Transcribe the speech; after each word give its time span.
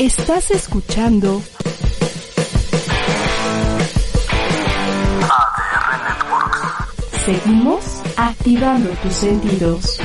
Estás 0.00 0.50
escuchando 0.50 1.40
ADR 5.20 6.02
Network. 6.02 6.88
Seguimos 7.24 8.02
activando 8.16 8.90
tus 9.04 9.12
sentidos. 9.12 10.00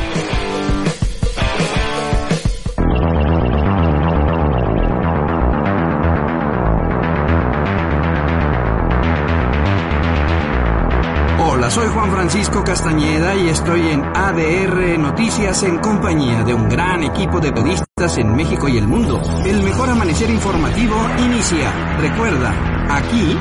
Hola, 11.40 11.72
soy 11.72 11.88
Juan 11.88 12.12
Francisco 12.12 12.64
Castañeda 12.64 13.34
y 13.34 13.50
estoy 13.50 13.88
en 13.88 14.04
ADR 14.04 15.00
Noticias 15.00 15.64
en 15.64 15.80
compañía 15.80 16.44
de 16.44 16.54
un 16.54 16.70
gran 16.70 17.02
equipo 17.02 17.40
de 17.40 17.52
periodistas 17.52 17.89
en 18.00 18.34
México 18.34 18.70
y 18.70 18.78
el 18.78 18.88
mundo. 18.88 19.22
El 19.46 19.62
mejor 19.62 19.90
amanecer 19.90 20.30
informativo 20.30 20.96
inicia. 21.18 21.98
Recuerda, 22.00 22.54
aquí 22.96 23.38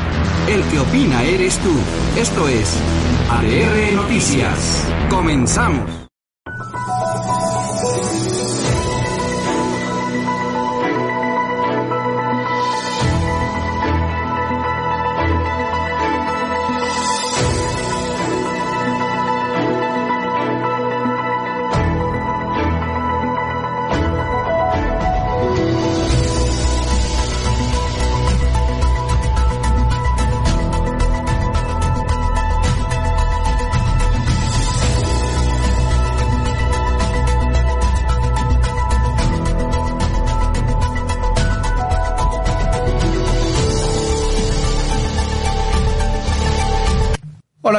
el 0.49 0.65
que 0.65 0.81
opina 0.81 1.23
eres 1.23 1.57
tú. 1.59 1.71
Esto 2.19 2.49
es 2.49 2.77
ADR 3.31 3.95
Noticias. 3.95 4.85
Comenzamos. 5.11 6.08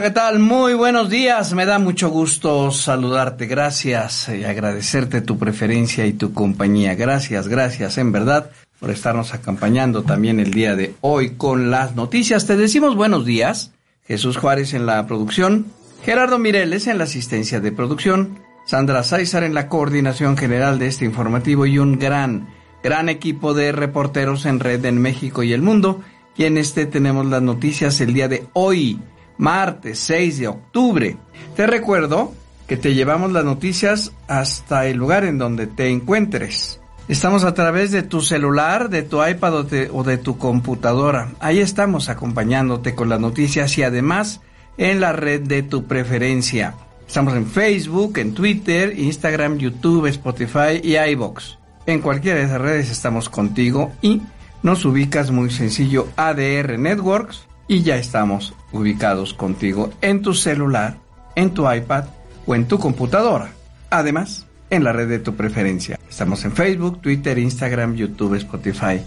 ¿Qué 0.02 0.12
tal? 0.12 0.40
Muy 0.40 0.76
buenos 0.76 1.10
días. 1.10 1.54
Me 1.54 1.66
da 1.66 1.78
mucho 1.78 2.10
gusto 2.10 2.72
saludarte. 2.72 3.48
Gracias 3.48 4.30
y 4.30 4.46
agradecerte 4.46 5.20
tu 5.20 5.38
preferencia 5.38 6.06
y 6.06 6.14
tu 6.14 6.34
compañía. 6.34 6.96
Gracias, 6.96 7.50
gracias 7.50 7.98
en 7.98 8.14
verdad 8.14 8.50
por 8.80 8.92
estarnos 8.92 9.34
acompañando 9.34 10.04
también 10.04 10.40
el 10.40 10.52
día 10.52 10.78
de 10.78 10.96
hoy 11.02 11.32
con 11.32 11.70
las 11.70 11.96
noticias. 11.96 12.48
Te 12.48 12.56
decimos 12.56 12.96
buenos 12.96 13.26
días. 13.26 13.74
Jesús 14.06 14.38
Juárez 14.38 14.74
en 14.74 14.86
la 14.86 15.06
producción, 15.06 15.66
Gerardo 16.04 16.40
Mireles 16.40 16.88
en 16.88 16.98
la 16.98 17.04
asistencia 17.04 17.60
de 17.60 17.74
producción, 17.74 18.40
Sandra 18.66 19.04
Sáizar 19.04 19.44
en 19.44 19.54
la 19.54 19.68
coordinación 19.68 20.38
general 20.38 20.80
de 20.80 20.88
este 20.88 21.04
informativo 21.04 21.66
y 21.66 21.78
un 21.78 22.00
gran, 22.00 22.48
gran 22.84 23.10
equipo 23.10 23.54
de 23.54 23.74
reporteros 23.74 24.46
en 24.46 24.62
red 24.62 24.86
en 24.86 25.02
México 25.02 25.44
y 25.44 25.52
el 25.52 25.62
mundo. 25.62 26.02
Y 26.38 26.46
en 26.46 26.58
este 26.58 26.86
tenemos 26.86 27.26
las 27.26 27.42
noticias 27.42 28.00
el 28.00 28.14
día 28.14 28.30
de 28.30 28.46
hoy 28.54 28.98
martes 29.40 30.00
6 30.00 30.40
de 30.40 30.48
octubre. 30.48 31.18
Te 31.56 31.66
recuerdo 31.66 32.34
que 32.68 32.78
te 32.78 32.94
llevamos 32.94 33.32
las 33.32 33.46
noticias 33.46 34.12
hasta 34.28 34.86
el 34.86 34.98
lugar 34.98 35.24
en 35.24 35.40
donde 35.40 35.66
te 35.66 35.90
encuentres. 35.90 36.80
Estamos 37.08 37.44
a 37.44 37.56
través 37.56 37.92
de 37.92 38.04
tu 38.04 38.22
celular, 38.22 38.90
de 38.90 39.02
tu 39.02 39.26
iPad 39.26 39.56
o 39.92 40.04
de, 40.04 40.18
tu 40.20 40.38
computadora. 40.38 41.32
Ahí 41.40 41.60
estamos 41.60 42.08
acompañándote 42.10 42.94
con 42.94 43.10
las 43.10 43.20
noticias 43.20 43.76
y 43.80 43.84
además 43.84 44.42
en 44.78 45.00
la 45.00 45.14
red 45.14 45.42
de 45.42 45.64
tu 45.64 45.86
preferencia. 45.86 46.76
Estamos 47.08 47.34
en 47.34 47.48
Facebook, 47.48 48.20
en 48.20 48.36
Twitter, 48.36 48.94
Instagram, 49.00 49.58
YouTube, 49.58 50.06
Spotify 50.08 50.80
y 50.84 50.98
iBox. 50.98 51.58
En 51.88 52.02
cualquiera 52.02 52.38
de 52.38 52.46
esas 52.46 52.62
redes 52.62 52.92
estamos 52.92 53.30
contigo 53.30 53.92
y 54.04 54.22
nos 54.62 54.86
ubicas 54.86 55.32
muy 55.32 55.50
sencillo 55.50 56.10
ADR 56.18 56.78
Networks 56.78 57.49
y 57.70 57.84
ya 57.84 57.96
estamos 57.96 58.54
ubicados 58.74 59.34
contigo 59.34 59.94
en 60.02 60.22
tu 60.22 60.34
celular, 60.34 60.98
en 61.36 61.52
tu 61.52 61.72
iPad 61.72 62.06
o 62.46 62.56
en 62.56 62.68
tu 62.68 62.80
computadora. 62.80 63.52
Además, 63.92 64.48
en 64.72 64.84
la 64.84 64.92
red 64.92 65.08
de 65.08 65.20
tu 65.20 65.36
preferencia. 65.36 65.98
Estamos 66.10 66.44
en 66.44 66.52
Facebook, 66.52 67.00
Twitter, 67.00 67.38
Instagram, 67.38 67.96
YouTube, 67.96 68.36
Spotify, 68.36 69.02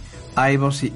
iVoox 0.55 0.85
y, 0.85 0.93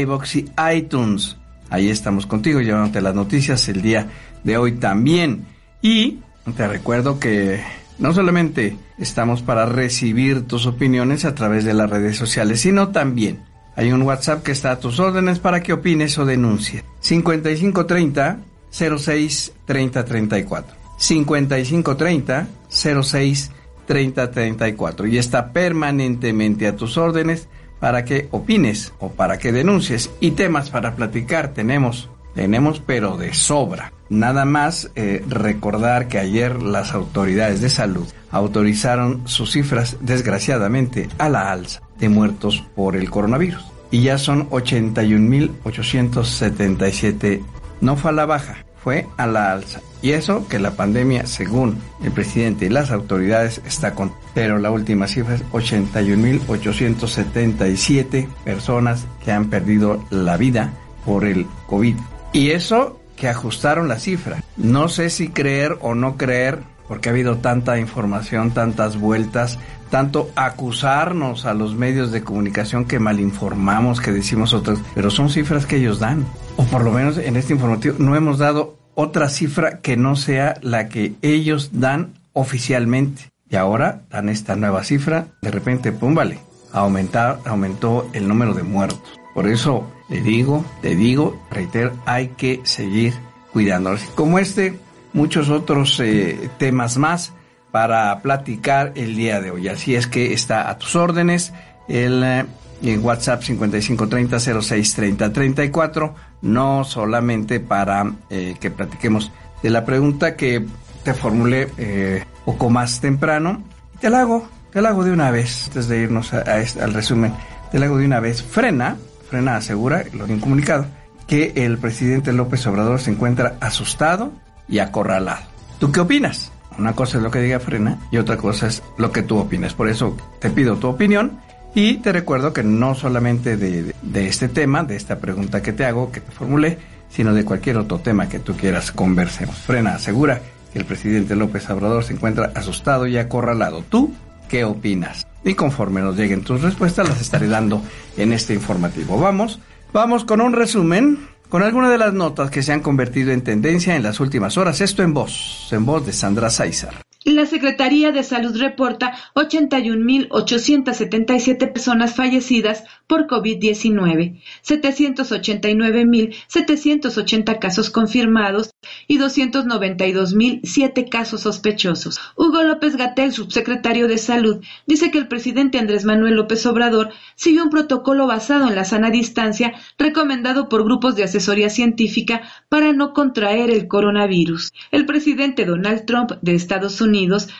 iVoox 0.00 0.36
y 0.36 0.52
iTunes. 0.74 1.36
Ahí 1.70 1.88
estamos 1.88 2.26
contigo 2.26 2.60
llevándote 2.60 3.00
las 3.00 3.14
noticias 3.14 3.66
el 3.68 3.80
día 3.80 4.08
de 4.44 4.58
hoy 4.58 4.72
también. 4.72 5.46
Y 5.80 6.18
te 6.54 6.68
recuerdo 6.68 7.18
que 7.18 7.64
no 7.98 8.12
solamente 8.12 8.76
estamos 8.98 9.40
para 9.40 9.64
recibir 9.64 10.46
tus 10.46 10.66
opiniones 10.66 11.24
a 11.24 11.34
través 11.34 11.64
de 11.64 11.72
las 11.72 11.88
redes 11.88 12.16
sociales, 12.18 12.60
sino 12.60 12.88
también 12.88 13.40
hay 13.76 13.92
un 13.92 14.02
WhatsApp 14.02 14.42
que 14.42 14.52
está 14.52 14.72
a 14.72 14.80
tus 14.80 14.98
órdenes 14.98 15.38
para 15.38 15.62
que 15.62 15.74
opines 15.74 16.16
o 16.18 16.24
denuncies. 16.24 16.82
5530 17.00 18.38
06 18.70 19.52
30 19.66 20.04
34. 20.04 20.76
5530 20.96 22.48
06 22.70 23.52
30 23.86 24.30
34. 24.30 25.06
Y 25.06 25.18
está 25.18 25.52
permanentemente 25.52 26.66
a 26.66 26.74
tus 26.74 26.96
órdenes 26.96 27.48
para 27.78 28.06
que 28.06 28.28
opines 28.30 28.94
o 28.98 29.10
para 29.12 29.38
que 29.38 29.52
denuncies. 29.52 30.10
Y 30.20 30.30
temas 30.30 30.70
para 30.70 30.96
platicar 30.96 31.52
tenemos, 31.52 32.08
tenemos 32.34 32.80
pero 32.80 33.18
de 33.18 33.34
sobra. 33.34 33.92
Nada 34.08 34.46
más 34.46 34.90
eh, 34.94 35.22
recordar 35.28 36.08
que 36.08 36.18
ayer 36.18 36.62
las 36.62 36.94
autoridades 36.94 37.60
de 37.60 37.68
salud 37.68 38.06
autorizaron 38.30 39.28
sus 39.28 39.52
cifras, 39.52 39.98
desgraciadamente, 40.00 41.08
a 41.18 41.28
la 41.28 41.52
alza 41.52 41.85
de 41.98 42.08
muertos 42.08 42.64
por 42.74 42.96
el 42.96 43.10
coronavirus. 43.10 43.62
Y 43.90 44.02
ya 44.02 44.16
son 44.18 44.48
81.877. 44.50 47.42
No 47.80 47.96
fue 47.96 48.10
a 48.10 48.14
la 48.14 48.26
baja, 48.26 48.66
fue 48.82 49.06
a 49.16 49.26
la 49.26 49.52
alza. 49.52 49.80
Y 50.02 50.10
eso 50.12 50.46
que 50.48 50.58
la 50.58 50.72
pandemia, 50.72 51.24
según 51.26 51.78
el 52.02 52.12
presidente 52.12 52.66
y 52.66 52.68
las 52.68 52.90
autoridades, 52.90 53.62
está 53.66 53.94
con... 53.94 54.12
Pero 54.34 54.58
la 54.58 54.70
última 54.70 55.08
cifra 55.08 55.36
es 55.36 55.44
81.877 55.52 58.28
personas 58.44 59.06
que 59.24 59.32
han 59.32 59.48
perdido 59.50 60.04
la 60.10 60.36
vida 60.36 60.72
por 61.04 61.24
el 61.24 61.46
COVID. 61.66 61.96
Y 62.32 62.50
eso 62.50 63.00
que 63.16 63.28
ajustaron 63.28 63.88
la 63.88 63.98
cifra. 63.98 64.42
No 64.56 64.88
sé 64.88 65.10
si 65.10 65.28
creer 65.28 65.78
o 65.80 65.94
no 65.94 66.16
creer, 66.16 66.60
porque 66.88 67.08
ha 67.08 67.12
habido 67.12 67.36
tanta 67.38 67.78
información, 67.78 68.52
tantas 68.52 68.98
vueltas, 68.98 69.58
tanto 69.90 70.30
acusarnos 70.36 71.44
a 71.46 71.54
los 71.54 71.74
medios 71.74 72.12
de 72.12 72.22
comunicación 72.22 72.84
que 72.84 72.98
malinformamos, 72.98 74.00
que 74.00 74.12
decimos 74.12 74.54
otras, 74.54 74.78
pero 74.94 75.10
son 75.10 75.30
cifras 75.30 75.66
que 75.66 75.76
ellos 75.76 75.98
dan. 75.98 76.24
O 76.56 76.64
por 76.64 76.84
lo 76.84 76.92
menos 76.92 77.18
en 77.18 77.36
este 77.36 77.52
informativo 77.52 77.96
no 77.98 78.16
hemos 78.16 78.38
dado 78.38 78.76
otra 78.94 79.28
cifra 79.28 79.80
que 79.80 79.96
no 79.96 80.16
sea 80.16 80.58
la 80.62 80.88
que 80.88 81.14
ellos 81.22 81.70
dan 81.72 82.14
oficialmente. 82.32 83.30
Y 83.48 83.56
ahora 83.56 84.02
dan 84.10 84.28
esta 84.28 84.56
nueva 84.56 84.82
cifra, 84.82 85.28
de 85.40 85.50
repente, 85.52 85.92
pum, 85.92 86.14
vale, 86.14 86.40
aumentar, 86.72 87.38
aumentó 87.44 88.08
el 88.12 88.26
número 88.26 88.54
de 88.54 88.64
muertos. 88.64 89.00
Por 89.34 89.46
eso 89.46 89.86
le 90.08 90.20
digo, 90.20 90.64
te 90.82 90.96
digo, 90.96 91.40
reitero, 91.50 91.92
hay 92.06 92.28
que 92.28 92.60
seguir 92.64 93.14
cuidándonos. 93.52 94.02
Como 94.14 94.38
este, 94.38 94.78
muchos 95.16 95.48
otros 95.48 95.98
eh, 95.98 96.48
temas 96.58 96.98
más 96.98 97.32
para 97.72 98.20
platicar 98.20 98.92
el 98.94 99.16
día 99.16 99.40
de 99.40 99.50
hoy. 99.50 99.66
Así 99.68 99.96
es 99.96 100.06
que 100.06 100.32
está 100.32 100.70
a 100.70 100.78
tus 100.78 100.94
órdenes 100.94 101.52
el, 101.88 102.22
eh, 102.22 102.46
el 102.82 102.98
WhatsApp 103.00 103.42
5530-063034, 103.42 106.12
no 106.42 106.84
solamente 106.84 107.58
para 107.60 108.12
eh, 108.30 108.54
que 108.60 108.70
platiquemos 108.70 109.32
de 109.62 109.70
la 109.70 109.84
pregunta 109.84 110.36
que 110.36 110.64
te 111.02 111.14
formulé 111.14 111.68
eh, 111.78 112.24
poco 112.44 112.70
más 112.70 113.00
temprano. 113.00 113.62
Te 114.00 114.10
la 114.10 114.20
hago, 114.20 114.48
te 114.72 114.80
la 114.82 114.90
hago 114.90 115.02
de 115.04 115.12
una 115.12 115.30
vez, 115.30 115.66
antes 115.66 115.88
de 115.88 116.02
irnos 116.02 116.34
a, 116.34 116.50
a 116.50 116.60
este, 116.60 116.82
al 116.82 116.94
resumen, 116.94 117.32
te 117.72 117.78
la 117.78 117.86
hago 117.86 117.96
de 117.98 118.06
una 118.06 118.20
vez. 118.20 118.42
Frena, 118.42 118.96
Frena 119.28 119.56
asegura, 119.56 120.04
lo 120.12 120.24
han 120.24 120.40
comunicado, 120.40 120.86
que 121.26 121.52
el 121.56 121.78
presidente 121.78 122.32
López 122.32 122.66
Obrador 122.66 123.00
se 123.00 123.10
encuentra 123.10 123.56
asustado 123.60 124.32
y 124.68 124.78
acorralado. 124.78 125.42
¿Tú 125.78 125.92
qué 125.92 126.00
opinas? 126.00 126.52
Una 126.78 126.94
cosa 126.94 127.18
es 127.18 127.22
lo 127.22 127.30
que 127.30 127.40
diga 127.40 127.60
Frena 127.60 127.98
y 128.10 128.18
otra 128.18 128.36
cosa 128.36 128.66
es 128.66 128.82
lo 128.98 129.12
que 129.12 129.22
tú 129.22 129.38
opinas. 129.38 129.74
Por 129.74 129.88
eso 129.88 130.16
te 130.40 130.50
pido 130.50 130.76
tu 130.76 130.88
opinión 130.88 131.40
y 131.74 131.98
te 131.98 132.12
recuerdo 132.12 132.52
que 132.52 132.62
no 132.62 132.94
solamente 132.94 133.56
de, 133.56 133.94
de, 134.02 134.28
este 134.28 134.48
tema, 134.48 134.84
de 134.84 134.96
esta 134.96 135.18
pregunta 135.18 135.62
que 135.62 135.72
te 135.72 135.84
hago, 135.84 136.12
que 136.12 136.20
te 136.20 136.32
formulé, 136.32 136.78
sino 137.08 137.32
de 137.32 137.44
cualquier 137.44 137.78
otro 137.78 137.98
tema 137.98 138.28
que 138.28 138.38
tú 138.38 138.56
quieras 138.56 138.92
conversemos. 138.92 139.56
Frena 139.56 139.94
asegura 139.94 140.40
que 140.72 140.78
el 140.78 140.84
presidente 140.84 141.36
López 141.36 141.68
Obrador 141.70 142.04
se 142.04 142.12
encuentra 142.12 142.52
asustado 142.54 143.06
y 143.06 143.16
acorralado. 143.16 143.82
¿Tú 143.88 144.12
qué 144.48 144.64
opinas. 144.64 145.26
Y 145.44 145.54
conforme 145.54 146.00
nos 146.00 146.16
lleguen 146.16 146.42
tus 146.42 146.62
respuestas, 146.62 147.08
las 147.08 147.20
estaré 147.20 147.48
dando 147.48 147.82
en 148.16 148.32
este 148.32 148.54
informativo. 148.54 149.18
Vamos, 149.18 149.60
vamos 149.92 150.24
con 150.24 150.40
un 150.40 150.52
resumen 150.52 151.28
con 151.48 151.62
algunas 151.62 151.90
de 151.90 151.98
las 151.98 152.12
notas 152.12 152.50
que 152.50 152.62
se 152.62 152.72
han 152.72 152.80
convertido 152.80 153.32
en 153.32 153.42
tendencia 153.42 153.96
en 153.96 154.02
las 154.02 154.20
últimas 154.20 154.56
horas. 154.56 154.80
Esto 154.80 155.02
en 155.02 155.14
voz, 155.14 155.68
en 155.72 155.86
voz 155.86 156.04
de 156.04 156.12
Sandra 156.12 156.50
Sáizar. 156.50 157.06
La 157.26 157.44
Secretaría 157.44 158.12
de 158.12 158.22
Salud 158.22 158.56
reporta 158.56 159.12
81.877 159.34 161.72
personas 161.72 162.14
fallecidas 162.14 162.84
por 163.08 163.26
COVID-19, 163.26 164.40
789.780 164.64 167.58
casos 167.58 167.90
confirmados 167.90 168.70
y 169.08 169.18
292.007 169.18 171.08
casos 171.08 171.40
sospechosos. 171.40 172.20
Hugo 172.36 172.62
López 172.62 172.94
Gatel, 172.94 173.32
subsecretario 173.32 174.06
de 174.06 174.18
Salud, 174.18 174.64
dice 174.86 175.10
que 175.10 175.18
el 175.18 175.26
presidente 175.26 175.80
Andrés 175.80 176.04
Manuel 176.04 176.36
López 176.36 176.64
Obrador 176.64 177.10
sigue 177.34 177.60
un 177.60 177.70
protocolo 177.70 178.28
basado 178.28 178.68
en 178.68 178.76
la 178.76 178.84
sana 178.84 179.10
distancia 179.10 179.74
recomendado 179.98 180.68
por 180.68 180.84
grupos 180.84 181.16
de 181.16 181.24
asesoría 181.24 181.70
científica 181.70 182.42
para 182.68 182.92
no 182.92 183.12
contraer 183.12 183.70
el 183.70 183.88
coronavirus. 183.88 184.72
El 184.92 185.06
presidente 185.06 185.64
Donald 185.64 186.06
Trump 186.06 186.30
de 186.40 186.54
Estados 186.54 187.00
Unidos 187.00 187.15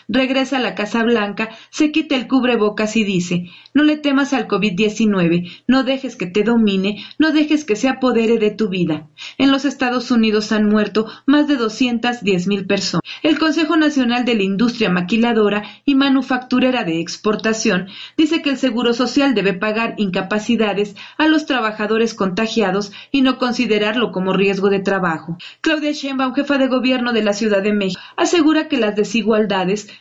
regresa 0.09 0.59
a 0.59 0.61
la 0.61 0.75
Casa 0.75 1.03
Blanca, 1.03 1.51
se 1.71 1.91
quita 1.93 2.17
el 2.17 2.29
cubrebocas 2.29 2.97
y 2.97 3.05
dice, 3.05 3.51
no 3.75 3.83
le 3.83 3.97
temas 3.97 4.33
al 4.33 4.47
COVID-19, 4.49 5.65
no 5.67 5.83
dejes 5.85 6.17
que 6.17 6.27
te 6.27 6.43
domine, 6.43 7.05
no 7.19 7.33
dejes 7.33 7.65
que 7.65 7.77
se 7.77 7.89
apodere 7.89 8.39
de 8.39 8.51
tu 8.51 8.69
vida. 8.69 9.09
En 9.39 9.51
los 9.51 9.65
Estados 9.65 10.11
Unidos 10.11 10.53
han 10.53 10.69
muerto 10.69 11.07
más 11.27 11.49
de 11.49 11.57
210 11.57 12.47
mil 12.47 12.67
personas. 12.67 13.03
El 13.23 13.39
Consejo 13.39 13.77
Nacional 13.77 14.25
de 14.25 14.35
la 14.35 14.43
Industria 14.43 14.91
Maquiladora 14.91 15.63
y 15.85 15.95
Manufacturera 15.95 16.85
de 16.85 17.01
Exportación 17.01 17.89
dice 18.17 18.43
que 18.43 18.51
el 18.51 18.59
Seguro 18.59 18.93
Social 18.93 19.35
debe 19.35 19.55
pagar 19.55 19.95
incapacidades 19.97 20.97
a 21.19 21.27
los 21.27 21.47
trabajadores 21.47 22.15
contagiados 22.15 22.93
y 23.11 23.23
no 23.23 23.39
considerarlo 23.39 24.13
como 24.13 24.33
riesgo 24.33 24.69
de 24.69 24.81
trabajo. 24.81 25.39
Claudia 25.61 25.93
Sheinbaum, 25.93 26.35
jefa 26.35 26.59
de 26.59 26.69
gobierno 26.69 27.13
de 27.13 27.23
la 27.23 27.33
Ciudad 27.33 27.63
de 27.63 27.73
México, 27.73 28.01
asegura 28.17 28.69
que 28.69 28.79
las 28.79 28.97
desigualdades 28.97 29.36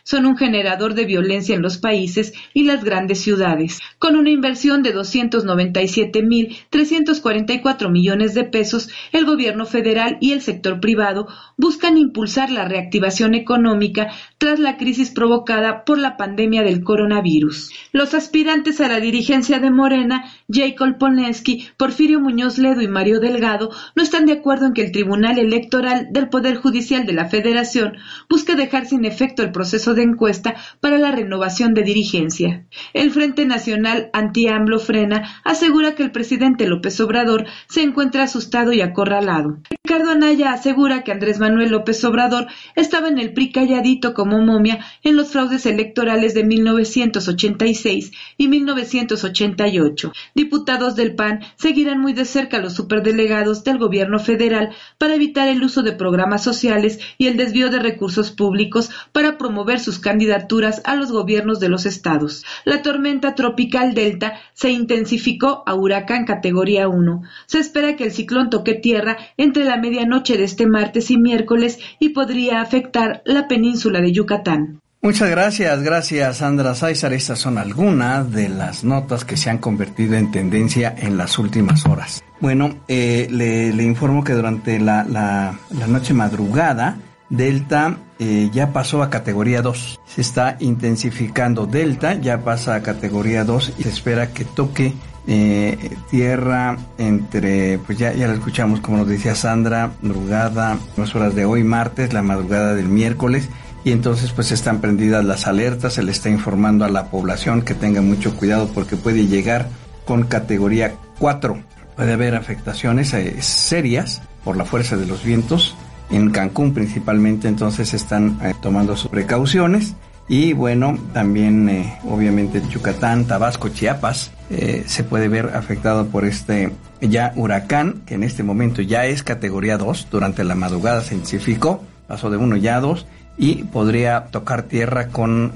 son 0.03 0.25
un 0.25 0.37
generador 0.37 0.93
de 0.93 1.03
violencia 1.05 1.55
en 1.55 1.61
los 1.61 1.77
países 1.77 2.33
y 2.53 2.63
las 2.63 2.83
grandes 2.83 3.21
ciudades. 3.21 3.79
Con 3.99 4.15
una 4.15 4.29
inversión 4.29 4.83
de 4.83 4.95
297.344 4.95 7.91
millones 7.91 8.33
de 8.33 8.45
pesos, 8.45 8.89
el 9.11 9.25
gobierno 9.25 9.65
federal 9.65 10.17
y 10.21 10.31
el 10.31 10.39
sector 10.41 10.79
privado 10.79 11.27
buscan 11.57 11.97
impulsar 11.97 12.51
la 12.51 12.65
reactivación 12.65 13.33
económica 13.33 14.09
tras 14.37 14.59
la 14.59 14.77
crisis 14.77 15.11
provocada 15.11 15.83
por 15.85 15.97
la 15.97 16.17
pandemia 16.17 16.63
del 16.63 16.83
coronavirus. 16.83 17.71
Los 17.91 18.13
aspirantes 18.13 18.81
a 18.81 18.87
la 18.87 18.99
dirigencia 18.99 19.59
de 19.59 19.71
Morena, 19.71 20.25
Jacob 20.49 20.97
Polensky, 20.97 21.67
Porfirio 21.77 22.19
Muñoz 22.19 22.57
Ledo 22.57 22.81
y 22.81 22.87
Mario 22.87 23.19
Delgado, 23.19 23.71
no 23.95 24.03
están 24.03 24.25
de 24.25 24.33
acuerdo 24.33 24.67
en 24.67 24.73
que 24.73 24.83
el 24.83 24.91
Tribunal 24.91 25.39
Electoral 25.39 26.09
del 26.11 26.29
Poder 26.29 26.55
Judicial 26.55 27.05
de 27.05 27.13
la 27.13 27.25
Federación 27.25 27.97
busque 28.29 28.55
dejar 28.55 28.85
sin 28.85 29.05
efecto 29.05 29.24
el 29.41 29.51
proceso 29.51 29.93
de 29.93 30.03
encuesta 30.03 30.55
para 30.79 30.97
la 30.97 31.11
renovación 31.11 31.73
de 31.73 31.83
dirigencia. 31.83 32.65
El 32.93 33.11
Frente 33.11 33.45
Nacional 33.45 34.09
Anti-AMLO 34.13 34.79
Frena 34.79 35.41
asegura 35.43 35.95
que 35.95 36.03
el 36.03 36.11
presidente 36.11 36.67
López 36.67 36.99
Obrador 36.99 37.45
se 37.67 37.81
encuentra 37.81 38.23
asustado 38.23 38.73
y 38.73 38.81
acorralado. 38.81 39.57
Ricardo 39.83 40.11
Anaya 40.11 40.53
asegura 40.53 41.03
que 41.03 41.11
Andrés 41.11 41.39
Manuel 41.39 41.71
López 41.71 42.03
Obrador 42.03 42.47
estaba 42.75 43.07
en 43.07 43.19
el 43.19 43.33
PRI 43.33 43.51
calladito 43.51 44.13
como 44.13 44.41
momia 44.41 44.79
en 45.03 45.15
los 45.15 45.29
fraudes 45.29 45.65
electorales 45.65 46.33
de 46.33 46.43
1986 46.43 48.11
y 48.37 48.47
1988. 48.47 50.11
Diputados 50.33 50.95
del 50.95 51.15
PAN 51.15 51.41
seguirán 51.55 51.99
muy 51.99 52.13
de 52.13 52.25
cerca 52.25 52.57
a 52.57 52.61
los 52.61 52.73
superdelegados 52.73 53.63
del 53.63 53.77
gobierno 53.77 54.19
federal 54.19 54.69
para 54.97 55.15
evitar 55.15 55.47
el 55.47 55.63
uso 55.63 55.83
de 55.83 55.93
programas 55.93 56.43
sociales 56.43 56.99
y 57.17 57.27
el 57.27 57.37
desvío 57.37 57.69
de 57.69 57.79
recursos 57.79 58.31
públicos 58.31 58.89
para 59.15 59.37
promover 59.37 59.79
sus 59.79 59.97
candidaturas 59.97 60.81
a 60.83 60.97
los 60.97 61.09
gobiernos 61.09 61.61
de 61.61 61.69
los 61.69 61.85
estados. 61.85 62.43
La 62.65 62.81
tormenta 62.81 63.33
tropical 63.33 63.93
Delta 63.93 64.33
se 64.53 64.71
intensificó 64.71 65.63
a 65.65 65.73
huracán 65.73 66.25
categoría 66.25 66.89
1. 66.89 67.21
Se 67.45 67.59
espera 67.59 67.95
que 67.95 68.03
el 68.03 68.11
ciclón 68.11 68.49
toque 68.49 68.73
tierra 68.73 69.15
entre 69.37 69.63
la 69.63 69.77
medianoche 69.77 70.37
de 70.37 70.43
este 70.43 70.67
martes 70.67 71.11
y 71.11 71.17
miércoles 71.17 71.79
y 71.97 72.09
podría 72.09 72.59
afectar 72.59 73.21
la 73.23 73.47
península 73.47 74.01
de 74.01 74.11
Yucatán. 74.11 74.81
Muchas 75.01 75.29
gracias, 75.29 75.81
gracias 75.81 76.37
Sandra 76.37 76.75
César. 76.75 77.13
Estas 77.13 77.39
son 77.39 77.57
algunas 77.57 78.29
de 78.33 78.49
las 78.49 78.83
notas 78.83 79.23
que 79.23 79.37
se 79.37 79.49
han 79.49 79.59
convertido 79.59 80.15
en 80.15 80.29
tendencia 80.29 80.93
en 80.97 81.17
las 81.17 81.39
últimas 81.39 81.85
horas. 81.85 82.21
Bueno, 82.41 82.81
eh, 82.89 83.29
le, 83.31 83.81
informo 83.81 84.25
que 84.25 84.33
durante 84.33 84.77
la, 84.77 85.05
la 85.05 85.87
noche 85.87 86.13
madrugada, 86.13 86.97
Delta 87.29 87.97
eh, 88.17 88.49
ya 88.53 88.71
pasó 88.71 89.03
a 89.03 89.09
categoría 89.09 89.61
2. 89.61 89.99
Se 90.05 90.21
está 90.21 90.57
intensificando 90.59 91.65
Delta, 91.65 92.13
ya 92.13 92.43
pasa 92.43 92.75
a 92.75 92.81
categoría 92.81 93.43
2 93.43 93.73
y 93.77 93.83
se 93.83 93.89
espera 93.89 94.31
que 94.31 94.45
toque 94.45 94.93
eh, 95.27 95.97
tierra 96.09 96.77
entre, 96.97 97.79
pues 97.79 97.97
ya, 97.97 98.13
ya 98.13 98.27
lo 98.27 98.33
escuchamos 98.33 98.79
como 98.79 98.97
nos 98.97 99.07
decía 99.07 99.35
Sandra, 99.35 99.91
madrugada, 100.01 100.77
las 100.97 101.15
horas 101.15 101.35
de 101.35 101.45
hoy, 101.45 101.63
martes, 101.63 102.13
la 102.13 102.21
madrugada 102.21 102.73
del 102.73 102.87
miércoles. 102.87 103.49
Y 103.83 103.91
entonces 103.91 104.31
pues 104.31 104.51
están 104.51 104.81
prendidas 104.81 105.23
las 105.25 105.45
alertas, 105.45 105.93
se 105.93 106.03
le 106.03 106.11
está 106.11 106.29
informando 106.29 106.85
a 106.85 106.89
la 106.89 107.11
población 107.11 107.61
que 107.61 107.75
tenga 107.75 108.01
mucho 108.01 108.35
cuidado 108.35 108.67
porque 108.73 108.95
puede 108.95 109.27
llegar 109.27 109.67
con 110.05 110.23
categoría 110.23 110.95
4. 111.19 111.57
Puede 111.95 112.13
haber 112.13 112.35
afectaciones 112.35 113.13
eh, 113.13 113.41
serias 113.41 114.21
por 114.43 114.57
la 114.57 114.65
fuerza 114.65 114.95
de 114.97 115.05
los 115.05 115.23
vientos 115.23 115.75
en 116.09 116.29
Cancún 116.31 116.73
principalmente, 116.73 117.47
entonces 117.47 117.93
están 117.93 118.39
eh, 118.43 118.53
tomando 118.61 118.95
sus 118.95 119.09
precauciones. 119.09 119.95
Y 120.27 120.53
bueno, 120.53 120.97
también 121.13 121.69
eh, 121.69 121.99
obviamente 122.09 122.61
Yucatán, 122.69 123.25
Tabasco, 123.25 123.69
Chiapas 123.69 124.31
eh, 124.49 124.83
se 124.87 125.03
puede 125.03 125.27
ver 125.27 125.51
afectado 125.55 126.07
por 126.07 126.25
este 126.25 126.71
ya 126.99 127.31
huracán, 127.35 128.01
que 128.05 128.15
en 128.15 128.23
este 128.23 128.41
momento 128.41 128.81
ya 128.81 129.05
es 129.05 129.21
categoría 129.21 129.77
2, 129.77 130.07
durante 130.09 130.43
la 130.43 130.55
madrugada 130.55 131.01
se 131.01 131.13
intensificó, 131.13 131.83
pasó 132.07 132.31
de 132.31 132.37
1 132.37 132.57
ya 132.57 132.77
a 132.77 132.79
2 132.79 133.05
y 133.37 133.63
podría 133.65 134.25
tocar 134.31 134.63
tierra 134.63 135.09
con 135.09 135.53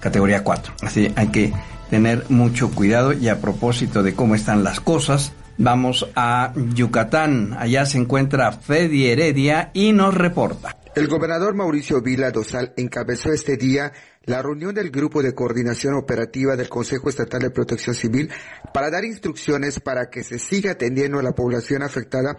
categoría 0.00 0.42
4. 0.42 0.72
Así 0.82 1.12
hay 1.14 1.28
que 1.28 1.52
tener 1.90 2.24
mucho 2.30 2.70
cuidado 2.70 3.12
y 3.12 3.28
a 3.28 3.40
propósito 3.40 4.02
de 4.02 4.14
cómo 4.14 4.34
están 4.34 4.64
las 4.64 4.80
cosas, 4.80 5.32
Vamos 5.62 6.10
a 6.16 6.54
Yucatán. 6.74 7.52
Allá 7.52 7.84
se 7.84 7.98
encuentra 7.98 8.50
Fedi 8.50 9.08
Heredia 9.08 9.70
y 9.74 9.92
nos 9.92 10.14
reporta. 10.14 10.78
El 10.94 11.06
gobernador 11.06 11.54
Mauricio 11.54 12.00
Vila 12.00 12.30
Dosal 12.30 12.72
encabezó 12.78 13.30
este 13.30 13.58
día 13.58 13.92
la 14.24 14.40
reunión 14.40 14.74
del 14.74 14.90
Grupo 14.90 15.22
de 15.22 15.34
Coordinación 15.34 15.96
Operativa 15.96 16.56
del 16.56 16.70
Consejo 16.70 17.10
Estatal 17.10 17.42
de 17.42 17.50
Protección 17.50 17.94
Civil 17.94 18.30
para 18.72 18.90
dar 18.90 19.04
instrucciones 19.04 19.80
para 19.80 20.08
que 20.08 20.24
se 20.24 20.38
siga 20.38 20.70
atendiendo 20.70 21.18
a 21.18 21.22
la 21.22 21.32
población 21.32 21.82
afectada 21.82 22.38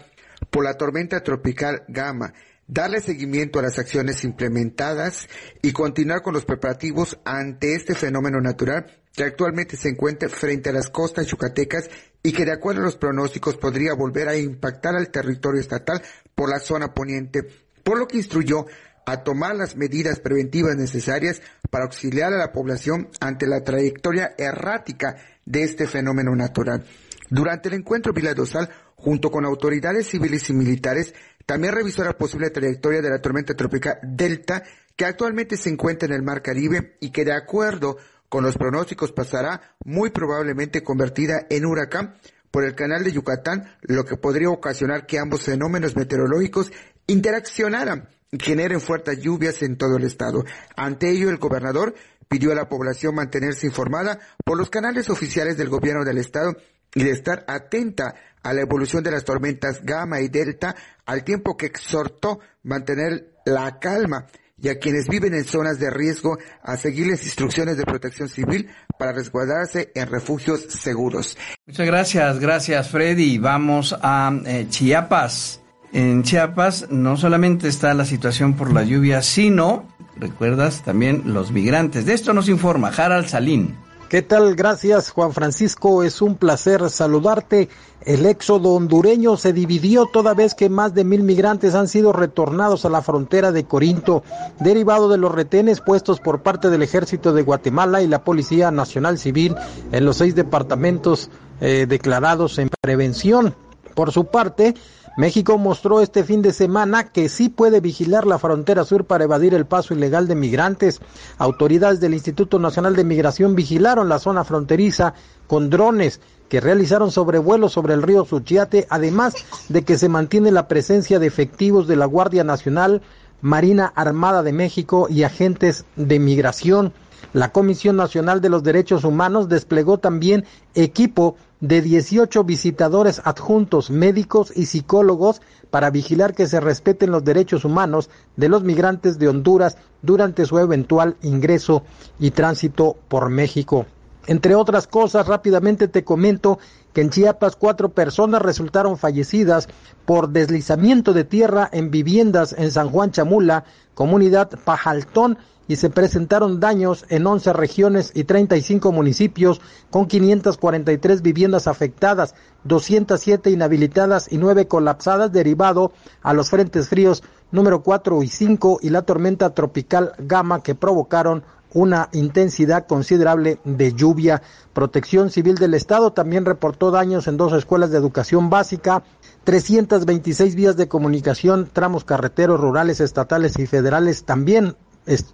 por 0.50 0.64
la 0.64 0.74
tormenta 0.74 1.22
tropical 1.22 1.84
Gama, 1.90 2.34
darle 2.72 3.02
seguimiento 3.02 3.60
a 3.60 3.64
las 3.64 3.78
acciones 3.78 4.24
implementadas 4.24 5.28
y 5.62 5.74
continuar 5.74 6.22
con 6.22 6.34
los 6.34 6.46
preparativos 6.46 7.20
ante 7.26 7.76
este 7.76 7.96
fenómeno 7.96 8.40
natural 8.40 8.86
que 9.14 9.26
actualmente 9.26 9.76
se 9.76 9.90
encuentra 9.90 10.30
frente 10.30 10.70
a 10.70 10.74
las 10.74 10.88
costas 10.88 11.28
yucatecas 11.28 11.90
y 12.24 12.32
que 12.32 12.46
de 12.46 12.54
acuerdo 12.54 12.80
a 12.80 12.86
los 12.86 12.96
pronósticos 12.96 13.58
podría 13.58 13.94
volver 13.94 14.30
a 14.30 14.38
impactar 14.38 14.96
al 14.96 15.12
territorio 15.12 15.60
estatal 15.60 16.02
por 16.34 16.50
la 16.50 16.60
zona 16.60 16.94
poniente, 16.94 17.46
por 17.84 18.00
lo 18.00 18.08
que 18.08 18.18
instruyó 18.18 18.66
a 19.06 19.24
tomar 19.24 19.58
las 19.58 19.76
medidas 19.76 20.22
preventivas 20.22 20.78
necesarias 20.78 21.42
para 21.70 21.84
auxiliar 21.84 22.32
a 22.32 22.38
la 22.38 22.54
población 22.54 23.10
ante 23.20 23.48
la 23.48 23.66
trayectoria 23.66 24.34
errática 24.38 25.18
de 25.46 25.64
este 25.64 25.88
fenómeno 25.88 26.34
natural. 26.38 26.86
Durante 27.30 27.68
el 27.68 27.76
encuentro 27.76 28.14
biladosal, 28.14 28.70
junto 28.96 29.32
con 29.32 29.46
autoridades 29.46 30.08
civiles 30.08 30.50
y 30.50 30.54
militares, 30.54 31.14
también 31.52 31.74
revisó 31.74 32.06
la 32.06 32.18
posible 32.18 32.50
trayectoria 32.50 33.02
de 33.02 33.10
la 33.10 33.22
tormenta 33.22 33.54
tropical 33.54 34.00
Delta, 34.04 34.64
que 34.96 35.04
actualmente 35.04 35.58
se 35.58 35.70
encuentra 35.70 36.08
en 36.08 36.14
el 36.14 36.24
Mar 36.24 36.42
Caribe 36.42 36.96
y 37.02 37.10
que 37.10 37.26
de 37.26 37.34
acuerdo 37.34 37.98
con 38.30 38.46
los 38.46 38.58
pronósticos 38.58 39.12
pasará 39.12 39.76
muy 39.84 40.12
probablemente 40.12 40.82
convertida 40.82 41.48
en 41.50 41.66
huracán 41.66 42.16
por 42.52 42.64
el 42.64 42.74
canal 42.74 43.04
de 43.04 43.12
Yucatán, 43.12 43.70
lo 43.82 44.06
que 44.06 44.16
podría 44.16 44.50
ocasionar 44.50 45.06
que 45.06 45.20
ambos 45.20 45.42
fenómenos 45.42 45.98
meteorológicos 45.98 46.72
interaccionaran 47.08 48.08
y 48.32 48.40
generen 48.42 48.80
fuertes 48.80 49.20
lluvias 49.20 49.62
en 49.62 49.76
todo 49.76 49.98
el 49.98 50.06
estado. 50.06 50.46
Ante 50.78 51.10
ello, 51.10 51.30
el 51.30 51.38
gobernador 51.38 51.96
pidió 52.30 52.54
a 52.54 52.56
la 52.56 52.70
población 52.70 53.16
mantenerse 53.16 53.68
informada 53.68 54.20
por 54.46 54.58
los 54.58 54.70
canales 54.70 55.10
oficiales 55.10 55.58
del 55.58 55.68
gobierno 55.68 56.06
del 56.06 56.20
estado 56.20 56.56
y 56.96 57.04
de 57.04 57.12
estar 57.12 57.44
atenta 57.48 58.16
a 58.44 58.54
la 58.54 58.62
evolución 58.62 59.04
de 59.04 59.12
las 59.12 59.26
tormentas 59.26 59.84
Gamma 59.84 60.22
y 60.22 60.28
Delta, 60.28 60.76
al 61.06 61.24
tiempo 61.24 61.58
que 61.58 61.68
exhortó 61.68 62.40
mantener 62.64 63.34
la 63.46 63.80
calma 63.80 64.28
y 64.62 64.70
a 64.70 64.78
quienes 64.78 65.08
viven 65.08 65.34
en 65.34 65.44
zonas 65.44 65.80
de 65.80 65.90
riesgo 65.90 66.38
a 66.62 66.78
seguir 66.78 67.08
las 67.08 67.24
instrucciones 67.24 67.78
de 67.78 67.84
protección 67.84 68.30
civil 68.30 68.70
para 68.98 69.12
resguardarse 69.12 69.92
en 69.96 70.08
refugios 70.08 70.62
seguros. 70.70 71.38
Muchas 71.66 71.88
gracias, 71.88 72.40
gracias 72.40 72.90
Freddy. 72.90 73.40
Vamos 73.40 73.96
a 74.02 74.32
eh, 74.46 74.68
Chiapas. 74.70 75.62
En 75.94 76.24
Chiapas 76.24 76.90
no 76.90 77.18
solamente 77.18 77.68
está 77.68 77.94
la 77.94 78.06
situación 78.06 78.56
por 78.56 78.72
la 78.72 78.84
lluvia, 78.84 79.22
sino, 79.22 79.90
recuerdas, 80.16 80.84
también 80.84 81.24
los 81.26 81.52
migrantes. 81.52 82.06
De 82.06 82.14
esto 82.14 82.34
nos 82.34 82.48
informa 82.48 82.90
Harald 82.96 83.28
Salín. 83.28 83.76
¿Qué 84.12 84.22
tal? 84.22 84.56
Gracias 84.56 85.10
Juan 85.10 85.32
Francisco, 85.32 86.04
es 86.04 86.22
un 86.22 86.36
placer 86.36 86.90
saludarte. 86.90 87.70
El 88.02 88.26
éxodo 88.26 88.74
hondureño 88.74 89.38
se 89.38 89.54
dividió 89.54 90.06
toda 90.06 90.34
vez 90.34 90.54
que 90.54 90.68
más 90.68 90.94
de 90.94 91.06
mil 91.06 91.24
migrantes 91.24 91.76
han 91.76 91.88
sido 91.88 92.12
retornados 92.12 92.84
a 92.84 92.90
la 92.90 93.02
frontera 93.02 93.54
de 93.54 93.64
Corinto, 93.64 94.22
derivado 94.60 95.08
de 95.08 95.18
los 95.18 95.34
retenes 95.34 95.80
puestos 95.80 96.20
por 96.20 96.44
parte 96.44 96.70
del 96.70 96.84
ejército 96.84 97.32
de 97.32 97.44
Guatemala 97.44 98.02
y 98.02 98.08
la 98.08 98.26
Policía 98.26 98.70
Nacional 98.70 99.18
Civil 99.18 99.56
en 99.94 100.04
los 100.04 100.18
seis 100.18 100.36
departamentos 100.36 101.30
eh, 101.62 101.86
declarados 101.88 102.60
en 102.60 102.68
prevención. 102.82 103.56
Por 103.96 104.12
su 104.12 104.26
parte, 104.26 104.76
México 105.18 105.58
mostró 105.58 106.00
este 106.00 106.24
fin 106.24 106.42
de 106.42 106.54
semana 106.54 107.10
que 107.10 107.28
sí 107.28 107.50
puede 107.50 107.82
vigilar 107.82 108.26
la 108.26 108.40
frontera 108.40 108.86
sur 108.86 109.06
para 109.06 109.26
evadir 109.26 109.54
el 109.54 109.66
paso 109.66 109.94
ilegal 109.94 110.28
de 110.28 110.36
migrantes. 110.36 111.02
Autoridades 111.38 112.00
del 112.00 112.14
Instituto 112.14 112.60
Nacional 112.60 112.96
de 112.96 113.04
Migración 113.04 113.54
vigilaron 113.56 114.08
la 114.08 114.20
zona 114.20 114.46
fronteriza 114.46 115.14
con 115.48 115.70
drones 115.70 116.22
que 116.48 116.62
realizaron 116.62 117.12
sobrevuelos 117.12 117.74
sobre 117.74 117.94
el 117.94 118.02
río 118.02 118.26
Suchiate, 118.26 118.88
además 118.90 119.36
de 119.68 119.84
que 119.84 119.98
se 119.98 120.10
mantiene 120.10 120.52
la 120.52 120.68
presencia 120.68 121.20
de 121.20 121.28
efectivos 121.28 121.88
de 121.88 121.98
la 121.98 122.06
Guardia 122.06 122.46
Nacional, 122.46 123.02
Marina 123.42 123.92
Armada 123.96 124.44
de 124.44 124.54
México 124.54 125.08
y 125.10 125.24
agentes 125.24 125.86
de 125.98 126.20
migración. 126.20 126.94
La 127.34 127.52
Comisión 127.52 127.96
Nacional 127.96 128.42
de 128.42 128.50
los 128.50 128.64
Derechos 128.64 129.04
Humanos 129.04 129.50
desplegó 129.50 129.98
también 129.98 130.46
equipo 130.74 131.36
de 131.62 131.82
18 131.82 132.44
visitadores 132.44 133.22
adjuntos, 133.24 133.90
médicos 133.90 134.52
y 134.56 134.66
psicólogos 134.66 135.42
para 135.70 135.92
vigilar 135.92 136.34
que 136.34 136.48
se 136.48 136.60
respeten 136.60 137.12
los 137.12 137.24
derechos 137.24 137.64
humanos 137.64 138.10
de 138.36 138.50
los 138.50 138.64
migrantes 138.64 139.20
de 139.20 139.30
Honduras 139.30 139.78
durante 140.02 140.46
su 140.46 140.60
eventual 140.60 141.16
ingreso 141.22 141.84
y 142.20 142.32
tránsito 142.32 142.98
por 143.08 143.30
México. 143.30 143.86
Entre 144.28 144.56
otras 144.56 144.88
cosas, 144.88 145.28
rápidamente 145.28 145.88
te 145.88 146.04
comento 146.04 146.60
que 146.94 147.02
en 147.02 147.10
Chiapas 147.10 147.56
cuatro 147.56 147.90
personas 147.90 148.42
resultaron 148.42 148.98
fallecidas 148.98 149.68
por 150.06 150.30
deslizamiento 150.30 151.14
de 151.14 151.24
tierra 151.24 151.70
en 151.72 151.90
viviendas 151.90 152.54
en 152.58 152.72
San 152.72 152.90
Juan 152.90 153.12
Chamula, 153.12 153.64
comunidad 153.94 154.50
Pajaltón, 154.64 155.38
y 155.68 155.78
se 155.78 155.90
presentaron 155.90 156.60
daños 156.60 157.06
en 157.10 157.26
11 157.26 157.54
regiones 157.54 158.12
y 158.14 158.24
35 158.24 158.92
municipios 158.92 159.62
con 159.90 160.08
543 160.08 161.22
viviendas 161.22 161.68
afectadas, 161.68 162.36
207 162.64 163.50
inhabilitadas 163.50 164.32
y 164.32 164.38
9 164.38 164.68
colapsadas 164.68 165.32
derivado 165.32 165.94
a 166.22 166.34
los 166.34 166.50
frentes 166.50 166.90
fríos 166.90 167.24
número 167.52 167.84
4 167.84 168.24
y 168.24 168.28
5 168.28 168.80
y 168.82 168.90
la 168.90 169.04
tormenta 169.04 169.52
tropical 169.52 170.14
Gama 170.18 170.64
que 170.64 170.76
provocaron 170.76 171.44
una 171.74 172.10
intensidad 172.12 172.86
considerable 172.86 173.60
de 173.64 173.94
lluvia. 173.94 174.42
Protección 174.74 175.30
Civil 175.30 175.56
del 175.56 175.74
Estado 175.74 176.12
también 176.12 176.46
reportó 176.46 176.92
daños 176.92 177.28
en 177.28 177.38
dos 177.38 177.54
escuelas 177.54 177.92
de 177.92 177.98
educación 177.98 178.50
básica, 178.50 179.04
326 179.46 180.56
vías 180.56 180.76
de 180.76 180.88
comunicación, 180.88 181.70
tramos 181.72 182.04
carreteros 182.04 182.60
rurales, 182.60 183.00
estatales 183.00 183.58
y 183.58 183.68
federales 183.68 184.26
también 184.26 184.76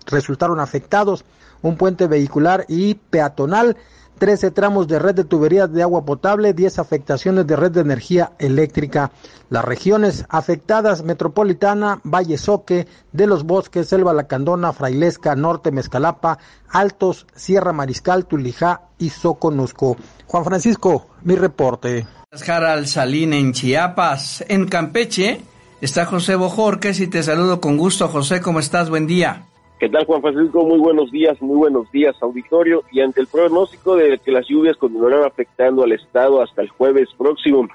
resultaron 0.06 0.60
afectados, 0.60 1.26
un 1.62 1.78
puente 1.78 2.08
vehicular 2.08 2.66
y 2.68 2.96
peatonal, 2.96 3.78
13 4.18 4.52
tramos 4.52 4.88
de 4.88 5.00
red 5.00 5.16
de 5.16 5.24
tuberías 5.24 5.72
de 5.72 5.84
agua 5.84 6.04
potable, 6.04 6.54
10 6.54 6.80
afectaciones 6.80 7.46
de 7.48 7.56
red 7.56 7.72
de 7.72 7.82
energía 7.82 8.32
eléctrica. 8.40 9.12
Las 9.50 9.64
regiones 9.64 10.26
afectadas, 10.30 11.04
Metropolitana, 11.04 12.02
Valle 12.04 12.38
Soque, 12.38 12.88
de 13.12 13.28
los 13.28 13.44
Bosques, 13.44 13.88
Selva 13.88 14.14
Lacandona, 14.14 14.74
Frailesca, 14.74 15.36
Norte, 15.36 15.72
Mezcalapa, 15.72 16.40
Altos, 16.70 17.28
Sierra 17.36 17.74
Mariscal, 17.74 18.26
Tulijá 18.26 18.82
y 18.98 19.10
Soconusco. 19.10 19.98
Juan 20.26 20.44
Francisco, 20.44 21.08
mi 21.24 21.36
reporte. 21.36 22.08
Harald 22.46 22.88
Salín 22.88 23.34
en 23.34 23.54
Chiapas, 23.54 24.44
en 24.48 24.68
Campeche, 24.68 25.42
está 25.80 26.06
José 26.06 26.36
Bojorques 26.36 27.00
y 27.00 27.08
te 27.08 27.24
saludo 27.24 27.62
con 27.62 27.78
gusto. 27.78 28.10
José, 28.10 28.42
¿cómo 28.42 28.60
estás? 28.60 28.90
Buen 28.90 29.08
día. 29.08 29.46
¿Qué 29.80 29.90
tal, 29.90 30.06
Juan 30.06 30.24
Francisco? 30.24 30.66
Muy 30.66 30.80
buenos 30.80 31.12
días, 31.12 31.40
muy 31.40 31.56
buenos 31.56 31.92
días, 31.92 32.16
auditorio. 32.22 32.84
Y 32.92 33.02
ante 33.02 33.22
el 33.22 33.28
pronóstico 33.28 33.96
de 33.96 34.18
que 34.18 34.32
las 34.32 34.48
lluvias 34.48 34.76
continuarán 34.76 35.24
afectando 35.24 35.84
al 35.84 35.92
Estado 35.92 36.42
hasta 36.42 36.64
el 36.64 36.70
jueves 36.70 37.10
próximo, 37.16 37.68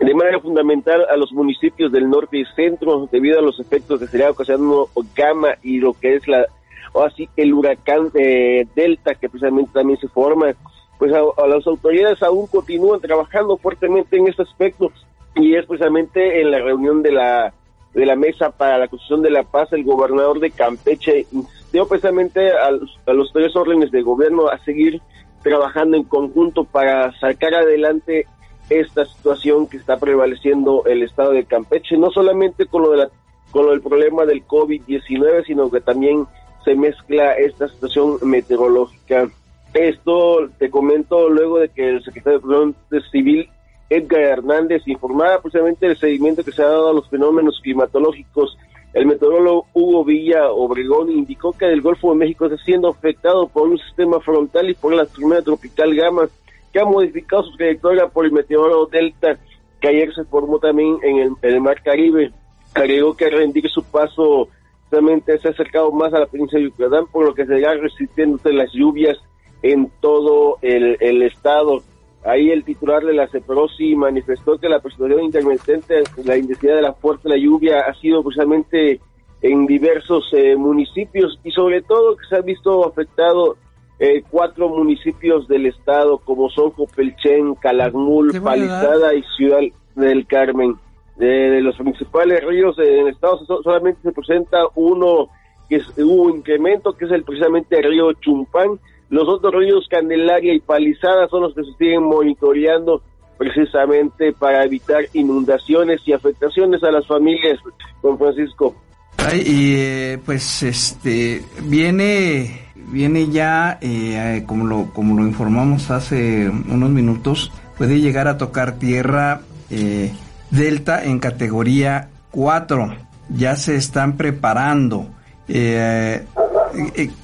de 0.00 0.14
manera 0.14 0.40
fundamental 0.40 1.04
a 1.10 1.16
los 1.18 1.30
municipios 1.30 1.92
del 1.92 2.08
norte 2.08 2.38
y 2.38 2.46
centro, 2.56 3.06
debido 3.12 3.38
a 3.38 3.42
los 3.42 3.60
efectos 3.60 4.00
que 4.00 4.06
sería 4.06 4.30
ocasionando 4.30 4.88
Gama 5.14 5.50
y 5.62 5.78
lo 5.78 5.92
que 5.92 6.14
es 6.14 6.26
la, 6.26 6.46
o 6.94 7.02
así, 7.02 7.28
el 7.36 7.52
huracán 7.52 8.10
eh, 8.14 8.66
Delta, 8.74 9.14
que 9.14 9.28
precisamente 9.28 9.72
también 9.74 10.00
se 10.00 10.08
forma, 10.08 10.54
pues 10.98 11.12
a, 11.12 11.46
las 11.46 11.66
autoridades 11.66 12.22
aún 12.22 12.46
continúan 12.46 13.00
trabajando 13.00 13.58
fuertemente 13.58 14.16
en 14.16 14.26
este 14.26 14.40
aspecto, 14.40 14.90
y 15.34 15.54
es 15.54 15.66
precisamente 15.66 16.40
en 16.40 16.50
la 16.50 16.60
reunión 16.60 17.02
de 17.02 17.12
la 17.12 17.52
de 17.94 18.06
la 18.06 18.16
Mesa 18.16 18.50
para 18.50 18.78
la 18.78 18.88
Construcción 18.88 19.22
de 19.22 19.30
la 19.30 19.42
Paz, 19.42 19.72
el 19.72 19.84
gobernador 19.84 20.40
de 20.40 20.50
Campeche 20.50 21.26
insistió 21.30 21.86
precisamente 21.86 22.50
a 22.50 22.70
los, 22.70 23.32
tres 23.32 23.54
órdenes 23.54 23.90
de 23.90 24.02
gobierno 24.02 24.48
a 24.48 24.58
seguir 24.58 25.00
trabajando 25.42 25.96
en 25.96 26.04
conjunto 26.04 26.64
para 26.64 27.12
sacar 27.18 27.54
adelante 27.54 28.26
esta 28.70 29.04
situación 29.04 29.66
que 29.66 29.76
está 29.76 29.98
prevaleciendo 29.98 30.84
el 30.86 31.02
estado 31.02 31.32
de 31.32 31.44
Campeche, 31.44 31.98
no 31.98 32.10
solamente 32.10 32.66
con 32.66 32.82
lo, 32.82 32.90
de 32.92 32.96
la, 32.98 33.08
con 33.50 33.66
lo 33.66 33.72
del 33.72 33.82
problema 33.82 34.24
del 34.24 34.46
COVID-19, 34.46 35.44
sino 35.46 35.70
que 35.70 35.80
también 35.80 36.26
se 36.64 36.74
mezcla 36.74 37.34
esta 37.34 37.68
situación 37.68 38.18
meteorológica. 38.22 39.28
Esto 39.74 40.48
te 40.58 40.70
comento 40.70 41.28
luego 41.28 41.58
de 41.58 41.68
que 41.68 41.88
el 41.88 42.04
secretario 42.04 42.74
de 42.90 43.00
Civil 43.10 43.48
Edgar 43.92 44.20
Hernández 44.20 44.82
informaba 44.86 45.42
precisamente 45.42 45.86
del 45.86 45.98
seguimiento 45.98 46.42
que 46.42 46.52
se 46.52 46.62
ha 46.62 46.66
dado 46.66 46.88
a 46.88 46.94
los 46.94 47.08
fenómenos 47.10 47.60
climatológicos. 47.62 48.56
El 48.94 49.06
meteorólogo 49.06 49.66
Hugo 49.74 50.04
Villa 50.04 50.50
Obregón 50.50 51.10
indicó 51.10 51.52
que 51.52 51.66
el 51.66 51.82
Golfo 51.82 52.10
de 52.10 52.18
México 52.18 52.46
está 52.46 52.56
siendo 52.64 52.88
afectado 52.88 53.48
por 53.48 53.68
un 53.68 53.78
sistema 53.78 54.18
frontal 54.20 54.70
y 54.70 54.74
por 54.74 54.94
la 54.94 55.04
tormenta 55.04 55.44
tropical 55.44 55.94
Gama, 55.94 56.28
que 56.72 56.80
ha 56.80 56.86
modificado 56.86 57.42
su 57.42 57.56
trayectoria 57.56 58.08
por 58.08 58.24
el 58.24 58.32
meteoro 58.32 58.86
Delta, 58.86 59.38
que 59.80 59.88
ayer 59.88 60.14
se 60.14 60.24
formó 60.24 60.58
también 60.58 60.98
en 61.02 61.36
el, 61.42 61.60
Mar 61.60 61.82
Caribe. 61.82 62.32
Agregó 62.74 63.14
que 63.14 63.26
al 63.26 63.32
rendir 63.32 63.68
su 63.68 63.82
paso, 63.84 64.48
se 64.90 65.48
ha 65.48 65.50
acercado 65.50 65.92
más 65.92 66.14
a 66.14 66.20
la 66.20 66.26
península 66.26 66.60
de 66.62 66.70
Yucatán, 66.70 67.06
por 67.12 67.26
lo 67.26 67.34
que 67.34 67.44
se 67.44 67.58
irá 67.58 67.74
resistiéndose 67.74 68.52
las 68.52 68.72
lluvias 68.72 69.18
en 69.62 69.90
todo 70.00 70.58
el 70.62 71.22
estado. 71.22 71.82
Ahí 72.24 72.50
el 72.50 72.64
titular 72.64 73.02
de 73.02 73.14
la 73.14 73.26
CEPROSI 73.26 73.96
manifestó 73.96 74.56
que 74.58 74.68
la 74.68 74.80
precipitación 74.80 75.24
intermitente, 75.24 76.02
la 76.24 76.36
intensidad 76.36 76.76
de 76.76 76.82
la 76.82 76.92
fuerte 76.92 77.28
la 77.28 77.36
lluvia 77.36 77.80
ha 77.80 77.94
sido 77.94 78.22
precisamente 78.22 79.00
en 79.42 79.66
diversos 79.66 80.28
eh, 80.32 80.54
municipios 80.54 81.38
y 81.42 81.50
sobre 81.50 81.82
todo 81.82 82.16
que 82.16 82.24
se 82.28 82.36
han 82.36 82.44
visto 82.44 82.86
afectados 82.86 83.56
eh, 83.98 84.22
cuatro 84.30 84.68
municipios 84.68 85.48
del 85.48 85.66
estado 85.66 86.18
como 86.18 86.48
son 86.50 86.70
Copelchen, 86.70 87.56
Calakmul, 87.56 88.40
Palizada 88.40 89.14
y 89.14 89.22
Ciudad 89.36 89.60
del 89.96 90.26
Carmen. 90.26 90.76
De, 91.16 91.60
los 91.60 91.76
principales 91.76 92.42
ríos 92.44 92.78
en 92.78 93.00
el 93.00 93.08
estado 93.08 93.44
solamente 93.62 94.00
se 94.02 94.12
presenta 94.12 94.58
uno 94.76 95.28
que 95.68 95.76
es, 95.76 95.98
hubo 95.98 96.30
incremento 96.30 96.94
que 96.94 97.04
es 97.04 97.10
el 97.10 97.22
precisamente 97.22 97.78
el 97.78 97.84
río 97.84 98.12
Chumpán 98.14 98.80
los 99.12 99.28
otros 99.28 99.54
ríos 99.54 99.86
Candelaria 99.90 100.54
y 100.54 100.60
Palizada 100.60 101.28
son 101.28 101.42
los 101.42 101.54
que 101.54 101.62
se 101.64 101.72
siguen 101.74 102.02
monitoreando 102.02 103.02
precisamente 103.36 104.32
para 104.32 104.64
evitar 104.64 105.04
inundaciones 105.12 106.00
y 106.06 106.14
afectaciones 106.14 106.82
a 106.82 106.90
las 106.90 107.06
familias, 107.06 107.58
don 108.02 108.16
Francisco. 108.16 108.74
Ay, 109.18 109.42
y 109.44 109.74
eh, 109.76 110.18
pues 110.24 110.62
este 110.62 111.42
viene 111.64 112.68
viene 112.74 113.28
ya 113.28 113.78
eh, 113.82 114.44
como 114.46 114.64
lo 114.64 114.86
como 114.94 115.14
lo 115.20 115.26
informamos 115.26 115.90
hace 115.90 116.48
unos 116.48 116.88
minutos 116.88 117.52
puede 117.76 118.00
llegar 118.00 118.28
a 118.28 118.38
tocar 118.38 118.78
tierra 118.78 119.42
eh, 119.70 120.10
delta 120.50 121.04
en 121.04 121.18
categoría 121.18 122.08
4 122.30 122.96
ya 123.28 123.56
se 123.56 123.76
están 123.76 124.16
preparando 124.16 125.06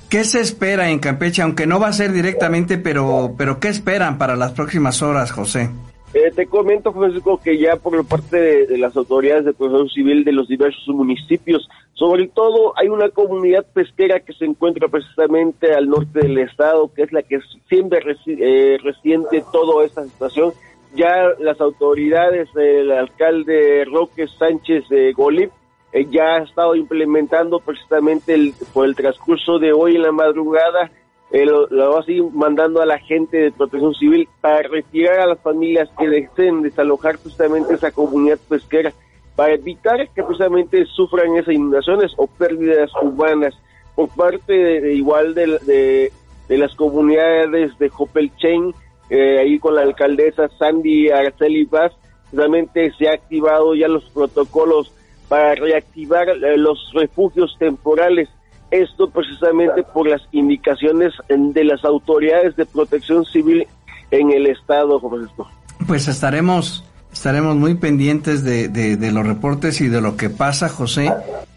¿Qué 0.09 0.25
se 0.25 0.41
espera 0.41 0.91
en 0.91 0.99
Campeche? 0.99 1.43
Aunque 1.43 1.67
no 1.67 1.79
va 1.81 1.89
a 1.89 1.93
ser 1.93 2.13
directamente, 2.13 2.79
pero, 2.79 3.35
pero 3.37 3.61
¿qué 3.61 3.69
esperan 3.69 4.19
para 4.19 4.37
las 4.37 4.53
próximas 4.53 5.03
horas, 5.03 5.31
José? 5.31 5.71
Eh, 6.15 6.31
te 6.35 6.47
comento, 6.47 6.93
Francisco, 6.93 7.39
que 7.43 7.59
ya 7.59 7.77
por 7.77 8.03
parte 8.07 8.67
de, 8.67 8.79
las 8.79 8.97
autoridades 8.97 9.45
de 9.45 9.53
protección 9.53 9.91
civil 9.91 10.25
de 10.25 10.33
los 10.33 10.49
diversos 10.49 10.89
municipios, 10.89 11.69
sobre 11.93 12.29
todo 12.29 12.73
hay 12.79 12.89
una 12.89 13.11
comunidad 13.11 13.67
pesquera 13.75 14.21
que 14.21 14.33
se 14.33 14.47
encuentra 14.47 14.89
precisamente 14.89 15.75
al 15.75 15.89
norte 15.89 16.21
del 16.21 16.39
estado, 16.39 16.91
que 16.95 17.03
es 17.03 17.13
la 17.13 17.23
que 17.23 17.41
siempre 17.69 18.01
eh, 18.27 18.79
resiente 18.83 19.45
toda 19.53 19.85
esta 19.85 20.05
situación. 20.05 20.53
Ya 20.95 21.29
las 21.41 21.61
autoridades, 21.61 22.49
el 22.57 22.91
alcalde 22.91 23.85
Roque 23.85 24.27
Sánchez 24.39 24.89
de 24.89 25.13
Golip, 25.13 25.51
eh, 25.93 26.07
ya 26.11 26.37
ha 26.37 26.43
estado 26.43 26.75
implementando 26.75 27.61
precisamente 27.61 28.35
el, 28.35 28.55
por 28.73 28.87
el 28.87 28.95
transcurso 28.95 29.59
de 29.59 29.73
hoy 29.73 29.97
en 29.97 30.03
la 30.03 30.13
madrugada 30.13 30.91
eh, 31.31 31.45
lo, 31.45 31.69
va 31.93 32.01
a 32.01 32.05
seguir 32.05 32.25
mandando 32.33 32.81
a 32.81 32.87
la 32.87 32.99
gente 32.99 33.37
de 33.37 33.53
protección 33.53 33.95
civil 33.95 34.29
para 34.41 34.67
retirar 34.67 35.21
a 35.21 35.27
las 35.27 35.41
familias 35.41 35.89
que 35.99 36.09
deseen 36.09 36.63
desalojar 36.63 37.17
justamente 37.17 37.75
esa 37.75 37.91
comunidad 37.91 38.39
pesquera 38.49 38.93
para 39.37 39.53
evitar 39.53 40.09
que 40.15 40.23
precisamente 40.23 40.87
sufran 40.87 41.37
esas 41.37 41.55
inundaciones 41.55 42.13
o 42.17 42.27
pérdidas 42.27 42.91
humanas. 43.01 43.55
Por 43.95 44.09
parte 44.09 44.53
de, 44.53 44.95
igual 44.95 45.35
de, 45.35 46.11
de, 46.49 46.59
las 46.59 46.75
comunidades 46.75 47.77
de 47.79 47.91
Hopelchen, 47.97 48.73
eh, 49.11 49.39
ahí 49.39 49.59
con 49.59 49.75
la 49.75 49.83
alcaldesa 49.83 50.49
Sandy 50.59 51.11
Araceli 51.11 51.65
Vaz, 51.65 51.93
realmente 52.33 52.93
se 52.97 53.09
ha 53.09 53.13
activado 53.13 53.75
ya 53.75 53.89
los 53.89 54.05
protocolos 54.11 54.93
para 55.29 55.55
reactivar 55.55 56.29
eh, 56.29 56.57
los 56.57 56.91
refugios 56.95 57.55
temporales 57.59 58.29
esto 58.71 59.09
precisamente 59.09 59.83
por 59.83 60.09
las 60.09 60.23
indicaciones 60.33 61.15
de 61.29 61.65
las 61.65 61.85
autoridades 61.85 62.57
de 62.57 62.67
protección 62.67 63.25
civil 63.25 63.67
en 64.11 64.31
el 64.31 64.47
estado, 64.47 65.01
Francisco. 65.01 65.49
Pues 65.87 66.09
estaremos, 66.09 66.85
estaremos 67.13 67.57
muy 67.57 67.75
pendientes 67.75 68.45
de, 68.45 68.69
de, 68.69 69.13
los 69.13 69.27
reportes 69.27 69.81
y 69.81 69.89
de 69.89 70.01
lo 70.01 70.17
que 70.17 70.29
pasa, 70.29 70.69
José, 70.69 71.11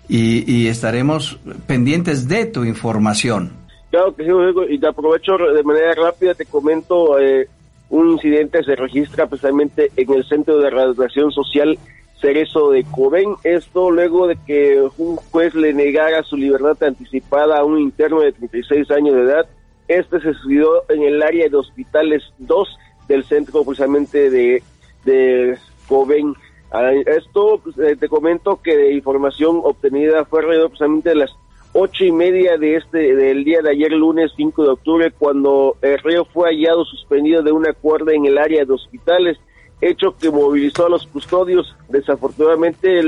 y, 0.08 0.68
estaremos 0.68 1.40
pendientes 1.68 2.28
de 2.28 2.46
tu 2.46 2.63
información. 2.63 3.51
Claro 3.90 4.16
que 4.16 4.24
sí, 4.24 4.32
y 4.70 4.80
te 4.80 4.88
aprovecho 4.88 5.34
de 5.38 5.63
manera 5.63 5.94
rápida, 5.96 6.34
te 6.34 6.46
comento, 6.46 7.20
eh, 7.20 7.50
un 7.90 8.12
incidente 8.12 8.63
se 8.63 8.75
registra 8.75 9.28
precisamente 9.28 9.92
en 9.98 10.13
el 10.13 10.24
Centro 10.25 10.60
de 10.60 10.70
Radiación 10.70 11.30
Social 11.32 11.78
Cerezo 12.22 12.70
de 12.70 12.84
Coben. 12.84 13.36
Esto 13.44 13.92
luego 13.92 14.28
de 14.28 14.38
que 14.46 14.82
un 14.98 15.18
juez 15.18 15.56
le 15.56 15.74
negara 15.74 16.24
su 16.24 16.38
libertad 16.38 16.78
anticipada 16.84 17.58
a 17.58 17.66
un 17.66 17.80
interno 17.80 18.22
de 18.22 18.32
36 18.32 18.92
años 18.92 19.16
de 19.16 19.22
edad. 19.24 19.50
Este 19.88 20.22
se 20.22 20.34
subió 20.36 20.84
en 20.90 21.04
el 21.04 21.22
área 21.22 21.50
de 21.50 21.58
hospitales 21.58 22.24
2 22.38 22.78
del 23.08 23.24
centro 23.25 23.63
precisamente 23.63 24.30
de, 24.30 24.63
de 25.04 25.58
Coben. 25.88 26.36
Esto 27.06 27.60
pues, 27.62 27.78
eh, 27.80 27.98
te 27.98 28.08
comento 28.08 28.62
que 28.62 28.78
de 28.78 28.94
información 28.94 29.60
obtenida 29.63 30.24
fue 30.24 30.40
alrededor 30.40 30.70
precisamente 30.70 31.10
de 31.10 31.16
las 31.16 31.32
ocho 31.74 32.04
y 32.04 32.12
media 32.12 32.58
de 32.58 32.75
este 32.75 33.16
del 33.16 33.44
día 33.44 33.62
de 33.62 33.72
ayer 33.72 33.92
lunes 33.94 34.32
5 34.36 34.63
de 34.63 34.70
octubre 34.70 35.12
cuando 35.12 35.78
el 35.82 35.98
río 36.00 36.25
fue 36.25 36.50
hallado 36.50 36.84
suspendido 36.84 37.44
de 37.44 37.51
una 37.51 37.74
cuerda 37.74 38.13
en 38.13 38.25
el 38.25 38.38
área 38.38 38.66
de 38.66 38.74
hospitales 38.74 39.38
hecho 39.82 40.16
que 40.18 40.30
movilizó 40.30 40.86
a 40.86 40.90
los 40.90 41.08
custodios. 41.08 41.76
Desafortunadamente 41.90 43.02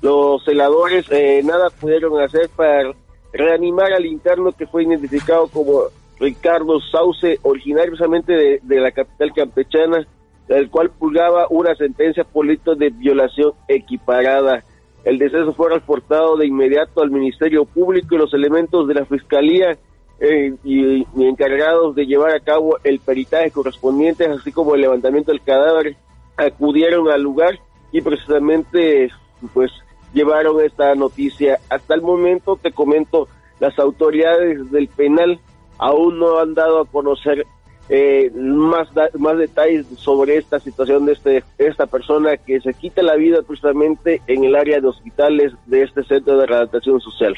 los 0.00 0.44
celadores 0.44 1.06
eh, 1.10 1.42
nada 1.44 1.70
pudieron 1.70 2.20
hacer 2.20 2.48
para 2.54 2.92
reanimar 3.32 3.92
al 3.92 4.06
interno 4.06 4.52
que 4.52 4.66
fue 4.66 4.84
identificado 4.84 5.48
como 5.48 5.84
Ricardo 6.20 6.80
Sauce, 6.80 7.38
originario 7.42 7.92
precisamente 7.92 8.60
de, 8.62 8.80
la 8.80 8.90
capital 8.90 9.32
campechana, 9.34 10.06
el 10.48 10.70
cual 10.70 10.90
pulgaba 10.90 11.46
una 11.50 11.74
sentencia 11.74 12.24
política 12.24 12.74
de 12.74 12.90
violación 12.90 13.52
equiparada. 13.68 14.64
El 15.04 15.18
deceso 15.18 15.52
fue 15.52 15.70
reportado 15.70 16.36
de 16.36 16.46
inmediato 16.46 17.02
al 17.02 17.10
Ministerio 17.10 17.64
Público 17.64 18.14
y 18.14 18.18
los 18.18 18.34
elementos 18.34 18.88
de 18.88 18.94
la 18.94 19.04
Fiscalía 19.04 19.78
eh, 20.20 20.54
y, 20.64 21.06
encargados 21.22 21.94
de 21.94 22.06
llevar 22.06 22.34
a 22.34 22.40
cabo 22.40 22.78
el 22.82 22.98
peritaje 22.98 23.52
correspondiente, 23.52 24.26
así 24.26 24.50
como 24.50 24.74
el 24.74 24.80
levantamiento 24.80 25.30
del 25.30 25.42
cadáver, 25.42 25.96
acudieron 26.38 27.10
al 27.10 27.22
lugar 27.22 27.58
y 27.92 28.00
precisamente 28.00 29.10
pues 29.52 29.70
llevaron 30.14 30.64
esta 30.64 30.94
noticia. 30.94 31.58
Hasta 31.68 31.94
el 31.94 32.02
momento 32.02 32.56
te 32.56 32.72
comento, 32.72 33.28
las 33.60 33.78
autoridades 33.78 34.70
del 34.70 34.88
penal 34.88 35.38
aún 35.78 36.18
no 36.18 36.38
han 36.38 36.54
dado 36.54 36.80
a 36.80 36.86
conocer 36.86 37.44
eh, 37.90 38.30
más 38.34 38.88
más 39.18 39.38
detalles 39.38 39.86
sobre 39.96 40.36
esta 40.36 40.60
situación 40.60 41.06
de 41.06 41.12
este 41.12 41.42
esta 41.56 41.86
persona 41.86 42.36
que 42.36 42.60
se 42.60 42.74
quita 42.74 43.02
la 43.02 43.16
vida 43.16 43.40
precisamente 43.40 44.20
en 44.26 44.44
el 44.44 44.56
área 44.56 44.78
de 44.78 44.88
hospitales 44.88 45.54
de 45.64 45.84
este 45.84 46.04
centro 46.04 46.36
de 46.36 46.46
readaptación 46.46 47.00
social. 47.00 47.34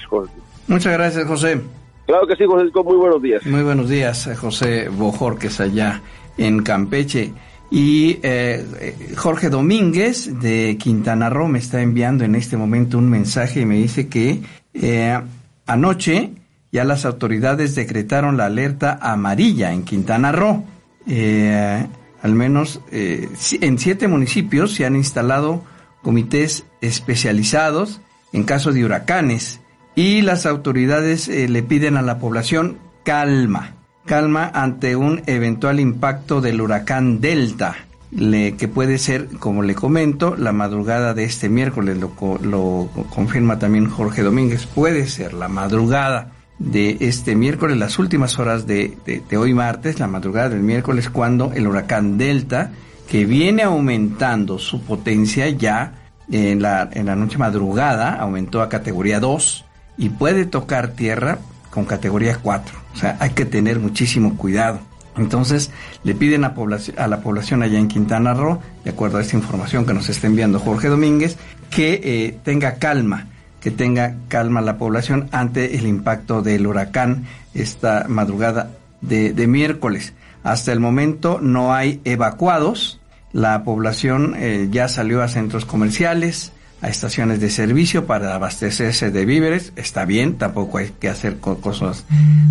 Muchas 0.67 0.93
gracias, 0.93 1.25
José. 1.27 1.61
Claro 2.07 2.27
que 2.27 2.35
sí, 2.35 2.45
José. 2.45 2.65
Muy 2.83 2.97
buenos 2.97 3.23
días. 3.23 3.47
Muy 3.47 3.63
buenos 3.63 3.89
días, 3.89 4.29
José 4.41 4.89
Bojor, 4.89 5.39
que 5.39 5.47
es 5.47 5.61
allá 5.61 6.01
en 6.37 6.63
Campeche. 6.65 7.33
Y 7.71 8.19
eh, 8.25 9.15
Jorge 9.17 9.49
Domínguez 9.49 10.41
de 10.41 10.77
Quintana 10.77 11.31
Roo 11.31 11.47
me 11.47 11.61
está 11.61 11.81
enviando 11.81 12.25
en 12.25 12.35
este 12.35 12.57
momento 12.57 12.99
un 12.99 13.09
mensaje 13.09 13.61
y 13.61 13.67
me 13.67 13.77
dice 13.77 14.09
que 14.09 14.43
eh, 14.75 15.21
anoche 15.67 16.33
ya 16.73 16.83
las 16.85 17.05
autoridades 17.05 17.77
decretaron 17.77 18.37
la 18.37 18.47
alerta 18.47 18.99
amarilla 19.01 19.73
en 19.73 19.85
Quintana 19.85 20.33
Roo. 20.33 20.65
Eh, 21.07 21.87
al 22.23 22.35
menos 22.35 22.83
en 22.91 23.79
siete 23.79 24.07
municipios 24.07 24.75
se 24.75 24.85
han 24.85 24.95
instalado 24.95 25.65
comités 26.03 26.65
especializados 26.83 28.03
en 28.35 28.45
caso 28.45 28.73
de 28.73 28.85
huracanes 28.85 29.61
y 29.95 30.21
las 30.21 30.45
autoridades 30.45 31.29
le 31.29 31.63
piden 31.63 31.97
a 31.97 32.03
la 32.03 32.19
población 32.19 32.77
calma 33.05 33.80
calma 34.11 34.51
ante 34.53 34.97
un 34.97 35.23
eventual 35.27 35.79
impacto 35.79 36.41
del 36.41 36.61
huracán 36.61 37.21
Delta, 37.21 37.77
que 38.11 38.69
puede 38.75 38.99
ser, 38.99 39.29
como 39.39 39.63
le 39.63 39.77
comento, 39.77 40.35
la 40.35 40.51
madrugada 40.51 41.15
de 41.15 41.23
este 41.23 41.49
miércoles, 41.49 41.97
lo, 41.97 42.11
lo 42.43 42.91
confirma 43.09 43.61
también 43.61 43.89
Jorge 43.89 44.23
Domínguez, 44.23 44.67
puede 44.67 45.07
ser 45.07 45.33
la 45.33 45.47
madrugada 45.47 46.33
de 46.59 46.97
este 46.99 47.37
miércoles, 47.37 47.77
las 47.77 48.01
últimas 48.01 48.37
horas 48.41 48.67
de, 48.67 48.99
de, 49.07 49.37
hoy 49.37 49.55
martes, 49.55 50.01
la 50.01 50.09
madrugada 50.09 50.49
del 50.49 50.65
miércoles, 50.65 51.09
cuando 51.09 51.53
el 51.53 51.69
huracán 51.69 52.19
Delta, 52.19 52.73
que 53.09 53.25
viene 53.27 53.63
aumentando 53.63 54.59
su 54.59 54.83
potencia 54.83 55.49
ya 55.51 55.93
en 56.33 56.61
la, 56.61 56.91
en 56.93 57.07
la 57.07 57.15
noche 57.15 57.39
madrugada, 57.39 58.15
aumentó 58.15 58.61
a 58.61 58.69
categoría 58.69 59.21
2 59.21 59.65
y 59.99 60.09
puede 60.09 60.47
tocar 60.47 60.95
tierra 60.95 61.39
con 61.71 61.85
categoría 61.85 62.39
4. 62.43 62.79
O 62.95 62.97
sea, 62.97 63.17
hay 63.21 63.31
que 63.31 63.45
tener 63.45 63.79
muchísimo 63.79 64.37
cuidado. 64.37 64.81
Entonces, 65.17 65.71
le 66.05 66.15
piden 66.15 66.45
a, 66.45 66.55
a, 66.97 67.07
la 67.09 67.21
población 67.21 67.63
allá 67.63 67.79
en 67.79 67.89
Quintana 67.89 68.35
Roo, 68.35 68.61
de 68.85 68.91
acuerdo 68.91 69.19
a 69.19 69.21
esta 69.21 69.37
información 69.37 69.85
que 69.85 69.95
nos 69.95 70.09
está 70.09 70.27
enviando 70.27 70.61
Jorge 70.61 70.89
Domínguez, 70.89 71.37
que 71.71 72.01
eh, 72.03 72.39
tenga 72.45 72.75
calma, 72.75 73.27
que 73.61 73.71
tenga 73.71 74.17
calma 74.29 74.61
la 74.61 74.79
población 74.79 75.29
ante 75.33 75.77
el 75.77 75.87
impacto 75.87 76.43
del 76.43 76.67
huracán 76.67 77.27
esta 77.55 78.07
madrugada 78.09 78.71
de, 79.01 79.47
miércoles. 79.47 80.15
Hasta 80.43 80.73
el 80.73 80.81
momento 80.81 81.39
no 81.41 81.75
hay 81.75 82.01
evacuados, 82.05 83.01
la 83.33 83.63
población 83.63 84.35
eh, 84.37 84.69
ya 84.71 84.89
salió 84.89 85.23
a 85.23 85.29
centros 85.29 85.65
comerciales, 85.65 86.53
a 86.83 86.89
estaciones 86.89 87.41
de 87.41 87.51
servicio 87.51 88.07
para 88.07 88.35
abastecerse 88.35 89.11
de 89.11 89.25
víveres, 89.25 89.73
está 89.77 90.05
bien, 90.05 90.39
tampoco 90.39 90.79
hay 90.79 90.91
que 90.99 91.09
hacer 91.09 91.39
cosas 91.39 92.05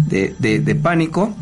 de, 0.07 0.35
de, 0.39 0.75
pánico, 0.75 1.33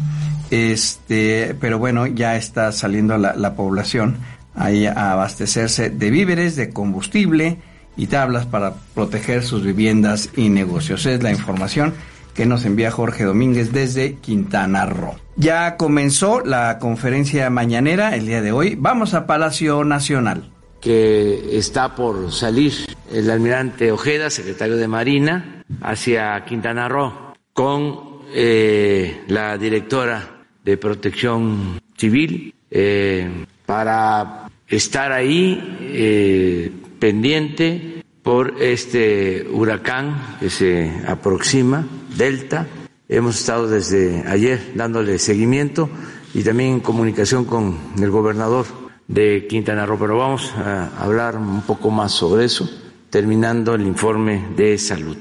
este, 0.49 1.55
pero 1.59 1.79
bueno, 1.79 2.07
ya 2.07 2.37
está 2.37 2.71
saliendo 2.71 3.17
la, 3.17 3.35
la 3.35 3.55
población 3.55 4.17
ahí 4.55 4.85
a 4.85 5.11
abastecerse 5.11 5.89
de 5.89 6.09
víveres, 6.09 6.55
de 6.55 6.69
combustible 6.69 7.57
y 7.97 8.07
tablas 8.07 8.45
para 8.45 8.75
proteger 8.93 9.43
sus 9.43 9.63
viviendas 9.63 10.29
y 10.35 10.49
negocios. 10.49 11.05
Es 11.05 11.21
la 11.21 11.31
información 11.31 11.93
que 12.33 12.45
nos 12.45 12.65
envía 12.65 12.91
Jorge 12.91 13.23
Domínguez 13.23 13.73
desde 13.73 14.15
Quintana 14.15 14.85
Roo. 14.85 15.15
Ya 15.35 15.75
comenzó 15.75 16.41
la 16.41 16.77
conferencia 16.79 17.49
mañanera 17.49 18.15
el 18.15 18.27
día 18.27 18.41
de 18.41 18.51
hoy. 18.51 18.75
Vamos 18.75 19.13
a 19.13 19.25
Palacio 19.25 19.83
Nacional 19.83 20.51
que 20.81 21.57
está 21.57 21.95
por 21.95 22.31
salir 22.31 22.73
el 23.11 23.29
almirante 23.29 23.91
Ojeda, 23.91 24.29
secretario 24.29 24.77
de 24.77 24.87
Marina, 24.87 25.63
hacia 25.81 26.43
Quintana 26.45 26.87
Roo 26.87 27.33
con 27.53 28.21
eh, 28.33 29.23
la 29.27 29.57
directora 29.57 30.45
de 30.63 30.77
Protección 30.77 31.81
Civil 31.97 32.53
eh, 32.69 33.45
para 33.65 34.49
estar 34.67 35.11
ahí 35.11 35.77
eh, 35.81 36.71
pendiente 36.99 38.03
por 38.21 38.61
este 38.61 39.47
huracán 39.49 40.37
que 40.39 40.49
se 40.49 40.91
aproxima, 41.07 41.87
Delta. 42.15 42.67
Hemos 43.09 43.39
estado 43.39 43.69
desde 43.69 44.23
ayer 44.27 44.73
dándole 44.75 45.17
seguimiento 45.17 45.89
y 46.33 46.43
también 46.43 46.73
en 46.73 46.79
comunicación 46.81 47.45
con 47.45 47.77
el 47.97 48.11
gobernador 48.11 48.65
de 49.07 49.47
Quintana 49.47 49.85
Roo, 49.85 49.97
pero 49.99 50.17
vamos 50.17 50.53
a 50.53 50.89
hablar 51.01 51.37
un 51.37 51.61
poco 51.61 51.89
más 51.91 52.11
sobre 52.11 52.45
eso, 52.45 52.69
terminando 53.09 53.75
el 53.75 53.83
informe 53.83 54.47
de 54.55 54.77
salud. 54.77 55.17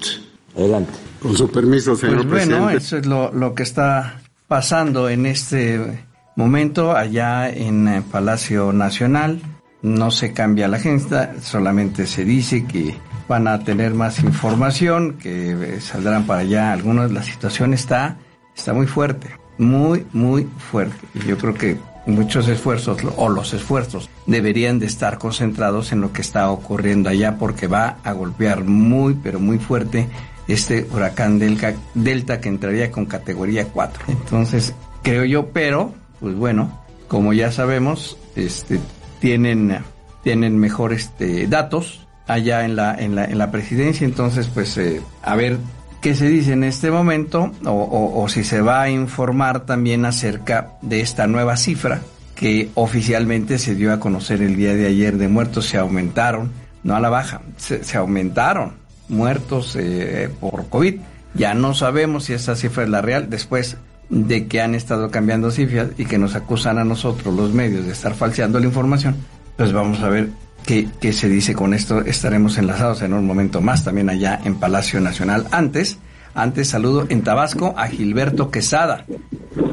Adelante. 0.56 0.92
Con 1.20 1.36
su 1.36 1.50
permiso, 1.50 1.96
señor 1.96 2.26
pues 2.26 2.46
bueno, 2.46 2.66
presidente. 2.66 2.76
eso 2.76 2.96
es 2.98 3.06
lo, 3.06 3.32
lo 3.32 3.54
que 3.54 3.62
está 3.62 4.20
pasando 4.48 5.08
en 5.08 5.26
este 5.26 6.04
momento 6.36 6.94
allá 6.96 7.48
en 7.48 7.88
eh, 7.88 8.02
Palacio 8.10 8.72
Nacional. 8.72 9.40
No 9.82 10.10
se 10.10 10.32
cambia 10.32 10.68
la 10.68 10.78
agenda, 10.78 11.34
solamente 11.42 12.06
se 12.06 12.24
dice 12.24 12.64
que 12.64 12.96
van 13.28 13.46
a 13.46 13.62
tener 13.62 13.94
más 13.94 14.22
información, 14.22 15.14
que 15.14 15.52
eh, 15.52 15.80
saldrán 15.80 16.26
para 16.26 16.40
allá 16.40 16.72
algunos. 16.72 17.12
La 17.12 17.22
situación 17.22 17.74
está, 17.74 18.16
está 18.56 18.72
muy 18.72 18.86
fuerte, 18.86 19.28
muy, 19.58 20.06
muy 20.12 20.48
fuerte. 20.58 20.96
Yo 21.26 21.36
creo 21.38 21.54
que 21.54 21.78
muchos 22.06 22.48
esfuerzos 22.48 22.98
o 23.16 23.28
los 23.28 23.52
esfuerzos 23.52 24.08
deberían 24.26 24.78
de 24.78 24.86
estar 24.86 25.18
concentrados 25.18 25.92
en 25.92 26.00
lo 26.00 26.12
que 26.12 26.22
está 26.22 26.50
ocurriendo 26.50 27.10
allá 27.10 27.36
porque 27.38 27.66
va 27.66 27.98
a 28.04 28.12
golpear 28.12 28.64
muy, 28.64 29.14
pero 29.14 29.40
muy 29.40 29.58
fuerte 29.58 30.08
este 30.48 30.86
huracán 30.92 31.38
Delta, 31.38 31.74
Delta 31.94 32.40
que 32.40 32.48
entraría 32.48 32.90
con 32.90 33.06
categoría 33.06 33.66
4. 33.66 34.04
Entonces, 34.08 34.74
creo 35.02 35.24
yo, 35.24 35.48
pero, 35.48 35.92
pues 36.20 36.34
bueno, 36.36 36.84
como 37.08 37.32
ya 37.32 37.50
sabemos, 37.50 38.16
este, 38.36 38.78
tienen, 39.20 39.78
tienen 40.22 40.56
mejores 40.58 41.06
este, 41.06 41.46
datos 41.48 42.06
allá 42.26 42.64
en 42.64 42.76
la, 42.76 42.94
en 42.94 43.14
la, 43.14 43.24
en 43.24 43.38
la 43.38 43.50
presidencia, 43.50 44.04
entonces, 44.04 44.48
pues, 44.52 44.76
eh, 44.78 45.00
a 45.22 45.36
ver 45.36 45.58
qué 46.06 46.14
se 46.14 46.28
dice 46.28 46.52
en 46.52 46.62
este 46.62 46.92
momento 46.92 47.50
o, 47.64 48.28
si 48.28 48.44
se 48.44 48.60
va 48.60 48.82
a 48.82 48.88
informar 48.88 49.66
también 49.66 50.04
acerca 50.04 50.68
de 50.80 51.00
esta 51.00 51.26
nueva 51.26 51.56
cifra 51.56 52.00
que 52.36 52.70
oficialmente 52.74 53.58
se 53.58 53.74
dio 53.74 53.92
a 53.92 53.98
conocer 53.98 54.40
el 54.40 54.54
día 54.54 54.72
de 54.76 54.86
ayer 54.86 55.16
de 55.16 55.26
muertos, 55.26 55.66
se 55.66 55.78
aumentaron, 55.78 56.52
no 56.84 56.94
a 56.94 57.00
la 57.00 57.08
baja, 57.08 57.40
se, 57.56 57.82
se 57.82 57.96
aumentaron 57.96 58.74
muertos 59.08 59.74
eh, 59.74 60.30
por 60.38 60.68
COVID. 60.68 60.94
Ya 61.34 61.54
no 61.54 61.74
sabemos 61.74 62.26
si 62.26 62.34
esa 62.34 62.54
cifra 62.54 62.84
es 62.84 62.88
la 62.88 63.02
real 63.02 63.28
después 63.28 63.76
de 64.08 64.46
que 64.46 64.60
han 64.60 64.76
estado 64.76 65.10
cambiando 65.10 65.50
cifras 65.50 65.88
y 65.98 66.04
que 66.04 66.18
nos 66.18 66.36
acusan 66.36 66.78
a 66.78 66.84
nosotros, 66.84 67.34
los 67.34 67.52
medios, 67.52 67.84
de 67.84 67.90
estar 67.90 68.14
falseando 68.14 68.60
la 68.60 68.66
información. 68.66 69.16
Pues 69.56 69.72
vamos 69.72 69.98
a 70.04 70.08
ver 70.08 70.28
qué 70.66 71.12
se 71.12 71.28
dice 71.28 71.54
con 71.54 71.72
esto. 71.74 72.00
Estaremos 72.00 72.58
enlazados 72.58 73.02
en 73.02 73.14
un 73.14 73.26
momento 73.26 73.60
más 73.60 73.84
también 73.84 74.10
allá 74.10 74.40
en 74.44 74.58
Palacio 74.58 75.00
Nacional. 75.00 75.46
Antes, 75.52 76.00
antes 76.34 76.68
saludo 76.68 77.06
en 77.08 77.22
Tabasco 77.22 77.74
a 77.76 77.86
Gilberto 77.86 78.50
Quesada. 78.50 79.06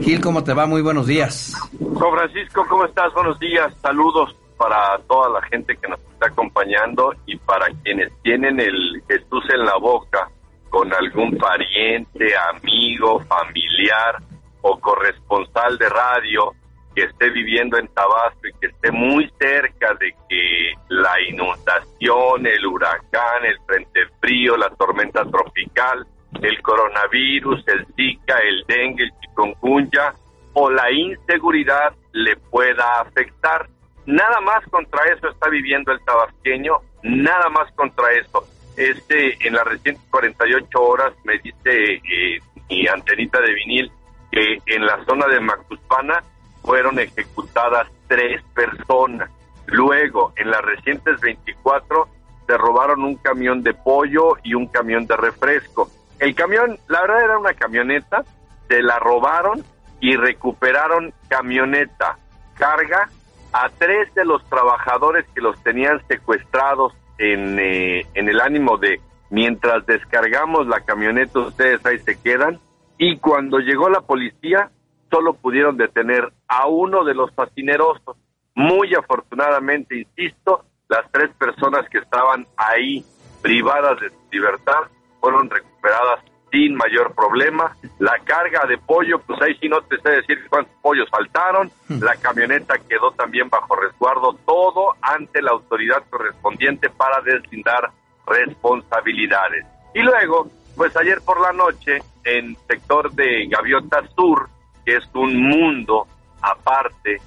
Gil, 0.02 0.22
¿cómo 0.22 0.44
te 0.44 0.54
va? 0.54 0.66
Muy 0.66 0.82
buenos 0.82 1.08
días. 1.08 1.56
Juan 1.80 2.14
Francisco, 2.16 2.66
¿cómo 2.70 2.86
estás? 2.86 3.12
Buenos 3.14 3.40
días. 3.40 3.74
Saludos 3.82 4.36
para 4.58 4.98
toda 5.08 5.30
la 5.30 5.42
gente 5.48 5.76
que 5.76 5.90
nos 5.90 6.00
está 6.00 6.28
acompañando 6.28 7.14
y 7.26 7.36
para 7.38 7.68
quienes 7.84 8.12
tienen 8.22 8.60
el 8.60 9.04
Jesús 9.08 9.44
en 9.54 9.66
la 9.66 9.78
boca 9.78 10.30
con 10.70 10.94
algún 10.94 11.38
pariente, 11.38 12.34
amigo, 12.54 13.20
familiar 13.22 14.24
o 14.62 14.80
corresponsal 14.80 15.78
de 15.78 15.90
radio 15.90 16.54
que 16.96 17.04
esté 17.04 17.30
viviendo 17.30 17.78
en 17.78 17.88
Tabasco 17.90 18.48
y 18.48 18.54
que 18.60 18.68
esté 18.68 18.92
muy 18.92 19.32
cerca 19.40 19.94
de 19.96 20.14
que 20.30 20.74
la 20.90 21.20
inundación, 21.22 22.46
el 22.46 22.66
huracán, 22.66 23.46
el 23.46 23.58
frente 23.66 24.02
frío, 24.20 24.56
la 24.58 24.70
tormenta 24.70 25.24
tropical, 25.26 26.06
el 26.42 26.62
coronavirus, 26.62 27.68
el 27.68 27.86
Zika, 27.96 28.38
el 28.40 28.64
dengue, 28.68 29.04
el 29.04 29.12
chikungunya 29.22 30.14
o 30.54 30.70
la 30.70 30.92
inseguridad 30.92 31.94
le 32.12 32.36
pueda 32.36 33.02
afectar. 33.02 33.68
Nada 34.06 34.40
más 34.42 34.66
contra 34.70 35.06
eso 35.06 35.30
está 35.30 35.50
viviendo 35.50 35.92
el 35.92 36.04
tabasqueño, 36.04 36.78
nada 37.04 37.50
más 37.50 37.72
contra 37.74 38.12
eso. 38.14 38.46
Este, 38.76 39.38
en 39.48 39.54
las 39.54 39.66
recientes 39.66 40.04
48 40.10 40.82
horas 40.82 41.14
me 41.24 41.38
dice 41.38 41.94
eh, 41.94 42.40
mi 42.70 42.88
antenita 42.88 43.40
de 43.40 43.54
vinil 43.54 43.92
que 44.32 44.58
en 44.66 44.86
la 44.86 45.04
zona 45.06 45.28
de 45.28 45.40
Macuspana 45.40 46.24
fueron 46.64 47.00
ejecutadas 47.00 47.88
tres 48.08 48.42
personas. 48.56 49.30
Luego, 49.68 50.34
en 50.36 50.50
las 50.50 50.62
recientes 50.62 51.20
24, 51.22 52.08
se 52.48 52.58
robaron 52.58 53.04
un 53.04 53.16
camión 53.16 53.64
de 53.64 53.74
pollo 53.74 54.38
y 54.44 54.54
un 54.54 54.68
camión 54.68 55.06
de 55.06 55.16
refresco. 55.16 55.90
El 56.20 56.36
camión, 56.36 56.78
la 56.88 57.02
verdad 57.02 57.24
era 57.24 57.38
una 57.38 57.54
camioneta, 57.54 58.24
se 58.68 58.82
la 58.82 59.00
robaron 59.00 59.64
y 60.00 60.16
recuperaron 60.16 61.14
camioneta, 61.28 62.18
carga 62.56 63.10
a 63.54 63.70
tres 63.70 64.14
de 64.16 64.26
los 64.26 64.44
trabajadores 64.50 65.26
que 65.34 65.42
los 65.42 65.62
tenían 65.64 66.02
secuestrados 66.08 66.94
en, 67.18 67.60
eh, 67.60 68.06
en 68.14 68.28
el 68.28 68.42
ánimo 68.42 68.78
de 68.78 69.00
mientras 69.30 69.86
descargamos 69.86 70.68
la 70.68 70.82
camioneta 70.82 71.40
ustedes 71.40 71.86
ahí 71.86 72.00
se 72.00 72.20
quedan 72.20 72.60
y 72.98 73.18
cuando 73.18 73.60
llegó 73.60 73.90
la 73.90 74.02
policía 74.02 74.72
solo 75.14 75.34
pudieron 75.36 75.78
detener 75.78 76.34
a 76.48 76.66
uno 76.66 77.04
de 77.04 77.14
los 77.14 77.32
fascinerosos. 77.36 78.18
Muy 78.56 78.96
afortunadamente, 78.96 79.96
insisto, 79.96 80.66
las 80.90 81.06
tres 81.12 81.30
personas 81.38 81.88
que 81.90 82.00
estaban 82.00 82.48
ahí 82.58 83.06
privadas 83.44 84.00
de 84.00 84.10
su 84.10 84.16
libertad 84.32 84.90
fueron 85.20 85.52
recuperadas 85.52 86.22
sin 86.52 86.76
mayor 86.76 87.14
problema. 87.14 87.76
La 88.00 88.18
carga 88.24 88.66
de 88.68 88.80
pollo, 88.80 89.20
pues 89.20 89.40
ahí 89.44 89.56
sí 89.60 89.70
no 89.70 89.82
te 89.82 90.00
sé 90.02 90.10
decir 90.10 90.40
cuántos 90.50 90.74
pollos 90.82 91.08
faltaron. 91.12 91.72
La 91.90 92.16
camioneta 92.16 92.76
quedó 92.90 93.12
también 93.12 93.50
bajo 93.50 93.76
resguardo, 93.76 94.34
todo 94.48 94.96
ante 95.02 95.44
la 95.44 95.52
autoridad 95.52 96.04
correspondiente 96.10 96.90
para 96.90 97.22
deslindar 97.22 97.92
responsabilidades. 98.26 99.66
Y 99.94 100.02
luego, 100.02 100.48
pues 100.76 100.96
ayer 100.98 101.20
por 101.24 101.40
la 101.40 101.54
noche, 101.54 102.00
en 102.24 102.56
sector 102.68 103.12
de 103.12 103.48
Gaviota 103.48 104.02
Sur, 104.16 104.50
que 104.86 104.98
es 104.98 105.04
un 105.14 105.42
mundo 105.42 106.08
aparte 106.42 107.22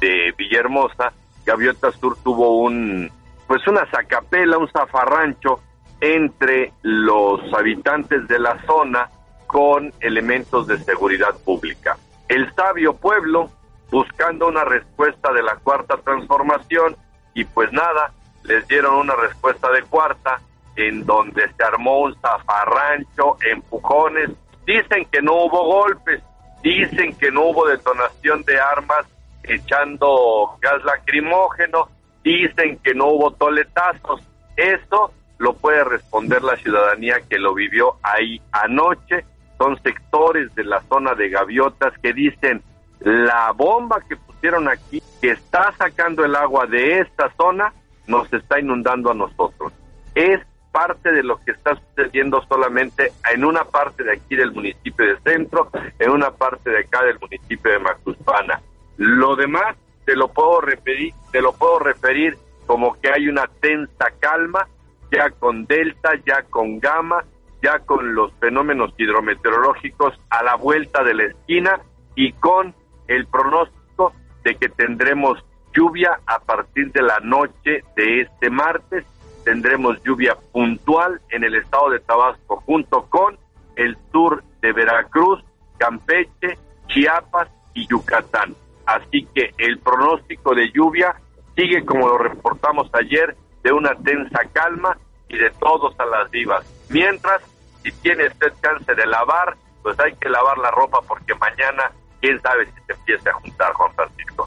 de 0.00 0.34
Villahermosa, 0.36 1.12
Gaviota 1.44 1.90
Sur 1.92 2.16
tuvo 2.22 2.60
un, 2.62 3.10
pues 3.46 3.66
una 3.66 3.86
zacapela, 3.90 4.58
un 4.58 4.68
zafarrancho 4.70 5.60
entre 6.00 6.72
los 6.82 7.40
habitantes 7.54 8.28
de 8.28 8.38
la 8.38 8.60
zona 8.66 9.08
con 9.46 9.92
elementos 10.00 10.66
de 10.66 10.78
seguridad 10.78 11.34
pública. 11.44 11.96
El 12.28 12.54
sabio 12.54 12.94
pueblo 12.94 13.50
buscando 13.90 14.46
una 14.46 14.64
respuesta 14.64 15.32
de 15.32 15.42
la 15.42 15.56
cuarta 15.56 15.96
transformación 15.96 16.96
y 17.34 17.44
pues 17.44 17.72
nada, 17.72 18.12
les 18.44 18.66
dieron 18.68 18.96
una 18.96 19.14
respuesta 19.14 19.70
de 19.70 19.82
cuarta 19.82 20.40
en 20.76 21.04
donde 21.04 21.50
se 21.56 21.64
armó 21.64 22.00
un 22.00 22.14
zafarrancho, 22.20 23.36
empujones, 23.50 24.30
dicen 24.66 25.06
que 25.10 25.22
no 25.22 25.44
hubo 25.44 25.64
golpes, 25.64 26.22
dicen 26.62 27.14
que 27.16 27.30
no 27.30 27.44
hubo 27.44 27.66
detonación 27.66 28.42
de 28.44 28.60
armas 28.60 29.06
echando 29.42 30.56
gas 30.60 30.84
lacrimógeno, 30.84 31.88
dicen 32.22 32.78
que 32.82 32.94
no 32.94 33.06
hubo 33.06 33.32
toletazos, 33.32 34.22
eso 34.56 35.12
lo 35.38 35.54
puede 35.54 35.84
responder 35.84 36.42
la 36.42 36.56
ciudadanía 36.56 37.20
que 37.28 37.38
lo 37.38 37.54
vivió 37.54 37.96
ahí 38.02 38.40
anoche. 38.52 39.24
Son 39.56 39.80
sectores 39.82 40.54
de 40.54 40.64
la 40.64 40.82
zona 40.82 41.14
de 41.14 41.30
gaviotas 41.30 41.92
que 41.98 42.12
dicen 42.12 42.62
la 43.00 43.52
bomba 43.52 44.00
que 44.08 44.16
pusieron 44.16 44.68
aquí, 44.68 45.02
que 45.20 45.30
está 45.30 45.72
sacando 45.78 46.24
el 46.24 46.34
agua 46.34 46.66
de 46.66 47.00
esta 47.00 47.32
zona, 47.36 47.72
nos 48.06 48.32
está 48.32 48.58
inundando 48.58 49.10
a 49.10 49.14
nosotros. 49.14 49.72
Es 50.14 50.40
parte 50.72 51.12
de 51.12 51.22
lo 51.22 51.38
que 51.44 51.52
está 51.52 51.76
sucediendo 51.76 52.42
solamente 52.48 53.12
en 53.32 53.44
una 53.44 53.64
parte 53.64 54.04
de 54.04 54.12
aquí 54.12 54.36
del 54.36 54.52
municipio 54.52 55.06
de 55.06 55.20
Centro, 55.20 55.70
en 55.98 56.10
una 56.10 56.30
parte 56.30 56.70
de 56.70 56.80
acá 56.80 57.04
del 57.04 57.18
municipio 57.18 57.72
de 57.72 57.78
Macuspana. 57.78 58.60
Lo 58.96 59.36
demás 59.36 59.76
te 60.04 60.16
lo 60.16 60.28
puedo 60.28 60.60
referir, 60.60 61.12
te 61.32 61.42
lo 61.42 61.52
puedo 61.52 61.78
referir 61.78 62.38
como 62.66 62.98
que 63.00 63.10
hay 63.10 63.28
una 63.28 63.46
tensa 63.60 64.10
calma, 64.20 64.68
ya 65.10 65.30
con 65.30 65.66
delta, 65.66 66.10
ya 66.26 66.42
con 66.42 66.78
gamma, 66.80 67.24
ya 67.62 67.80
con 67.80 68.14
los 68.14 68.32
fenómenos 68.34 68.92
hidrometeorológicos 68.96 70.18
a 70.30 70.42
la 70.42 70.54
vuelta 70.56 71.02
de 71.02 71.14
la 71.14 71.24
esquina 71.24 71.80
y 72.14 72.32
con 72.32 72.74
el 73.06 73.26
pronóstico 73.26 74.12
de 74.44 74.54
que 74.56 74.68
tendremos 74.68 75.44
lluvia 75.74 76.20
a 76.26 76.40
partir 76.40 76.92
de 76.92 77.02
la 77.02 77.20
noche 77.20 77.82
de 77.96 78.20
este 78.22 78.50
martes. 78.50 79.04
Tendremos 79.48 79.96
lluvia 80.04 80.36
puntual 80.52 81.22
en 81.30 81.42
el 81.42 81.54
estado 81.54 81.88
de 81.88 82.00
Tabasco 82.00 82.56
junto 82.66 83.06
con 83.08 83.38
el 83.76 83.96
sur 84.12 84.44
de 84.60 84.74
Veracruz, 84.74 85.42
Campeche, 85.78 86.58
Chiapas 86.86 87.48
y 87.72 87.86
Yucatán. 87.86 88.54
Así 88.84 89.26
que 89.34 89.54
el 89.56 89.78
pronóstico 89.78 90.54
de 90.54 90.70
lluvia 90.70 91.14
sigue 91.56 91.82
como 91.86 92.08
lo 92.08 92.18
reportamos 92.18 92.90
ayer, 92.92 93.34
de 93.62 93.72
una 93.72 93.94
tensa 93.94 94.40
calma 94.52 94.98
y 95.30 95.38
de 95.38 95.48
todos 95.52 95.98
a 95.98 96.04
las 96.04 96.30
divas. 96.30 96.66
Mientras, 96.90 97.40
si 97.82 97.90
tiene 98.02 98.26
usted 98.26 98.52
chance 98.60 98.94
de 98.94 99.06
lavar, 99.06 99.56
pues 99.82 99.98
hay 99.98 100.14
que 100.16 100.28
lavar 100.28 100.58
la 100.58 100.70
ropa 100.72 101.00
porque 101.08 101.34
mañana, 101.36 101.90
quién 102.20 102.38
sabe 102.42 102.66
si 102.66 102.80
se 102.86 102.92
empiece 102.92 103.30
a 103.30 103.32
juntar, 103.32 103.72
Juan 103.72 103.94
Francisco. 103.94 104.46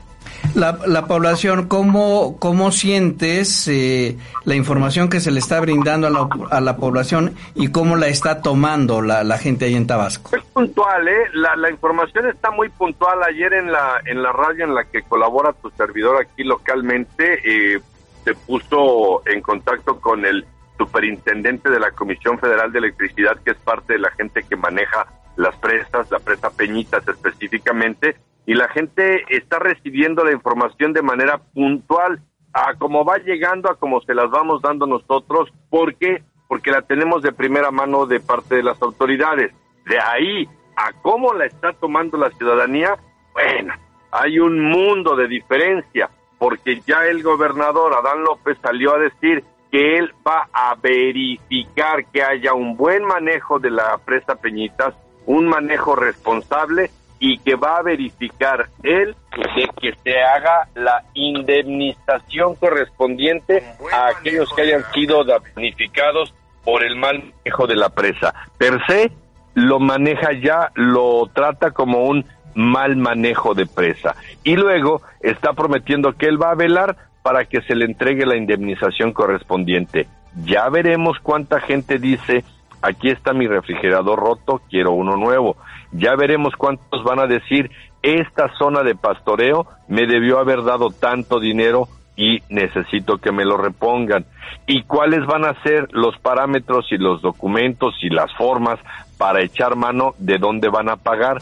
La, 0.56 0.78
la 0.86 1.06
población, 1.06 1.68
¿cómo, 1.68 2.38
cómo 2.40 2.72
sientes 2.72 3.68
eh, 3.68 4.18
la 4.46 4.56
información 4.56 5.10
que 5.10 5.20
se 5.20 5.32
le 5.32 5.40
está 5.40 5.60
brindando 5.60 6.08
a 6.08 6.10
la, 6.10 6.28
a 6.50 6.62
la 6.62 6.78
población 6.78 7.36
y 7.56 7.70
cómo 7.70 7.96
la 7.96 8.08
está 8.08 8.42
tomando 8.42 9.02
la, 9.02 9.24
la 9.24 9.38
gente 9.38 9.66
ahí 9.66 9.76
en 9.76 9.88
Tabasco? 9.88 10.36
Es 10.36 10.44
puntual, 10.46 11.08
¿eh? 11.08 11.30
La, 11.34 11.56
la 11.56 11.70
información 11.70 12.28
está 12.28 12.52
muy 12.52 12.70
puntual. 12.70 13.24
Ayer 13.24 13.54
en 13.54 13.72
la, 13.72 14.02
en 14.06 14.22
la 14.22 14.32
radio 14.32 14.66
en 14.66 14.76
la 14.76 14.84
que 14.86 15.04
colabora 15.04 15.54
tu 15.54 15.70
servidor 15.72 16.22
aquí 16.22 16.44
localmente, 16.44 17.40
eh, 17.46 17.80
se 18.24 18.34
puso 18.36 19.22
en 19.26 19.42
contacto 19.42 20.00
con 20.00 20.26
el 20.26 20.46
superintendente 20.78 21.70
de 21.70 21.80
la 21.80 21.92
Comisión 21.92 22.40
Federal 22.40 22.72
de 22.72 22.80
Electricidad, 22.80 23.38
que 23.44 23.52
es 23.52 23.58
parte 23.58 23.94
de 23.94 24.00
la 24.00 24.12
gente 24.12 24.44
que 24.44 24.56
maneja 24.56 25.08
las 25.38 25.56
presas, 25.56 26.10
la 26.12 26.20
presa 26.20 26.50
Peñitas 26.50 27.08
específicamente, 27.08 28.16
y 28.46 28.54
la 28.54 28.68
gente 28.70 29.24
está 29.30 29.60
recibiendo 29.60 30.24
la 30.24 30.32
información 30.32 30.94
de 30.94 31.02
manera 31.02 31.38
puntual, 31.38 32.22
a 32.54 32.74
cómo 32.76 33.06
va 33.06 33.18
llegando, 33.18 33.70
a 33.70 33.76
cómo 33.76 34.02
se 34.02 34.14
las 34.14 34.30
vamos 34.30 34.62
dando 34.62 34.86
nosotros, 34.86 35.50
¿por 35.70 35.96
qué? 35.96 36.24
Porque 36.48 36.72
la 36.72 36.82
tenemos 36.82 37.22
de 37.22 37.32
primera 37.32 37.72
mano 37.72 38.06
de 38.06 38.20
parte 38.20 38.56
de 38.56 38.64
las 38.64 38.82
autoridades. 38.82 39.54
De 39.86 40.00
ahí 40.00 40.50
a 40.76 40.92
cómo 41.02 41.34
la 41.34 41.46
está 41.46 41.74
tomando 41.74 42.18
la 42.18 42.30
ciudadanía, 42.32 42.98
bueno, 43.34 43.74
hay 44.12 44.40
un 44.40 44.60
mundo 44.60 45.16
de 45.16 45.28
diferencia, 45.28 46.10
porque 46.38 46.82
ya 46.86 47.06
el 47.06 47.24
gobernador 47.24 47.94
Adán 47.94 48.24
López 48.24 48.58
salió 48.62 48.96
a 48.96 49.00
decir 49.00 49.44
que 49.72 49.98
él 49.98 50.14
va 50.28 50.50
a 50.52 50.76
verificar 50.76 52.06
que 52.08 52.22
haya 52.22 52.54
un 52.54 52.76
buen 52.76 53.06
manejo 53.06 53.60
de 53.60 53.72
la 53.72 53.98
presa 54.00 54.36
Peñitas, 54.36 54.94
un 55.26 55.48
manejo 55.48 55.96
responsable 55.96 56.92
y 57.22 57.38
que 57.38 57.56
va 57.56 57.78
a 57.78 57.84
verificar 57.84 58.68
él 58.82 59.16
de 59.56 59.70
que 59.80 59.94
se 60.04 60.20
haga 60.20 60.68
la 60.74 61.04
indemnización 61.14 62.56
correspondiente 62.56 63.64
a 63.94 64.08
aquellos 64.08 64.52
que 64.54 64.64
hayan 64.64 64.84
sido 64.92 65.24
damnificados 65.24 66.34
por 66.66 66.84
el 66.84 66.96
mal 66.96 67.20
manejo 67.20 67.68
de 67.68 67.76
la 67.76 67.90
presa. 67.90 68.34
Per 68.58 68.84
se 68.88 69.12
lo 69.54 69.80
maneja 69.80 70.32
ya, 70.34 70.72
lo 70.74 71.30
trata 71.32 71.70
como 71.70 72.06
un 72.06 72.26
mal 72.56 72.96
manejo 72.96 73.54
de 73.54 73.68
presa 73.68 74.16
y 74.44 74.56
luego 74.56 75.04
está 75.22 75.54
prometiendo 75.54 76.14
que 76.14 76.26
él 76.26 76.42
va 76.42 76.52
a 76.52 76.56
velar 76.56 76.98
para 77.22 77.46
que 77.46 77.62
se 77.62 77.76
le 77.76 77.86
entregue 77.86 78.26
la 78.26 78.36
indemnización 78.36 79.14
correspondiente. 79.14 80.08
Ya 80.44 80.68
veremos 80.70 81.20
cuánta 81.22 81.60
gente 81.60 82.00
dice, 82.00 82.44
aquí 82.82 83.10
está 83.10 83.32
mi 83.34 83.48
refrigerador 83.48 84.20
roto, 84.20 84.60
quiero 84.72 84.94
uno 84.94 85.16
nuevo. 85.18 85.56
Ya 85.92 86.16
veremos 86.16 86.56
cuántos 86.56 87.04
van 87.04 87.20
a 87.20 87.28
decir, 87.28 87.72
esta 88.02 88.52
zona 88.58 88.84
de 88.84 88.96
pastoreo 88.96 89.68
me 89.88 90.08
debió 90.08 90.40
haber 90.40 90.64
dado 90.64 90.90
tanto 90.90 91.40
dinero 91.40 91.88
y 92.16 92.40
necesito 92.50 93.18
que 93.18 93.32
me 93.32 93.46
lo 93.46 93.58
repongan. 93.58 94.26
¿Y 94.68 94.84
cuáles 94.84 95.26
van 95.26 95.46
a 95.46 95.62
ser 95.64 95.88
los 95.92 96.18
parámetros 96.20 96.86
y 96.92 96.98
los 96.98 97.22
documentos 97.22 97.96
y 98.02 98.10
las 98.10 98.34
formas 98.36 98.80
para 99.18 99.42
echar 99.42 99.76
mano 99.76 100.14
de 100.18 100.38
dónde 100.38 100.70
van 100.70 100.90
a 100.90 100.98
pagar? 100.98 101.38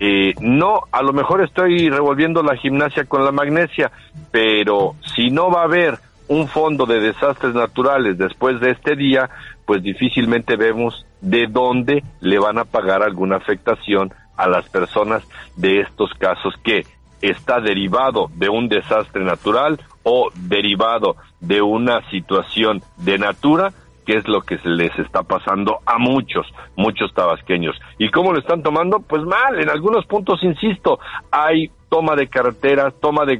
Eh, 0.00 0.34
no, 0.40 0.82
a 0.92 1.02
lo 1.02 1.12
mejor 1.12 1.42
estoy 1.42 1.88
revolviendo 1.88 2.42
la 2.42 2.56
gimnasia 2.56 3.04
con 3.04 3.24
la 3.24 3.32
magnesia, 3.32 3.90
pero 4.30 4.94
si 5.14 5.30
no 5.30 5.50
va 5.50 5.62
a 5.62 5.64
haber 5.64 5.98
un 6.28 6.46
fondo 6.46 6.86
de 6.86 7.00
desastres 7.00 7.54
naturales 7.54 8.18
después 8.18 8.60
de 8.60 8.70
este 8.70 8.94
día, 8.94 9.28
pues 9.66 9.82
difícilmente 9.82 10.56
vemos 10.56 11.06
de 11.20 11.46
dónde 11.46 12.02
le 12.20 12.38
van 12.38 12.58
a 12.58 12.64
pagar 12.64 13.02
alguna 13.02 13.36
afectación 13.36 14.12
a 14.36 14.48
las 14.48 14.68
personas 14.68 15.22
de 15.56 15.80
estos 15.80 16.12
casos 16.14 16.54
que 16.62 16.86
está 17.20 17.60
derivado 17.60 18.30
de 18.34 18.48
un 18.48 18.68
desastre 18.68 19.24
natural 19.24 19.80
o 20.04 20.30
derivado 20.34 21.16
de 21.40 21.60
una 21.60 22.08
situación 22.10 22.82
de 22.98 23.18
natura 23.18 23.72
que 24.06 24.16
es 24.16 24.26
lo 24.26 24.40
que 24.40 24.56
se 24.56 24.70
les 24.70 24.98
está 24.98 25.22
pasando 25.22 25.80
a 25.84 25.98
muchos, 25.98 26.46
muchos 26.76 27.12
tabasqueños. 27.12 27.78
¿Y 27.98 28.10
cómo 28.10 28.32
lo 28.32 28.38
están 28.38 28.62
tomando? 28.62 29.00
Pues 29.00 29.22
mal, 29.24 29.60
en 29.60 29.68
algunos 29.68 30.06
puntos, 30.06 30.42
insisto, 30.42 30.98
hay 31.30 31.70
toma 31.88 32.14
de 32.16 32.28
carreteras, 32.28 32.94
toma 33.00 33.24
de, 33.24 33.38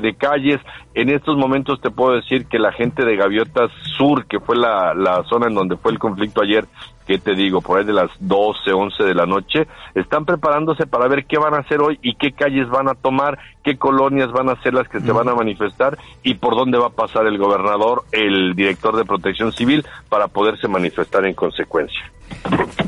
de, 0.00 0.14
calles. 0.14 0.60
En 0.94 1.10
estos 1.10 1.36
momentos 1.36 1.80
te 1.80 1.90
puedo 1.90 2.16
decir 2.16 2.46
que 2.46 2.58
la 2.58 2.72
gente 2.72 3.04
de 3.04 3.16
Gaviotas 3.16 3.70
Sur, 3.96 4.26
que 4.26 4.40
fue 4.40 4.56
la, 4.56 4.94
la 4.94 5.22
zona 5.24 5.48
en 5.48 5.54
donde 5.54 5.76
fue 5.76 5.92
el 5.92 5.98
conflicto 5.98 6.42
ayer, 6.42 6.64
¿qué 7.06 7.18
te 7.18 7.34
digo? 7.34 7.60
Por 7.60 7.78
ahí 7.78 7.84
de 7.84 7.92
las 7.92 8.10
12, 8.20 8.72
11 8.72 9.04
de 9.04 9.14
la 9.14 9.26
noche, 9.26 9.66
están 9.94 10.24
preparándose 10.24 10.86
para 10.86 11.08
ver 11.08 11.26
qué 11.26 11.38
van 11.38 11.54
a 11.54 11.58
hacer 11.58 11.80
hoy 11.80 11.98
y 12.02 12.14
qué 12.14 12.32
calles 12.32 12.68
van 12.68 12.88
a 12.88 12.94
tomar, 12.94 13.38
qué 13.62 13.76
colonias 13.76 14.32
van 14.32 14.48
a 14.48 14.60
ser 14.62 14.74
las 14.74 14.88
que 14.88 15.00
se 15.00 15.12
van 15.12 15.28
a 15.28 15.34
manifestar 15.34 15.98
y 16.22 16.34
por 16.34 16.54
dónde 16.54 16.78
va 16.78 16.86
a 16.86 16.90
pasar 16.90 17.26
el 17.26 17.36
gobernador, 17.36 18.04
el 18.12 18.54
director 18.54 18.96
de 18.96 19.04
protección 19.04 19.52
civil, 19.52 19.84
para 20.08 20.28
poderse 20.28 20.68
manifestar 20.68 21.26
en 21.26 21.34
consecuencia. 21.34 22.10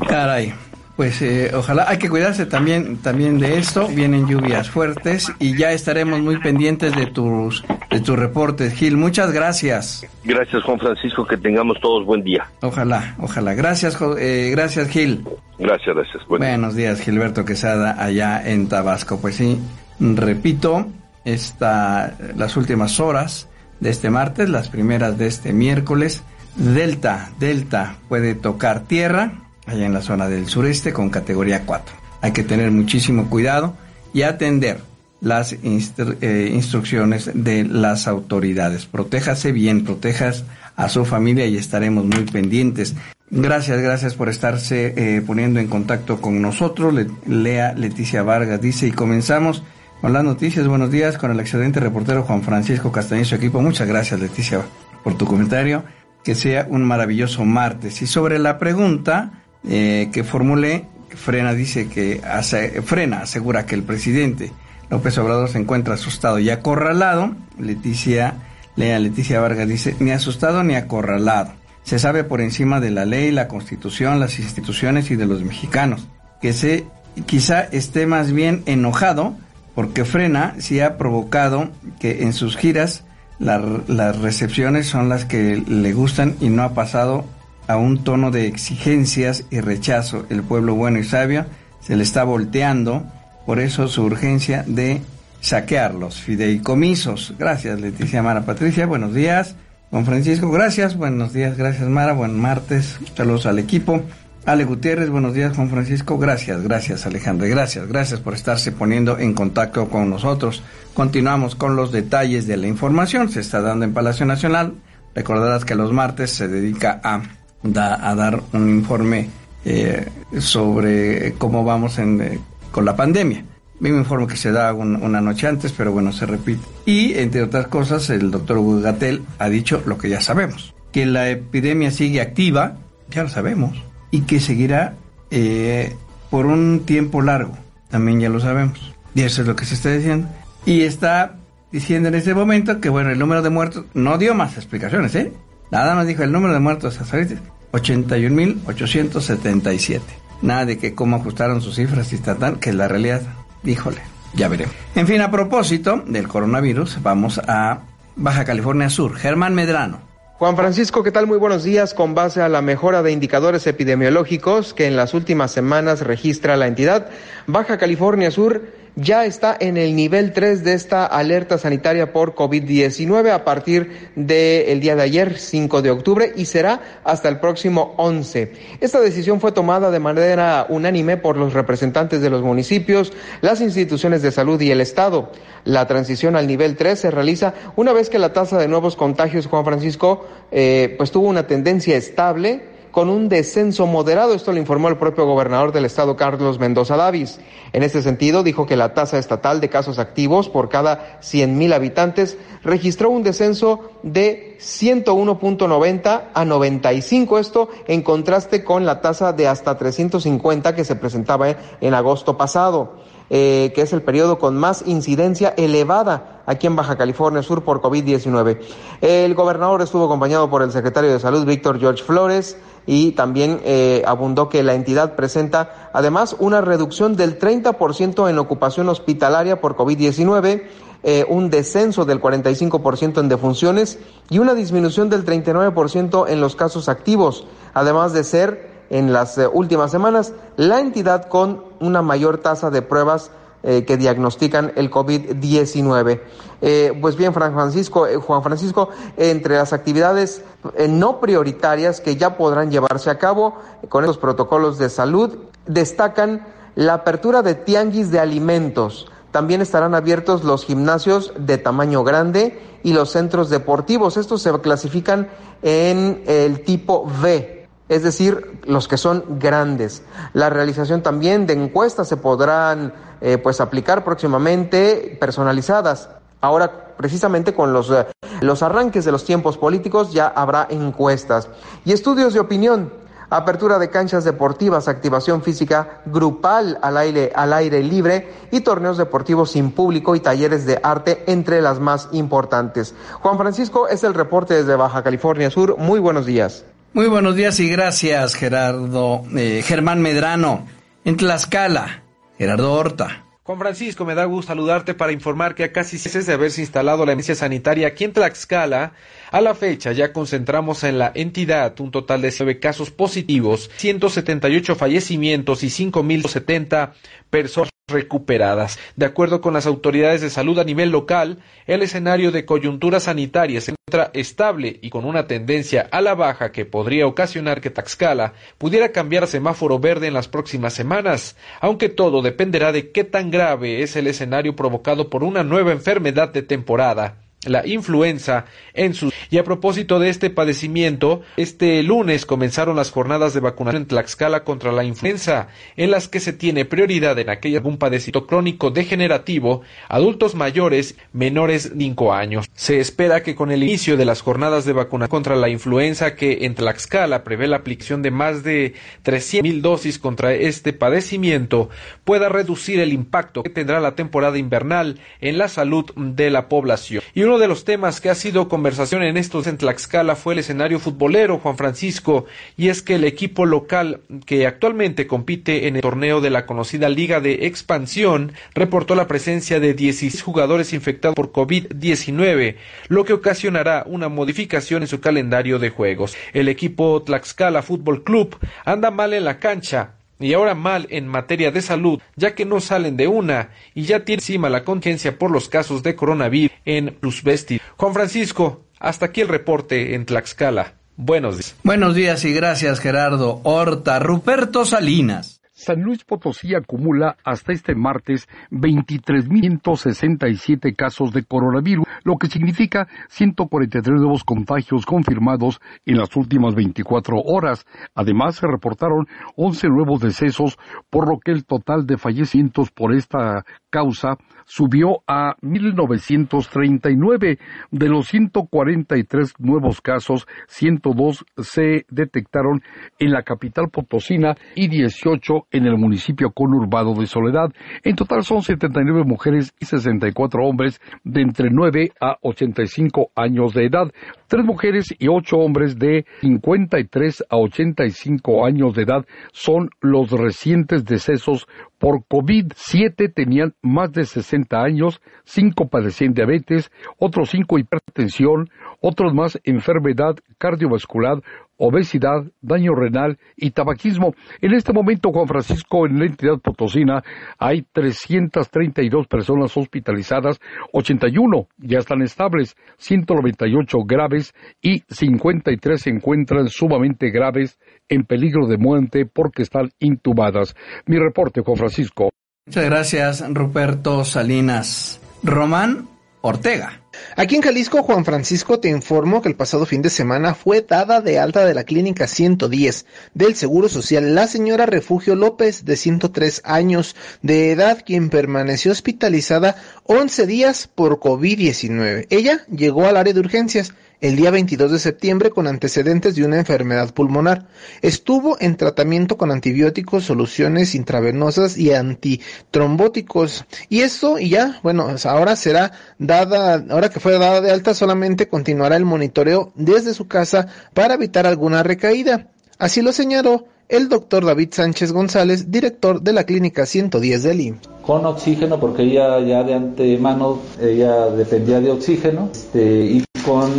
Caray. 0.07 0.53
Pues 0.95 1.23
eh, 1.23 1.51
ojalá 1.55 1.85
hay 1.89 1.97
que 1.97 2.07
cuidarse 2.07 2.45
también 2.45 2.97
también 2.97 3.39
de 3.39 3.57
esto. 3.57 3.87
Vienen 3.87 4.27
lluvias 4.27 4.69
fuertes 4.69 5.31
y 5.39 5.57
ya 5.57 5.71
estaremos 5.71 6.19
muy 6.21 6.37
pendientes 6.37 6.95
de 6.95 7.07
tus 7.07 7.63
de 7.89 7.99
tus 7.99 8.17
reportes, 8.17 8.73
Gil. 8.73 8.95
Muchas 8.97 9.31
gracias. 9.31 10.05
Gracias, 10.23 10.61
Juan 10.63 10.79
Francisco. 10.79 11.25
Que 11.25 11.37
tengamos 11.37 11.79
todos 11.81 12.05
buen 12.05 12.23
día. 12.23 12.45
Ojalá, 12.61 13.15
ojalá. 13.19 13.55
Gracias, 13.55 13.97
eh, 14.19 14.49
gracias, 14.51 14.87
Gil. 14.89 15.25
Gracias, 15.57 15.95
gracias. 15.95 16.27
Buenos 16.27 16.75
días, 16.75 17.01
Gilberto 17.01 17.43
Quesada, 17.43 17.95
allá 18.03 18.47
en 18.47 18.69
Tabasco. 18.69 19.19
Pues 19.19 19.35
sí, 19.37 19.59
repito, 19.99 20.85
esta, 21.25 22.15
las 22.35 22.55
últimas 22.55 22.99
horas 22.99 23.49
de 23.79 23.89
este 23.89 24.11
martes, 24.11 24.47
las 24.47 24.69
primeras 24.69 25.17
de 25.17 25.25
este 25.25 25.53
miércoles, 25.53 26.23
Delta, 26.55 27.31
Delta 27.39 27.95
puede 28.07 28.35
tocar 28.35 28.81
tierra 28.81 29.43
allá 29.65 29.85
en 29.85 29.93
la 29.93 30.01
zona 30.01 30.27
del 30.27 30.47
sureste 30.47 30.93
con 30.93 31.09
categoría 31.09 31.65
4. 31.65 31.95
Hay 32.21 32.31
que 32.31 32.43
tener 32.43 32.71
muchísimo 32.71 33.29
cuidado 33.29 33.75
y 34.13 34.23
atender 34.23 34.79
las 35.23 35.53
eh, 35.53 36.51
instrucciones 36.53 37.31
de 37.33 37.63
las 37.63 38.07
autoridades. 38.07 38.85
Protéjase 38.85 39.51
bien, 39.53 39.85
protejas 39.85 40.43
a 40.75 40.89
su 40.89 41.05
familia 41.05 41.45
y 41.45 41.55
estaremos 41.55 42.05
muy 42.05 42.25
pendientes. 42.25 42.95
Gracias, 43.29 43.81
gracias 43.81 44.15
por 44.15 44.29
estarse 44.29 44.93
eh, 44.95 45.21
poniendo 45.25 45.59
en 45.59 45.67
contacto 45.67 46.19
con 46.19 46.41
nosotros. 46.41 46.93
Lea 47.25 47.73
Leticia 47.73 48.21
Vargas 48.21 48.61
dice 48.61 48.87
y 48.87 48.91
comenzamos 48.91 49.63
con 50.01 50.11
las 50.11 50.25
noticias. 50.25 50.67
Buenos 50.67 50.91
días 50.91 51.17
con 51.17 51.31
el 51.31 51.39
excelente 51.39 51.79
reportero 51.79 52.23
Juan 52.23 52.43
Francisco 52.43 52.91
Castañez, 52.91 53.29
su 53.29 53.35
equipo. 53.35 53.61
Muchas 53.61 53.87
gracias 53.87 54.19
Leticia 54.19 54.61
por 55.03 55.17
tu 55.17 55.25
comentario. 55.25 55.83
Que 56.23 56.35
sea 56.35 56.67
un 56.69 56.83
maravilloso 56.83 57.43
martes. 57.43 58.01
Y 58.01 58.07
sobre 58.07 58.39
la 58.39 58.57
pregunta, 58.57 59.42
eh, 59.67 60.09
que 60.11 60.23
formulé, 60.23 60.85
Frena 61.09 61.53
dice 61.53 61.87
que 61.87 62.21
hace, 62.23 62.81
Frena 62.81 63.21
asegura 63.21 63.65
que 63.65 63.75
el 63.75 63.83
presidente 63.83 64.51
López 64.89 65.17
Obrador 65.17 65.49
se 65.49 65.57
encuentra 65.57 65.95
asustado 65.95 66.39
y 66.39 66.49
acorralado. 66.49 67.35
Leticia, 67.59 68.35
Lea 68.75 68.99
Leticia 68.99 69.39
Vargas 69.39 69.67
dice, 69.67 69.95
ni 69.99 70.11
asustado 70.11 70.63
ni 70.63 70.75
acorralado. 70.75 71.53
Se 71.83 71.99
sabe 71.99 72.23
por 72.23 72.41
encima 72.41 72.79
de 72.79 72.91
la 72.91 73.05
ley, 73.05 73.31
la 73.31 73.47
constitución, 73.47 74.19
las 74.19 74.39
instituciones 74.39 75.11
y 75.11 75.15
de 75.15 75.25
los 75.25 75.43
mexicanos. 75.43 76.07
Que 76.41 76.53
se 76.53 76.85
quizá 77.25 77.61
esté 77.61 78.05
más 78.05 78.31
bien 78.31 78.63
enojado 78.65 79.35
porque 79.75 80.05
Frena 80.05 80.55
sí 80.59 80.79
ha 80.79 80.97
provocado 80.97 81.69
que 81.99 82.23
en 82.23 82.33
sus 82.33 82.55
giras 82.55 83.03
las 83.39 84.19
recepciones 84.19 84.87
son 84.87 85.09
las 85.09 85.25
que 85.25 85.61
le 85.67 85.93
gustan 85.93 86.35
y 86.39 86.49
no 86.49 86.63
ha 86.63 86.73
pasado 86.73 87.25
a 87.67 87.77
un 87.77 88.03
tono 88.03 88.31
de 88.31 88.47
exigencias 88.47 89.45
y 89.49 89.59
rechazo. 89.59 90.25
El 90.29 90.43
pueblo 90.43 90.75
bueno 90.75 90.99
y 90.99 91.03
sabio 91.03 91.45
se 91.81 91.95
le 91.95 92.03
está 92.03 92.23
volteando, 92.23 93.05
por 93.45 93.59
eso 93.59 93.87
su 93.87 94.03
urgencia 94.03 94.63
de 94.65 95.01
saquear 95.41 95.93
los 95.93 96.21
fideicomisos. 96.21 97.33
Gracias, 97.37 97.79
Leticia 97.79 98.23
Mara 98.23 98.45
Patricia. 98.45 98.85
Buenos 98.85 99.13
días. 99.13 99.55
Juan 99.91 100.05
Francisco, 100.05 100.49
gracias. 100.49 100.97
Buenos 100.97 101.33
días, 101.33 101.57
gracias, 101.57 101.87
Mara. 101.89 102.13
Buen 102.13 102.39
martes. 102.39 102.97
Saludos 103.15 103.45
al 103.45 103.59
equipo. 103.59 104.01
Ale 104.45 104.65
Gutiérrez, 104.65 105.09
buenos 105.09 105.33
días, 105.33 105.55
Juan 105.55 105.69
Francisco. 105.69 106.17
Gracias, 106.17 106.63
gracias, 106.63 107.05
Alejandro. 107.05 107.47
Gracias, 107.47 107.87
gracias 107.87 108.19
por 108.19 108.33
estarse 108.33 108.71
poniendo 108.71 109.19
en 109.19 109.33
contacto 109.33 109.89
con 109.89 110.09
nosotros. 110.09 110.63
Continuamos 110.93 111.55
con 111.55 111.75
los 111.75 111.91
detalles 111.91 112.47
de 112.47 112.57
la 112.57 112.67
información. 112.67 113.29
Se 113.29 113.39
está 113.39 113.61
dando 113.61 113.85
en 113.85 113.93
Palacio 113.93 114.25
Nacional. 114.25 114.73
Recordarás 115.15 115.63
que 115.63 115.75
los 115.75 115.93
martes 115.93 116.31
se 116.31 116.47
dedica 116.47 116.99
a 117.03 117.21
da, 117.63 118.09
a 118.09 118.15
dar 118.15 118.43
un 118.53 118.69
informe 118.69 119.29
eh, 119.65 120.07
sobre 120.39 121.33
cómo 121.37 121.63
vamos 121.63 121.97
eh, 121.99 122.39
con 122.71 122.85
la 122.85 122.95
pandemia. 122.95 123.45
Mismo 123.79 123.99
informe 123.99 124.27
que 124.27 124.37
se 124.37 124.51
da 124.51 124.73
una 124.73 125.19
noche 125.19 125.47
antes, 125.47 125.73
pero 125.73 125.91
bueno, 125.91 126.13
se 126.13 126.25
repite. 126.25 126.61
Y, 126.85 127.15
entre 127.15 127.41
otras 127.41 127.67
cosas, 127.67 128.09
el 128.09 128.31
doctor 128.31 128.81
Gatel 128.81 129.23
ha 129.39 129.49
dicho 129.49 129.81
lo 129.85 129.97
que 129.97 130.09
ya 130.09 130.21
sabemos, 130.21 130.73
que 130.91 131.05
la 131.05 131.29
epidemia 131.29 131.91
sigue 131.91 132.21
activa, 132.21 132.77
ya 133.09 133.23
lo 133.23 133.29
sabemos, 133.29 133.83
y 134.11 134.21
que 134.21 134.39
seguirá 134.39 134.95
eh, 135.31 135.95
por 136.29 136.45
un 136.45 136.83
tiempo 136.85 137.21
largo, 137.21 137.57
también 137.89 138.21
ya 138.21 138.29
lo 138.29 138.39
sabemos. 138.39 138.93
Y 139.15 139.21
eso 139.23 139.41
es 139.41 139.47
lo 139.47 139.55
que 139.55 139.65
se 139.65 139.73
está 139.73 139.91
diciendo. 139.91 140.29
Y 140.65 140.81
está 140.81 141.35
diciendo 141.71 142.07
en 142.07 142.15
ese 142.15 142.33
momento 142.33 142.79
que, 142.79 142.89
bueno, 142.89 143.09
el 143.09 143.19
número 143.19 143.41
de 143.41 143.49
muertos, 143.49 143.85
no 143.93 144.17
dio 144.17 144.33
más 144.33 144.55
explicaciones, 144.55 145.13
¿eh? 145.15 145.33
Nada 145.71 145.95
más 145.95 146.07
dijo 146.07 146.23
el 146.23 146.31
número 146.31 146.53
de 146.53 146.59
muertos 146.59 147.01
hasta 147.01 147.17
ahorita, 147.17 147.41
81.877. 147.73 150.01
Nada 150.41 150.65
de 150.65 150.77
que 150.77 150.95
cómo 150.95 151.17
ajustaron 151.17 151.61
sus 151.61 151.75
cifras 151.75 152.11
y 152.11 152.15
está 152.15 152.35
tan, 152.35 152.55
que 152.57 152.69
es 152.69 152.75
la 152.75 152.87
realidad. 152.87 153.21
Híjole, 153.63 154.01
ya 154.33 154.47
veremos. 154.47 154.75
En 154.95 155.07
fin, 155.07 155.21
a 155.21 155.31
propósito 155.31 156.03
del 156.05 156.27
coronavirus, 156.27 157.01
vamos 157.01 157.41
a 157.47 157.81
Baja 158.15 158.45
California 158.45 158.89
Sur. 158.89 159.15
Germán 159.15 159.55
Medrano. 159.55 160.01
Juan 160.37 160.57
Francisco, 160.57 161.03
¿qué 161.03 161.11
tal? 161.11 161.25
Muy 161.25 161.37
buenos 161.37 161.63
días. 161.63 161.93
Con 161.93 162.15
base 162.15 162.41
a 162.41 162.49
la 162.49 162.61
mejora 162.61 163.01
de 163.01 163.11
indicadores 163.11 163.65
epidemiológicos 163.65 164.73
que 164.73 164.87
en 164.87 164.97
las 164.97 165.13
últimas 165.13 165.51
semanas 165.51 166.01
registra 166.01 166.57
la 166.57 166.67
entidad, 166.67 167.09
Baja 167.47 167.77
California 167.77 168.29
Sur 168.29 168.61
ya 168.95 169.25
está 169.25 169.57
en 169.59 169.77
el 169.77 169.95
nivel 169.95 170.33
3 170.33 170.63
de 170.63 170.73
esta 170.73 171.05
alerta 171.05 171.57
sanitaria 171.57 172.13
por 172.13 172.35
COVID-19 172.35 173.31
a 173.31 173.43
partir 173.43 174.11
del 174.15 174.79
día 174.79 174.95
de 174.95 175.01
ayer, 175.01 175.37
5 175.39 175.81
de 175.81 175.91
octubre, 175.91 176.31
y 176.35 176.45
será 176.45 176.81
hasta 177.03 177.29
el 177.29 177.39
próximo 177.39 177.95
11. 177.97 178.53
Esta 178.81 178.99
decisión 179.01 179.41
fue 179.41 179.51
tomada 179.51 179.89
de 179.89 179.99
manera 179.99 180.67
unánime 180.69 181.17
por 181.17 181.37
los 181.37 181.53
representantes 181.53 182.21
de 182.21 182.29
los 182.29 182.43
municipios, 182.43 183.13
las 183.41 183.61
instituciones 183.61 184.21
de 184.21 184.31
salud 184.31 184.61
y 184.61 184.71
el 184.71 184.81
Estado. 184.81 185.31
La 185.65 185.87
transición 185.87 186.35
al 186.35 186.45
nivel 186.45 186.75
3 186.75 186.99
se 186.99 187.11
realiza 187.11 187.53
una 187.75 187.93
vez 187.93 188.09
que 188.09 188.19
la 188.19 188.33
tasa 188.33 188.57
de 188.57 188.67
nuevos 188.67 188.95
contagios, 188.95 189.47
Juan 189.47 189.65
Francisco, 189.65 190.27
eh, 190.51 190.93
pues 190.97 191.11
tuvo 191.11 191.27
una 191.27 191.47
tendencia 191.47 191.95
estable 191.95 192.72
con 192.93 193.09
un 193.09 193.27
descenso 193.27 193.87
moderado. 193.87 194.35
Esto 194.35 194.53
lo 194.53 194.59
informó 194.59 194.87
el 194.87 194.97
propio 194.97 195.25
gobernador 195.25 195.71
del 195.71 195.83
estado, 195.83 196.15
Carlos 196.15 196.59
Mendoza 196.59 196.95
Davis. 196.95 197.39
En 197.73 197.81
este 197.81 198.03
sentido, 198.03 198.43
dijo 198.43 198.67
que 198.67 198.77
la 198.77 198.93
tasa 198.93 199.17
estatal 199.17 199.59
de 199.59 199.69
casos 199.69 199.97
activos 199.97 200.47
por 200.47 200.69
cada 200.69 201.19
100.000 201.21 201.73
habitantes 201.73 202.37
registró 202.63 203.09
un 203.09 203.23
descenso 203.23 203.89
de 204.03 204.59
101.90 204.59 206.23
a 206.35 206.45
95. 206.45 207.39
Esto 207.39 207.69
en 207.87 208.03
contraste 208.03 208.63
con 208.63 208.85
la 208.85 209.01
tasa 209.01 209.33
de 209.33 209.47
hasta 209.47 209.75
350 209.75 210.75
que 210.75 210.85
se 210.85 210.95
presentaba 210.95 211.47
en 211.81 211.93
agosto 211.95 212.37
pasado. 212.37 213.01
Eh, 213.29 213.71
que 213.73 213.81
es 213.81 213.93
el 213.93 214.03
periodo 214.03 214.37
con 214.37 214.57
más 214.57 214.83
incidencia 214.85 215.55
elevada 215.57 216.32
aquí 216.45 216.67
en 216.67 216.75
Baja 216.75 216.97
California 216.97 217.43
Sur 217.43 217.63
por 217.63 217.81
COVID-19. 217.81 218.59
El 219.01 219.35
gobernador 219.35 219.81
estuvo 219.81 220.05
acompañado 220.05 220.49
por 220.49 220.61
el 220.61 220.71
secretario 220.71 221.11
de 221.11 221.19
Salud, 221.19 221.45
Víctor 221.45 221.79
George 221.79 222.03
Flores, 222.03 222.57
y 222.85 223.11
también 223.11 223.61
eh, 223.63 224.03
abundó 224.05 224.49
que 224.49 224.63
la 224.63 224.73
entidad 224.73 225.15
presenta 225.15 225.89
además 225.93 226.35
una 226.39 226.61
reducción 226.61 227.15
del 227.15 227.39
30% 227.39 228.29
en 228.29 228.39
ocupación 228.39 228.89
hospitalaria 228.89 229.61
por 229.61 229.75
COVID-19, 229.75 230.63
eh, 231.03 231.25
un 231.27 231.49
descenso 231.49 232.05
del 232.05 232.21
45% 232.21 233.19
en 233.19 233.29
defunciones 233.29 233.99
y 234.29 234.39
una 234.39 234.53
disminución 234.53 235.09
del 235.09 235.25
39% 235.25 236.25
en 236.29 236.41
los 236.41 236.55
casos 236.55 236.89
activos, 236.89 237.45
además 237.73 238.13
de 238.13 238.23
ser 238.23 238.73
en 238.89 239.11
las 239.11 239.37
eh, 239.37 239.47
últimas 239.47 239.91
semanas 239.91 240.33
la 240.55 240.79
entidad 240.79 241.27
con 241.27 241.63
una 241.79 242.01
mayor 242.01 242.37
tasa 242.37 242.69
de 242.69 242.81
pruebas 242.81 243.31
eh, 243.65 243.85
que 243.85 243.95
diagnostican 243.95 244.73
el 244.75 244.91
COVID-19. 244.91 246.19
Eh, 246.61 246.97
pues 247.01 247.15
bien, 247.15 247.31
Juan 247.31 247.53
Francisco, 247.53 248.05
eh, 248.07 248.17
Juan 248.17 248.43
Francisco, 248.43 248.89
entre 249.15 249.55
las 249.55 249.71
actividades 249.71 250.43
no 250.89 251.21
prioritarias 251.21 252.01
que 252.01 252.17
ya 252.17 252.35
podrán 252.35 252.71
llevarse 252.71 253.09
a 253.09 253.17
cabo 253.17 253.55
con 253.87 254.03
estos 254.03 254.17
protocolos 254.17 254.77
de 254.79 254.89
salud, 254.89 255.37
destacan 255.65 256.45
la 256.75 256.95
apertura 256.95 257.41
de 257.41 257.55
tianguis 257.55 258.11
de 258.11 258.19
alimentos. 258.19 259.07
También 259.31 259.61
estarán 259.61 259.95
abiertos 259.95 260.43
los 260.43 260.65
gimnasios 260.65 261.31
de 261.37 261.57
tamaño 261.57 262.03
grande 262.03 262.59
y 262.83 262.91
los 262.91 263.11
centros 263.11 263.49
deportivos. 263.49 264.17
Estos 264.17 264.41
se 264.41 264.51
clasifican 264.59 265.29
en 265.61 266.21
el 266.27 266.65
tipo 266.65 267.03
V 267.21 267.62
es 267.93 268.01
decir, 268.01 268.59
los 268.65 268.87
que 268.87 268.97
son 268.97 269.23
grandes. 269.39 270.01
La 270.33 270.49
realización 270.49 271.03
también 271.03 271.45
de 271.45 271.53
encuestas 271.53 272.07
se 272.07 272.17
podrán 272.17 272.93
eh, 273.21 273.37
pues 273.37 273.61
aplicar 273.61 274.03
próximamente 274.03 275.15
personalizadas. 275.19 276.09
Ahora, 276.41 276.95
precisamente 276.97 277.53
con 277.53 277.71
los, 277.71 277.91
eh, 277.91 278.07
los 278.41 278.63
arranques 278.63 279.05
de 279.05 279.11
los 279.11 279.25
tiempos 279.25 279.59
políticos, 279.59 280.11
ya 280.11 280.27
habrá 280.27 280.65
encuestas. 280.71 281.49
Y 281.85 281.91
estudios 281.91 282.33
de 282.33 282.39
opinión, 282.39 282.91
apertura 283.29 283.77
de 283.77 283.91
canchas 283.91 284.23
deportivas, 284.23 284.87
activación 284.87 285.43
física 285.43 286.01
grupal 286.05 286.79
al 286.81 286.97
aire, 286.97 287.31
al 287.35 287.53
aire 287.53 287.83
libre 287.83 288.33
y 288.51 288.61
torneos 288.61 288.97
deportivos 288.97 289.51
sin 289.51 289.71
público 289.71 290.15
y 290.15 290.19
talleres 290.19 290.65
de 290.65 290.79
arte 290.81 291.23
entre 291.27 291.61
las 291.61 291.79
más 291.79 292.09
importantes. 292.11 292.95
Juan 293.21 293.37
Francisco 293.37 293.87
es 293.87 294.03
el 294.03 294.15
reporte 294.15 294.55
desde 294.55 294.75
Baja 294.75 295.03
California 295.03 295.51
Sur. 295.51 295.77
Muy 295.77 295.99
buenos 295.99 296.25
días. 296.25 296.65
Muy 296.93 297.07
buenos 297.07 297.35
días 297.35 297.59
y 297.59 297.67
gracias, 297.69 298.35
Gerardo. 298.35 299.23
Eh, 299.35 299.63
Germán 299.65 299.99
Medrano, 300.03 300.67
en 301.03 301.17
Tlaxcala, 301.17 302.03
Gerardo 302.37 302.71
Horta. 302.71 303.25
Juan 303.41 303.57
Francisco, 303.57 304.05
me 304.05 304.13
da 304.13 304.25
gusto 304.25 304.49
saludarte 304.49 304.93
para 304.93 305.11
informar 305.11 305.55
que 305.55 305.63
a 305.63 305.71
casi 305.71 305.95
meses 305.95 306.27
de 306.27 306.33
haberse 306.33 306.61
instalado 306.61 307.03
la 307.03 307.13
emergencia 307.13 307.33
sanitaria 307.33 307.87
aquí 307.87 308.03
en 308.03 308.13
Tlaxcala, 308.13 308.93
a 309.31 309.41
la 309.41 309.55
fecha 309.55 309.91
ya 309.91 310.13
concentramos 310.13 310.83
en 310.83 310.99
la 310.99 311.11
entidad 311.15 311.79
un 311.81 311.89
total 311.89 312.21
de 312.21 312.31
nueve 312.37 312.59
casos 312.59 312.91
positivos, 312.91 313.71
178 313.77 314.75
fallecimientos 314.75 315.63
y 315.63 315.69
5.070 315.69 316.91
personas 317.31 317.72
recuperadas. 317.87 318.79
De 318.95 319.05
acuerdo 319.05 319.41
con 319.41 319.53
las 319.53 319.65
autoridades 319.65 320.21
de 320.21 320.29
salud 320.29 320.57
a 320.59 320.63
nivel 320.63 320.89
local, 320.89 321.39
el 321.67 321.81
escenario 321.81 322.31
de 322.31 322.45
coyuntura 322.45 323.01
sanitaria 323.01 323.59
se 323.59 323.71
encuentra 323.71 324.11
estable 324.13 324.79
y 324.81 324.89
con 324.89 325.03
una 325.03 325.27
tendencia 325.27 325.89
a 325.91 325.99
la 325.99 326.15
baja 326.15 326.53
que 326.53 326.65
podría 326.65 327.07
ocasionar 327.07 327.59
que 327.59 327.69
Taxcala 327.69 328.33
pudiera 328.57 328.93
cambiar 328.93 329.25
a 329.25 329.27
semáforo 329.27 329.79
verde 329.79 330.07
en 330.07 330.13
las 330.13 330.29
próximas 330.29 330.73
semanas, 330.73 331.35
aunque 331.59 331.89
todo 331.89 332.21
dependerá 332.21 332.71
de 332.71 332.91
qué 332.91 333.03
tan 333.03 333.31
grave 333.31 333.83
es 333.83 333.95
el 333.97 334.07
escenario 334.07 334.55
provocado 334.55 335.09
por 335.09 335.23
una 335.23 335.43
nueva 335.43 335.73
enfermedad 335.73 336.29
de 336.29 336.41
temporada 336.41 337.22
la 337.45 337.65
influenza 337.67 338.45
en 338.73 338.93
sus 338.93 339.13
y 339.29 339.37
a 339.37 339.43
propósito 339.43 339.99
de 339.99 340.09
este 340.09 340.29
padecimiento, 340.29 341.21
este 341.37 341.81
lunes 341.83 342.25
comenzaron 342.25 342.75
las 342.75 342.91
jornadas 342.91 343.33
de 343.33 343.39
vacunación 343.39 343.83
en 343.83 343.87
Tlaxcala 343.87 344.43
contra 344.43 344.71
la 344.71 344.83
influenza, 344.83 345.47
en 345.75 345.91
las 345.91 346.07
que 346.07 346.19
se 346.19 346.33
tiene 346.33 346.65
prioridad 346.65 347.17
en 347.19 347.29
aquel 347.29 347.55
algún 347.55 347.77
padecimiento 347.77 348.27
crónico 348.27 348.71
degenerativo, 348.71 349.61
adultos 349.89 350.35
mayores 350.35 350.95
menores 351.11 351.77
de 351.77 351.83
5 351.83 352.13
años. 352.13 352.49
Se 352.53 352.79
espera 352.79 353.23
que 353.23 353.35
con 353.35 353.51
el 353.51 353.63
inicio 353.63 353.97
de 353.97 354.05
las 354.05 354.21
jornadas 354.21 354.65
de 354.65 354.73
vacunación 354.73 355.09
contra 355.09 355.35
la 355.35 355.49
influenza 355.49 356.15
que 356.15 356.45
en 356.45 356.55
Tlaxcala 356.55 357.23
prevé 357.23 357.47
la 357.47 357.57
aplicación 357.57 358.01
de 358.01 358.11
más 358.11 358.43
de 358.43 358.73
300 359.03 359.43
mil 359.43 359.61
dosis 359.61 359.99
contra 359.99 360.33
este 360.33 360.73
padecimiento, 360.73 361.69
pueda 362.03 362.29
reducir 362.29 362.79
el 362.79 362.93
impacto 362.93 363.43
que 363.43 363.49
tendrá 363.49 363.79
la 363.79 363.95
temporada 363.95 364.37
invernal 364.37 364.99
en 365.21 365.37
la 365.37 365.47
salud 365.47 365.85
de 365.95 366.29
la 366.29 366.47
población. 366.49 367.03
Y 367.13 367.23
de 367.37 367.47
los 367.47 367.65
temas 367.65 368.01
que 368.01 368.09
ha 368.09 368.15
sido 368.15 368.47
conversación 368.47 369.03
en 369.03 369.17
estos 369.17 369.47
en 369.47 369.57
Tlaxcala 369.57 370.15
fue 370.15 370.33
el 370.33 370.39
escenario 370.39 370.79
futbolero, 370.79 371.39
Juan 371.39 371.57
Francisco, 371.57 372.25
y 372.57 372.69
es 372.69 372.81
que 372.81 372.95
el 372.95 373.03
equipo 373.03 373.45
local 373.45 374.01
que 374.25 374.45
actualmente 374.47 375.07
compite 375.07 375.67
en 375.67 375.75
el 375.75 375.81
torneo 375.81 376.21
de 376.21 376.29
la 376.29 376.45
conocida 376.45 376.89
Liga 376.89 377.21
de 377.21 377.45
Expansión 377.47 378.33
reportó 378.53 378.95
la 378.95 379.07
presencia 379.07 379.59
de 379.59 379.73
16 379.73 380.21
jugadores 380.21 380.73
infectados 380.73 381.15
por 381.15 381.31
COVID-19, 381.31 382.55
lo 382.87 383.05
que 383.05 383.13
ocasionará 383.13 383.83
una 383.85 384.09
modificación 384.09 384.83
en 384.83 384.87
su 384.87 384.99
calendario 384.99 385.59
de 385.59 385.69
juegos. 385.69 386.15
El 386.33 386.49
equipo 386.49 387.01
Tlaxcala 387.03 387.61
Fútbol 387.61 388.03
Club 388.03 388.37
anda 388.65 388.91
mal 388.91 389.13
en 389.13 389.25
la 389.25 389.39
cancha, 389.39 389.95
y 390.23 390.33
ahora 390.33 390.55
mal 390.55 390.87
en 390.89 391.07
materia 391.07 391.51
de 391.51 391.61
salud, 391.61 391.99
ya 392.15 392.35
que 392.35 392.45
no 392.45 392.59
salen 392.59 392.97
de 392.97 393.07
una 393.07 393.49
y 393.73 393.83
ya 393.83 394.05
tiene 394.05 394.21
encima 394.21 394.49
la 394.49 394.63
conciencia 394.63 395.17
por 395.17 395.31
los 395.31 395.49
casos 395.49 395.83
de 395.83 395.95
coronavirus 395.95 396.51
en 396.65 396.97
Vesti. 397.23 397.59
Juan 397.77 397.93
Francisco, 397.93 398.65
hasta 398.79 399.07
aquí 399.07 399.21
el 399.21 399.27
reporte 399.27 399.95
en 399.95 400.05
Tlaxcala. 400.05 400.75
Buenos 400.95 401.37
días. 401.37 401.55
Buenos 401.63 401.95
días 401.95 402.23
y 402.25 402.33
gracias 402.33 402.79
Gerardo 402.79 403.41
Horta. 403.43 403.99
Ruperto 403.99 404.65
Salinas. 404.65 405.32
San 405.63 405.81
Luis 405.81 406.03
Potosí 406.03 406.53
acumula 406.55 407.15
hasta 407.23 407.53
este 407.53 407.73
martes 407.73 408.27
23.167 408.51 410.75
casos 410.75 411.13
de 411.13 411.23
coronavirus, 411.23 411.87
lo 412.03 412.17
que 412.17 412.27
significa 412.27 412.89
143 413.07 414.01
nuevos 414.01 414.25
contagios 414.25 414.85
confirmados 414.85 415.61
en 415.85 415.99
las 415.99 416.13
últimas 416.17 416.53
24 416.53 417.17
horas. 417.17 417.65
Además, 417.95 418.35
se 418.35 418.45
reportaron 418.45 419.07
11 419.37 419.69
nuevos 419.69 420.01
decesos, 420.01 420.59
por 420.89 421.07
lo 421.07 421.19
que 421.19 421.31
el 421.31 421.45
total 421.45 421.85
de 421.85 421.97
fallecimientos 421.97 422.69
por 422.69 422.93
esta 422.93 423.45
causa 423.69 424.17
subió 424.45 425.01
a 425.07 425.37
1939. 425.41 427.39
De 427.71 427.87
los 427.87 428.07
143 428.07 429.35
nuevos 429.39 429.79
casos, 429.79 430.27
102 430.47 431.23
se 431.37 431.85
detectaron 431.89 432.61
en 432.99 433.11
la 433.11 433.23
capital 433.23 433.69
potosina 433.69 434.35
y 434.55 434.67
18 434.67 435.47
en 435.53 435.65
el 435.65 435.77
municipio 435.77 436.31
conurbado 436.31 436.93
de 436.95 437.05
Soledad. 437.05 437.53
En 437.83 437.95
total 437.95 438.23
son 438.23 438.41
79 438.41 439.03
mujeres 439.05 439.53
y 439.59 439.65
64 439.65 440.43
hombres 440.43 440.81
de 441.03 441.21
entre 441.21 441.49
9 441.49 441.91
a 442.01 442.17
85 442.21 443.11
años 443.15 443.53
de 443.53 443.65
edad. 443.67 443.91
Tres 444.27 444.43
mujeres 444.43 444.87
y 444.97 445.07
ocho 445.07 445.37
hombres 445.37 445.77
de 445.77 446.05
53 446.21 447.25
a 447.29 447.37
85 447.37 448.45
años 448.45 448.73
de 448.73 448.83
edad 448.83 449.05
son 449.31 449.69
los 449.79 450.09
recientes 450.09 450.85
decesos 450.85 451.47
por 451.77 452.03
COVID. 452.07 452.53
Siete 452.55 453.09
tenían 453.09 453.53
más 453.61 453.91
de 453.91 454.05
60 454.05 454.59
años, 454.59 455.01
cinco 455.23 455.67
padecían 455.67 456.13
diabetes, 456.13 456.71
otros 456.97 457.29
cinco 457.29 457.59
hipertensión, 457.59 458.49
otros 458.81 459.13
más 459.13 459.39
enfermedad 459.43 460.15
cardiovascular, 460.39 461.21
obesidad, 461.63 462.25
daño 462.41 462.75
renal 462.75 463.17
y 463.37 463.51
tabaquismo. 463.51 464.13
En 464.41 464.53
este 464.53 464.73
momento, 464.73 465.11
Juan 465.11 465.27
Francisco, 465.27 465.85
en 465.85 465.97
la 465.97 466.05
entidad 466.05 466.39
potosina 466.39 467.03
hay 467.37 467.65
332 467.71 469.07
personas 469.07 469.55
hospitalizadas, 469.55 470.39
81 470.73 471.47
ya 471.57 471.79
están 471.79 472.01
estables, 472.01 472.55
198 472.77 473.77
graves 473.85 474.33
y 474.61 474.83
53 474.89 475.81
se 475.81 475.89
encuentran 475.89 476.49
sumamente 476.49 477.09
graves 477.11 477.57
en 477.87 478.03
peligro 478.03 478.47
de 478.47 478.57
muerte 478.57 479.05
porque 479.05 479.43
están 479.43 479.69
intubadas. 479.79 480.55
Mi 480.85 480.97
reporte, 480.97 481.41
Juan 481.41 481.57
Francisco. 481.57 482.09
Muchas 482.45 482.65
gracias, 482.65 483.33
Ruperto 483.33 484.03
Salinas. 484.03 484.99
Román 485.23 485.87
Ortega. 486.21 486.82
Aquí 487.15 487.35
en 487.35 487.41
Jalisco, 487.41 487.83
Juan 487.83 488.05
Francisco 488.05 488.59
te 488.59 488.69
informo 488.69 489.21
que 489.21 489.29
el 489.29 489.35
pasado 489.35 489.65
fin 489.65 489.81
de 489.81 489.89
semana 489.89 490.35
fue 490.35 490.61
dada 490.61 491.01
de 491.01 491.19
alta 491.19 491.45
de 491.45 491.53
la 491.53 491.63
clínica 491.63 492.07
110 492.07 492.85
del 493.13 493.35
Seguro 493.35 493.69
Social 493.69 494.15
la 494.15 494.27
señora 494.27 494.65
Refugio 494.65 495.15
López, 495.15 495.65
de 495.65 495.75
103 495.75 496.41
años 496.43 496.95
de 497.21 497.51
edad, 497.51 497.83
quien 497.85 498.09
permaneció 498.09 498.71
hospitalizada 498.71 499.55
11 499.85 500.27
días 500.27 500.69
por 500.73 500.99
COVID-19. 500.99 502.07
Ella 502.09 502.45
llegó 502.49 502.85
al 502.85 502.97
área 502.97 503.13
de 503.13 503.19
urgencias 503.19 503.73
el 504.03 504.17
día 504.17 504.31
22 504.31 504.69
de 504.69 504.79
septiembre 504.79 505.29
con 505.29 505.47
antecedentes 505.47 506.15
de 506.15 506.25
una 506.25 506.37
enfermedad 506.37 506.93
pulmonar. 506.93 507.47
Estuvo 507.81 508.35
en 508.41 508.57
tratamiento 508.57 509.17
con 509.17 509.31
antibióticos, 509.31 510.03
soluciones 510.03 510.75
intravenosas 510.75 511.57
y 511.57 511.71
antitrombóticos. 511.71 513.45
Y 513.69 513.79
esto 513.79 514.19
y 514.19 514.27
ya, 514.27 514.59
bueno, 514.61 514.93
ahora 515.05 515.37
será 515.37 515.71
dada, 515.99 516.65
ahora 516.69 516.89
que 516.89 516.99
fue 516.99 517.17
dada 517.17 517.39
de 517.39 517.51
alta, 517.51 517.73
solamente 517.73 518.27
continuará 518.27 518.75
el 518.75 518.83
monitoreo 518.83 519.53
desde 519.55 519.93
su 519.93 520.05
casa 520.05 520.47
para 520.73 520.95
evitar 520.95 521.25
alguna 521.25 521.63
recaída. 521.63 522.27
Así 522.59 522.81
lo 522.81 522.91
señaló 522.91 523.45
el 523.69 523.87
doctor 523.87 524.25
David 524.25 524.49
Sánchez 524.51 524.91
González, 524.91 525.49
director 525.49 526.01
de 526.01 526.11
la 526.11 526.25
clínica 526.25 526.65
110 526.65 527.23
del 527.23 527.39
IMSS. 527.39 527.69
Con 527.85 528.05
oxígeno, 528.05 528.59
porque 528.59 528.83
ella 528.83 529.21
ya 529.21 529.43
de 529.43 529.53
antemano, 529.53 530.41
ella 530.61 531.07
dependía 531.07 531.61
de 531.61 531.71
oxígeno, 531.71 532.29
este, 532.33 532.85
y 532.85 533.03
con 533.25 533.49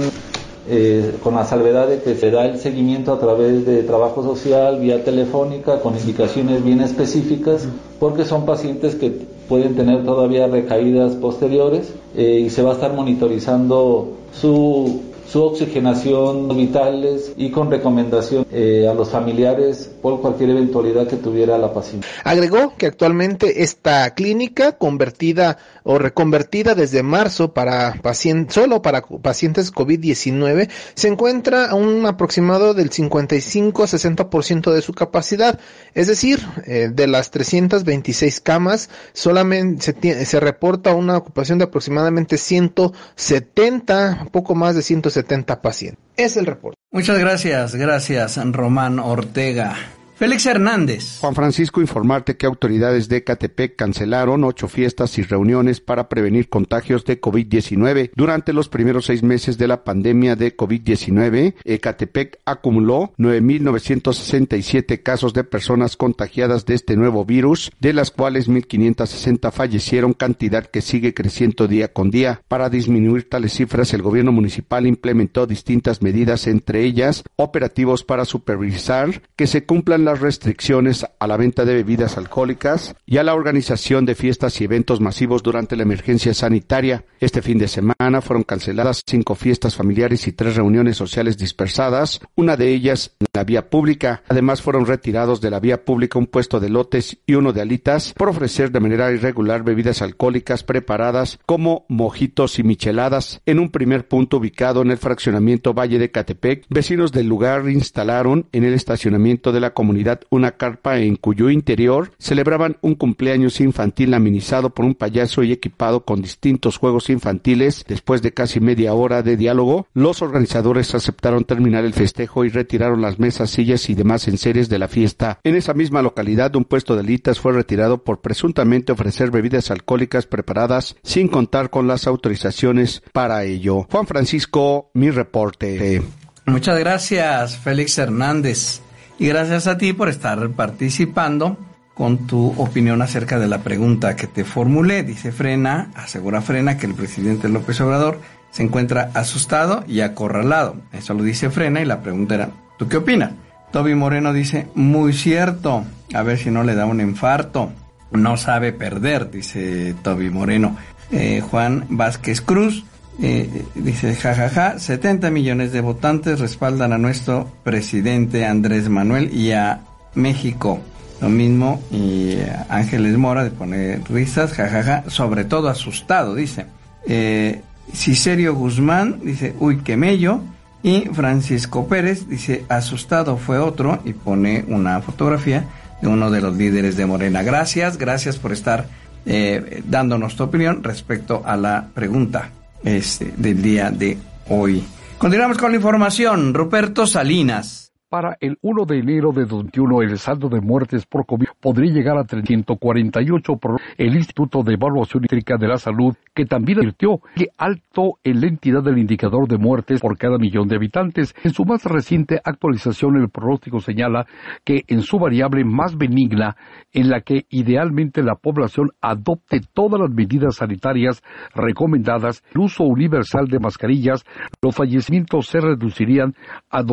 eh, 0.69 1.15
con 1.23 1.35
la 1.35 1.45
salvedad 1.45 1.89
de 1.89 2.01
que 2.01 2.15
se 2.15 2.31
da 2.31 2.47
el 2.47 2.59
seguimiento 2.59 3.13
a 3.13 3.19
través 3.19 3.67
de 3.67 3.83
trabajo 3.83 4.23
social, 4.23 4.81
vía 4.81 5.05
telefónica, 5.05 5.81
con 5.81 5.97
indicaciones 5.97 6.65
bien 6.65 6.81
específicas, 6.81 7.69
porque 8.01 8.25
son 8.25 8.47
pacientes 8.47 8.95
que 8.95 9.11
pueden 9.49 9.77
tener 9.77 10.05
todavía 10.05 10.47
recaídas 10.47 11.15
posteriores 11.17 11.93
eh, 12.17 12.45
y 12.47 12.51
se 12.51 12.63
va 12.63 12.71
a 12.71 12.75
estar 12.75 12.95
monitorizando 12.95 14.13
su 14.33 15.03
su 15.27 15.43
oxigenación 15.43 16.49
vitales 16.57 17.33
y 17.37 17.51
con 17.51 17.71
recomendación 17.71 18.47
eh, 18.53 18.87
a 18.89 18.95
los 18.95 19.11
familiares 19.11 19.91
por 20.03 20.21
cualquier 20.21 20.51
eventualidad 20.51 21.07
que 21.07 21.17
tuviera 21.17 21.59
la 21.59 21.73
paciente. 21.73 22.07
Agregó 22.25 22.75
que 22.77 22.87
actualmente 22.87 23.63
esta 23.63 24.15
clínica 24.15 24.73
convertida 24.73 25.59
o 25.83 25.99
reconvertida 25.99 26.75
desde 26.75 27.03
marzo 27.03 27.53
para 27.53 27.95
pacientes, 28.03 28.55
solo 28.55 28.83
para 28.83 29.03
pacientes 29.03 29.73
COVID-19 29.73 30.69
se 30.95 31.09
encuentra 31.09 31.71
a 31.71 31.75
un 31.75 32.07
aproximado 32.07 32.75
del 32.75 32.91
55-60% 32.91 34.73
de 34.73 34.83
su 34.83 34.93
capacidad, 34.93 35.59
es 35.95 36.07
decir, 36.07 36.41
eh, 36.67 36.91
de 36.93 37.07
las 37.07 37.31
326 37.31 38.41
camas 38.41 38.91
solamente 39.13 39.95
se, 40.01 40.27
se 40.27 40.41
reporta 40.41 40.95
una 40.95 41.17
ocupación 41.17 41.59
de 41.59 41.65
aproximadamente 41.65 42.39
170, 42.39 44.29
poco 44.31 44.55
más 44.55 44.75
de 44.75 44.83
170 44.83 45.14
70 45.15 45.63
pacientes. 45.63 46.05
Es 46.17 46.37
el 46.37 46.47
reporte. 46.47 46.79
Muchas 46.91 47.19
gracias, 47.19 47.75
gracias 47.75 48.39
Román 48.53 48.99
Ortega. 48.99 49.77
Félix 50.17 50.47
Hernández. 50.47 51.19
Juan 51.21 51.35
Francisco, 51.35 51.81
informarte 51.81 52.37
que 52.37 52.47
autoridades 52.47 53.09
de 53.09 53.17
Ecatepec 53.17 53.75
cancelaron 53.75 54.45
ocho 54.45 54.69
fiestas 54.69 55.19
y 55.19 55.23
reuniones 55.23 55.81
para 55.81 56.09
prevenir 56.09 56.49
contagios 56.49 57.05
de 57.05 57.21
COVID-19. 57.21 58.13
Durante 58.15 58.53
los 58.53 58.69
primeros 58.69 59.07
seis 59.07 59.25
meses 59.25 59.59
de 59.59 59.67
la 59.67 59.83
pandemia 59.83 60.37
de 60.37 60.57
COVID-19, 60.57 61.57
Ecatepec 61.65 62.39
acumuló 62.45 63.13
9.967 63.19 65.03
casos 65.03 65.35
de 65.35 65.43
personas 65.43 65.97
contagiadas 65.97 66.65
de 66.65 66.75
este 66.75 66.95
nuevo 66.97 67.25
virus, 67.25 67.73
de 67.81 67.93
las 67.93 68.13
cuales 68.13 68.49
1.560 68.49 69.51
fallecieron, 69.51 70.13
cantidad 70.13 70.65
que 70.65 70.81
sigue 70.81 71.13
creciendo 71.13 71.67
día 71.67 71.93
con 71.93 72.13
día. 72.13 72.41
Para 72.47 72.71
disminuir 72.71 73.29
tales 73.29 73.55
cifras, 73.55 73.93
el 73.93 74.03
gobierno 74.03 74.31
municipal 74.31 74.87
implementó 74.87 75.49
distintas 75.49 76.03
medidas, 76.03 76.47
entre 76.47 76.85
ellas 76.85 77.25
operativos 77.35 78.05
para 78.05 78.25
supervisar 78.25 79.23
que 79.35 79.49
se 79.49 79.65
cumplan 79.65 80.04
las 80.05 80.21
restricciones 80.21 81.07
a 81.19 81.27
la 81.27 81.37
venta 81.37 81.65
de 81.65 81.75
bebidas 81.75 82.17
alcohólicas 82.19 82.95
y 83.07 83.19
a 83.19 83.23
la 83.23 83.35
organización 83.35 84.07
de 84.07 84.15
fiestas 84.15 84.61
y 84.61 84.65
eventos 84.65 85.01
masivos 85.01 85.43
durante 85.43 85.77
la 85.77 85.83
emergencia 85.83 86.35
sanitaria. 86.35 87.05
Este 87.21 87.43
fin 87.43 87.59
de 87.59 87.69
semana 87.69 88.21
fueron 88.21 88.43
canceladas 88.43 89.03
cinco 89.07 89.35
fiestas 89.35 89.75
familiares 89.75 90.27
y 90.27 90.33
tres 90.33 90.57
reuniones 90.57 90.97
sociales 90.97 91.39
dispersadas, 91.39 92.21
una 92.35 92.57
de 92.57 92.69
ellas 92.69 93.13
en 93.21 93.27
la 93.33 93.45
vía 93.45 93.71
pública. 93.71 94.23
Además 94.29 94.63
fueron 94.63 94.87
retirados 94.87 95.41
de 95.41 95.51
la 95.51 95.61
vía 95.61 95.85
pública 95.85 96.19
un 96.19 96.27
puesto 96.27 96.61
de 96.61 96.69
lotes 96.69 97.19
y 97.27 97.35
uno 97.35 97.53
de 97.53 97.63
alitas 97.63 98.13
por 98.17 98.29
ofrecer 98.29 98.71
de 98.71 98.81
manera 98.81 99.11
irregular 99.11 99.63
bebidas 99.63 100.03
alcohólicas 100.03 100.65
preparadas 100.65 101.39
como 101.47 101.87
mojitos 101.89 102.59
y 102.59 102.63
micheladas. 102.63 103.41
En 103.47 103.59
un 103.59 103.71
primer 103.71 104.07
punto 104.07 104.37
ubicado 104.37 104.83
en 104.83 104.91
el 104.91 104.99
fraccionamiento 104.99 105.75
Valle 105.75 105.99
de 105.99 106.11
Catepec, 106.11 106.67
vecinos 106.69 107.13
del 107.13 107.27
lugar 107.27 107.69
instalaron 107.69 108.47
en 108.53 108.65
el 108.65 108.75
estacionamiento 108.75 109.53
de 109.53 109.61
la 109.61 109.73
comunidad 109.73 109.94
una 110.31 110.53
carpa 110.53 110.99
en 110.99 111.17
cuyo 111.17 111.51
interior 111.51 112.13
celebraban 112.19 112.77
un 112.81 112.95
cumpleaños 112.95 113.61
infantil 113.61 114.15
amenizado 114.15 114.71
por 114.71 114.85
un 114.85 114.95
payaso 114.95 115.43
y 115.43 115.53
equipado 115.53 116.05
con 116.05 116.23
distintos 116.23 116.79
juegos 116.79 117.11
infantiles. 117.11 117.85
Después 117.87 118.23
de 118.23 118.33
casi 118.33 118.61
media 118.61 118.95
hora 118.95 119.23
de 119.23 119.37
diálogo, 119.37 119.87
los 119.95 120.23
organizadores 120.23 120.95
aceptaron 120.95 121.45
terminar 121.45 121.85
el 121.85 121.95
festejo 121.95 122.45
y 122.45 122.49
retiraron 122.49 123.03
las 123.03 123.19
mesas, 123.19 123.51
sillas 123.51 123.89
y 123.91 123.95
demás 123.95 124.29
enseres 124.29 124.69
de 124.69 124.79
la 124.79 124.89
fiesta. 124.89 125.41
En 125.45 125.55
esa 125.57 125.75
misma 125.75 126.03
localidad, 126.03 126.55
un 126.57 126.65
puesto 126.65 126.97
de 126.97 127.03
litas 127.03 127.41
fue 127.41 127.53
retirado 127.53 128.03
por 128.05 128.21
presuntamente 128.21 128.93
ofrecer 128.93 129.31
bebidas 129.31 129.71
alcohólicas 129.71 130.27
preparadas 130.27 130.97
sin 131.03 131.29
contar 131.29 131.71
con 131.71 131.87
las 131.87 132.07
autorizaciones 132.07 133.03
para 133.13 133.45
ello. 133.45 133.87
Juan 133.91 134.07
Francisco, 134.07 134.91
mi 134.95 135.11
reporte. 135.11 136.03
Muchas 136.47 136.79
gracias, 136.79 137.57
Félix 137.57 137.99
Hernández. 137.99 138.84
Y 139.19 139.29
gracias 139.29 139.67
a 139.67 139.79
ti 139.79 139.93
por 139.93 140.09
estar 140.09 140.49
participando 140.51 141.57
con 141.95 142.27
tu 142.27 142.49
opinión 142.61 143.01
acerca 143.03 143.39
de 143.39 143.47
la 143.47 143.59
pregunta 143.59 144.17
que 144.17 144.27
te 144.27 144.45
formulé. 144.45 145.05
Dice 145.05 145.31
Frena, 145.31 145.91
asegura 145.95 146.43
Frena 146.43 146.77
que 146.77 146.87
el 146.87 146.95
presidente 146.95 147.49
López 147.49 147.81
Obrador 147.81 148.19
se 148.51 148.65
encuentra 148.65 149.11
asustado 149.15 149.85
y 149.87 150.01
acorralado. 150.01 150.77
Eso 150.93 151.15
lo 151.15 151.23
dice 151.23 151.51
Frena 151.51 151.81
y 151.81 151.85
la 151.85 152.03
pregunta 152.03 152.35
era, 152.35 152.51
¿tú 152.79 152.89
qué 152.89 152.97
opinas? 152.99 153.33
Toby 153.73 153.95
Moreno 153.95 154.33
dice, 154.33 154.69
muy 154.75 155.13
cierto, 155.13 155.85
a 156.13 156.23
ver 156.23 156.39
si 156.39 156.51
no 156.51 156.63
le 156.63 156.75
da 156.75 156.87
un 156.87 157.01
infarto. 157.01 157.73
No 158.13 158.37
sabe 158.37 158.73
perder, 158.73 159.31
dice 159.31 159.95
Toby 160.03 160.31
Moreno. 160.31 160.77
Eh, 161.11 161.41
Juan 161.41 161.87
Vázquez 161.89 162.41
Cruz 162.41 162.85
eh, 163.23 163.65
dice, 163.75 164.15
jajaja, 164.15 164.79
70 164.79 165.31
millones 165.31 165.73
de 165.73 165.81
votantes 165.81 166.41
respaldan 166.41 166.93
a 166.93 166.99
nuestro 166.99 167.49
presidente 167.63 168.45
Andrés 168.45 168.89
Manuel 168.89 169.33
y 169.33 169.53
a 169.53 169.81
México. 170.15 170.81
Lo 171.21 171.29
mismo, 171.29 171.81
y 171.93 172.33
eh, 172.33 172.53
Ángeles 172.69 173.17
Mora 173.17 173.45
de 173.45 173.51
poner 173.51 174.03
risas, 174.11 174.53
jajaja, 174.53 175.05
sobre 175.09 175.45
todo 175.45 175.69
asustado, 175.69 176.35
dice. 176.35 176.67
Eh, 177.07 177.63
Cicerio 177.93 178.55
Guzmán 178.55 179.21
dice, 179.23 179.55
uy, 179.61 179.79
qué 179.79 179.97
mello. 179.97 180.41
Y 180.83 181.09
Francisco 181.13 181.87
Pérez 181.87 182.29
dice, 182.29 182.65
asustado 182.69 183.39
fue 183.39 183.59
otro 183.59 184.01
y 184.05 184.13
pone 184.13 184.65
una 184.69 185.01
fotografía 185.01 185.65
de 186.03 186.09
uno 186.09 186.31
de 186.31 186.43
los 186.43 186.57
líderes 186.57 186.97
de 186.97 187.07
Morena. 187.07 187.43
Gracias, 187.43 187.97
gracias 187.97 188.37
por 188.37 188.53
estar 188.53 188.87
eh, 189.25 189.83
dándonos 189.87 190.37
tu 190.37 190.43
opinión 190.43 190.83
respecto 190.83 191.43
a 191.47 191.57
la 191.57 191.89
pregunta 191.95 192.51
este, 192.85 193.33
del 193.37 193.63
día 193.63 193.91
de 193.91 194.19
hoy. 194.49 194.85
Continuamos 195.19 195.59
con 195.59 195.71
la 195.73 195.77
información. 195.77 196.55
Ruperto 196.55 197.07
Salinas. 197.07 197.84
Para 198.15 198.37
el 198.41 198.59
1 198.63 198.85
de 198.85 198.99
enero 199.01 199.33
de 199.33 199.45
2021 199.45 200.03
el 200.03 200.19
saldo 200.19 200.49
de 200.49 200.61
muertes 200.61 201.05
por 201.05 201.27
COVID 201.27 201.49
podría 201.61 201.93
llegar 201.93 202.17
a 202.17 202.23
348 202.23 203.57
por 203.57 203.81
el 203.99 204.15
Instituto 204.15 204.63
de 204.63 204.75
Evaluación 204.75 205.25
Hídrica 205.25 205.57
de 205.59 205.67
la 205.67 205.79
Salud, 205.79 206.15
que 206.33 206.45
también 206.45 206.79
advirtió 206.79 207.19
que 207.35 207.49
alto 207.59 208.21
en 208.23 208.41
la 208.41 208.47
entidad 208.47 208.85
del 208.85 208.99
indicador 208.99 209.49
de 209.49 209.59
muertes 209.59 210.01
por 210.01 210.17
cada 210.17 210.39
millón 210.39 210.69
de 210.69 210.77
habitantes. 210.77 211.35
En 211.43 211.53
su 211.53 211.65
más 211.65 211.83
reciente 211.83 212.41
actualización, 212.45 213.17
el 213.17 213.31
pronóstico 213.31 213.81
señala 213.81 214.27
que 214.63 214.85
en 214.87 215.03
su 215.03 215.19
variable 215.19 215.65
más 215.65 215.97
benigna, 215.97 216.57
en 216.93 217.11
la 217.11 217.23
que 217.23 217.47
idealmente 217.51 218.23
la 218.23 218.37
población 218.37 218.91
adopte 219.01 219.61
todas 219.73 220.01
las 220.01 220.11
medidas 220.11 220.55
sanitarias 220.55 221.21
recomendadas, 221.53 222.45
el 222.55 222.61
uso 222.61 222.85
universal 222.85 223.49
de 223.49 223.59
mascarillas, 223.59 224.25
los 224.63 224.77
fallecimientos 224.77 225.49
se 225.49 225.59
reducirían 225.59 226.35
a 226.71 226.85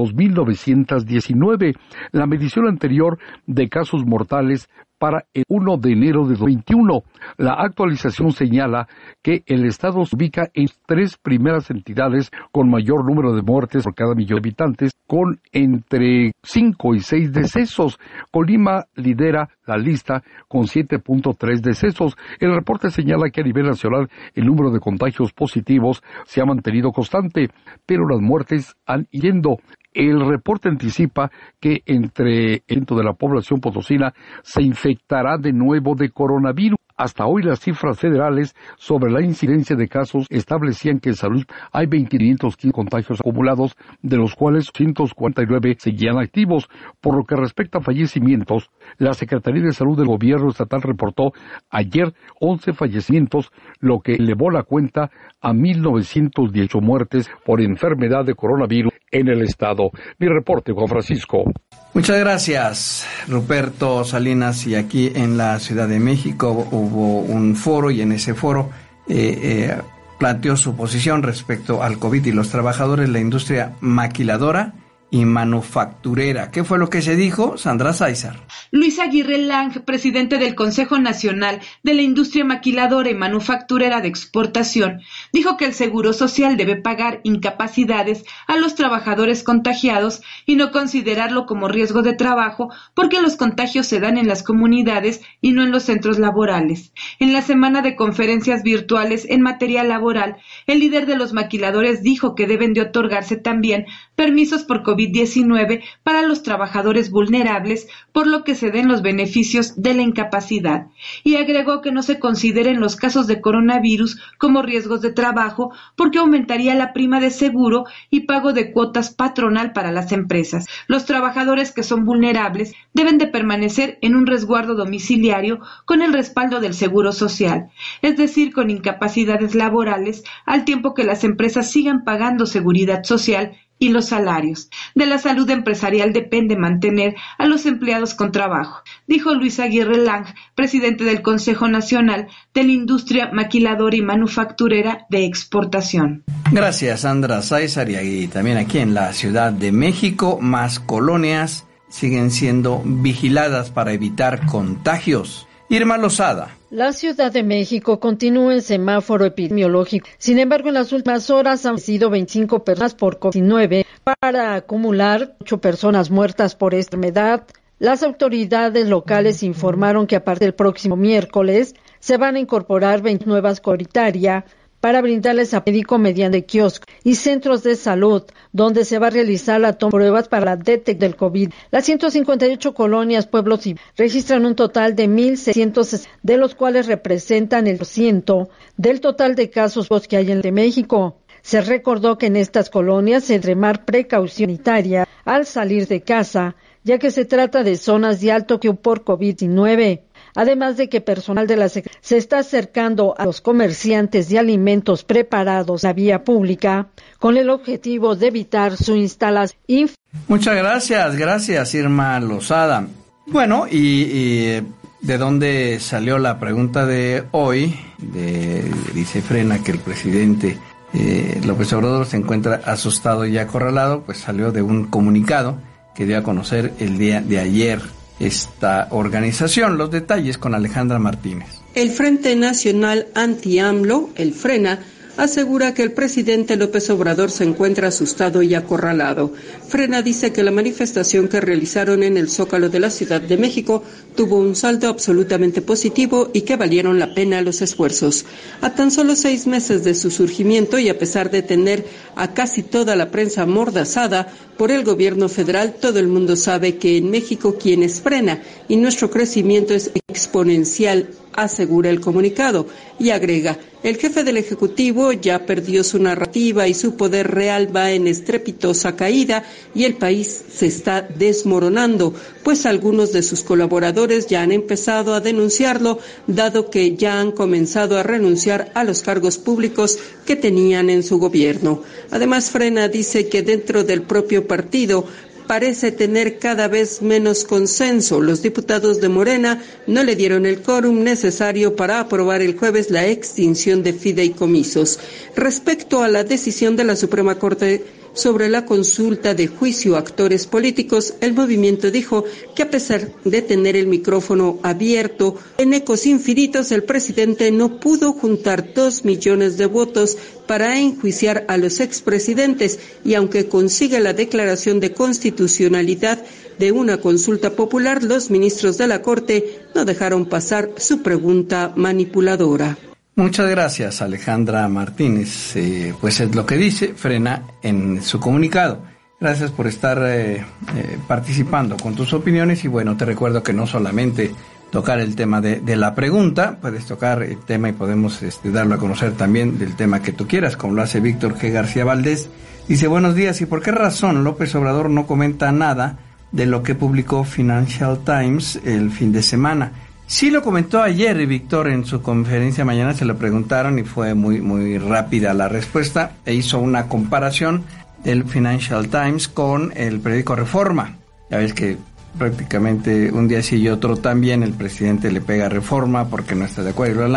2.919. 1.12 1.76
La 2.12 2.28
medición 2.28 2.68
anterior 2.68 3.18
de 3.46 3.70
casos 3.70 4.06
mortales 4.06 4.70
para 5.02 5.26
el 5.34 5.44
1 5.48 5.78
de 5.78 5.94
enero 5.94 6.28
de 6.28 6.36
2021. 6.36 7.02
La 7.38 7.54
actualización 7.54 8.34
señala 8.34 8.88
que 9.24 9.42
el 9.48 9.66
Estado 9.66 10.06
se 10.06 10.16
ubica 10.16 10.50
en 10.54 10.68
tres 10.86 11.18
primeras 11.18 11.72
entidades 11.72 12.30
con 12.52 12.70
mayor 12.70 13.04
número 13.04 13.34
de 13.34 13.42
muertes 13.42 13.84
por 13.84 13.96
cada 13.96 14.14
millón 14.14 14.40
de 14.40 14.48
habitantes, 14.48 14.92
con 15.08 15.40
entre 15.52 16.34
5 16.44 16.94
y 16.94 17.00
6 17.00 17.34
decesos. 17.34 18.00
Colima 18.30 18.86
lidera 18.94 19.50
la 19.66 19.76
lista 19.76 20.22
con 20.48 20.68
7.3 20.68 21.62
decesos. 21.62 22.16
El 22.40 22.54
reporte 22.54 22.92
señala 22.92 23.32
que 23.32 23.42
a 23.42 23.44
nivel 23.44 23.66
nacional 23.66 24.08
el 24.36 24.46
número 24.46 24.70
de 24.70 24.80
contagios 24.80 25.34
positivos 25.34 26.04
se 26.26 26.42
ha 26.42 26.46
mantenido 26.46 26.92
constante, 26.92 27.50
pero 27.88 28.08
las 28.08 28.22
muertes 28.22 28.76
han 28.86 29.08
yendo. 29.10 29.58
El 29.94 30.26
reporte 30.26 30.70
anticipa 30.70 31.30
que 31.60 31.82
entre 31.86 32.64
el 32.68 32.96
de 32.96 33.04
la 33.04 33.14
población 33.14 33.60
potosina 33.60 34.14
se 34.42 34.62
infectará 34.62 35.38
de 35.38 35.52
nuevo 35.52 35.96
de 35.96 36.10
coronavirus. 36.10 36.78
Hasta 37.02 37.26
hoy 37.26 37.42
las 37.42 37.62
cifras 37.62 38.00
federales 38.00 38.56
sobre 38.78 39.12
la 39.12 39.24
incidencia 39.24 39.76
de 39.76 39.88
casos 39.88 40.28
establecían 40.30 41.00
que 41.00 41.10
en 41.10 41.16
salud 41.16 41.44
hay 41.72 41.88
2.515 41.88 42.72
contagios 42.72 43.20
acumulados, 43.20 43.76
de 44.04 44.18
los 44.18 44.36
cuales 44.36 44.70
149 44.72 45.78
seguían 45.80 46.20
activos. 46.20 46.70
Por 47.02 47.18
lo 47.18 47.24
que 47.24 47.36
respecta 47.36 47.80
a 47.80 47.82
fallecimientos, 47.82 48.70
la 49.00 49.16
Secretaría 49.16 49.64
de 49.64 49.74
Salud 49.74 49.98
del 49.98 50.10
Gobierno 50.10 50.50
Estatal 50.50 50.84
reportó 50.84 51.32
ayer 51.72 52.14
11 52.40 52.74
fallecimientos, 52.74 53.52
lo 53.80 54.02
que 54.02 54.14
elevó 54.14 54.52
la 54.52 54.62
cuenta 54.62 55.10
a 55.42 55.54
1.918 55.54 56.82
muertes 56.84 57.32
por 57.44 57.62
enfermedad 57.62 58.26
de 58.26 58.36
coronavirus 58.36 58.94
en 59.10 59.28
el 59.28 59.42
estado. 59.42 59.90
Mi 60.20 60.28
reporte, 60.28 60.72
Juan 60.72 60.88
Francisco. 60.88 61.46
Muchas 61.94 62.20
gracias, 62.20 63.06
Ruperto 63.28 64.06
Salinas. 64.06 64.66
Y 64.66 64.76
aquí 64.76 65.12
en 65.14 65.38
la 65.38 65.60
Ciudad 65.60 65.90
de 65.90 66.00
México 66.00 66.68
hubo 66.72 67.20
un 67.20 67.56
foro 67.58 67.92
y 67.92 68.02
en 68.02 68.14
ese 68.14 68.34
foro 68.34 68.70
eh, 69.10 69.40
eh, 69.44 69.78
planteó 70.18 70.56
su 70.56 70.76
posición 70.76 71.22
respecto 71.22 71.84
al 71.84 72.00
COVID 72.00 72.26
y 72.26 72.32
los 72.32 72.50
trabajadores 72.50 73.08
de 73.08 73.12
la 73.12 73.20
industria 73.20 73.74
maquiladora 73.82 74.74
y 75.12 75.26
manufacturera. 75.26 76.52
¿Qué 76.52 76.64
fue 76.64 76.80
lo 76.80 76.90
que 76.90 77.02
se 77.02 77.18
dijo? 77.18 77.58
Sandra 77.58 77.92
Sáizar. 77.92 78.38
Luis 78.72 78.98
Aguirre 78.98 79.38
Lang, 79.38 79.84
presidente 79.84 80.38
del 80.38 80.56
Consejo 80.56 80.98
Nacional 81.00 81.60
de 81.84 81.94
la 81.94 82.02
Industria 82.02 82.46
Maquiladora 82.46 83.10
y 83.10 83.14
Manufacturera 83.14 84.00
de 84.00 84.08
Exportación, 84.08 85.02
dijo 85.34 85.58
que 85.58 85.66
el 85.66 85.74
Seguro 85.74 86.14
Social 86.14 86.56
debe 86.56 86.78
pagar 86.78 87.20
incapacidades 87.24 88.24
a 88.48 88.56
los 88.56 88.76
trabajadores 88.76 89.44
contagiados 89.44 90.22
y 90.46 90.56
no 90.56 90.72
considerarlo 90.72 91.46
como 91.46 91.68
riesgo 91.68 92.04
de 92.04 92.14
trabajo 92.14 92.72
porque 92.94 93.22
los 93.22 93.36
contagios 93.36 93.88
se 93.88 94.00
dan 94.00 94.18
en 94.18 94.30
las 94.30 94.44
comunidades 94.44 95.22
y 95.42 95.52
no 95.52 95.64
en 95.64 95.72
los 95.72 95.84
centros 95.84 96.20
laborales. 96.20 96.94
En 97.20 97.34
la 97.34 97.42
semana 97.42 97.82
de 97.82 97.98
conferencias 97.98 98.64
virtuales 98.64 99.26
en 99.28 99.42
materia 99.42 99.84
laboral, 99.84 100.38
el 100.68 100.80
líder 100.80 101.06
de 101.06 101.18
los 101.18 101.34
maquiladores 101.34 102.02
dijo 102.02 102.34
que 102.34 102.48
deben 102.48 102.74
de 102.74 102.82
otorgarse 102.82 103.36
también 103.36 103.88
permisos 104.16 104.64
por 104.64 104.84
COVID-19 105.02 105.84
para 106.04 106.22
los 106.22 106.44
trabajadores 106.44 107.12
vulnerables, 107.12 107.88
por 108.12 108.28
lo 108.28 108.44
que 108.44 108.56
se 108.56 108.72
den 108.72 108.88
los 108.88 109.02
beneficios 109.02 109.82
de 109.82 109.94
la 109.94 110.02
incapacidad. 110.02 110.88
Y 111.24 111.36
agregó 111.36 111.82
que 111.82 111.92
no 111.92 112.04
se 112.04 112.20
consideren 112.20 112.80
los 112.80 112.96
casos 112.96 113.28
de 113.28 113.42
coronavirus 113.42 114.22
como 114.38 114.62
riesgos 114.62 115.02
de 115.02 115.12
trabajo, 115.12 115.72
porque 115.96 116.20
aumentaría 116.20 116.76
la 116.76 116.94
prima 116.94 117.20
de 117.20 117.32
seguro 117.32 117.86
y 118.10 118.22
pago 118.22 118.54
de 118.54 118.72
cuotas 118.72 119.12
patronal 119.12 119.74
para 119.74 119.92
las 119.92 120.12
empresas. 120.12 120.68
Los 120.88 121.06
trabajadores 121.06 121.72
que 121.72 121.84
son 121.84 122.06
vulnerables 122.06 122.74
deben 122.94 123.18
de 123.18 123.28
permanecer 123.28 123.98
en 124.02 124.16
un 124.16 124.28
resguardo 124.28 124.76
domiciliario 124.76 125.60
con 125.86 126.02
el 126.02 126.14
respaldo 126.14 126.60
del 126.60 126.74
Seguro 126.74 127.12
Social, 127.12 127.70
es 128.02 128.18
decir, 128.18 128.54
con 128.54 128.70
incapacidades 128.70 129.56
laborales, 129.56 130.24
al 130.46 130.66
tiempo 130.66 130.94
que 130.94 131.04
las 131.04 131.24
empresas 131.24 131.72
sigan 131.72 132.04
pagando 132.04 132.46
seguridad 132.46 133.04
social 133.04 133.54
y 133.82 133.90
los 133.90 134.06
salarios. 134.06 134.70
De 134.94 135.08
la 135.08 135.18
salud 135.18 135.50
empresarial 135.50 136.14
depende 136.14 136.56
mantener 136.56 137.16
a 137.40 137.48
los 137.48 137.66
empleados 137.66 138.14
con 138.14 138.32
trabajo, 138.32 138.84
dijo 139.08 139.34
Luis 139.34 139.60
Aguirre 139.60 139.98
Lang, 139.98 140.28
presidente 140.54 141.04
del 141.04 141.24
Consejo 141.24 141.68
Nacional 141.68 142.28
de 142.54 142.64
la 142.64 142.72
Industria 142.72 143.32
Maquiladora 143.34 143.96
y 143.96 144.02
Manufacturera 144.04 145.08
de 145.10 145.26
Exportación. 145.26 146.24
Gracias, 146.52 147.02
Sandra 147.02 147.42
César. 147.42 147.90
Y 147.90 148.28
también 148.28 148.58
aquí 148.58 148.78
en 148.78 148.94
la 148.94 149.14
Ciudad 149.14 149.52
de 149.52 149.72
México, 149.72 150.38
más 150.40 150.80
colonias 150.80 151.66
siguen 151.90 152.30
siendo 152.30 152.84
vigiladas 152.86 153.72
para 153.72 153.94
evitar 153.94 154.46
contagios. 154.46 155.48
Irma 155.70 155.98
Lozada. 155.98 156.61
La 156.72 156.94
Ciudad 156.94 157.34
de 157.34 157.44
México 157.44 158.00
continúa 158.00 158.54
en 158.54 158.62
semáforo 158.62 159.26
epidemiológico. 159.26 160.08
Sin 160.18 160.40
embargo, 160.40 160.70
en 160.70 160.76
las 160.76 160.94
últimas 160.94 161.30
horas 161.30 161.66
han 161.66 161.78
sido 161.78 162.10
25 162.10 162.64
personas 162.64 162.96
por 162.96 163.20
COVID-19 163.20 163.86
para 164.22 164.56
acumular 164.56 165.36
8 165.42 165.60
personas 165.60 166.10
muertas 166.10 166.56
por 166.56 166.74
esta 166.74 166.96
enfermedad. 166.96 167.44
Las 167.78 168.04
autoridades 168.04 168.88
locales 168.88 169.44
informaron 169.44 170.08
que 170.08 170.16
a 170.16 170.24
partir 170.24 170.46
del 170.46 170.54
próximo 170.54 170.96
miércoles 170.96 171.76
se 172.00 172.16
van 172.16 172.38
a 172.38 172.40
incorporar 172.40 173.02
20 173.02 173.26
nuevas 173.26 173.60
comunitarias 173.60 174.46
para 174.82 175.02
brindarles 175.02 175.54
a 175.54 175.64
médico 175.66 175.98
mediante 175.98 176.44
kioscos 176.44 176.88
y 177.04 177.16
centros 177.16 177.64
de 177.64 177.76
salud, 177.76 178.24
donde 178.52 178.84
se 178.84 179.00
va 179.00 179.08
a 179.08 179.12
realizar 179.12 179.62
la 179.62 179.74
toma 179.74 179.92
de 179.92 179.98
pruebas 179.98 180.28
para 180.28 180.46
la 180.46 180.58
detección 180.58 181.00
del 181.00 181.16
COVID. 181.16 181.52
Las 181.70 181.86
158 181.86 182.74
colonias, 182.74 183.28
pueblos 183.28 183.66
y 183.68 183.78
registran 183.96 184.46
un 184.46 184.56
total 184.56 184.96
de 184.96 185.08
1.600, 185.08 186.08
de 186.24 186.38
los 186.38 186.56
cuales 186.56 186.88
representan 186.88 187.68
el 187.68 187.86
ciento 187.86 188.50
del 188.76 189.00
total 189.00 189.36
de 189.36 189.50
casos 189.50 189.88
que 190.10 190.18
hay 190.18 190.32
en 190.32 190.42
México. 190.54 191.18
Se 191.44 191.62
recordó 191.62 192.18
que 192.18 192.28
en 192.28 192.36
estas 192.36 192.70
colonias 192.70 193.24
se 193.24 193.40
precaución 193.40 194.50
sanitaria 194.50 195.08
al 195.26 195.46
salir 195.46 195.88
de 195.88 196.02
casa, 196.02 196.56
ya 196.84 196.98
que 196.98 197.12
se 197.12 197.26
trata 197.26 197.64
de 197.64 197.78
zonas 197.78 198.22
de 198.22 198.32
alto 198.32 198.60
que 198.60 198.74
por 198.74 199.04
COVID-19 199.04 200.02
además 200.36 200.78
de 200.78 200.90
que 200.90 201.02
personal 201.02 201.48
de 201.48 201.58
la 201.58 201.70
Secretaría 201.70 202.00
se 202.02 202.18
está 202.18 202.40
acercando 202.40 203.16
a 203.18 203.26
los 203.26 203.42
comerciantes 203.42 204.30
de 204.30 204.40
alimentos 204.40 205.04
preparados 205.04 205.84
la 205.84 205.94
vía 205.94 206.24
pública 206.24 206.88
con 207.20 207.38
el 207.38 207.50
objetivo 207.50 208.16
de 208.16 208.28
evitar 208.28 208.78
su 208.78 208.96
instalación. 208.96 209.92
Muchas 210.28 210.56
gracias, 210.56 211.16
gracias 211.16 211.74
Irma 211.76 212.20
Lozada. 212.20 212.88
Bueno, 213.28 213.66
y, 213.70 214.62
de 215.02 215.18
dónde 215.18 215.80
salió 215.80 216.20
la 216.20 216.40
pregunta 216.40 216.86
de 216.86 217.24
hoy, 217.32 217.80
de, 217.98 218.70
dice 218.94 219.22
Frena 219.22 219.64
que 219.64 219.72
el 219.72 219.80
presidente 219.80 220.58
eh, 220.94 221.40
López 221.46 221.72
Obrador 221.74 222.06
se 222.06 222.18
encuentra 222.18 222.62
asustado 222.66 223.26
y 223.26 223.38
acorralado, 223.38 224.02
pues 224.02 224.20
salió 224.20 224.52
de 224.52 224.62
un 224.62 224.86
comunicado 224.86 225.58
que 225.96 226.06
dio 226.06 226.18
a 226.18 226.24
conocer 226.24 226.74
el 226.80 226.98
día 226.98 227.22
de 227.22 227.40
ayer 227.40 227.82
esta 228.22 228.88
organización. 228.92 229.78
Los 229.78 229.92
detalles 229.92 230.38
con 230.38 230.56
Alejandra 230.56 231.00
Martínez. 231.00 231.48
El 231.74 231.90
Frente 231.90 232.36
Nacional 232.36 233.08
Anti-AMLO, 233.16 234.10
el 234.16 234.34
FRENA, 234.34 234.80
asegura 235.18 235.74
que 235.74 235.84
el 235.84 235.92
presidente 235.92 236.56
López 236.56 236.90
Obrador 236.90 237.32
se 237.32 237.44
encuentra 237.44 237.90
asustado 237.90 238.42
y 238.42 238.56
acorralado. 238.56 239.34
Frena 239.68 240.02
dice 240.02 240.32
que 240.32 240.44
la 240.44 240.52
manifestación 240.52 241.28
que 241.28 241.42
realizaron 241.42 242.04
en 242.04 242.18
el 242.18 242.30
Zócalo 242.30 242.70
de 242.70 242.80
la 242.80 242.90
Ciudad 242.90 243.22
de 243.22 243.38
México 243.38 243.84
tuvo 244.16 244.38
un 244.38 244.56
saldo 244.56 244.90
absolutamente 244.90 245.62
positivo 245.62 246.30
y 246.34 246.42
que 246.42 246.56
valieron 246.56 247.00
la 247.00 247.14
pena 247.14 247.42
los 247.42 247.62
esfuerzos. 247.62 248.26
A 248.62 248.74
tan 248.74 248.92
solo 248.92 249.16
seis 249.16 249.48
meses 249.48 249.84
de 249.84 249.96
su 249.96 250.12
surgimiento 250.12 250.80
y 250.80 250.90
a 250.90 250.98
pesar 250.98 251.32
de 251.32 251.42
tener 251.42 251.86
a 252.16 252.34
casi 252.34 252.64
toda 252.64 252.96
la 252.96 253.12
prensa 253.12 253.46
mordazada 253.46 254.28
por 254.58 254.72
el 254.72 254.84
gobierno 254.84 255.30
federal, 255.30 255.76
todo 255.80 256.00
el 256.00 256.08
mundo 256.08 256.36
sabe 256.36 256.78
que 256.78 256.98
en 256.98 257.10
México 257.10 257.56
quien 257.60 257.84
es 257.84 258.02
frena 258.02 258.42
y 258.68 258.76
nuestro 258.76 259.10
crecimiento 259.10 259.74
es 259.74 259.92
exponencial 260.08 261.10
asegura 261.34 261.90
el 261.90 262.02
comunicado, 262.02 262.68
y 263.00 263.10
agrega, 263.10 263.58
el 263.84 263.98
jefe 263.98 264.24
del 264.24 264.38
Ejecutivo 264.38 265.12
ya 265.12 265.46
perdió 265.48 265.84
su 265.84 265.98
narrativa 265.98 266.68
y 266.68 266.76
su 266.76 266.96
poder 266.96 267.32
real 267.32 267.76
va 267.76 267.92
en 267.92 268.06
estrepitosa 268.06 268.96
caída 268.96 269.44
y 269.74 269.86
el 269.86 269.96
país 269.96 270.44
se 270.54 270.68
está 270.68 271.02
desmoronando, 271.02 272.14
pues 272.44 272.68
algunos 272.68 273.12
de 273.12 273.24
sus 273.24 273.42
colaboradores 273.42 274.28
ya 274.28 274.44
han 274.44 274.52
empezado 274.52 275.16
a 275.16 275.20
denunciarlo, 275.20 275.98
dado 276.28 276.70
que 276.70 276.96
ya 276.96 277.20
han 277.20 277.32
comenzado 277.32 277.98
a 277.98 278.04
renunciar 278.04 278.72
a 278.76 278.84
los 278.84 279.02
cargos 279.02 279.40
públicos 279.40 279.98
que 280.28 280.36
tenían 280.36 280.92
en 280.92 281.02
su 281.02 281.18
gobierno. 281.18 281.82
Además, 282.12 282.52
Frena 282.52 282.88
dice 282.88 283.30
que 283.30 283.42
dentro 283.42 283.84
del 283.84 284.04
propio 284.04 284.48
partido 284.48 285.06
parece 285.52 285.92
tener 285.92 286.40
cada 286.40 286.70
vez 286.70 287.02
menos 287.02 287.44
consenso. 287.44 288.22
Los 288.22 288.42
diputados 288.42 289.02
de 289.02 289.10
Morena 289.10 289.62
no 289.86 290.02
le 290.02 290.16
dieron 290.16 290.46
el 290.46 290.62
quórum 290.62 291.04
necesario 291.04 291.76
para 291.76 292.00
aprobar 292.00 292.42
el 292.42 292.58
jueves 292.58 292.90
la 292.90 293.06
extinción 293.08 293.84
de 293.84 293.92
fideicomisos. 293.92 294.98
Respecto 295.36 296.04
a 296.04 296.08
la 296.08 296.24
decisión 296.24 296.78
de 296.78 296.86
la 296.86 296.96
Suprema 296.96 297.38
Corte 297.38 297.84
sobre 298.14 298.50
la 298.50 298.66
consulta 298.66 299.34
de 299.34 299.48
juicio 299.48 299.96
a 299.96 300.00
actores 300.00 300.48
políticos, 300.48 301.14
el 301.22 301.34
movimiento 301.34 301.92
dijo 301.92 302.26
que 302.56 302.64
a 302.64 302.70
pesar 302.70 303.12
de 303.24 303.42
tener 303.42 303.76
el 303.76 303.88
micrófono 303.88 304.60
abierto 304.64 305.36
en 305.58 305.74
ecos 305.74 306.06
infinitos, 306.06 306.72
el 306.72 306.84
presidente 306.84 307.52
no 307.52 307.80
pudo 307.80 308.14
juntar 308.14 308.74
dos 308.74 309.06
millones 309.06 309.58
de 309.58 309.66
votos 309.66 310.18
para 310.48 310.80
enjuiciar 310.80 311.46
a 311.48 311.58
los 311.58 311.80
expresidentes 311.80 312.80
y 313.06 313.14
aunque 313.14 313.48
consigue 313.48 314.00
la 314.00 314.14
declaración 314.14 314.80
de 314.80 314.92
constitucionalidad 314.94 316.22
de 316.60 316.72
una 316.72 316.98
consulta 317.00 317.56
popular, 317.56 318.04
los 318.04 318.30
ministros 318.30 318.78
de 318.78 318.88
la 318.88 319.02
Corte 319.02 319.62
no 319.74 319.86
dejaron 319.86 320.26
pasar 320.28 320.72
su 320.78 321.02
pregunta 321.02 321.74
manipuladora. 321.76 322.78
Muchas 323.16 323.50
gracias, 323.50 324.02
Alejandra 324.02 324.68
Martínez. 324.70 325.56
Eh, 325.58 325.94
pues 326.00 326.22
es 326.22 326.34
lo 326.34 326.46
que 326.46 326.56
dice 326.56 326.94
Frena 326.96 327.44
en 327.62 328.02
su 328.02 328.20
comunicado. 328.20 328.84
Gracias 329.20 329.52
por 329.52 329.68
estar 329.68 330.02
eh, 330.04 330.38
eh, 330.76 330.98
participando 331.08 331.78
con 331.78 331.94
tus 331.94 332.14
opiniones 332.14 332.64
y 332.64 332.68
bueno, 332.68 332.96
te 332.96 333.06
recuerdo 333.06 333.44
que 333.44 333.54
no 333.54 333.68
solamente 333.68 334.32
tocar 334.72 335.00
el 335.00 335.16
tema 335.16 335.42
de, 335.42 335.76
la 335.76 335.94
pregunta, 335.94 336.58
puedes 336.60 336.86
tocar 336.86 337.22
el 337.22 337.38
tema 337.40 337.70
y 337.70 337.74
podemos 337.74 338.24
este, 338.24 338.50
darlo 338.50 338.76
a 338.76 338.78
conocer 338.78 339.12
también 339.12 339.60
del 339.60 339.76
tema 339.76 340.02
que 340.02 340.14
tú 340.14 340.26
quieras, 340.26 340.56
como 340.56 340.74
lo 340.74 340.82
hace 340.82 341.02
Víctor 341.02 341.36
G. 341.38 341.52
García 341.52 341.84
Valdés. 341.84 342.30
Dice, 342.68 342.88
buenos 342.88 343.14
días, 343.14 343.42
¿y 343.42 343.46
por 343.46 343.62
qué 343.62 343.72
razón 343.72 344.24
López 344.24 344.56
Obrador 344.56 344.90
no 344.90 345.06
comenta 345.06 345.52
nada 345.52 346.00
de 346.32 346.46
lo 346.46 346.64
que 346.64 346.74
publicó 346.74 347.26
Financial 347.26 348.00
Times 348.06 348.60
el 348.64 348.90
fin 348.90 349.12
de 349.12 349.22
semana? 349.22 349.74
Sí 350.12 350.30
lo 350.30 350.42
comentó 350.42 350.84
ayer 350.84 351.26
Víctor 351.26 351.70
en 351.70 351.86
su 351.86 352.02
conferencia 352.02 352.66
mañana, 352.66 352.94
se 352.94 353.06
lo 353.06 353.16
preguntaron 353.16 353.80
y 353.80 353.84
fue 353.84 354.14
muy, 354.14 354.42
muy 354.42 354.78
rápida 354.78 355.34
la 355.34 355.48
respuesta 355.48 356.18
e 356.26 356.34
hizo 356.34 356.60
una 356.60 356.90
comparación 356.90 357.64
del 358.04 358.26
Financial 358.26 358.90
Times 358.90 359.30
con 359.30 359.72
el 359.74 360.02
periódico 360.02 360.36
Reforma. 360.36 360.98
Ya 361.30 361.38
ves 361.38 361.54
que 361.54 361.78
prácticamente 362.20 363.10
un 363.10 363.30
día 363.30 363.42
sí 363.42 363.56
y 363.56 363.70
otro 363.70 363.96
también 363.96 364.44
el 364.44 364.52
presidente 364.52 365.14
le 365.14 365.22
pega 365.22 365.48
Reforma 365.48 366.10
porque 366.10 366.36
no 366.36 366.44
está 366.44 366.62
de 366.62 366.72
acuerdo, 366.72 367.08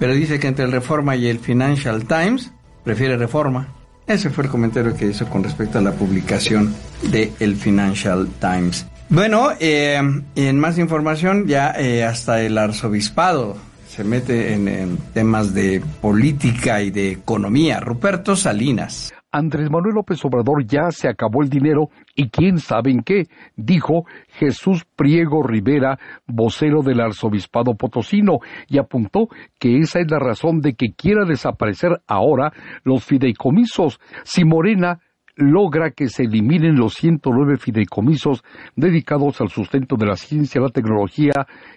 pero 0.00 0.12
dice 0.12 0.40
que 0.40 0.48
entre 0.48 0.64
el 0.64 0.72
Reforma 0.72 1.14
y 1.14 1.28
el 1.28 1.38
Financial 1.38 2.04
Times 2.06 2.50
prefiere 2.82 3.16
Reforma. 3.16 3.68
Ese 4.04 4.30
fue 4.30 4.42
el 4.44 4.50
comentario 4.50 4.96
que 4.96 5.06
hizo 5.06 5.30
con 5.30 5.44
respecto 5.44 5.78
a 5.78 5.82
la 5.82 5.92
publicación 5.92 6.74
de 7.08 7.32
el 7.38 7.54
Financial 7.54 8.26
Times. 8.40 8.84
Bueno, 9.14 9.50
eh, 9.60 10.00
en 10.36 10.58
más 10.58 10.78
información, 10.78 11.46
ya 11.46 11.72
eh, 11.72 12.02
hasta 12.02 12.40
el 12.40 12.56
arzobispado 12.56 13.56
se 13.86 14.04
mete 14.04 14.54
en, 14.54 14.96
temas 15.12 15.52
de 15.52 15.82
política 16.00 16.80
y 16.80 16.90
de 16.90 17.10
economía. 17.10 17.78
Ruperto 17.78 18.36
Salinas. 18.36 19.12
Andrés 19.30 19.70
Manuel 19.70 19.96
López 19.96 20.24
Obrador 20.24 20.64
ya 20.64 20.90
se 20.92 21.08
acabó 21.08 21.42
el 21.42 21.50
dinero 21.50 21.90
y 22.14 22.30
quién 22.30 22.56
sabe 22.56 22.90
en 22.90 23.02
qué, 23.02 23.26
dijo 23.54 24.06
Jesús 24.28 24.86
Priego 24.96 25.42
Rivera, 25.42 25.98
vocero 26.26 26.80
del 26.80 27.00
arzobispado 27.02 27.74
potosino, 27.74 28.38
y 28.66 28.78
apuntó 28.78 29.28
que 29.58 29.80
esa 29.80 30.00
es 30.00 30.10
la 30.10 30.20
razón 30.20 30.62
de 30.62 30.72
que 30.72 30.94
quiera 30.94 31.26
desaparecer 31.26 32.00
ahora 32.06 32.50
los 32.82 33.04
fideicomisos. 33.04 34.00
Si 34.24 34.46
Morena 34.46 35.00
logra 35.36 35.90
que 35.90 36.08
se 36.08 36.24
eliminen 36.24 36.76
los 36.76 36.94
109 36.94 37.56
fideicomisos 37.56 38.42
dedicados 38.76 39.40
al 39.40 39.48
sustento 39.48 39.96
de 39.96 40.06
la 40.06 40.16
ciencia, 40.16 40.60
la 40.60 40.68
tecnología 40.68 41.32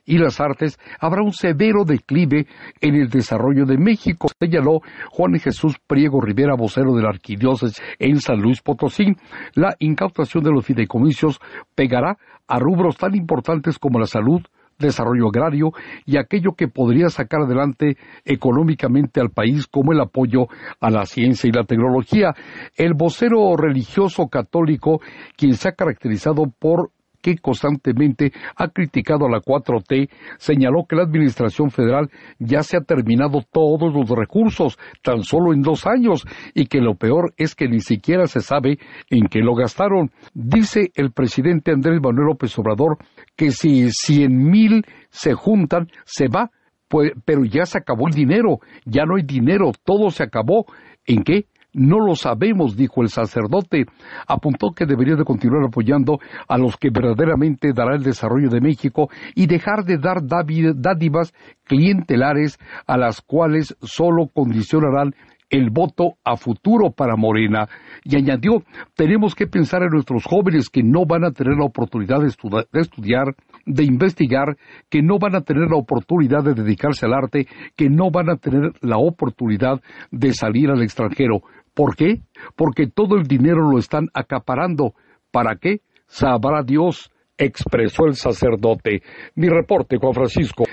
y 0.06 0.18
las 0.18 0.40
artes, 0.40 0.78
habrá 1.00 1.24
un 1.24 1.34
severo 1.34 1.86
declive 1.86 2.48
en 2.82 2.96
el 2.96 3.10
desarrollo 3.10 3.66
de 3.66 3.78
México, 3.78 4.28
señaló 4.40 4.82
Juan 5.12 5.40
Jesús 5.40 5.76
Priego 5.88 6.22
Rivera, 6.22 6.56
vocero 6.56 6.94
de 6.94 7.04
la 7.04 7.10
arquidiócesis 7.10 7.82
en 8.00 8.20
San 8.20 8.42
Luis 8.42 8.62
Potosí. 8.62 9.16
La 9.54 9.76
incautación 9.80 10.44
de 10.44 10.52
los 10.52 10.66
fideicomisos 10.66 11.40
pegará 11.76 12.18
a 12.48 12.60
rubros 12.60 12.98
tan 12.98 13.16
importantes 13.16 13.80
como 13.80 14.00
la 14.00 14.06
salud, 14.06 14.42
desarrollo 14.80 15.28
agrario 15.28 15.72
y 16.06 16.18
aquello 16.18 16.54
que 16.56 16.68
podría 16.68 17.10
sacar 17.10 17.42
adelante 17.42 17.98
económicamente 18.24 19.22
al 19.22 19.30
país 19.30 19.68
como 19.68 19.94
el 19.94 20.02
apoyo 20.02 20.48
a 20.80 20.90
la 20.90 21.06
ciencia 21.06 21.48
y 21.48 21.52
la 21.52 21.64
tecnología. 21.64 22.34
El 22.76 22.94
vocero 22.94 23.56
religioso 23.58 24.28
católico, 24.28 25.02
quien 25.38 25.56
se 25.56 25.70
ha 25.70 25.74
caracterizado 25.74 26.46
por 26.60 26.92
que 27.26 27.40
constantemente 27.40 28.32
ha 28.56 28.68
criticado 28.68 29.26
a 29.26 29.32
la 29.32 29.42
4T, 29.42 30.10
señaló 30.38 30.86
que 30.88 30.96
la 30.96 31.02
Administración 31.02 31.72
Federal 31.72 32.12
ya 32.38 32.62
se 32.62 32.78
ha 32.78 32.82
terminado 32.82 33.42
todos 33.52 33.92
los 33.92 34.08
recursos 34.08 34.78
tan 35.02 35.24
solo 35.24 35.52
en 35.52 35.64
dos 35.64 35.88
años 35.88 36.24
y 36.54 36.68
que 36.68 36.82
lo 36.82 36.94
peor 36.94 37.34
es 37.38 37.56
que 37.56 37.68
ni 37.68 37.80
siquiera 37.80 38.28
se 38.28 38.42
sabe 38.42 38.78
en 39.10 39.26
qué 39.26 39.40
lo 39.40 39.56
gastaron. 39.56 40.12
Dice 40.36 40.92
el 40.94 41.14
presidente 41.14 41.72
Andrés 41.72 42.00
Manuel 42.00 42.28
López 42.28 42.56
Obrador 42.60 43.00
que 43.36 43.50
si 43.50 43.90
cien 43.90 44.38
mil 44.38 44.86
se 45.10 45.34
juntan, 45.34 45.88
se 46.06 46.28
va, 46.28 46.52
pues, 46.88 47.12
pero 47.26 47.44
ya 47.44 47.66
se 47.66 47.80
acabó 47.80 48.08
el 48.08 48.14
dinero, 48.14 48.60
ya 48.86 49.06
no 49.06 49.16
hay 49.16 49.24
dinero, 49.24 49.72
todo 49.84 50.12
se 50.12 50.22
acabó. 50.22 50.68
¿En 51.08 51.24
qué? 51.24 51.48
No 51.78 52.00
lo 52.00 52.16
sabemos, 52.16 52.78
dijo 52.78 53.02
el 53.02 53.10
sacerdote. 53.10 53.86
Apuntó 54.28 54.72
que 54.72 54.86
debería 54.86 55.16
de 55.16 55.26
continuar 55.26 55.66
apoyando 55.66 56.20
a 56.48 56.58
los 56.58 56.78
que 56.78 56.90
verdaderamente 56.90 57.74
dará 57.76 57.96
el 57.96 58.04
desarrollo 58.04 58.48
de 58.50 58.62
México 58.62 59.10
y 59.36 59.46
dejar 59.46 59.84
de 59.84 59.98
dar 59.98 60.20
dádivas 60.24 61.34
clientelares 61.66 62.58
a 62.88 62.96
las 62.96 63.20
cuales 63.20 63.76
solo 63.82 64.30
condicionarán 64.34 65.16
el 65.50 65.70
voto 65.70 66.14
a 66.24 66.38
futuro 66.38 66.92
para 66.92 67.18
Morena. 67.18 67.68
Y 68.06 68.16
añadió, 68.16 68.64
tenemos 68.96 69.36
que 69.36 69.46
pensar 69.46 69.84
en 69.84 69.90
nuestros 69.90 70.24
jóvenes 70.24 70.70
que 70.70 70.82
no 70.82 71.06
van 71.06 71.26
a 71.26 71.32
tener 71.32 71.58
la 71.58 71.66
oportunidad 71.66 72.22
de, 72.22 72.32
de, 72.72 72.80
estudiar, 72.80 73.36
de 73.66 73.84
investigar, 73.84 74.56
que 74.90 75.02
no 75.02 75.20
van 75.20 75.36
a 75.36 75.42
tener 75.42 75.70
la 75.70 75.78
oportunidad 75.78 76.42
de 76.42 76.54
dedicarse 76.54 77.06
al 77.06 77.14
arte, 77.14 77.48
que 77.76 77.90
no 77.90 78.12
van 78.12 78.30
a 78.30 78.38
tener 78.38 78.72
la 78.82 78.98
oportunidad 78.98 79.82
de 80.12 80.32
salir 80.34 80.70
al 80.70 80.82
extranjero. 80.82 81.42
¿Por 81.76 81.96
qué? 81.96 82.22
Porque 82.56 82.88
todo 82.88 83.16
el 83.16 83.28
dinero 83.28 83.70
lo 83.70 83.78
están 83.78 84.10
acaparando. 84.14 84.96
¿Para 85.30 85.58
qué? 85.58 85.82
Sabrá 86.08 86.64
Dios, 86.64 87.12
expresó 87.38 88.06
el 88.06 88.16
sacerdote. 88.16 89.04
Mi 89.36 89.50
reporte, 89.50 89.98
Juan 89.98 90.14
Francisco. 90.14 90.64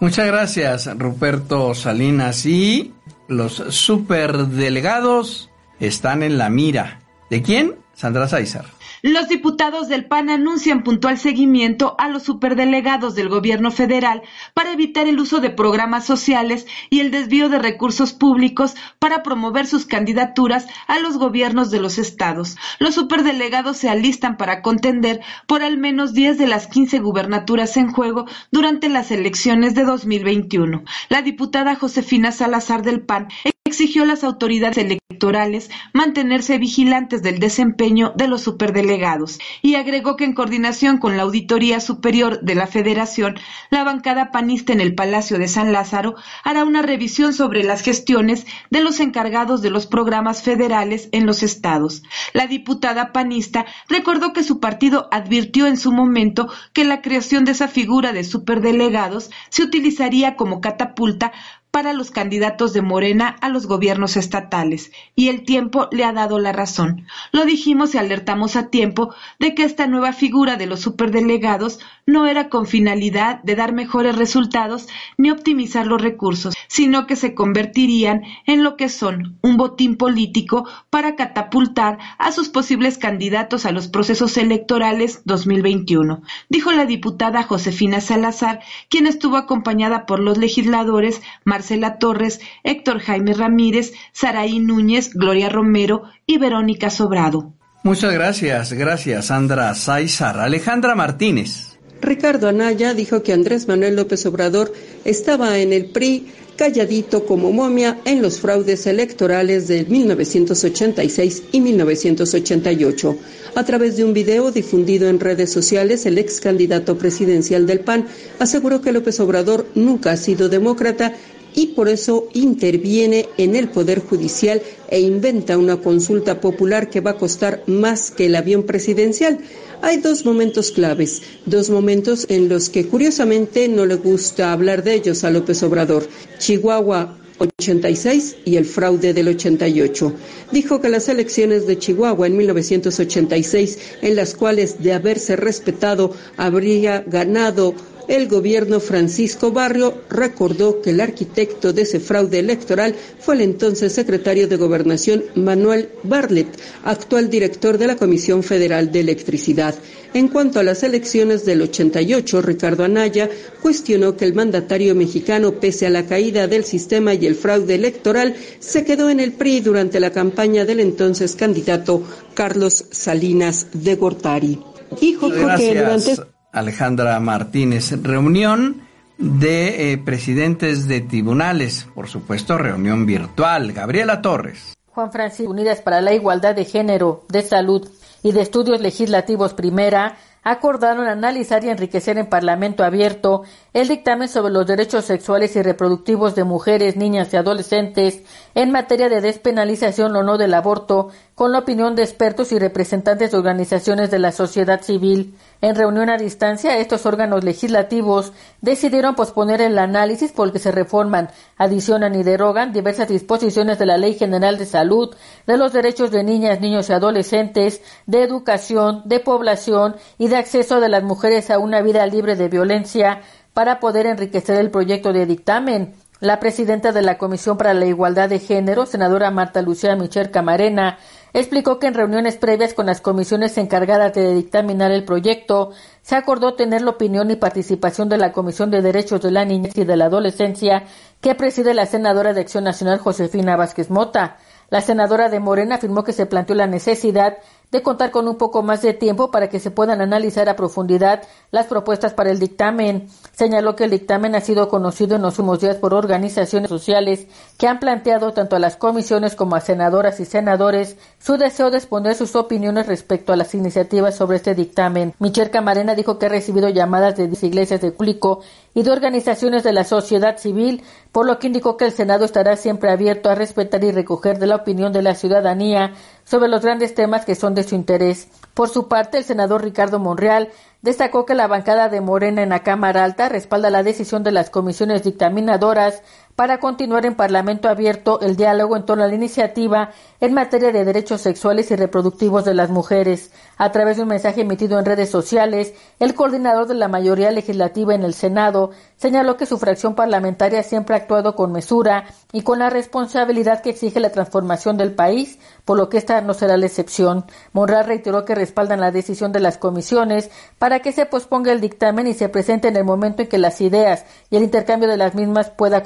Muchas 0.00 0.26
gracias, 0.26 0.98
Ruperto 0.98 1.72
Salinas. 1.74 2.44
Y 2.44 2.92
los 3.28 3.54
superdelegados 3.54 5.50
están 5.78 6.22
en 6.22 6.36
la 6.36 6.50
mira. 6.50 6.98
¿De 7.30 7.40
quién? 7.40 7.76
Sandra 7.94 8.26
Sáizar. 8.26 8.66
Los 9.04 9.28
diputados 9.28 9.88
del 9.88 10.04
PAN 10.04 10.30
anuncian 10.30 10.84
puntual 10.84 11.18
seguimiento 11.18 11.96
a 11.98 12.06
los 12.06 12.22
superdelegados 12.22 13.16
del 13.16 13.28
gobierno 13.28 13.72
federal 13.72 14.22
para 14.54 14.70
evitar 14.72 15.08
el 15.08 15.18
uso 15.18 15.40
de 15.40 15.50
programas 15.50 16.06
sociales 16.06 16.68
y 16.88 17.00
el 17.00 17.10
desvío 17.10 17.48
de 17.48 17.58
recursos 17.58 18.12
públicos 18.12 18.76
para 19.00 19.24
promover 19.24 19.66
sus 19.66 19.86
candidaturas 19.86 20.68
a 20.86 21.00
los 21.00 21.18
gobiernos 21.18 21.72
de 21.72 21.80
los 21.80 21.98
estados. 21.98 22.56
Los 22.78 22.94
superdelegados 22.94 23.76
se 23.76 23.88
alistan 23.88 24.36
para 24.36 24.62
contender 24.62 25.20
por 25.48 25.64
al 25.64 25.78
menos 25.78 26.14
10 26.14 26.38
de 26.38 26.46
las 26.46 26.68
15 26.68 27.00
gubernaturas 27.00 27.76
en 27.76 27.90
juego 27.90 28.26
durante 28.52 28.88
las 28.88 29.10
elecciones 29.10 29.74
de 29.74 29.82
2021. 29.82 30.84
La 31.08 31.22
diputada 31.22 31.74
Josefina 31.74 32.30
Salazar 32.30 32.82
del 32.82 33.00
PAN 33.00 33.26
exigió 33.72 34.02
a 34.02 34.06
las 34.06 34.22
autoridades 34.22 34.76
electorales 34.76 35.70
mantenerse 35.94 36.58
vigilantes 36.58 37.22
del 37.22 37.38
desempeño 37.38 38.12
de 38.14 38.28
los 38.28 38.42
superdelegados 38.42 39.38
y 39.62 39.76
agregó 39.76 40.16
que 40.16 40.24
en 40.24 40.34
coordinación 40.34 40.98
con 40.98 41.16
la 41.16 41.22
Auditoría 41.22 41.80
Superior 41.80 42.40
de 42.42 42.54
la 42.54 42.66
Federación, 42.66 43.36
la 43.70 43.82
bancada 43.82 44.30
panista 44.30 44.74
en 44.74 44.80
el 44.80 44.94
Palacio 44.94 45.38
de 45.38 45.48
San 45.48 45.72
Lázaro 45.72 46.16
hará 46.44 46.64
una 46.64 46.82
revisión 46.82 47.32
sobre 47.32 47.64
las 47.64 47.80
gestiones 47.80 48.46
de 48.70 48.82
los 48.82 49.00
encargados 49.00 49.62
de 49.62 49.70
los 49.70 49.86
programas 49.86 50.42
federales 50.42 51.08
en 51.12 51.24
los 51.24 51.42
estados. 51.42 52.02
La 52.34 52.46
diputada 52.46 53.10
panista 53.12 53.64
recordó 53.88 54.34
que 54.34 54.44
su 54.44 54.60
partido 54.60 55.08
advirtió 55.12 55.66
en 55.66 55.78
su 55.78 55.92
momento 55.92 56.48
que 56.74 56.84
la 56.84 57.00
creación 57.00 57.46
de 57.46 57.52
esa 57.52 57.68
figura 57.68 58.12
de 58.12 58.24
superdelegados 58.24 59.30
se 59.48 59.62
utilizaría 59.62 60.36
como 60.36 60.60
catapulta 60.60 61.32
para 61.72 61.94
los 61.94 62.10
candidatos 62.10 62.74
de 62.74 62.82
Morena 62.82 63.34
a 63.40 63.48
los 63.48 63.66
gobiernos 63.66 64.18
estatales, 64.18 64.92
y 65.16 65.28
el 65.28 65.42
tiempo 65.42 65.88
le 65.90 66.04
ha 66.04 66.12
dado 66.12 66.38
la 66.38 66.52
razón. 66.52 67.06
Lo 67.32 67.46
dijimos 67.46 67.94
y 67.94 67.98
alertamos 67.98 68.56
a 68.56 68.68
tiempo 68.68 69.14
de 69.40 69.54
que 69.54 69.64
esta 69.64 69.86
nueva 69.86 70.12
figura 70.12 70.56
de 70.56 70.66
los 70.66 70.80
superdelegados 70.80 71.80
no 72.06 72.26
era 72.26 72.50
con 72.50 72.66
finalidad 72.66 73.42
de 73.42 73.56
dar 73.56 73.72
mejores 73.72 74.16
resultados 74.16 74.86
ni 75.16 75.30
optimizar 75.30 75.86
los 75.86 76.02
recursos, 76.02 76.54
sino 76.68 77.06
que 77.06 77.16
se 77.16 77.34
convertirían 77.34 78.22
en 78.46 78.62
lo 78.62 78.76
que 78.76 78.90
son 78.90 79.38
un 79.40 79.56
botín 79.56 79.96
político 79.96 80.68
para 80.90 81.16
catapultar 81.16 81.98
a 82.18 82.32
sus 82.32 82.50
posibles 82.50 82.98
candidatos 82.98 83.64
a 83.64 83.72
los 83.72 83.88
procesos 83.88 84.36
electorales 84.36 85.22
2021, 85.24 86.20
dijo 86.50 86.70
la 86.72 86.84
diputada 86.84 87.44
Josefina 87.44 88.02
Salazar, 88.02 88.60
quien 88.90 89.06
estuvo 89.06 89.38
acompañada 89.38 90.04
por 90.04 90.20
los 90.20 90.36
legisladores 90.36 91.22
Marcela 91.62 91.98
Torres, 91.98 92.40
Héctor 92.64 92.98
Jaime 92.98 93.34
Ramírez, 93.34 93.92
Saraí 94.12 94.58
Núñez, 94.58 95.14
Gloria 95.14 95.48
Romero 95.48 96.02
y 96.26 96.38
Verónica 96.38 96.90
Sobrado. 96.90 97.54
Muchas 97.84 98.12
gracias, 98.12 98.72
gracias 98.72 99.26
Sandra 99.26 99.72
Sáizar. 99.76 100.40
Alejandra 100.40 100.96
Martínez. 100.96 101.78
Ricardo 102.00 102.48
Anaya 102.48 102.94
dijo 102.94 103.22
que 103.22 103.32
Andrés 103.32 103.68
Manuel 103.68 103.94
López 103.94 104.26
Obrador 104.26 104.72
estaba 105.04 105.60
en 105.60 105.72
el 105.72 105.86
PRI 105.86 106.26
calladito 106.56 107.26
como 107.26 107.52
momia 107.52 108.00
en 108.04 108.22
los 108.22 108.40
fraudes 108.40 108.88
electorales 108.88 109.68
de 109.68 109.84
1986 109.84 111.44
y 111.52 111.60
1988. 111.60 113.16
A 113.54 113.64
través 113.64 113.96
de 113.96 114.04
un 114.04 114.14
video 114.14 114.50
difundido 114.50 115.08
en 115.08 115.20
redes 115.20 115.52
sociales, 115.52 116.06
el 116.06 116.18
ex 116.18 116.40
candidato 116.40 116.98
presidencial 116.98 117.66
del 117.66 117.80
PAN 117.80 118.06
aseguró 118.40 118.80
que 118.80 118.92
López 118.92 119.20
Obrador 119.20 119.66
nunca 119.74 120.10
ha 120.12 120.16
sido 120.16 120.48
demócrata 120.48 121.14
y 121.54 121.68
por 121.68 121.88
eso 121.88 122.28
interviene 122.32 123.28
en 123.36 123.56
el 123.56 123.68
Poder 123.68 124.00
Judicial 124.00 124.62
e 124.88 125.00
inventa 125.00 125.58
una 125.58 125.78
consulta 125.78 126.40
popular 126.40 126.90
que 126.90 127.00
va 127.00 127.12
a 127.12 127.18
costar 127.18 127.62
más 127.66 128.10
que 128.10 128.26
el 128.26 128.36
avión 128.36 128.64
presidencial. 128.64 129.38
Hay 129.80 129.98
dos 129.98 130.24
momentos 130.24 130.70
claves, 130.70 131.22
dos 131.44 131.70
momentos 131.70 132.26
en 132.28 132.48
los 132.48 132.70
que 132.70 132.86
curiosamente 132.86 133.68
no 133.68 133.84
le 133.84 133.96
gusta 133.96 134.52
hablar 134.52 134.84
de 134.84 134.94
ellos 134.94 135.24
a 135.24 135.30
López 135.30 135.62
Obrador. 135.62 136.06
Chihuahua 136.38 137.18
86 137.38 138.36
y 138.44 138.56
el 138.56 138.64
fraude 138.64 139.12
del 139.12 139.28
88. 139.28 140.12
Dijo 140.52 140.80
que 140.80 140.88
las 140.88 141.08
elecciones 141.08 141.66
de 141.66 141.78
Chihuahua 141.78 142.26
en 142.26 142.36
1986, 142.36 143.78
en 144.02 144.16
las 144.16 144.34
cuales 144.34 144.82
de 144.82 144.92
haberse 144.92 145.36
respetado 145.36 146.14
habría 146.36 147.00
ganado 147.00 147.74
el 148.08 148.28
gobierno 148.28 148.80
Francisco 148.80 149.52
Barrio 149.52 150.02
recordó 150.10 150.80
que 150.80 150.90
el 150.90 151.00
arquitecto 151.00 151.72
de 151.72 151.82
ese 151.82 152.00
fraude 152.00 152.38
electoral 152.38 152.94
fue 153.20 153.34
el 153.36 153.42
entonces 153.42 153.92
secretario 153.92 154.48
de 154.48 154.56
Gobernación 154.56 155.24
Manuel 155.34 155.88
Barlet, 156.02 156.48
actual 156.84 157.30
director 157.30 157.78
de 157.78 157.86
la 157.86 157.96
Comisión 157.96 158.42
Federal 158.42 158.90
de 158.90 159.00
Electricidad. 159.00 159.74
En 160.14 160.28
cuanto 160.28 160.60
a 160.60 160.62
las 160.62 160.82
elecciones 160.82 161.46
del 161.46 161.62
88, 161.62 162.42
Ricardo 162.42 162.84
Anaya 162.84 163.30
cuestionó 163.62 164.14
que 164.16 164.26
el 164.26 164.34
mandatario 164.34 164.94
mexicano, 164.94 165.52
pese 165.52 165.86
a 165.86 165.90
la 165.90 166.04
caída 166.04 166.46
del 166.46 166.64
sistema 166.64 167.14
y 167.14 167.26
el 167.26 167.34
fraude 167.34 167.74
electoral, 167.74 168.34
se 168.58 168.84
quedó 168.84 169.08
en 169.08 169.20
el 169.20 169.32
PRI 169.32 169.60
durante 169.60 170.00
la 170.00 170.10
campaña 170.12 170.66
del 170.66 170.80
entonces 170.80 171.34
candidato 171.34 172.02
Carlos 172.34 172.84
Salinas 172.90 173.68
de 173.72 173.94
Gortari. 173.94 174.58
Dijo 175.00 175.30
que 175.30 175.38
durante 175.38 176.16
Alejandra 176.52 177.18
Martínez. 177.18 177.90
Reunión 178.02 178.82
de 179.18 179.92
eh, 179.92 179.98
presidentes 179.98 180.86
de 180.86 181.00
tribunales, 181.00 181.88
por 181.94 182.08
supuesto, 182.08 182.58
reunión 182.58 183.06
virtual. 183.06 183.72
Gabriela 183.72 184.22
Torres. 184.22 184.74
Juan 184.88 185.10
Francisco, 185.10 185.50
Unidas 185.50 185.80
para 185.80 186.00
la 186.02 186.12
Igualdad 186.12 186.54
de 186.54 186.66
Género, 186.66 187.24
de 187.28 187.42
Salud 187.42 187.88
y 188.22 188.32
de 188.32 188.42
Estudios 188.42 188.80
Legislativos 188.80 189.54
Primera, 189.54 190.16
acordaron 190.44 191.06
analizar 191.06 191.64
y 191.64 191.70
enriquecer 191.70 192.18
en 192.18 192.26
Parlamento 192.26 192.84
abierto 192.84 193.42
el 193.72 193.88
dictamen 193.88 194.28
sobre 194.28 194.52
los 194.52 194.66
derechos 194.66 195.04
sexuales 195.04 195.54
y 195.54 195.62
reproductivos 195.62 196.34
de 196.34 196.44
mujeres, 196.44 196.96
niñas 196.96 197.32
y 197.32 197.36
adolescentes 197.36 198.22
en 198.54 198.72
materia 198.72 199.08
de 199.08 199.20
despenalización 199.20 200.14
o 200.16 200.22
no 200.22 200.38
del 200.38 200.54
aborto, 200.54 201.10
con 201.34 201.52
la 201.52 201.60
opinión 201.60 201.94
de 201.94 202.02
expertos 202.02 202.50
y 202.52 202.58
representantes 202.58 203.30
de 203.30 203.38
organizaciones 203.38 204.10
de 204.10 204.18
la 204.18 204.32
sociedad 204.32 204.82
civil. 204.82 205.34
En 205.62 205.76
reunión 205.76 206.10
a 206.10 206.16
distancia, 206.16 206.76
estos 206.78 207.06
órganos 207.06 207.44
legislativos 207.44 208.32
decidieron 208.60 209.14
posponer 209.14 209.60
el 209.60 209.78
análisis 209.78 210.32
por 210.32 210.52
que 210.52 210.58
se 210.58 210.72
reforman, 210.72 211.28
adicionan 211.56 212.16
y 212.16 212.24
derogan 212.24 212.72
diversas 212.72 213.06
disposiciones 213.06 213.78
de 213.78 213.86
la 213.86 213.96
Ley 213.96 214.14
General 214.14 214.58
de 214.58 214.66
Salud, 214.66 215.14
de 215.46 215.56
los 215.56 215.72
derechos 215.72 216.10
de 216.10 216.24
niñas, 216.24 216.60
niños 216.60 216.90
y 216.90 216.94
adolescentes, 216.94 217.80
de 218.06 218.24
educación, 218.24 219.02
de 219.04 219.20
población 219.20 219.94
y 220.18 220.26
de 220.26 220.36
acceso 220.36 220.80
de 220.80 220.88
las 220.88 221.04
mujeres 221.04 221.48
a 221.48 221.60
una 221.60 221.80
vida 221.80 222.04
libre 222.08 222.34
de 222.34 222.48
violencia 222.48 223.20
para 223.54 223.78
poder 223.78 224.06
enriquecer 224.06 224.58
el 224.58 224.72
proyecto 224.72 225.12
de 225.12 225.26
dictamen. 225.26 225.94
La 226.18 226.40
presidenta 226.40 226.90
de 226.90 227.02
la 227.02 227.18
Comisión 227.18 227.56
para 227.56 227.72
la 227.74 227.86
Igualdad 227.86 228.28
de 228.28 228.40
Género, 228.40 228.86
senadora 228.86 229.30
Marta 229.30 229.62
Lucía 229.62 229.94
Michel 229.94 230.32
Camarena, 230.32 230.98
explicó 231.32 231.78
que 231.78 231.86
en 231.86 231.94
reuniones 231.94 232.36
previas 232.36 232.74
con 232.74 232.86
las 232.86 233.00
comisiones 233.00 233.56
encargadas 233.58 234.12
de 234.14 234.34
dictaminar 234.34 234.90
el 234.90 235.04
proyecto, 235.04 235.70
se 236.02 236.16
acordó 236.16 236.54
tener 236.54 236.82
la 236.82 236.90
opinión 236.90 237.30
y 237.30 237.36
participación 237.36 238.08
de 238.08 238.18
la 238.18 238.32
Comisión 238.32 238.70
de 238.70 238.82
Derechos 238.82 239.22
de 239.22 239.30
la 239.30 239.44
Niñez 239.44 239.76
y 239.76 239.84
de 239.84 239.96
la 239.96 240.06
Adolescencia 240.06 240.84
que 241.20 241.34
preside 241.34 241.74
la 241.74 241.86
senadora 241.86 242.32
de 242.32 242.40
Acción 242.40 242.64
Nacional 242.64 242.98
Josefina 242.98 243.56
Vázquez 243.56 243.90
Mota. 243.90 244.36
La 244.68 244.80
senadora 244.80 245.28
de 245.28 245.38
Morena 245.38 245.76
afirmó 245.76 246.02
que 246.02 246.12
se 246.12 246.26
planteó 246.26 246.56
la 246.56 246.66
necesidad 246.66 247.38
de 247.72 247.82
contar 247.82 248.10
con 248.10 248.28
un 248.28 248.36
poco 248.36 248.62
más 248.62 248.82
de 248.82 248.92
tiempo 248.92 249.30
para 249.30 249.48
que 249.48 249.58
se 249.58 249.70
puedan 249.70 250.02
analizar 250.02 250.48
a 250.50 250.56
profundidad 250.56 251.22
las 251.50 251.66
propuestas 251.66 252.12
para 252.12 252.30
el 252.30 252.38
dictamen. 252.38 253.08
Señaló 253.32 253.76
que 253.76 253.84
el 253.84 253.90
dictamen 253.90 254.34
ha 254.34 254.42
sido 254.42 254.68
conocido 254.68 255.16
en 255.16 255.22
los 255.22 255.38
últimos 255.38 255.60
días 255.60 255.76
por 255.76 255.94
organizaciones 255.94 256.68
sociales 256.68 257.26
que 257.56 257.66
han 257.66 257.80
planteado 257.80 258.32
tanto 258.34 258.56
a 258.56 258.58
las 258.58 258.76
comisiones 258.76 259.34
como 259.34 259.56
a 259.56 259.60
senadoras 259.62 260.20
y 260.20 260.26
senadores 260.26 260.96
su 261.18 261.38
deseo 261.38 261.70
de 261.70 261.78
exponer 261.78 262.14
sus 262.14 262.36
opiniones 262.36 262.86
respecto 262.86 263.32
a 263.32 263.36
las 263.36 263.54
iniciativas 263.54 264.16
sobre 264.16 264.36
este 264.36 264.54
dictamen. 264.54 265.14
Michelle 265.18 265.50
Camarena 265.50 265.94
dijo 265.94 266.18
que 266.18 266.26
ha 266.26 266.28
recibido 266.28 266.68
llamadas 266.68 267.16
de 267.16 267.24
iglesias 267.24 267.80
de 267.80 267.92
Cúlico 267.92 268.40
y 268.74 268.82
de 268.82 268.90
organizaciones 268.90 269.62
de 269.62 269.72
la 269.72 269.84
sociedad 269.84 270.36
civil, 270.36 270.82
por 271.10 271.26
lo 271.26 271.38
que 271.38 271.46
indicó 271.46 271.76
que 271.76 271.86
el 271.86 271.92
Senado 271.92 272.26
estará 272.26 272.56
siempre 272.56 272.90
abierto 272.90 273.30
a 273.30 273.34
respetar 273.34 273.82
y 273.84 273.92
recoger 273.92 274.38
de 274.38 274.46
la 274.46 274.56
opinión 274.56 274.92
de 274.92 275.02
la 275.02 275.14
ciudadanía 275.14 275.92
sobre 276.24 276.48
los 276.48 276.62
grandes 276.62 276.94
temas 276.94 277.24
que 277.24 277.34
son 277.34 277.54
de 277.54 277.62
su 277.62 277.74
interés. 277.74 278.28
Por 278.54 278.68
su 278.68 278.88
parte, 278.88 279.18
el 279.18 279.24
senador 279.24 279.62
Ricardo 279.62 279.98
Monreal 279.98 280.50
destacó 280.82 281.24
que 281.24 281.34
la 281.34 281.46
bancada 281.46 281.88
de 281.88 282.00
Morena 282.00 282.42
en 282.42 282.50
la 282.50 282.62
Cámara 282.62 283.04
Alta 283.04 283.28
respalda 283.28 283.70
la 283.70 283.82
decisión 283.82 284.22
de 284.22 284.32
las 284.32 284.50
comisiones 284.50 285.04
dictaminadoras 285.04 286.02
para 286.42 286.58
continuar 286.58 287.06
en 287.06 287.14
Parlamento 287.14 287.68
abierto 287.68 288.20
el 288.20 288.34
diálogo 288.34 288.74
en 288.74 288.84
torno 288.84 289.04
a 289.04 289.06
la 289.06 289.14
iniciativa 289.14 289.92
en 290.20 290.34
materia 290.34 290.72
de 290.72 290.84
derechos 290.84 291.20
sexuales 291.20 291.70
y 291.70 291.76
reproductivos 291.76 292.44
de 292.44 292.52
las 292.52 292.68
mujeres. 292.68 293.30
A 293.58 293.70
través 293.70 293.96
de 293.96 294.02
un 294.02 294.08
mensaje 294.08 294.40
emitido 294.40 294.76
en 294.76 294.84
redes 294.84 295.08
sociales, 295.08 295.72
el 296.00 296.14
coordinador 296.14 296.66
de 296.66 296.74
la 296.74 296.88
mayoría 296.88 297.30
legislativa 297.30 297.94
en 297.94 298.02
el 298.02 298.12
Senado 298.12 298.72
señaló 298.96 299.36
que 299.36 299.46
su 299.46 299.56
fracción 299.56 299.94
parlamentaria 299.94 300.64
siempre 300.64 300.96
ha 300.96 300.98
actuado 300.98 301.36
con 301.36 301.52
mesura 301.52 302.06
y 302.32 302.42
con 302.42 302.58
la 302.58 302.70
responsabilidad 302.70 303.62
que 303.62 303.70
exige 303.70 304.00
la 304.00 304.10
transformación 304.10 304.76
del 304.76 304.94
país, 304.94 305.38
por 305.64 305.76
lo 305.76 305.88
que 305.88 305.98
esta 305.98 306.20
no 306.22 306.34
será 306.34 306.56
la 306.56 306.66
excepción. 306.66 307.24
Monreal 307.52 307.86
reiteró 307.86 308.24
que 308.24 308.34
respaldan 308.34 308.80
la 308.80 308.90
decisión 308.90 309.30
de 309.30 309.38
las 309.38 309.58
comisiones 309.58 310.30
para 310.58 310.80
que 310.80 310.90
se 310.90 311.06
posponga 311.06 311.52
el 311.52 311.60
dictamen 311.60 312.08
y 312.08 312.14
se 312.14 312.28
presente 312.28 312.66
en 312.66 312.76
el 312.76 312.84
momento 312.84 313.22
en 313.22 313.28
que 313.28 313.38
las 313.38 313.60
ideas 313.60 314.04
y 314.30 314.36
el 314.36 314.42
intercambio 314.42 314.88
de 314.88 314.96
las 314.96 315.14
mismas 315.14 315.50
pueda 315.50 315.84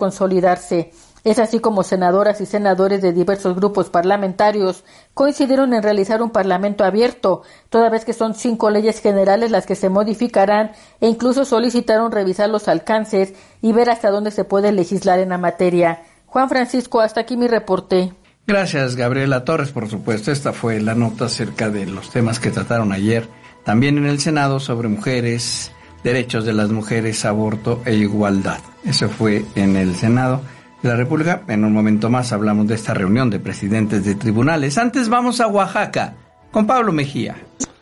Es 1.24 1.40
así 1.40 1.59
como 1.59 1.82
senadoras 1.82 2.40
y 2.40 2.47
senadores 2.47 3.03
de 3.03 3.12
diversos 3.12 3.57
grupos 3.57 3.90
parlamentarios 3.90 4.84
coincidieron 5.12 5.74
en 5.74 5.82
realizar 5.82 6.22
un 6.22 6.30
parlamento 6.30 6.84
abierto, 6.84 7.42
toda 7.68 7.90
vez 7.90 8.05
que 8.05 8.12
son 8.12 8.34
cinco 8.34 8.70
leyes 8.70 9.01
generales 9.01 9.51
las 9.51 9.66
que 9.66 9.74
se 9.74 9.88
modificarán 9.88 10.70
e 11.01 11.09
incluso 11.09 11.44
solicitaron 11.44 12.12
revisar 12.12 12.49
los 12.49 12.68
alcances 12.68 13.34
y 13.61 13.72
ver 13.72 13.90
hasta 13.90 14.11
dónde 14.11 14.30
se 14.30 14.44
puede 14.44 14.70
legislar 14.70 15.18
en 15.18 15.30
la 15.30 15.38
materia. 15.38 16.03
Juan 16.26 16.49
Francisco, 16.49 17.01
hasta 17.01 17.22
aquí 17.22 17.36
mi 17.36 17.49
reporte. 17.49 18.12
Gracias, 18.47 18.94
Gabriela 18.94 19.44
Torres, 19.44 19.72
por 19.72 19.88
supuesto. 19.88 20.30
Esta 20.30 20.53
fue 20.53 20.80
la 20.80 20.94
nota 20.94 21.24
acerca 21.24 21.70
de 21.70 21.86
los 21.86 22.11
temas 22.11 22.38
que 22.38 22.53
trataron 22.53 22.92
ayer 22.92 23.28
también 23.66 23.99
en 23.99 24.07
el 24.07 24.20
Senado 24.20 24.61
sobre 24.61 24.86
mujeres, 24.86 25.72
derechos 26.07 26.44
de 26.44 26.52
las 26.52 26.70
mujeres, 26.70 27.24
aborto 27.24 27.82
e 27.84 27.96
igualdad. 27.96 28.61
Eso 28.84 29.09
fue 29.09 29.44
en 29.57 29.74
el 29.74 29.96
Senado 29.96 30.40
de 30.80 30.88
la 30.88 30.94
República. 30.94 31.42
En 31.48 31.64
un 31.64 31.72
momento 31.72 32.09
más 32.09 32.32
hablamos 32.32 32.68
de 32.68 32.76
esta 32.76 32.94
reunión 32.94 33.28
de 33.28 33.40
presidentes 33.40 34.04
de 34.04 34.14
tribunales. 34.14 34.78
Antes 34.78 35.09
vamos 35.09 35.40
a 35.40 35.48
Oaxaca 35.48 36.14
con 36.52 36.64
Pablo 36.64 36.92
Mejía. 36.92 37.34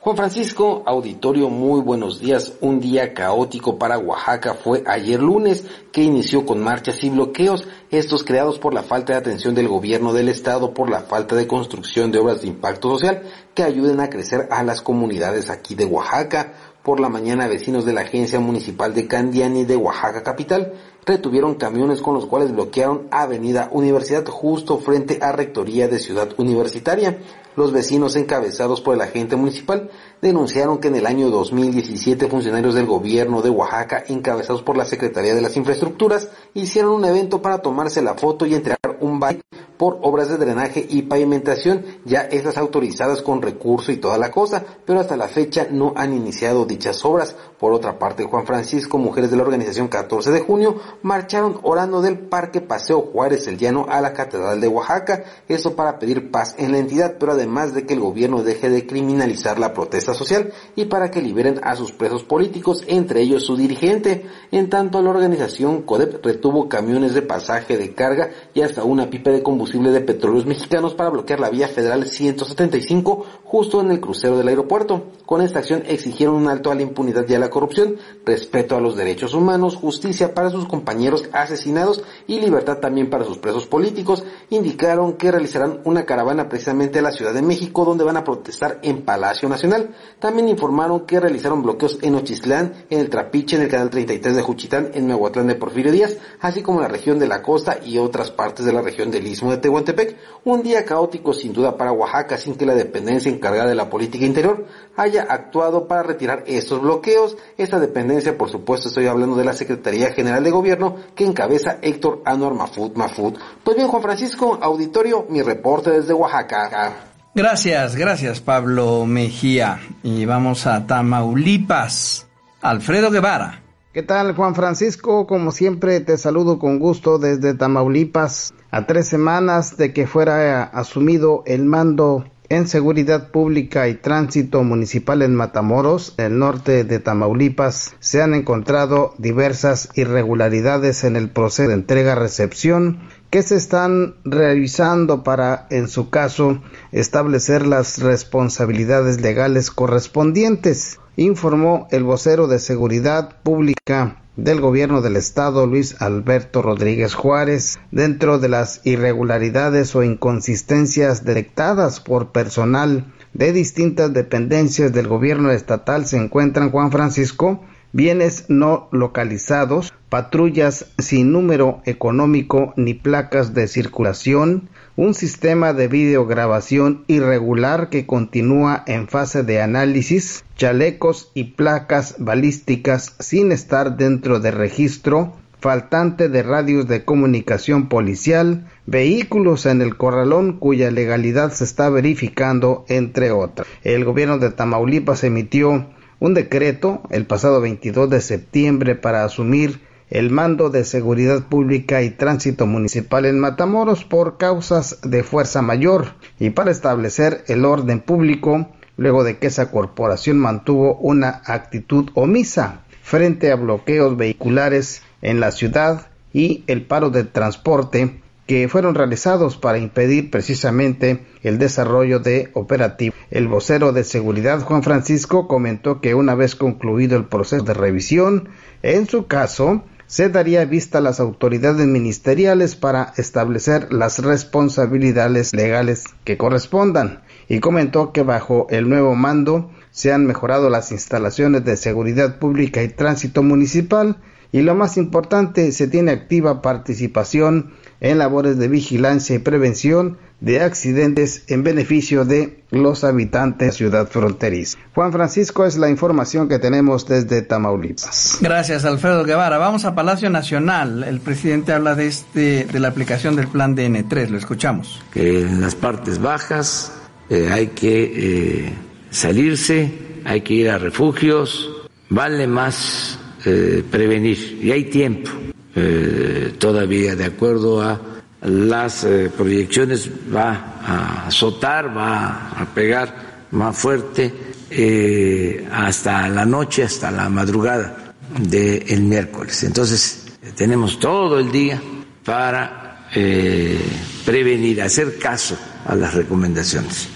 Juan 0.04 0.16
Francisco, 0.16 0.82
auditorio, 0.84 1.48
muy 1.48 1.80
buenos 1.80 2.20
días. 2.20 2.52
Un 2.60 2.78
día 2.78 3.14
caótico 3.14 3.78
para 3.78 3.96
Oaxaca 3.96 4.52
fue 4.52 4.84
ayer 4.86 5.18
lunes, 5.18 5.64
que 5.92 6.02
inició 6.02 6.44
con 6.44 6.62
marchas 6.62 7.02
y 7.04 7.08
bloqueos, 7.08 7.66
estos 7.90 8.22
creados 8.22 8.58
por 8.58 8.74
la 8.74 8.82
falta 8.82 9.14
de 9.14 9.20
atención 9.20 9.54
del 9.54 9.66
gobierno 9.68 10.12
del 10.12 10.28
estado, 10.28 10.74
por 10.74 10.90
la 10.90 11.00
falta 11.00 11.36
de 11.36 11.46
construcción 11.46 12.12
de 12.12 12.18
obras 12.18 12.42
de 12.42 12.48
impacto 12.48 12.90
social 12.90 13.22
que 13.54 13.62
ayuden 13.62 14.00
a 14.00 14.10
crecer 14.10 14.46
a 14.50 14.62
las 14.62 14.82
comunidades 14.82 15.48
aquí 15.48 15.74
de 15.74 15.86
Oaxaca. 15.86 16.52
Por 16.84 17.00
la 17.00 17.08
mañana, 17.08 17.48
vecinos 17.48 17.86
de 17.86 17.94
la 17.94 18.02
Agencia 18.02 18.40
Municipal 18.40 18.92
de 18.92 19.06
Candiani 19.06 19.64
de 19.64 19.74
Oaxaca 19.74 20.22
Capital 20.22 20.74
retuvieron 21.06 21.54
camiones 21.54 22.02
con 22.02 22.12
los 22.12 22.26
cuales 22.26 22.52
bloquearon 22.52 23.08
Avenida 23.10 23.70
Universidad 23.72 24.26
justo 24.26 24.76
frente 24.76 25.18
a 25.22 25.32
Rectoría 25.32 25.88
de 25.88 25.98
Ciudad 25.98 26.28
Universitaria. 26.36 27.20
Los 27.56 27.72
vecinos 27.72 28.16
encabezados 28.16 28.82
por 28.82 28.94
el 28.94 29.00
agente 29.00 29.34
municipal 29.34 29.88
denunciaron 30.20 30.76
que 30.76 30.88
en 30.88 30.96
el 30.96 31.06
año 31.06 31.30
2017 31.30 32.28
funcionarios 32.28 32.74
del 32.74 32.84
gobierno 32.84 33.40
de 33.40 33.48
Oaxaca, 33.48 34.04
encabezados 34.06 34.60
por 34.60 34.76
la 34.76 34.84
Secretaría 34.84 35.34
de 35.34 35.40
las 35.40 35.56
Infraestructuras, 35.56 36.28
hicieron 36.52 36.92
un 36.92 37.06
evento 37.06 37.40
para 37.40 37.62
tomarse 37.62 38.02
la 38.02 38.12
foto 38.12 38.44
y 38.44 38.56
entregar 38.56 38.98
un 39.00 39.18
baile 39.18 39.40
por 39.76 39.98
obras 40.02 40.28
de 40.28 40.36
drenaje 40.36 40.86
y 40.88 41.02
pavimentación, 41.02 41.84
ya 42.04 42.20
estas 42.20 42.58
autorizadas 42.58 43.22
con 43.22 43.42
recurso 43.42 43.92
y 43.92 43.96
toda 43.96 44.18
la 44.18 44.30
cosa, 44.30 44.64
pero 44.84 45.00
hasta 45.00 45.16
la 45.16 45.28
fecha 45.28 45.66
no 45.70 45.92
han 45.96 46.14
iniciado 46.14 46.64
dichas 46.64 47.04
obras. 47.04 47.34
Por 47.58 47.72
otra 47.72 47.98
parte, 47.98 48.24
Juan 48.24 48.46
Francisco, 48.46 48.98
mujeres 48.98 49.30
de 49.30 49.36
la 49.36 49.42
organización 49.42 49.88
14 49.88 50.30
de 50.30 50.40
junio, 50.40 50.76
marcharon 51.02 51.58
orando 51.62 52.02
del 52.02 52.18
Parque 52.18 52.60
Paseo 52.60 53.00
Juárez 53.00 53.46
el 53.46 53.58
Llano 53.58 53.86
a 53.88 54.00
la 54.00 54.12
Catedral 54.12 54.60
de 54.60 54.68
Oaxaca, 54.68 55.24
eso 55.48 55.74
para 55.74 55.98
pedir 55.98 56.30
paz 56.30 56.54
en 56.58 56.72
la 56.72 56.78
entidad, 56.78 57.16
pero 57.18 57.32
además 57.32 57.74
de 57.74 57.86
que 57.86 57.94
el 57.94 58.00
gobierno 58.00 58.42
deje 58.42 58.70
de 58.70 58.86
criminalizar 58.86 59.58
la 59.58 59.72
protesta 59.72 60.14
social 60.14 60.52
y 60.76 60.86
para 60.86 61.10
que 61.10 61.22
liberen 61.22 61.60
a 61.62 61.74
sus 61.76 61.92
presos 61.92 62.24
políticos, 62.24 62.84
entre 62.86 63.22
ellos 63.22 63.44
su 63.44 63.56
dirigente. 63.56 64.26
En 64.50 64.70
tanto, 64.70 65.02
la 65.02 65.10
organización 65.10 65.82
CODEP 65.82 66.24
retuvo 66.24 66.68
camiones 66.68 67.14
de 67.14 67.22
pasaje 67.22 67.76
de 67.76 67.94
carga 67.94 68.30
y 68.52 68.62
hasta 68.62 68.84
una 68.84 69.10
pipa 69.10 69.30
de 69.30 69.42
combustible 69.42 69.63
de 69.64 70.00
petróleos 70.00 70.46
mexicanos 70.46 70.94
para 70.94 71.10
bloquear 71.10 71.40
la 71.40 71.50
vía 71.50 71.66
federal 71.68 72.06
175 72.06 73.26
justo 73.44 73.80
en 73.80 73.90
el 73.90 74.00
crucero 74.00 74.36
del 74.36 74.48
aeropuerto. 74.48 75.06
Con 75.26 75.40
esta 75.40 75.60
acción 75.60 75.82
exigieron 75.86 76.36
un 76.36 76.48
alto 76.48 76.70
a 76.70 76.74
la 76.74 76.82
impunidad 76.82 77.24
y 77.28 77.34
a 77.34 77.38
la 77.38 77.50
corrupción, 77.50 77.96
respeto 78.24 78.76
a 78.76 78.80
los 78.80 78.94
derechos 78.94 79.34
humanos, 79.34 79.74
justicia 79.74 80.34
para 80.34 80.50
sus 80.50 80.66
compañeros 80.66 81.28
asesinados 81.32 82.04
y 82.26 82.40
libertad 82.40 82.78
también 82.78 83.10
para 83.10 83.24
sus 83.24 83.38
presos 83.38 83.66
políticos. 83.66 84.24
Indicaron 84.50 85.14
que 85.14 85.32
realizarán 85.32 85.80
una 85.84 86.04
caravana 86.04 86.48
precisamente 86.48 86.98
a 86.98 87.02
la 87.02 87.12
Ciudad 87.12 87.32
de 87.32 87.42
México 87.42 87.84
donde 87.84 88.04
van 88.04 88.16
a 88.16 88.24
protestar 88.24 88.78
en 88.82 89.02
Palacio 89.02 89.48
Nacional. 89.48 89.94
También 90.18 90.48
informaron 90.48 91.06
que 91.06 91.20
realizaron 91.20 91.62
bloqueos 91.62 91.98
en 92.02 92.14
Ochislán, 92.14 92.74
en 92.90 93.00
el 93.00 93.10
Trapiche, 93.10 93.56
en 93.56 93.62
el 93.62 93.68
Canal 93.68 93.90
33 93.90 94.36
de 94.36 94.42
Juchitán, 94.42 94.90
en 94.94 95.06
Mehuatlán 95.06 95.46
de 95.46 95.54
Porfirio 95.54 95.90
Díaz, 95.90 96.18
así 96.40 96.62
como 96.62 96.78
en 96.78 96.82
la 96.82 96.88
región 96.88 97.18
de 97.18 97.28
la 97.28 97.42
costa 97.42 97.78
y 97.84 97.98
otras 97.98 98.30
partes 98.30 98.66
de 98.66 98.72
la 98.72 98.82
región 98.82 99.10
del 99.10 99.26
Istmo 99.26 99.53
de 99.54 99.62
Tehuantepec. 99.62 100.16
Un 100.44 100.62
día 100.62 100.84
caótico 100.84 101.32
sin 101.32 101.52
duda 101.52 101.76
para 101.76 101.92
Oaxaca 101.92 102.36
sin 102.36 102.54
que 102.54 102.66
la 102.66 102.74
dependencia 102.74 103.30
encargada 103.30 103.68
de 103.68 103.74
la 103.74 103.88
política 103.88 104.24
interior 104.24 104.66
haya 104.96 105.22
actuado 105.22 105.88
para 105.88 106.02
retirar 106.02 106.44
estos 106.46 106.80
bloqueos. 106.80 107.36
Esta 107.56 107.80
dependencia, 107.80 108.36
por 108.36 108.50
supuesto, 108.50 108.88
estoy 108.88 109.06
hablando 109.06 109.36
de 109.36 109.44
la 109.44 109.52
Secretaría 109.52 110.12
General 110.12 110.42
de 110.44 110.50
Gobierno 110.50 110.96
que 111.14 111.24
encabeza 111.24 111.78
Héctor 111.82 112.22
Anuar 112.24 112.54
Mafud 112.54 112.92
Mafud. 112.94 113.34
Pues 113.62 113.76
bien, 113.76 113.88
Juan 113.88 114.02
Francisco, 114.02 114.58
auditorio, 114.60 115.26
mi 115.28 115.42
reporte 115.42 115.90
desde 115.90 116.12
Oaxaca. 116.12 116.92
Gracias, 117.34 117.96
gracias 117.96 118.40
Pablo 118.40 119.06
Mejía. 119.06 119.80
Y 120.02 120.24
vamos 120.24 120.66
a 120.66 120.86
Tamaulipas. 120.86 122.26
Alfredo 122.60 123.10
Guevara. 123.10 123.63
¿Qué 123.94 124.02
tal 124.02 124.34
Juan 124.34 124.56
Francisco? 124.56 125.28
Como 125.28 125.52
siempre 125.52 126.00
te 126.00 126.18
saludo 126.18 126.58
con 126.58 126.80
gusto 126.80 127.20
desde 127.20 127.54
Tamaulipas. 127.54 128.52
A 128.72 128.88
tres 128.88 129.06
semanas 129.06 129.76
de 129.76 129.92
que 129.92 130.08
fuera 130.08 130.64
asumido 130.64 131.44
el 131.46 131.64
mando 131.64 132.24
en 132.48 132.66
seguridad 132.66 133.30
pública 133.30 133.86
y 133.86 133.94
tránsito 133.94 134.64
municipal 134.64 135.22
en 135.22 135.36
Matamoros, 135.36 136.14
el 136.16 136.40
norte 136.40 136.82
de 136.82 136.98
Tamaulipas, 136.98 137.94
se 138.00 138.20
han 138.20 138.34
encontrado 138.34 139.14
diversas 139.18 139.88
irregularidades 139.94 141.04
en 141.04 141.14
el 141.14 141.30
proceso 141.30 141.68
de 141.68 141.74
entrega-recepción 141.74 142.98
que 143.30 143.44
se 143.44 143.54
están 143.54 144.16
revisando 144.24 145.22
para, 145.22 145.68
en 145.70 145.86
su 145.86 146.10
caso, 146.10 146.60
establecer 146.90 147.64
las 147.64 147.98
responsabilidades 147.98 149.20
legales 149.20 149.70
correspondientes 149.70 150.98
informó 151.16 151.88
el 151.90 152.02
vocero 152.02 152.46
de 152.46 152.58
Seguridad 152.58 153.36
Pública 153.42 154.16
del 154.36 154.60
gobierno 154.60 155.00
del 155.00 155.16
estado 155.16 155.66
Luis 155.66 156.00
Alberto 156.02 156.60
Rodríguez 156.60 157.14
Juárez. 157.14 157.78
Dentro 157.90 158.38
de 158.38 158.48
las 158.48 158.80
irregularidades 158.84 159.94
o 159.94 160.02
inconsistencias 160.02 161.24
detectadas 161.24 162.00
por 162.00 162.32
personal 162.32 163.12
de 163.32 163.52
distintas 163.52 164.12
dependencias 164.12 164.92
del 164.92 165.08
gobierno 165.08 165.50
estatal 165.50 166.06
se 166.06 166.16
encuentran 166.16 166.70
Juan 166.70 166.90
Francisco 166.90 167.60
bienes 167.94 168.46
no 168.48 168.88
localizados, 168.90 169.94
patrullas 170.08 170.86
sin 170.98 171.30
número 171.30 171.80
económico 171.84 172.74
ni 172.76 172.92
placas 172.92 173.54
de 173.54 173.68
circulación, 173.68 174.68
un 174.96 175.14
sistema 175.14 175.72
de 175.72 175.88
videograbación 175.88 177.04
irregular 177.08 177.88
que 177.88 178.06
continúa 178.06 178.84
en 178.86 179.08
fase 179.08 179.42
de 179.42 179.60
análisis, 179.60 180.44
chalecos 180.56 181.30
y 181.34 181.44
placas 181.54 182.16
balísticas 182.18 183.16
sin 183.18 183.50
estar 183.50 183.96
dentro 183.96 184.38
de 184.38 184.52
registro, 184.52 185.32
faltante 185.58 186.28
de 186.28 186.42
radios 186.42 186.86
de 186.86 187.04
comunicación 187.04 187.88
policial, 187.88 188.68
vehículos 188.86 189.66
en 189.66 189.82
el 189.82 189.96
corralón 189.96 190.58
cuya 190.58 190.90
legalidad 190.90 191.52
se 191.52 191.64
está 191.64 191.88
verificando, 191.88 192.84
entre 192.88 193.32
otras. 193.32 193.66
El 193.82 194.04
gobierno 194.04 194.38
de 194.38 194.50
Tamaulipas 194.50 195.24
emitió 195.24 195.86
un 196.20 196.34
decreto 196.34 197.02
el 197.10 197.26
pasado 197.26 197.60
22 197.60 198.10
de 198.10 198.20
septiembre 198.20 198.94
para 198.94 199.24
asumir 199.24 199.80
el 200.10 200.30
mando 200.30 200.70
de 200.70 200.84
seguridad 200.84 201.44
pública 201.48 202.02
y 202.02 202.10
tránsito 202.10 202.66
municipal 202.66 203.24
en 203.26 203.40
Matamoros 203.40 204.04
por 204.04 204.36
causas 204.36 204.98
de 205.02 205.22
fuerza 205.22 205.62
mayor 205.62 206.14
y 206.38 206.50
para 206.50 206.70
establecer 206.70 207.44
el 207.48 207.64
orden 207.64 208.00
público 208.00 208.68
luego 208.96 209.24
de 209.24 209.38
que 209.38 209.48
esa 209.48 209.70
corporación 209.70 210.38
mantuvo 210.38 210.96
una 210.96 211.42
actitud 211.46 212.10
omisa 212.14 212.82
frente 213.02 213.50
a 213.50 213.56
bloqueos 213.56 214.16
vehiculares 214.16 215.02
en 215.22 215.40
la 215.40 215.50
ciudad 215.50 216.08
y 216.32 216.64
el 216.66 216.86
paro 216.86 217.10
de 217.10 217.24
transporte 217.24 218.20
que 218.46 218.68
fueron 218.68 218.94
realizados 218.94 219.56
para 219.56 219.78
impedir 219.78 220.30
precisamente 220.30 221.24
el 221.42 221.58
desarrollo 221.58 222.18
de 222.18 222.50
operativos. 222.52 223.18
El 223.30 223.48
vocero 223.48 223.92
de 223.92 224.04
seguridad 224.04 224.60
Juan 224.60 224.82
Francisco 224.82 225.48
comentó 225.48 226.00
que 226.00 226.14
una 226.14 226.34
vez 226.34 226.54
concluido 226.54 227.16
el 227.16 227.24
proceso 227.24 227.64
de 227.64 227.72
revisión, 227.72 228.50
en 228.82 229.06
su 229.06 229.26
caso, 229.26 229.82
se 230.06 230.28
daría 230.28 230.64
vista 230.64 230.98
a 230.98 231.00
las 231.00 231.20
autoridades 231.20 231.86
ministeriales 231.86 232.76
para 232.76 233.12
establecer 233.16 233.92
las 233.92 234.18
responsabilidades 234.18 235.52
legales 235.54 236.04
que 236.24 236.36
correspondan. 236.36 237.22
Y 237.48 237.60
comentó 237.60 238.12
que 238.12 238.22
bajo 238.22 238.66
el 238.70 238.88
nuevo 238.88 239.14
mando 239.14 239.70
se 239.90 240.12
han 240.12 240.26
mejorado 240.26 240.70
las 240.70 240.92
instalaciones 240.92 241.64
de 241.64 241.76
seguridad 241.76 242.38
pública 242.38 242.82
y 242.82 242.88
tránsito 242.88 243.42
municipal 243.42 244.18
y 244.54 244.62
lo 244.62 244.76
más 244.76 244.96
importante, 244.98 245.72
se 245.72 245.88
tiene 245.88 246.12
activa 246.12 246.62
participación 246.62 247.72
en 247.98 248.18
labores 248.18 248.56
de 248.56 248.68
vigilancia 248.68 249.34
y 249.34 249.40
prevención 249.40 250.16
de 250.40 250.60
accidentes 250.60 251.44
en 251.48 251.62
beneficio 251.62 252.24
de 252.24 252.62
los 252.70 253.04
habitantes 253.04 253.58
de 253.58 253.66
la 253.66 253.72
ciudad 253.72 254.08
fronteriza. 254.08 254.78
Juan 254.94 255.12
Francisco 255.12 255.64
es 255.64 255.76
la 255.76 255.88
información 255.88 256.48
que 256.48 256.58
tenemos 256.58 257.06
desde 257.06 257.42
Tamaulipas. 257.42 258.38
Gracias, 258.40 258.84
Alfredo 258.84 259.24
Guevara. 259.24 259.58
Vamos 259.58 259.84
a 259.84 259.94
Palacio 259.94 260.30
Nacional. 260.30 261.04
El 261.04 261.20
presidente 261.20 261.72
habla 261.72 261.94
de 261.94 262.06
este 262.06 262.64
de 262.64 262.80
la 262.80 262.88
aplicación 262.88 263.36
del 263.36 263.48
plan 263.48 263.76
DN3. 263.76 264.28
Lo 264.28 264.38
escuchamos. 264.38 265.02
en 265.14 265.60
las 265.60 265.74
partes 265.74 266.20
bajas 266.20 266.92
eh, 267.30 267.48
hay 267.50 267.68
que 267.68 268.66
eh, 268.66 268.72
salirse, 269.10 269.92
hay 270.24 270.42
que 270.42 270.54
ir 270.54 270.70
a 270.70 270.78
refugios. 270.78 271.70
Vale 272.10 272.46
más 272.46 273.18
eh, 273.46 273.82
prevenir 273.90 274.58
y 274.62 274.70
hay 274.70 274.84
tiempo 274.84 275.30
eh, 275.76 276.54
todavía 276.58 277.16
de 277.16 277.24
acuerdo 277.24 277.82
a 277.82 278.00
las 278.44 279.04
eh, 279.04 279.30
proyecciones 279.34 280.10
va 280.34 280.76
a 280.82 281.26
azotar, 281.26 281.96
va 281.96 282.50
a 282.50 282.66
pegar 282.74 283.46
más 283.50 283.76
fuerte 283.76 284.32
eh, 284.70 285.66
hasta 285.72 286.28
la 286.28 286.44
noche, 286.44 286.82
hasta 286.82 287.10
la 287.10 287.28
madrugada 287.28 288.14
del 288.38 289.02
miércoles. 289.02 289.62
Entonces, 289.64 290.26
tenemos 290.56 290.98
todo 290.98 291.38
el 291.38 291.50
día 291.50 291.80
para 292.24 293.06
eh, 293.14 293.78
prevenir, 294.26 294.82
hacer 294.82 295.18
caso 295.18 295.56
a 295.86 295.94
las 295.94 296.14
recomendaciones. 296.14 297.08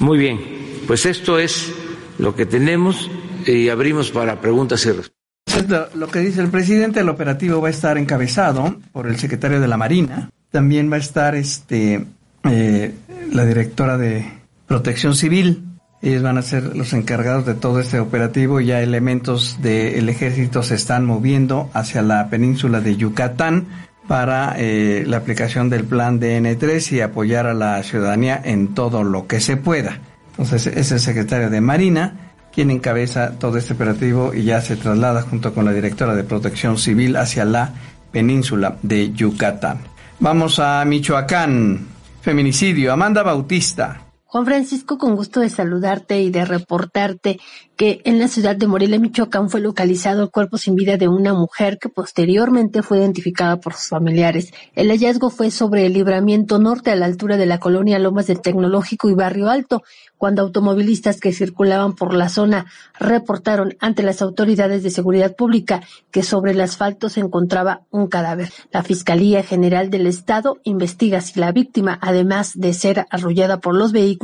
Muy 0.00 0.18
bien, 0.18 0.40
pues 0.86 1.06
esto 1.06 1.38
es 1.38 1.72
lo 2.18 2.34
que 2.34 2.46
tenemos 2.46 3.10
y 3.46 3.68
abrimos 3.68 4.10
para 4.10 4.40
preguntas 4.40 4.84
y 4.86 4.88
respuestas. 4.90 5.94
Lo 5.94 6.08
que 6.08 6.18
dice 6.18 6.40
el 6.40 6.48
presidente, 6.48 7.00
el 7.00 7.08
operativo 7.08 7.60
va 7.60 7.68
a 7.68 7.70
estar 7.70 7.96
encabezado 7.96 8.76
por 8.92 9.06
el 9.06 9.18
secretario 9.18 9.60
de 9.60 9.68
la 9.68 9.76
Marina, 9.76 10.30
también 10.54 10.88
va 10.88 10.94
a 10.94 11.00
estar 11.00 11.34
este 11.34 12.06
eh, 12.44 12.94
la 13.32 13.44
directora 13.44 13.98
de 13.98 14.24
Protección 14.68 15.16
Civil. 15.16 15.64
Ellos 16.00 16.22
van 16.22 16.38
a 16.38 16.42
ser 16.42 16.76
los 16.76 16.92
encargados 16.92 17.44
de 17.44 17.54
todo 17.54 17.80
este 17.80 17.98
operativo. 17.98 18.60
Ya 18.60 18.80
elementos 18.80 19.58
del 19.60 20.08
ejército 20.08 20.62
se 20.62 20.76
están 20.76 21.06
moviendo 21.06 21.70
hacia 21.74 22.02
la 22.02 22.28
península 22.30 22.80
de 22.80 22.94
Yucatán 22.94 23.66
para 24.06 24.54
eh, 24.56 25.02
la 25.08 25.16
aplicación 25.16 25.70
del 25.70 25.82
plan 25.82 26.20
DN3 26.20 26.92
y 26.92 27.00
apoyar 27.00 27.48
a 27.48 27.54
la 27.54 27.82
ciudadanía 27.82 28.40
en 28.44 28.74
todo 28.74 29.02
lo 29.02 29.26
que 29.26 29.40
se 29.40 29.56
pueda. 29.56 29.98
Entonces 30.38 30.68
es 30.68 30.92
el 30.92 31.00
secretario 31.00 31.50
de 31.50 31.60
Marina 31.60 32.32
quien 32.52 32.70
encabeza 32.70 33.40
todo 33.40 33.58
este 33.58 33.74
operativo 33.74 34.32
y 34.32 34.44
ya 34.44 34.60
se 34.60 34.76
traslada 34.76 35.22
junto 35.22 35.52
con 35.52 35.64
la 35.64 35.72
directora 35.72 36.14
de 36.14 36.22
Protección 36.22 36.78
Civil 36.78 37.16
hacia 37.16 37.44
la 37.44 37.72
península 38.12 38.76
de 38.82 39.12
Yucatán. 39.12 39.93
Vamos 40.20 40.58
a 40.58 40.84
Michoacán. 40.84 41.88
Feminicidio. 42.20 42.92
Amanda 42.92 43.22
Bautista. 43.22 44.03
Juan 44.34 44.46
Francisco, 44.46 44.98
con 44.98 45.14
gusto 45.14 45.38
de 45.38 45.48
saludarte 45.48 46.20
y 46.20 46.30
de 46.30 46.44
reportarte 46.44 47.38
que 47.76 48.00
en 48.04 48.18
la 48.18 48.26
ciudad 48.26 48.56
de 48.56 48.66
Morelia, 48.66 48.98
Michoacán, 48.98 49.48
fue 49.48 49.60
localizado 49.60 50.24
el 50.24 50.30
cuerpo 50.30 50.58
sin 50.58 50.74
vida 50.74 50.96
de 50.96 51.06
una 51.06 51.32
mujer 51.32 51.78
que 51.78 51.88
posteriormente 51.88 52.82
fue 52.82 52.98
identificada 52.98 53.60
por 53.60 53.74
sus 53.74 53.90
familiares. 53.90 54.52
El 54.74 54.88
hallazgo 54.88 55.30
fue 55.30 55.52
sobre 55.52 55.86
el 55.86 55.92
libramiento 55.92 56.58
norte 56.58 56.90
a 56.90 56.96
la 56.96 57.06
altura 57.06 57.36
de 57.36 57.46
la 57.46 57.60
colonia 57.60 58.00
Lomas 58.00 58.26
del 58.26 58.40
Tecnológico 58.40 59.08
y 59.08 59.14
Barrio 59.14 59.50
Alto, 59.50 59.84
cuando 60.18 60.42
automovilistas 60.42 61.20
que 61.20 61.32
circulaban 61.32 61.94
por 61.94 62.14
la 62.14 62.28
zona 62.28 62.66
reportaron 62.98 63.76
ante 63.78 64.02
las 64.02 64.22
autoridades 64.22 64.82
de 64.82 64.90
seguridad 64.90 65.36
pública 65.36 65.82
que 66.10 66.22
sobre 66.22 66.52
el 66.52 66.60
asfalto 66.60 67.08
se 67.08 67.20
encontraba 67.20 67.82
un 67.90 68.08
cadáver. 68.08 68.50
La 68.72 68.82
Fiscalía 68.82 69.42
General 69.42 69.90
del 69.90 70.06
Estado 70.06 70.58
investiga 70.64 71.20
si 71.20 71.38
la 71.38 71.52
víctima, 71.52 71.98
además 72.00 72.52
de 72.54 72.72
ser 72.72 73.06
arrollada 73.10 73.60
por 73.60 73.76
los 73.76 73.92
vehículos, 73.92 74.23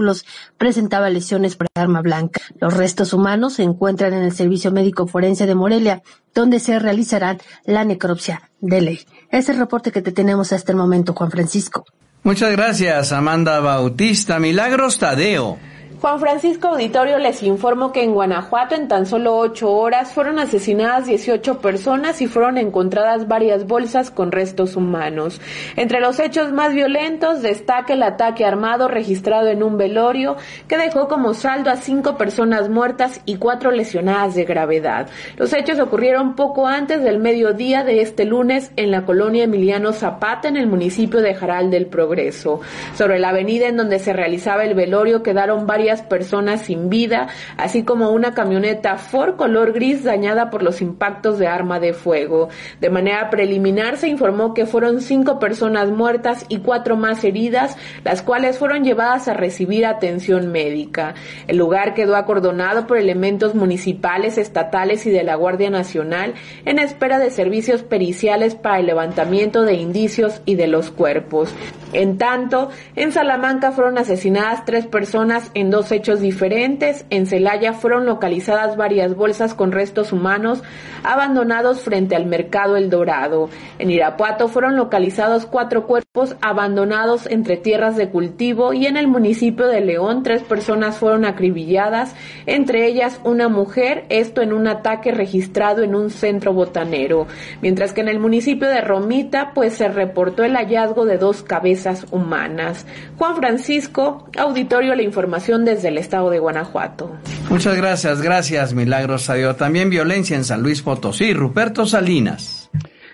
presentaba 0.59 1.11
lesiones 1.11 1.57
por 1.57 1.69
arma 1.75 2.03
blanca. 2.03 2.41
Los 2.61 2.77
restos 2.77 3.13
humanos 3.13 3.55
se 3.55 3.63
encuentran 3.63 4.13
en 4.15 4.23
el 4.23 4.33
Servicio 4.33 4.73
Médico 4.73 5.07
Forense 5.07 5.47
de 5.47 5.55
Morelia, 5.55 6.03
donde 6.35 6.61
se 6.61 6.79
realizará 6.79 7.39
la 7.65 7.85
necropsia 7.85 8.51
de 8.61 8.81
ley. 8.81 9.01
Es 9.31 9.49
el 9.49 9.59
reporte 9.59 9.93
que 9.93 10.03
te 10.03 10.13
tenemos 10.13 10.53
hasta 10.53 10.73
el 10.73 10.79
momento, 10.79 11.15
Juan 11.15 11.31
Francisco. 11.31 11.85
Muchas 12.23 12.53
gracias, 12.53 13.13
Amanda 13.13 13.61
Bautista. 13.61 14.39
Milagros 14.39 14.99
Tadeo. 14.99 15.59
Juan 16.01 16.19
Francisco 16.19 16.69
Auditorio 16.69 17.19
les 17.19 17.43
informo 17.43 17.93
que 17.93 18.03
en 18.03 18.15
Guanajuato 18.15 18.75
en 18.75 18.89
tan 18.89 19.05
solo 19.05 19.37
ocho 19.37 19.71
horas 19.71 20.15
fueron 20.15 20.39
asesinadas 20.39 21.05
18 21.05 21.59
personas 21.59 22.23
y 22.23 22.27
fueron 22.27 22.57
encontradas 22.57 23.29
varias 23.29 23.67
bolsas 23.67 24.11
con 24.11 24.33
restos 24.33 24.77
humanos. 24.77 25.43
Entre 25.77 26.01
los 26.01 26.19
hechos 26.19 26.53
más 26.53 26.73
violentos 26.73 27.43
destaca 27.43 27.93
el 27.93 28.03
ataque 28.03 28.47
armado 28.47 28.89
registrado 28.89 29.49
en 29.49 29.63
un 29.63 29.77
velorio 29.77 30.39
que 30.69 30.79
dejó 30.79 31.07
como 31.07 31.35
saldo 31.35 31.69
a 31.69 31.77
cinco 31.77 32.17
personas 32.17 32.71
muertas 32.71 33.21
y 33.27 33.37
cuatro 33.37 33.71
lesionadas 33.71 34.35
de 34.35 34.45
gravedad. 34.45 35.07
Los 35.37 35.53
hechos 35.53 35.79
ocurrieron 35.81 36.35
poco 36.35 36.67
antes 36.67 37.03
del 37.03 37.19
mediodía 37.19 37.85
de 37.85 38.01
este 38.01 38.25
lunes 38.25 38.73
en 38.77 38.91
la 38.91 39.05
colonia 39.05 39.45
Emiliano 39.45 39.93
Zapata 39.93 40.49
en 40.49 40.57
el 40.57 40.67
municipio 40.67 41.21
de 41.21 41.35
Jaral 41.35 41.71
del 41.71 41.89
Progreso. 41.89 42.63
Sobre 42.95 43.19
la 43.19 43.29
avenida 43.29 43.67
en 43.67 43.77
donde 43.77 43.99
se 43.99 44.15
realizaba 44.15 44.65
el 44.65 44.73
velorio 44.73 45.23
quedaron 45.23 45.67
varias 45.67 45.90
personas 46.03 46.63
sin 46.63 46.89
vida, 46.89 47.29
así 47.57 47.83
como 47.83 48.11
una 48.11 48.35
camioneta 48.35 48.97
Ford 48.97 49.37
color 49.37 49.73
gris 49.73 50.05
dañada 50.05 50.51
por 50.51 50.63
los 50.63 50.81
impactos 50.81 51.39
de 51.39 51.47
arma 51.47 51.81
de 51.81 51.93
fuego. 51.93 52.49
De 52.81 52.91
manera 52.91 53.31
preliminar 53.31 53.97
se 53.97 54.09
informó 54.09 54.55
que 54.55 54.67
fueron 54.67 55.01
cinco 55.01 55.39
personas 55.39 55.91
muertas 55.91 56.47
y 56.49 56.59
cuatro 56.59 56.97
más 56.97 57.25
heridas, 57.25 57.77
las 58.05 58.23
cuales 58.23 58.59
fueron 58.59 58.85
llevadas 58.85 59.29
a 59.29 59.35
recibir 59.35 59.87
atención 59.87 60.53
médica. 60.53 61.15
El 61.49 61.57
lugar 61.57 61.95
quedó 61.95 62.17
acordonado 62.17 62.87
por 62.87 62.97
elementos 62.97 63.55
municipales, 63.55 64.39
estatales 64.39 65.07
y 65.07 65.11
de 65.11 65.25
la 65.25 65.35
Guardia 65.35 65.71
Nacional 65.71 66.35
en 66.65 66.79
espera 66.79 67.19
de 67.19 67.31
servicios 67.31 67.83
periciales 67.83 68.55
para 68.55 68.79
el 68.79 68.87
levantamiento 68.87 69.63
de 69.63 69.75
indicios 69.75 70.43
y 70.45 70.55
de 70.55 70.67
los 70.67 70.91
cuerpos. 70.91 71.55
En 71.93 72.19
tanto, 72.19 72.71
en 72.95 73.11
Salamanca 73.11 73.73
fueron 73.73 73.99
asesinadas 73.99 74.65
tres 74.65 74.87
personas 74.87 75.51
en 75.55 75.71
dos 75.71 75.80
hechos 75.93 76.21
diferentes. 76.21 77.07
En 77.11 77.27
Celaya 77.27 77.73
fueron 77.73 78.07
localizadas 78.07 78.77
varias 78.77 79.17
bolsas 79.17 79.55
con 79.55 79.73
restos 79.73 80.13
humanos 80.13 80.63
abandonados 81.03 81.81
frente 81.81 82.15
al 82.15 82.27
mercado 82.27 82.77
El 82.77 82.91
Dorado. 82.91 83.49
En 83.79 83.91
Irapuato 83.91 84.49
fueron 84.49 84.77
localizados 84.77 85.47
cuatro 85.47 85.87
cuerpos 85.87 86.10
abandonados 86.41 87.29
entre 87.29 87.57
tierras 87.57 87.97
de 87.97 88.09
cultivo 88.09 88.73
y 88.73 88.87
en 88.87 88.97
el 88.97 89.07
municipio 89.07 89.69
de 89.69 89.81
León 89.81 90.25
tres 90.25 90.43
personas 90.43 90.99
fueron 90.99 91.25
acribilladas, 91.25 92.17
entre 92.47 92.89
ellas 92.89 93.21
una 93.23 93.49
mujer, 93.49 94.07
esto 94.09 94.43
en 94.43 94.53
un 94.53 94.67
ataque 94.67 95.13
registrado 95.13 95.85
en 95.85 95.95
un 95.95 96.11
centro 96.11 96.53
botanero. 96.53 97.29
Mientras 97.63 97.93
que 97.93 98.01
en 98.01 98.09
el 98.09 98.19
municipio 98.19 98.67
de 98.67 98.81
Romita 98.81 99.53
pues 99.55 99.75
se 99.75 99.87
reportó 99.87 100.43
el 100.43 100.57
hallazgo 100.57 101.05
de 101.05 101.17
dos 101.17 101.45
cabezas 101.45 102.05
humanas. 102.11 102.87
Juan 103.17 103.37
Francisco, 103.37 104.29
auditorio 104.37 104.97
la 104.97 105.03
información 105.03 105.65
desde 105.65 105.91
el 105.91 105.99
estado 105.99 106.29
de 106.31 106.41
Guanajuato. 106.41 107.13
Muchas 107.49 107.77
gracias, 107.77 108.21
gracias 108.21 108.75
Milagros 108.75 109.31
Adiós. 109.31 109.57
También 109.57 109.91
violencia 109.91 110.37
en 110.37 110.43
San 110.43 110.61
Luis 110.61 110.83
Potosí, 110.83 111.33
Ruperto 111.35 111.87
Salinas. 111.87 112.69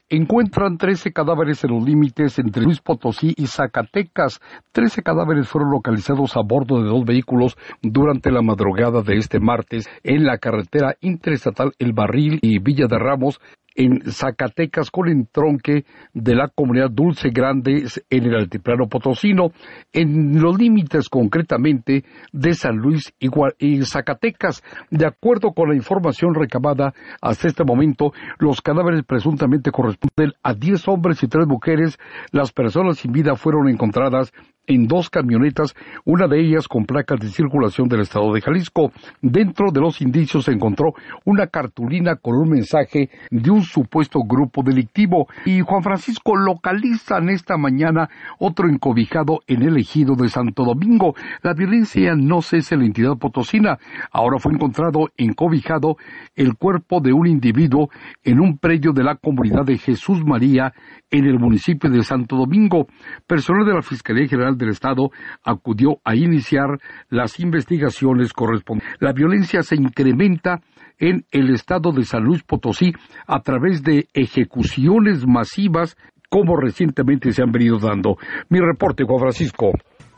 Encuentran 0.09 0.79
13 0.79 1.13
cadáveres 1.13 1.65
en 1.65 1.73
los 1.73 1.83
límites 1.83 2.39
entre 2.39 2.63
Luis 2.63 2.81
Potosí 2.81 3.35
y 3.37 3.49
Zacatecas. 3.49 4.39
13 4.71 5.03
cadáveres 5.03 5.49
fueron 5.49 5.73
localizados 5.73 6.37
a 6.37 6.43
bordo 6.43 6.81
de 6.81 6.89
dos 6.89 7.05
vehículos 7.05 7.57
durante 7.83 8.31
la 8.31 8.41
madrugada 8.41 9.03
de 9.03 9.17
este 9.17 9.41
martes 9.41 9.89
en 10.05 10.25
la 10.25 10.39
carretera 10.39 10.95
interestatal 11.01 11.73
El 11.81 11.93
Barril 11.93 12.39
y 12.41 12.61
Villa 12.61 12.87
de 12.87 13.01
Ramos 13.01 13.41
en 13.77 14.11
Zacatecas 14.11 14.91
con 14.91 15.09
entronque 15.09 15.85
de 16.13 16.35
la 16.35 16.49
comunidad 16.49 16.91
Dulce 16.91 17.31
Grande 17.31 17.85
en 18.11 18.25
el 18.25 18.35
altiplano 18.35 18.89
potosino, 18.89 19.53
en 19.93 20.41
los 20.41 20.59
límites 20.59 21.09
concretamente 21.09 22.05
de 22.33 22.55
San 22.55 22.77
Luis 22.77 23.13
y 23.21 23.83
Zacatecas. 23.85 24.63
De 24.91 25.07
acuerdo 25.07 25.53
con 25.53 25.69
la 25.69 25.77
información 25.77 26.35
recabada 26.35 26.95
hasta 27.21 27.49
este 27.49 27.65
momento, 27.65 28.13
los 28.39 28.61
cadáveres 28.61 29.05
presuntamente 29.05 29.71
corresponden 29.71 30.33
a 30.43 30.55
10 30.55 30.89
hombres 30.89 31.23
y 31.23 31.29
3 31.29 31.47
mujeres. 31.47 31.99
Las 32.33 32.53
personas 32.53 32.99
sin 32.99 33.13
vida 33.13 33.37
fueron 33.37 33.69
encontradas 33.69 34.33
en 34.67 34.87
dos 34.87 35.11
camionetas, 35.11 35.75
una 36.05 36.27
de 36.27 36.41
ellas 36.41 36.69
con 36.69 36.85
placas 36.85 37.21
de 37.21 37.29
circulación 37.29 37.89
del 37.89 38.01
estado 38.01 38.33
de 38.33 38.41
Jalisco. 38.41 38.93
Dentro 39.23 39.71
de 39.73 39.81
los 39.81 40.01
indicios 40.01 40.45
se 40.45 40.53
encontró 40.53 40.95
una 41.25 41.47
cartulina 41.47 42.17
con 42.17 42.37
un 42.37 42.51
mensaje 42.51 43.11
de 43.31 43.51
un 43.51 43.63
supuesto 43.63 44.21
grupo 44.21 44.63
delictivo 44.63 45.29
y 45.45 45.61
Juan 45.61 45.83
Francisco 45.83 46.37
localizan 46.37 47.29
esta 47.29 47.57
mañana 47.57 48.09
otro 48.39 48.69
encobijado 48.69 49.41
en 49.47 49.63
el 49.63 49.77
ejido 49.77 50.15
de 50.15 50.29
Santo 50.29 50.65
Domingo. 50.65 51.15
La 51.43 51.55
violencia 51.55 52.15
no 52.17 52.43
cesa 52.43 52.75
en 52.75 52.81
la 52.81 52.87
entidad 52.87 53.17
potosina. 53.17 53.79
Ahora 54.13 54.39
fue 54.39 54.53
encontrado 54.53 55.09
encobijado 55.17 55.97
el 56.35 56.57
cuerpo 56.57 57.01
de 57.01 57.13
un 57.13 57.27
individuo 57.27 57.89
en 58.25 58.41
un 58.41 58.59
predio 58.59 58.93
de 58.93 59.05
la 59.05 59.17
comunidad 59.17 59.65
de 59.65 59.79
Jesús 59.79 60.25
María 60.25 60.73
en 61.11 61.25
el 61.25 61.39
municipio 61.39 61.91
de 61.91 62.03
Santo 62.03 62.37
Domingo. 62.37 62.87
Personal 63.27 63.67
de 63.67 63.75
la 63.75 63.83
Fiscalía 63.83 64.29
General 64.29 64.56
del 64.57 64.71
Estado 64.71 65.11
acudió 65.45 65.99
a 66.05 66.15
iniciar 66.15 66.79
las 67.09 67.39
investigaciones 67.41 68.33
correspondientes. 68.33 68.97
La 69.01 69.13
violencia 69.13 69.63
se 69.63 69.77
incrementa 69.77 70.61
en 70.99 71.25
el 71.31 71.55
estado 71.55 71.93
de 71.93 72.05
San 72.05 72.25
Luis 72.25 72.43
Potosí 72.43 72.93
a 73.27 73.41
través 73.41 73.83
de 73.83 74.09
ejecuciones 74.15 75.27
masivas 75.27 75.97
como 76.29 76.57
recientemente 76.57 77.33
se 77.33 77.43
han 77.43 77.53
venido 77.53 77.79
dando. 77.79 78.17
Mi 78.49 78.59
reporte, 78.61 79.05
Juan 79.05 79.21
Francisco. 79.21 79.73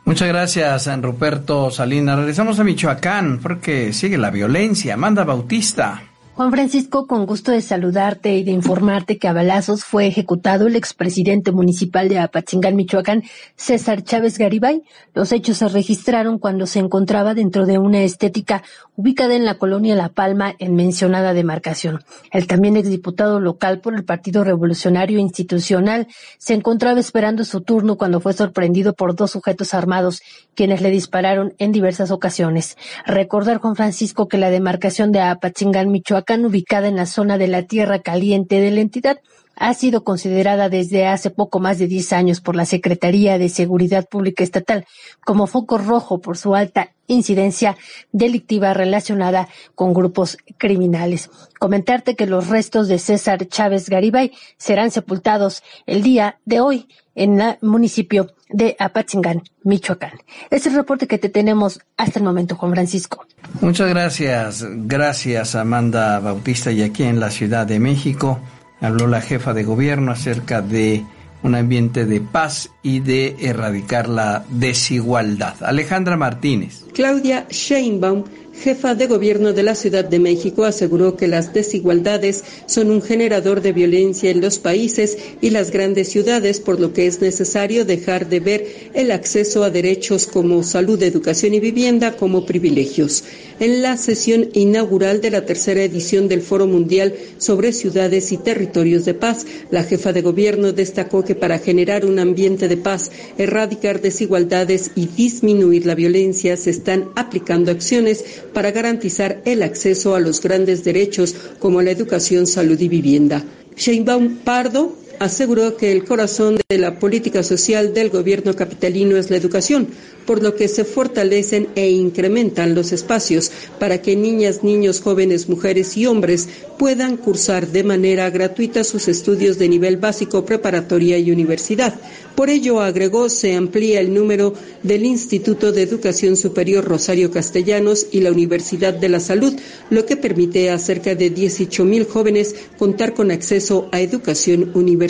Muchas 0.05 0.27
gracias, 0.27 0.85
San 0.85 1.03
Ruperto 1.03 1.69
Salinas. 1.69 2.17
Regresamos 2.17 2.59
a 2.59 2.63
Michoacán 2.63 3.39
porque 3.39 3.93
sigue 3.93 4.17
la 4.17 4.31
violencia. 4.31 4.95
Amanda 4.95 5.23
Bautista. 5.23 6.08
Juan 6.39 6.51
Francisco, 6.51 7.05
con 7.05 7.25
gusto 7.25 7.51
de 7.51 7.61
saludarte 7.61 8.33
y 8.37 8.45
de 8.45 8.51
informarte 8.51 9.17
que 9.17 9.27
a 9.27 9.33
balazos 9.33 9.83
fue 9.83 10.07
ejecutado 10.07 10.67
el 10.67 10.77
expresidente 10.77 11.51
municipal 11.51 12.07
de 12.07 12.17
Apatzingán, 12.17 12.77
Michoacán, 12.77 13.23
César 13.57 14.05
Chávez 14.05 14.37
Garibay. 14.37 14.83
Los 15.13 15.33
hechos 15.33 15.57
se 15.57 15.67
registraron 15.67 16.39
cuando 16.39 16.65
se 16.65 16.79
encontraba 16.79 17.33
dentro 17.33 17.65
de 17.65 17.77
una 17.77 18.03
estética 18.03 18.63
ubicada 18.95 19.35
en 19.35 19.43
la 19.43 19.55
colonia 19.55 19.95
La 19.95 20.07
Palma 20.07 20.55
en 20.59 20.75
mencionada 20.75 21.33
demarcación. 21.33 22.05
El 22.31 22.47
también 22.47 22.77
exdiputado 22.77 23.41
local 23.41 23.81
por 23.81 23.93
el 23.93 24.05
Partido 24.05 24.45
Revolucionario 24.45 25.19
Institucional 25.19 26.07
se 26.37 26.53
encontraba 26.53 27.01
esperando 27.01 27.43
su 27.43 27.59
turno 27.59 27.97
cuando 27.97 28.21
fue 28.21 28.31
sorprendido 28.31 28.93
por 28.93 29.13
dos 29.13 29.31
sujetos 29.31 29.73
armados, 29.73 30.21
quienes 30.55 30.81
le 30.81 30.89
dispararon 30.89 31.53
en 31.57 31.73
diversas 31.73 32.11
ocasiones. 32.11 32.77
Recordar, 33.05 33.57
Juan 33.57 33.75
Francisco, 33.75 34.29
que 34.29 34.37
la 34.37 34.49
demarcación 34.49 35.11
de 35.11 35.19
Apatzingán, 35.19 35.91
Michoacán, 35.91 36.28
ubicada 36.45 36.87
en 36.87 36.95
la 36.95 37.05
zona 37.05 37.37
de 37.37 37.47
la 37.47 37.63
Tierra 37.63 37.99
Caliente 37.99 38.61
de 38.61 38.71
la 38.71 38.81
entidad, 38.81 39.19
ha 39.59 39.73
sido 39.73 40.03
considerada 40.03 40.69
desde 40.69 41.05
hace 41.05 41.29
poco 41.29 41.59
más 41.59 41.77
de 41.77 41.87
10 41.87 42.13
años 42.13 42.41
por 42.41 42.55
la 42.55 42.65
Secretaría 42.65 43.37
de 43.37 43.49
Seguridad 43.49 44.07
Pública 44.09 44.43
Estatal 44.43 44.85
como 45.25 45.47
foco 45.47 45.77
rojo 45.77 46.21
por 46.21 46.37
su 46.37 46.55
alta 46.55 46.93
incidencia 47.07 47.75
delictiva 48.11 48.73
relacionada 48.73 49.49
con 49.75 49.93
grupos 49.93 50.37
criminales. 50.57 51.29
Comentarte 51.59 52.15
que 52.15 52.25
los 52.25 52.47
restos 52.47 52.87
de 52.87 52.99
César 52.99 53.47
Chávez 53.47 53.89
Garibay 53.89 54.31
serán 54.57 54.91
sepultados 54.91 55.63
el 55.85 56.03
día 56.03 56.39
de 56.45 56.61
hoy 56.61 56.87
en 57.15 57.41
el 57.41 57.57
municipio 57.61 58.31
de 58.47 58.75
Apatzingán, 58.79 59.43
Michoacán. 59.63 60.13
Es 60.49 60.65
el 60.67 60.73
reporte 60.73 61.07
que 61.07 61.17
te 61.17 61.29
tenemos 61.29 61.79
hasta 61.97 62.19
el 62.19 62.25
momento, 62.25 62.55
Juan 62.55 62.71
Francisco. 62.71 63.25
Muchas 63.59 63.89
gracias. 63.89 64.65
Gracias, 64.69 65.55
Amanda 65.55 66.19
Bautista. 66.19 66.71
Y 66.71 66.81
aquí 66.81 67.03
en 67.03 67.19
la 67.19 67.29
Ciudad 67.29 67.67
de 67.67 67.79
México 67.79 68.39
habló 68.81 69.07
la 69.07 69.21
jefa 69.21 69.53
de 69.53 69.63
gobierno 69.63 70.11
acerca 70.11 70.61
de 70.61 71.03
un 71.41 71.55
ambiente 71.55 72.05
de 72.05 72.19
paz 72.21 72.69
y 72.83 72.99
de 72.99 73.35
erradicar 73.39 74.09
la 74.09 74.43
desigualdad. 74.49 75.55
Alejandra 75.61 76.17
Martínez. 76.17 76.85
Claudia 76.93 77.47
Sheinbaum 77.49 78.25
jefa 78.59 78.93
de 78.93 79.07
gobierno 79.07 79.53
de 79.53 79.63
la 79.63 79.73
Ciudad 79.73 80.03
de 80.03 80.19
México, 80.19 80.65
aseguró 80.65 81.15
que 81.15 81.27
las 81.27 81.53
desigualdades 81.53 82.43
son 82.65 82.91
un 82.91 83.01
generador 83.01 83.61
de 83.61 83.71
violencia 83.71 84.29
en 84.29 84.41
los 84.41 84.59
países 84.59 85.17
y 85.41 85.49
las 85.49 85.71
grandes 85.71 86.09
ciudades, 86.09 86.59
por 86.59 86.79
lo 86.79 86.93
que 86.93 87.07
es 87.07 87.21
necesario 87.21 87.85
dejar 87.85 88.27
de 88.27 88.39
ver 88.39 88.67
el 88.93 89.11
acceso 89.11 89.63
a 89.63 89.69
derechos 89.69 90.27
como 90.27 90.61
salud, 90.63 91.01
educación 91.01 91.53
y 91.53 91.59
vivienda 91.59 92.17
como 92.17 92.45
privilegios. 92.45 93.23
En 93.59 93.81
la 93.81 93.97
sesión 93.97 94.49
inaugural 94.53 95.19
de 95.19 95.31
la 95.31 95.45
tercera 95.45 95.83
edición 95.83 96.27
del 96.27 96.41
Foro 96.41 96.65
Mundial 96.65 97.15
sobre 97.37 97.73
Ciudades 97.73 98.31
y 98.31 98.37
Territorios 98.37 99.03
de 99.05 99.13
Paz, 99.13 99.45
la 99.69 99.83
jefa 99.83 100.13
de 100.13 100.21
gobierno 100.21 100.71
destacó 100.71 101.25
que 101.25 101.35
para 101.35 101.59
generar 101.59 102.05
un 102.05 102.19
ambiente 102.19 102.67
de 102.67 102.77
paz, 102.77 103.11
erradicar 103.37 104.01
desigualdades 104.01 104.91
y 104.95 105.07
disminuir 105.07 105.85
la 105.85 105.95
violencia 105.95 106.55
se 106.55 106.69
están 106.69 107.09
aplicando 107.15 107.71
acciones 107.71 108.23
para 108.53 108.71
garantizar 108.71 109.41
el 109.45 109.63
acceso 109.63 110.15
a 110.15 110.19
los 110.19 110.41
grandes 110.41 110.83
derechos 110.83 111.35
como 111.59 111.81
la 111.81 111.91
educación, 111.91 112.47
salud 112.47 112.79
y 112.79 112.87
vivienda. 112.87 113.43
Sheinbaum 113.75 114.37
Pardo 114.39 114.95
aseguró 115.19 115.75
que 115.75 115.91
el 115.91 116.05
corazón 116.05 116.59
de 116.69 116.77
la 116.77 116.97
política 116.97 117.43
social 117.43 117.93
del 117.93 118.09
gobierno 118.09 118.55
capitalino 118.55 119.17
es 119.17 119.29
la 119.29 119.37
educación, 119.37 119.87
por 120.25 120.41
lo 120.41 120.55
que 120.55 120.67
se 120.67 120.85
fortalecen 120.85 121.69
e 121.75 121.89
incrementan 121.89 122.75
los 122.75 122.91
espacios 122.91 123.51
para 123.79 124.01
que 124.01 124.15
niñas, 124.15 124.63
niños, 124.63 125.01
jóvenes, 125.01 125.49
mujeres 125.49 125.97
y 125.97 126.05
hombres 126.05 126.47
puedan 126.77 127.17
cursar 127.17 127.67
de 127.67 127.83
manera 127.83 128.29
gratuita 128.29 128.83
sus 128.83 129.07
estudios 129.07 129.57
de 129.57 129.67
nivel 129.67 129.97
básico, 129.97 130.45
preparatoria 130.45 131.17
y 131.17 131.31
universidad. 131.31 131.99
Por 132.35 132.49
ello, 132.49 132.79
agregó, 132.79 133.27
se 133.27 133.55
amplía 133.55 133.99
el 133.99 134.13
número 134.13 134.53
del 134.83 135.05
Instituto 135.05 135.73
de 135.73 135.81
Educación 135.81 136.37
Superior 136.37 136.85
Rosario 136.85 137.31
Castellanos 137.31 138.07
y 138.11 138.21
la 138.21 138.31
Universidad 138.31 138.93
de 138.93 139.09
la 139.09 139.19
Salud, 139.19 139.53
lo 139.89 140.05
que 140.05 140.15
permite 140.15 140.69
a 140.69 140.79
cerca 140.79 141.15
de 141.15 141.31
18 141.31 141.83
mil 141.83 142.05
jóvenes 142.05 142.55
contar 142.77 143.13
con 143.13 143.31
acceso 143.31 143.89
a 143.91 143.99
educación 143.99 144.71
universitaria. 144.73 145.08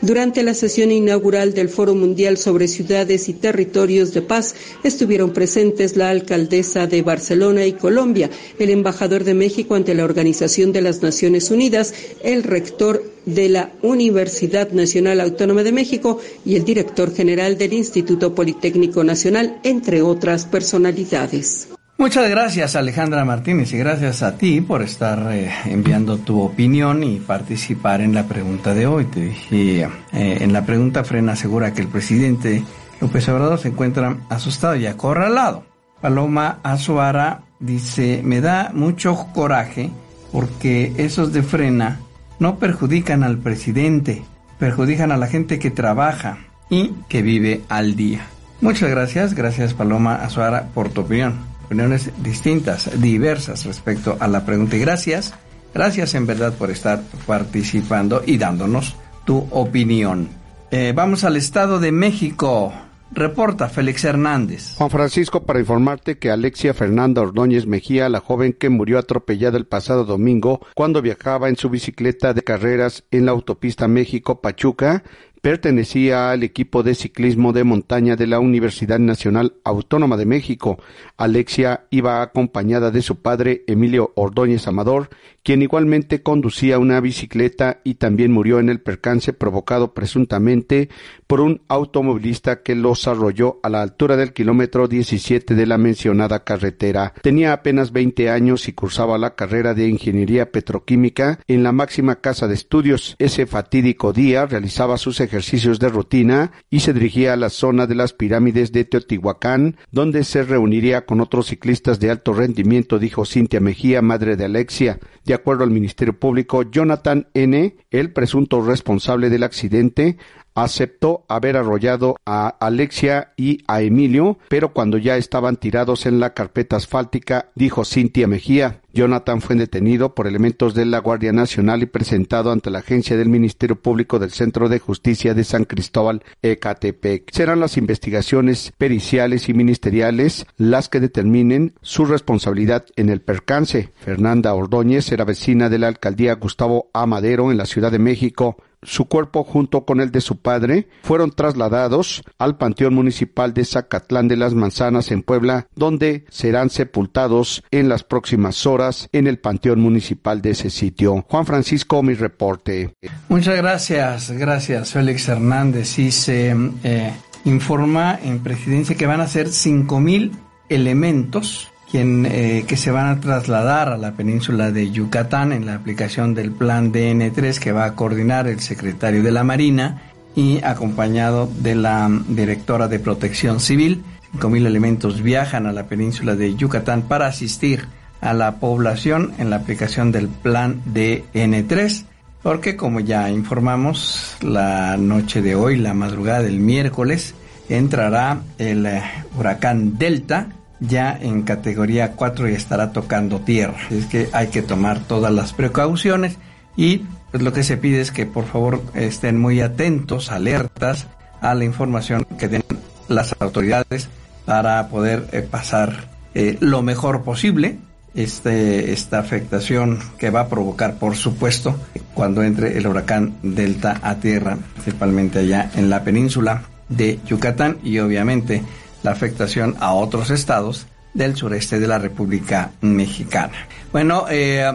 Durante 0.00 0.42
la 0.44 0.54
sesión 0.54 0.92
inaugural 0.92 1.54
del 1.54 1.68
Foro 1.68 1.94
Mundial 1.94 2.36
sobre 2.38 2.68
Ciudades 2.68 3.28
y 3.28 3.32
Territorios 3.32 4.14
de 4.14 4.22
Paz 4.22 4.54
estuvieron 4.84 5.32
presentes 5.32 5.96
la 5.96 6.10
alcaldesa 6.10 6.86
de 6.86 7.02
Barcelona 7.02 7.66
y 7.66 7.72
Colombia, 7.72 8.30
el 8.60 8.70
embajador 8.70 9.24
de 9.24 9.34
México 9.34 9.74
ante 9.74 9.94
la 9.94 10.04
Organización 10.04 10.72
de 10.72 10.82
las 10.82 11.02
Naciones 11.02 11.50
Unidas, 11.50 11.94
el 12.22 12.44
rector 12.44 13.02
de 13.26 13.48
la 13.48 13.72
Universidad 13.82 14.70
Nacional 14.70 15.20
Autónoma 15.20 15.62
de 15.64 15.72
México 15.72 16.20
y 16.44 16.54
el 16.56 16.64
director 16.64 17.14
general 17.14 17.58
del 17.58 17.72
Instituto 17.72 18.34
Politécnico 18.34 19.02
Nacional, 19.04 19.58
entre 19.64 20.02
otras 20.02 20.46
personalidades. 20.46 21.68
Muchas 22.00 22.30
gracias 22.30 22.76
Alejandra 22.76 23.24
Martínez 23.24 23.72
y 23.72 23.76
gracias 23.76 24.22
a 24.22 24.38
ti 24.38 24.60
por 24.60 24.82
estar 24.82 25.32
eh, 25.32 25.50
enviando 25.64 26.16
tu 26.16 26.40
opinión 26.40 27.02
y 27.02 27.18
participar 27.18 28.02
en 28.02 28.14
la 28.14 28.28
pregunta 28.28 28.72
de 28.72 28.86
hoy. 28.86 29.04
Te 29.06 29.18
dije, 29.18 29.82
eh, 29.82 30.38
en 30.40 30.52
la 30.52 30.64
pregunta 30.64 31.02
Frena 31.02 31.32
asegura 31.32 31.74
que 31.74 31.82
el 31.82 31.88
presidente 31.88 32.62
López 33.00 33.28
Obrador 33.28 33.58
se 33.58 33.68
encuentra 33.68 34.16
asustado 34.28 34.76
y 34.76 34.86
acorralado. 34.86 35.64
Paloma 36.00 36.60
Azuara 36.62 37.42
dice, 37.58 38.20
me 38.22 38.40
da 38.40 38.70
mucho 38.72 39.26
coraje 39.34 39.90
porque 40.30 40.92
esos 40.98 41.32
de 41.32 41.42
Frena 41.42 41.98
no 42.38 42.60
perjudican 42.60 43.24
al 43.24 43.38
presidente, 43.38 44.22
perjudican 44.60 45.10
a 45.10 45.16
la 45.16 45.26
gente 45.26 45.58
que 45.58 45.72
trabaja 45.72 46.38
y 46.70 46.94
que 47.08 47.22
vive 47.22 47.62
al 47.68 47.96
día. 47.96 48.24
Muchas 48.60 48.88
gracias, 48.88 49.34
gracias 49.34 49.74
Paloma 49.74 50.14
Azuara 50.14 50.68
por 50.72 50.90
tu 50.90 51.00
opinión. 51.00 51.57
Opiniones 51.68 52.10
distintas, 52.22 52.98
diversas 52.98 53.66
respecto 53.66 54.16
a 54.18 54.26
la 54.26 54.46
pregunta. 54.46 54.74
Y 54.76 54.80
gracias, 54.80 55.34
gracias 55.74 56.14
en 56.14 56.26
verdad 56.26 56.54
por 56.54 56.70
estar 56.70 57.02
participando 57.26 58.22
y 58.24 58.38
dándonos 58.38 58.96
tu 59.26 59.46
opinión. 59.50 60.30
Eh, 60.70 60.94
vamos 60.96 61.24
al 61.24 61.36
Estado 61.36 61.78
de 61.78 61.92
México. 61.92 62.72
Reporta 63.10 63.68
Félix 63.68 64.04
Hernández. 64.04 64.76
Juan 64.76 64.90
Francisco, 64.90 65.44
para 65.44 65.60
informarte 65.60 66.18
que 66.18 66.30
Alexia 66.30 66.74
Fernanda 66.74 67.22
Ordóñez 67.22 67.66
Mejía, 67.66 68.08
la 68.08 68.20
joven 68.20 68.52
que 68.52 68.68
murió 68.68 68.98
atropellada 68.98 69.56
el 69.56 69.66
pasado 69.66 70.04
domingo 70.04 70.60
cuando 70.74 71.00
viajaba 71.00 71.48
en 71.48 71.56
su 71.56 71.70
bicicleta 71.70 72.34
de 72.34 72.42
carreras 72.42 73.04
en 73.10 73.26
la 73.26 73.32
autopista 73.32 73.88
México-Pachuca, 73.88 75.04
pertenecía 75.40 76.30
al 76.30 76.42
equipo 76.42 76.82
de 76.82 76.94
ciclismo 76.94 77.52
de 77.52 77.64
montaña 77.64 78.16
de 78.16 78.26
la 78.26 78.40
Universidad 78.40 78.98
Nacional 78.98 79.54
Autónoma 79.64 80.16
de 80.16 80.26
México. 80.26 80.78
Alexia 81.16 81.86
iba 81.90 82.22
acompañada 82.22 82.90
de 82.90 83.02
su 83.02 83.16
padre 83.16 83.64
Emilio 83.66 84.12
Ordóñez 84.16 84.66
Amador, 84.66 85.10
quien 85.42 85.62
igualmente 85.62 86.22
conducía 86.22 86.78
una 86.78 87.00
bicicleta 87.00 87.80
y 87.84 87.94
también 87.94 88.32
murió 88.32 88.58
en 88.58 88.68
el 88.68 88.80
percance 88.80 89.32
provocado 89.32 89.94
presuntamente 89.94 90.88
por 91.28 91.40
un 91.42 91.60
automovilista 91.68 92.62
que 92.62 92.74
los 92.74 93.06
arrolló 93.06 93.60
a 93.62 93.68
la 93.68 93.82
altura 93.82 94.16
del 94.16 94.32
kilómetro 94.32 94.88
17 94.88 95.54
de 95.54 95.66
la 95.66 95.78
mencionada 95.78 96.42
carretera. 96.42 97.12
Tenía 97.22 97.52
apenas 97.52 97.92
20 97.92 98.30
años 98.30 98.66
y 98.66 98.72
cursaba 98.72 99.18
la 99.18 99.34
carrera 99.34 99.74
de 99.74 99.86
ingeniería 99.86 100.50
petroquímica 100.50 101.38
en 101.46 101.62
la 101.62 101.70
máxima 101.70 102.16
casa 102.16 102.48
de 102.48 102.54
estudios. 102.54 103.14
Ese 103.18 103.46
fatídico 103.46 104.12
día 104.12 104.46
realizaba 104.46 104.96
sus 104.96 105.20
ejercicios 105.20 105.78
de 105.78 105.90
rutina 105.90 106.52
y 106.70 106.80
se 106.80 106.94
dirigía 106.94 107.34
a 107.34 107.36
la 107.36 107.50
zona 107.50 107.86
de 107.86 107.94
las 107.94 108.14
pirámides 108.14 108.72
de 108.72 108.86
Teotihuacán, 108.86 109.76
donde 109.92 110.24
se 110.24 110.42
reuniría 110.42 111.04
con 111.04 111.20
otros 111.20 111.48
ciclistas 111.48 112.00
de 112.00 112.10
alto 112.10 112.32
rendimiento, 112.32 112.98
dijo 112.98 113.26
Cintia 113.26 113.60
Mejía, 113.60 114.00
madre 114.00 114.36
de 114.36 114.46
Alexia. 114.46 114.98
De 115.26 115.34
acuerdo 115.34 115.64
al 115.64 115.70
Ministerio 115.70 116.18
Público, 116.18 116.62
Jonathan 116.62 117.28
N., 117.34 117.76
el 117.90 118.12
presunto 118.14 118.62
responsable 118.62 119.28
del 119.28 119.42
accidente, 119.42 120.16
aceptó 120.60 121.24
haber 121.28 121.56
arrollado 121.56 122.16
a 122.26 122.48
Alexia 122.48 123.32
y 123.36 123.62
a 123.66 123.82
Emilio, 123.82 124.38
pero 124.48 124.72
cuando 124.72 124.98
ya 124.98 125.16
estaban 125.16 125.56
tirados 125.56 126.06
en 126.06 126.20
la 126.20 126.34
carpeta 126.34 126.76
asfáltica, 126.76 127.50
dijo 127.54 127.84
Cintia 127.84 128.26
Mejía. 128.26 128.80
Jonathan 128.92 129.40
fue 129.40 129.54
detenido 129.54 130.14
por 130.14 130.26
elementos 130.26 130.74
de 130.74 130.84
la 130.84 130.98
Guardia 130.98 131.32
Nacional 131.32 131.82
y 131.82 131.86
presentado 131.86 132.50
ante 132.50 132.70
la 132.70 132.80
agencia 132.80 133.16
del 133.16 133.28
Ministerio 133.28 133.80
Público 133.80 134.18
del 134.18 134.32
Centro 134.32 134.68
de 134.68 134.80
Justicia 134.80 135.34
de 135.34 135.44
San 135.44 135.66
Cristóbal, 135.66 136.24
Ecatepec. 136.42 137.30
Serán 137.30 137.60
las 137.60 137.76
investigaciones 137.76 138.72
periciales 138.76 139.48
y 139.48 139.54
ministeriales 139.54 140.46
las 140.56 140.88
que 140.88 141.00
determinen 141.00 141.74
su 141.80 142.06
responsabilidad 142.06 142.86
en 142.96 143.08
el 143.08 143.20
percance. 143.20 143.90
Fernanda 144.00 144.54
Ordóñez 144.54 145.12
era 145.12 145.24
vecina 145.24 145.68
de 145.68 145.78
la 145.78 145.88
alcaldía 145.88 146.34
Gustavo 146.34 146.90
Amadero 146.92 147.52
en 147.52 147.58
la 147.58 147.66
Ciudad 147.66 147.92
de 147.92 148.00
México. 148.00 148.56
Su 148.82 149.06
cuerpo 149.06 149.44
junto 149.44 149.84
con 149.84 150.00
el 150.00 150.10
de 150.10 150.20
su 150.20 150.40
padre 150.40 150.88
fueron 151.02 151.32
trasladados 151.32 152.22
al 152.38 152.56
Panteón 152.56 152.94
Municipal 152.94 153.52
de 153.54 153.64
Zacatlán 153.64 154.28
de 154.28 154.36
las 154.36 154.54
Manzanas 154.54 155.10
en 155.10 155.22
Puebla, 155.22 155.66
donde 155.74 156.24
serán 156.30 156.70
sepultados 156.70 157.64
en 157.70 157.88
las 157.88 158.04
próximas 158.04 158.66
horas 158.66 159.08
en 159.12 159.26
el 159.26 159.38
Panteón 159.38 159.80
Municipal 159.80 160.40
de 160.42 160.50
ese 160.50 160.70
sitio. 160.70 161.24
Juan 161.28 161.46
Francisco, 161.46 162.02
mi 162.02 162.14
reporte. 162.14 162.94
Muchas 163.28 163.56
gracias, 163.56 164.30
gracias 164.30 164.92
Félix 164.92 165.28
Hernández. 165.28 165.98
Y 165.98 166.10
se 166.10 166.54
eh, 166.84 167.12
informa 167.44 168.18
en 168.22 168.40
presidencia 168.40 168.96
que 168.96 169.06
van 169.06 169.20
a 169.20 169.26
ser 169.26 169.48
cinco 169.48 170.00
mil 170.00 170.32
elementos 170.68 171.72
quien, 171.90 172.26
eh, 172.26 172.64
que 172.66 172.76
se 172.76 172.90
van 172.90 173.06
a 173.08 173.20
trasladar 173.20 173.88
a 173.88 173.96
la 173.96 174.12
península 174.12 174.70
de 174.70 174.90
Yucatán 174.90 175.52
en 175.52 175.66
la 175.66 175.74
aplicación 175.74 176.34
del 176.34 176.52
plan 176.52 176.92
DN3 176.92 177.58
que 177.58 177.72
va 177.72 177.86
a 177.86 177.94
coordinar 177.94 178.46
el 178.46 178.60
secretario 178.60 179.22
de 179.22 179.32
la 179.32 179.44
Marina 179.44 180.02
y 180.36 180.62
acompañado 180.62 181.50
de 181.58 181.74
la 181.74 182.10
directora 182.28 182.88
de 182.88 182.98
Protección 182.98 183.60
Civil. 183.60 184.04
5.000 184.36 184.66
elementos 184.66 185.22
viajan 185.22 185.66
a 185.66 185.72
la 185.72 185.86
península 185.86 186.36
de 186.36 186.54
Yucatán 186.54 187.02
para 187.02 187.26
asistir 187.26 187.86
a 188.20 188.34
la 188.34 188.56
población 188.56 189.32
en 189.38 189.50
la 189.50 189.56
aplicación 189.56 190.12
del 190.12 190.28
plan 190.28 190.82
DN3, 190.92 192.04
porque 192.42 192.76
como 192.76 193.00
ya 193.00 193.30
informamos, 193.30 194.36
la 194.42 194.96
noche 194.96 195.40
de 195.40 195.54
hoy, 195.54 195.76
la 195.76 195.94
madrugada 195.94 196.42
del 196.42 196.60
miércoles, 196.60 197.34
entrará 197.68 198.40
el 198.58 198.86
eh, 198.86 199.02
huracán 199.36 199.98
Delta, 199.98 200.48
ya 200.80 201.16
en 201.20 201.42
categoría 201.42 202.12
4 202.12 202.48
y 202.48 202.54
estará 202.54 202.92
tocando 202.92 203.40
tierra. 203.40 203.78
Es 203.90 204.06
que 204.06 204.28
hay 204.32 204.48
que 204.48 204.62
tomar 204.62 205.00
todas 205.00 205.32
las 205.32 205.52
precauciones 205.52 206.36
y 206.76 206.98
pues, 207.30 207.42
lo 207.42 207.52
que 207.52 207.64
se 207.64 207.76
pide 207.76 208.00
es 208.00 208.12
que 208.12 208.26
por 208.26 208.46
favor 208.46 208.82
estén 208.94 209.38
muy 209.38 209.60
atentos, 209.60 210.30
alertas 210.30 211.06
a 211.40 211.54
la 211.54 211.64
información 211.64 212.26
que 212.38 212.48
den 212.48 212.64
las 213.08 213.34
autoridades 213.40 214.08
para 214.44 214.88
poder 214.88 215.26
eh, 215.32 215.42
pasar 215.42 216.08
eh, 216.34 216.56
lo 216.60 216.82
mejor 216.82 217.22
posible 217.22 217.78
este, 218.14 218.92
esta 218.92 219.18
afectación 219.18 219.98
que 220.18 220.30
va 220.30 220.40
a 220.40 220.48
provocar, 220.48 220.94
por 220.98 221.16
supuesto, 221.16 221.76
cuando 222.14 222.42
entre 222.42 222.76
el 222.76 222.86
huracán 222.86 223.34
Delta 223.42 224.00
a 224.02 224.16
tierra, 224.16 224.58
principalmente 224.74 225.40
allá 225.40 225.70
en 225.76 225.90
la 225.90 226.02
península 226.02 226.62
de 226.88 227.20
Yucatán 227.26 227.78
y 227.84 227.98
obviamente 227.98 228.62
la 229.02 229.10
afectación 229.10 229.76
a 229.80 229.92
otros 229.92 230.30
estados 230.30 230.86
del 231.14 231.36
sureste 231.36 231.80
de 231.80 231.88
la 231.88 231.98
República 231.98 232.70
Mexicana. 232.80 233.66
Bueno, 233.92 234.26
eh, 234.30 234.70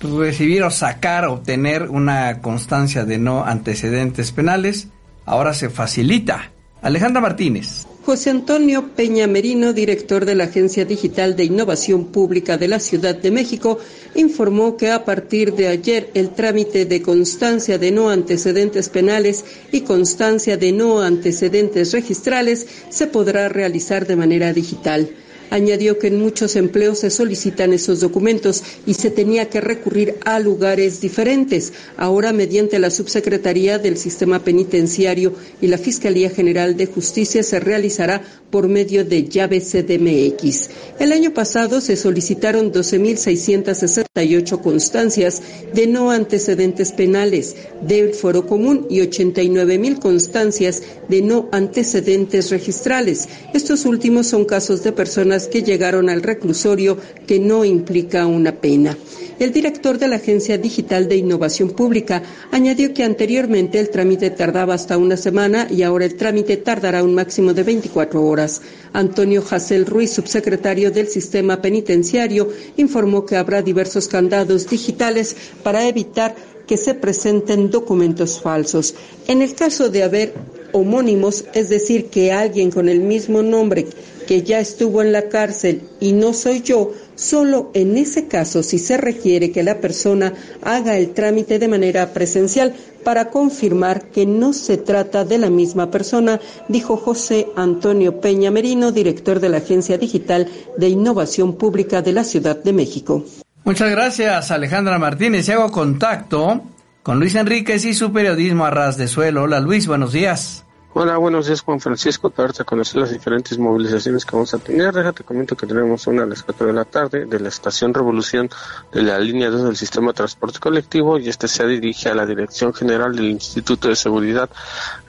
recibir 0.00 0.62
o 0.62 0.70
sacar, 0.70 1.24
obtener 1.26 1.88
una 1.88 2.40
constancia 2.40 3.04
de 3.04 3.18
no 3.18 3.44
antecedentes 3.44 4.32
penales, 4.32 4.88
ahora 5.26 5.54
se 5.54 5.70
facilita. 5.70 6.50
Alejandra 6.82 7.20
Martínez. 7.20 7.87
José 8.08 8.30
Antonio 8.30 8.88
Peña 8.96 9.26
Merino, 9.26 9.74
director 9.74 10.24
de 10.24 10.34
la 10.34 10.44
Agencia 10.44 10.86
Digital 10.86 11.36
de 11.36 11.44
Innovación 11.44 12.06
Pública 12.06 12.56
de 12.56 12.66
la 12.66 12.80
Ciudad 12.80 13.14
de 13.14 13.30
México, 13.30 13.78
informó 14.14 14.78
que 14.78 14.90
a 14.90 15.04
partir 15.04 15.52
de 15.52 15.68
ayer 15.68 16.08
el 16.14 16.30
trámite 16.30 16.86
de 16.86 17.02
constancia 17.02 17.76
de 17.76 17.90
no 17.90 18.08
antecedentes 18.08 18.88
penales 18.88 19.44
y 19.72 19.82
constancia 19.82 20.56
de 20.56 20.72
no 20.72 21.02
antecedentes 21.02 21.92
registrales 21.92 22.66
se 22.88 23.08
podrá 23.08 23.50
realizar 23.50 24.06
de 24.06 24.16
manera 24.16 24.54
digital. 24.54 25.10
Añadió 25.50 25.98
que 25.98 26.08
en 26.08 26.20
muchos 26.20 26.56
empleos 26.56 26.98
se 27.00 27.10
solicitan 27.10 27.72
esos 27.72 28.00
documentos 28.00 28.62
y 28.86 28.94
se 28.94 29.10
tenía 29.10 29.48
que 29.48 29.60
recurrir 29.60 30.16
a 30.24 30.38
lugares 30.40 31.00
diferentes. 31.00 31.72
Ahora, 31.96 32.32
mediante 32.32 32.78
la 32.78 32.90
Subsecretaría 32.90 33.78
del 33.78 33.96
Sistema 33.96 34.40
Penitenciario 34.40 35.34
y 35.60 35.68
la 35.68 35.78
Fiscalía 35.78 36.30
General 36.30 36.76
de 36.76 36.86
Justicia, 36.86 37.42
se 37.42 37.60
realizará 37.60 38.22
por 38.50 38.68
medio 38.68 39.04
de 39.04 39.28
llave 39.28 39.60
CDMX. 39.60 40.70
El 40.98 41.12
año 41.12 41.32
pasado 41.32 41.80
se 41.80 41.96
solicitaron 41.96 42.72
12.668 42.72 44.60
constancias 44.60 45.42
de 45.74 45.86
no 45.86 46.10
antecedentes 46.10 46.92
penales 46.92 47.56
del 47.82 48.14
Foro 48.14 48.46
Común 48.46 48.86
y 48.90 49.00
89.000 49.00 49.98
constancias 49.98 50.82
de 51.08 51.22
no 51.22 51.48
antecedentes 51.52 52.50
registrales. 52.50 53.28
Estos 53.54 53.84
últimos 53.84 54.26
son 54.26 54.44
casos 54.44 54.82
de 54.82 54.92
personas 54.92 55.37
que 55.46 55.62
llegaron 55.62 56.08
al 56.08 56.22
reclusorio 56.22 56.98
que 57.26 57.38
no 57.38 57.64
implica 57.64 58.26
una 58.26 58.56
pena. 58.56 58.96
El 59.38 59.52
director 59.52 59.98
de 59.98 60.08
la 60.08 60.16
Agencia 60.16 60.58
Digital 60.58 61.06
de 61.08 61.14
Innovación 61.14 61.70
Pública 61.70 62.24
añadió 62.50 62.92
que 62.92 63.04
anteriormente 63.04 63.78
el 63.78 63.88
trámite 63.88 64.30
tardaba 64.30 64.74
hasta 64.74 64.98
una 64.98 65.16
semana 65.16 65.68
y 65.70 65.82
ahora 65.82 66.06
el 66.06 66.16
trámite 66.16 66.56
tardará 66.56 67.04
un 67.04 67.14
máximo 67.14 67.54
de 67.54 67.62
24 67.62 68.20
horas. 68.20 68.60
Antonio 68.92 69.40
Jacel 69.42 69.86
Ruiz, 69.86 70.10
subsecretario 70.10 70.90
del 70.90 71.06
Sistema 71.06 71.62
Penitenciario, 71.62 72.48
informó 72.78 73.24
que 73.24 73.36
habrá 73.36 73.62
diversos 73.62 74.08
candados 74.08 74.68
digitales 74.68 75.36
para 75.62 75.86
evitar 75.86 76.34
que 76.66 76.76
se 76.76 76.94
presenten 76.94 77.70
documentos 77.70 78.40
falsos. 78.40 78.96
En 79.28 79.40
el 79.42 79.54
caso 79.54 79.88
de 79.88 80.02
haber 80.02 80.34
homónimos, 80.72 81.44
es 81.54 81.68
decir, 81.68 82.06
que 82.06 82.32
alguien 82.32 82.70
con 82.70 82.88
el 82.88 83.00
mismo 83.00 83.42
nombre 83.42 83.86
que 84.26 84.42
ya 84.42 84.60
estuvo 84.60 85.00
en 85.00 85.10
la 85.10 85.30
cárcel 85.30 85.80
y 86.00 86.12
no 86.12 86.34
soy 86.34 86.60
yo, 86.60 86.92
solo 87.14 87.70
en 87.72 87.96
ese 87.96 88.28
caso 88.28 88.62
si 88.62 88.78
se 88.78 88.98
requiere 88.98 89.50
que 89.52 89.62
la 89.62 89.80
persona 89.80 90.34
haga 90.62 90.98
el 90.98 91.14
trámite 91.14 91.58
de 91.58 91.66
manera 91.66 92.12
presencial 92.12 92.74
para 93.04 93.30
confirmar 93.30 94.10
que 94.10 94.26
no 94.26 94.52
se 94.52 94.76
trata 94.76 95.24
de 95.24 95.38
la 95.38 95.48
misma 95.48 95.90
persona, 95.90 96.40
dijo 96.68 96.98
José 96.98 97.46
Antonio 97.56 98.20
Peña 98.20 98.50
Merino, 98.50 98.92
director 98.92 99.40
de 99.40 99.48
la 99.48 99.58
Agencia 99.58 99.96
Digital 99.96 100.46
de 100.76 100.88
Innovación 100.90 101.54
Pública 101.54 102.02
de 102.02 102.12
la 102.12 102.24
Ciudad 102.24 102.62
de 102.62 102.74
México. 102.74 103.24
Muchas 103.64 103.90
gracias, 103.90 104.50
Alejandra 104.50 104.98
Martínez. 104.98 105.48
Hago 105.48 105.70
contacto 105.70 106.62
con 107.08 107.20
Luis 107.20 107.36
Enríquez 107.36 107.86
y 107.86 107.94
su 107.94 108.12
periodismo 108.12 108.66
a 108.66 108.70
ras 108.70 108.98
de 108.98 109.08
suelo. 109.08 109.44
Hola 109.44 109.60
Luis, 109.60 109.86
buenos 109.86 110.12
días. 110.12 110.66
Hola, 110.92 111.16
buenos 111.16 111.46
días 111.46 111.62
Juan 111.62 111.80
Francisco. 111.80 112.28
Para 112.28 112.50
a 112.50 112.64
conocer 112.64 113.00
las 113.00 113.10
diferentes 113.10 113.56
movilizaciones 113.56 114.26
que 114.26 114.36
vamos 114.36 114.52
a 114.52 114.58
tener, 114.58 114.92
déjate 114.92 115.24
comento 115.24 115.56
que 115.56 115.66
tenemos 115.66 116.06
una 116.06 116.24
a 116.24 116.26
las 116.26 116.42
4 116.42 116.66
de 116.66 116.72
la 116.74 116.84
tarde 116.84 117.24
de 117.24 117.40
la 117.40 117.48
Estación 117.48 117.94
Revolución 117.94 118.50
de 118.92 119.04
la 119.04 119.18
línea 119.18 119.48
2 119.48 119.64
del 119.64 119.76
Sistema 119.78 120.08
de 120.08 120.16
Transporte 120.16 120.58
Colectivo 120.58 121.18
y 121.18 121.30
este 121.30 121.48
se 121.48 121.66
dirige 121.66 122.10
a 122.10 122.14
la 122.14 122.26
Dirección 122.26 122.74
General 122.74 123.16
del 123.16 123.30
Instituto 123.30 123.88
de 123.88 123.96
Seguridad 123.96 124.50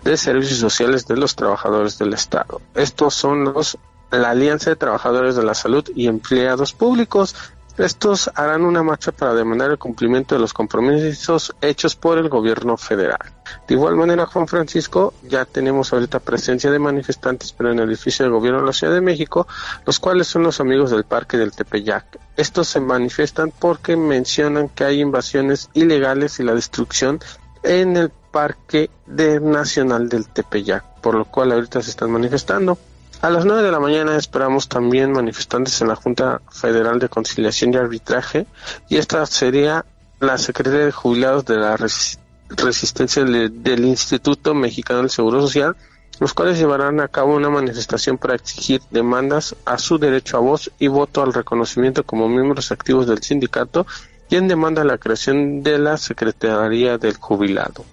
de 0.01 0.15
Servicios 0.15 0.59
Sociales 0.59 1.05
de 1.05 1.17
los 1.17 1.35
Trabajadores 1.35 1.97
del 1.97 2.13
Estado. 2.13 2.61
Estos 2.75 3.13
son 3.13 3.43
los 3.43 3.77
la 4.09 4.29
Alianza 4.29 4.69
de 4.69 4.77
Trabajadores 4.77 5.35
de 5.35 5.43
la 5.43 5.53
Salud 5.53 5.83
y 5.93 6.07
Empleados 6.07 6.71
Públicos 6.71 7.35
estos 7.79 8.29
harán 8.35 8.63
una 8.63 8.83
marcha 8.83 9.11
para 9.11 9.33
demandar 9.33 9.71
el 9.71 9.77
cumplimiento 9.77 10.35
de 10.35 10.41
los 10.41 10.53
compromisos 10.53 11.55
hechos 11.61 11.95
por 11.95 12.17
el 12.17 12.27
gobierno 12.27 12.77
federal. 12.77 13.19
De 13.67 13.75
igual 13.75 13.95
manera, 13.95 14.25
Juan 14.25 14.47
Francisco, 14.47 15.13
ya 15.23 15.45
tenemos 15.45 15.93
ahorita 15.93 16.19
presencia 16.19 16.71
de 16.71 16.79
manifestantes, 16.79 17.53
pero 17.53 17.71
en 17.71 17.79
el 17.79 17.87
edificio 17.87 18.25
del 18.25 18.33
gobierno 18.33 18.59
de 18.59 18.65
la 18.65 18.73
Ciudad 18.73 18.93
de 18.93 19.01
México, 19.01 19.47
los 19.85 19.99
cuales 19.99 20.27
son 20.27 20.43
los 20.43 20.59
amigos 20.59 20.91
del 20.91 21.05
Parque 21.05 21.37
del 21.37 21.51
Tepeyac. 21.51 22.19
Estos 22.35 22.67
se 22.67 22.79
manifiestan 22.79 23.51
porque 23.57 23.95
mencionan 23.95 24.69
que 24.69 24.83
hay 24.83 25.01
invasiones 25.01 25.69
ilegales 25.73 26.39
y 26.39 26.43
la 26.43 26.55
destrucción 26.55 27.19
en 27.63 27.97
el 27.97 28.09
Parque 28.09 28.89
Nacional 29.07 30.09
del 30.09 30.27
Tepeyac, 30.27 31.01
por 31.01 31.15
lo 31.15 31.25
cual 31.25 31.51
ahorita 31.51 31.81
se 31.81 31.89
están 31.89 32.11
manifestando. 32.11 32.77
A 33.21 33.29
las 33.29 33.43
9 33.43 33.63
de 33.63 33.71
la 33.71 33.81
mañana 33.81 34.15
esperamos 34.15 34.69
también 34.69 35.11
manifestantes 35.11 35.81
en 35.81 35.89
la 35.89 35.97
Junta 35.97 36.41
Federal 36.49 36.99
de 36.99 37.09
Conciliación 37.09 37.73
y 37.73 37.75
Arbitraje 37.75 38.45
y 38.87 38.95
esta 38.95 39.25
sería 39.25 39.85
la 40.21 40.37
Secretaría 40.37 40.85
de 40.85 40.93
Jubilados 40.93 41.43
de 41.43 41.57
la 41.57 41.75
Resistencia 41.75 43.25
del 43.25 43.83
Instituto 43.83 44.53
Mexicano 44.53 45.01
del 45.01 45.09
Seguro 45.09 45.41
Social, 45.41 45.75
los 46.21 46.33
cuales 46.33 46.59
llevarán 46.59 47.01
a 47.01 47.09
cabo 47.09 47.35
una 47.35 47.49
manifestación 47.49 48.17
para 48.17 48.35
exigir 48.35 48.81
demandas 48.89 49.53
a 49.65 49.77
su 49.77 49.97
derecho 49.97 50.37
a 50.37 50.39
voz 50.39 50.71
y 50.79 50.87
voto 50.87 51.21
al 51.21 51.33
reconocimiento 51.33 52.05
como 52.05 52.29
miembros 52.29 52.71
activos 52.71 53.05
del 53.05 53.21
sindicato 53.21 53.85
y 54.29 54.37
en 54.37 54.47
demanda 54.47 54.85
la 54.85 54.97
creación 54.97 55.61
de 55.61 55.77
la 55.77 55.97
Secretaría 55.97 56.97
del 56.97 57.17
Jubilado 57.17 57.83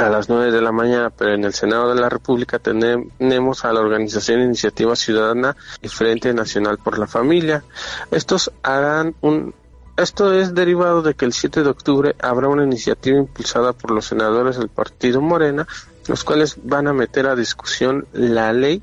a 0.00 0.08
las 0.08 0.28
9 0.28 0.50
de 0.50 0.62
la 0.62 0.72
mañana, 0.72 1.10
pero 1.10 1.34
en 1.34 1.44
el 1.44 1.52
Senado 1.52 1.94
de 1.94 2.00
la 2.00 2.08
República 2.08 2.58
tenemos 2.58 3.64
a 3.64 3.72
la 3.72 3.80
organización 3.80 4.40
Iniciativa 4.40 4.96
Ciudadana 4.96 5.56
y 5.82 5.88
Frente 5.88 6.32
Nacional 6.32 6.78
por 6.78 6.98
la 6.98 7.06
Familia. 7.06 7.62
Estos 8.10 8.50
harán 8.62 9.14
un 9.20 9.54
esto 9.96 10.32
es 10.32 10.54
derivado 10.54 11.02
de 11.02 11.12
que 11.12 11.26
el 11.26 11.34
7 11.34 11.62
de 11.62 11.68
octubre 11.68 12.16
habrá 12.20 12.48
una 12.48 12.64
iniciativa 12.64 13.18
impulsada 13.18 13.74
por 13.74 13.90
los 13.90 14.06
senadores 14.06 14.56
del 14.56 14.70
Partido 14.70 15.20
Morena, 15.20 15.66
los 16.08 16.24
cuales 16.24 16.56
van 16.62 16.88
a 16.88 16.94
meter 16.94 17.26
a 17.26 17.36
discusión 17.36 18.06
la 18.14 18.50
ley 18.54 18.80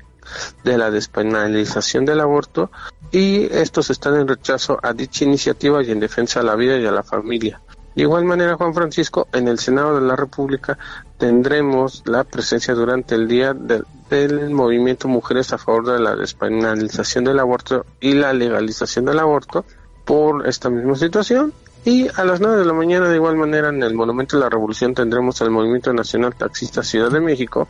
de 0.62 0.78
la 0.78 0.92
despenalización 0.92 2.04
del 2.04 2.20
aborto 2.20 2.70
y 3.10 3.46
estos 3.52 3.90
están 3.90 4.14
en 4.14 4.28
rechazo 4.28 4.78
a 4.80 4.92
dicha 4.92 5.24
iniciativa 5.24 5.82
y 5.82 5.90
en 5.90 5.98
defensa 5.98 6.38
a 6.38 6.44
la 6.44 6.54
vida 6.54 6.76
y 6.76 6.86
a 6.86 6.92
la 6.92 7.02
familia. 7.02 7.60
De 7.98 8.02
igual 8.02 8.24
manera, 8.24 8.56
Juan 8.56 8.74
Francisco, 8.74 9.26
en 9.32 9.48
el 9.48 9.58
Senado 9.58 10.00
de 10.00 10.06
la 10.06 10.14
República 10.14 10.78
tendremos 11.18 12.04
la 12.06 12.24
presencia 12.24 12.74
durante 12.74 13.14
el 13.16 13.28
día 13.28 13.52
del 13.52 14.50
movimiento 14.50 15.08
Mujeres 15.08 15.52
a 15.52 15.58
favor 15.58 15.86
de 15.86 15.98
la 15.98 16.16
despenalización 16.16 17.24
del 17.24 17.40
aborto 17.40 17.84
y 18.00 18.14
la 18.14 18.32
legalización 18.32 19.04
del 19.04 19.18
aborto 19.18 19.64
por 20.04 20.46
esta 20.46 20.70
misma 20.70 20.94
situación. 20.94 21.52
Y 21.84 22.08
a 22.08 22.24
las 22.24 22.40
9 22.40 22.56
de 22.58 22.64
la 22.64 22.72
mañana, 22.72 23.08
de 23.08 23.16
igual 23.16 23.36
manera, 23.36 23.68
en 23.68 23.82
el 23.82 23.94
Monumento 23.94 24.36
de 24.36 24.44
la 24.44 24.48
Revolución 24.48 24.94
tendremos 24.94 25.40
el 25.40 25.50
Movimiento 25.50 25.92
Nacional 25.92 26.34
Taxista 26.34 26.82
Ciudad 26.82 27.10
de 27.10 27.20
México, 27.20 27.68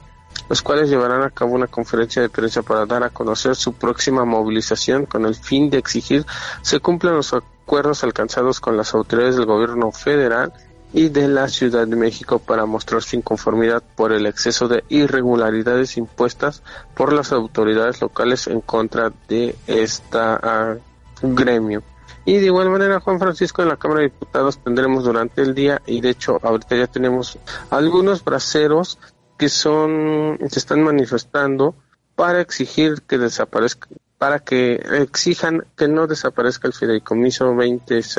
los 0.49 0.63
cuales 0.63 0.89
llevarán 0.89 1.23
a 1.23 1.31
cabo 1.31 1.55
una 1.55 1.67
conferencia 1.67 2.23
de 2.23 2.29
prensa 2.29 2.63
para 2.63 2.87
dar 2.87 3.03
a 3.03 3.11
conocer 3.11 3.57
su 3.57 3.73
próxima 3.75 4.25
movilización 4.25 5.07
con 5.07 5.27
el 5.27 5.35
fin 5.35 5.71
de 5.71 5.79
exigir 5.79 6.25
se 6.63 6.81
cumplan 6.81 7.17
los 7.17 7.33
acuerdos 7.33 8.05
alcanzados 8.05 8.61
con 8.61 8.77
las 8.77 8.95
autoridades 8.95 9.37
del 9.37 9.47
gobierno 9.47 9.91
federal 9.93 10.53
y 10.93 11.09
de 11.09 11.29
la 11.29 11.49
Ciudad 11.49 11.87
de 11.87 11.97
México 11.97 12.39
para 12.39 12.67
mostrar 12.67 13.03
su 13.03 13.17
inconformidad 13.17 13.83
por 13.97 14.13
el 14.13 14.27
exceso 14.27 14.69
de 14.69 14.85
irregularidades 14.89 15.97
impuestas 15.97 16.63
por 16.95 17.13
las 17.13 17.33
autoridades 17.33 18.01
locales 18.01 18.47
en 18.47 18.61
contra 18.61 19.13
de 19.29 19.55
esta 19.67 20.79
gremio. 21.23 21.83
Y 22.25 22.37
de 22.39 22.47
igual 22.47 22.71
manera, 22.71 23.01
Juan 23.01 23.19
Francisco, 23.19 23.63
en 23.63 23.69
la 23.69 23.77
Cámara 23.77 24.01
de 24.01 24.09
Diputados 24.09 24.59
tendremos 24.59 25.05
durante 25.05 25.43
el 25.43 25.55
día, 25.55 25.81
y 25.87 26.01
de 26.01 26.11
hecho 26.11 26.39
ahorita 26.43 26.77
ya 26.77 26.87
tenemos 26.87 27.39
algunos 27.71 28.23
braceros 28.23 28.99
que 29.39 29.49
son, 29.49 30.39
se 30.51 30.59
están 30.59 30.83
manifestando 30.83 31.75
para 32.17 32.41
exigir 32.41 33.03
que 33.03 33.17
desaparezca, 33.17 33.89
para 34.19 34.41
que 34.41 34.75
exijan 34.75 35.65
que 35.77 35.89
no 35.89 36.07
desaparezca 36.07 36.67
el 36.67 36.75
fideicomiso 36.75 37.47
2006 37.47 38.19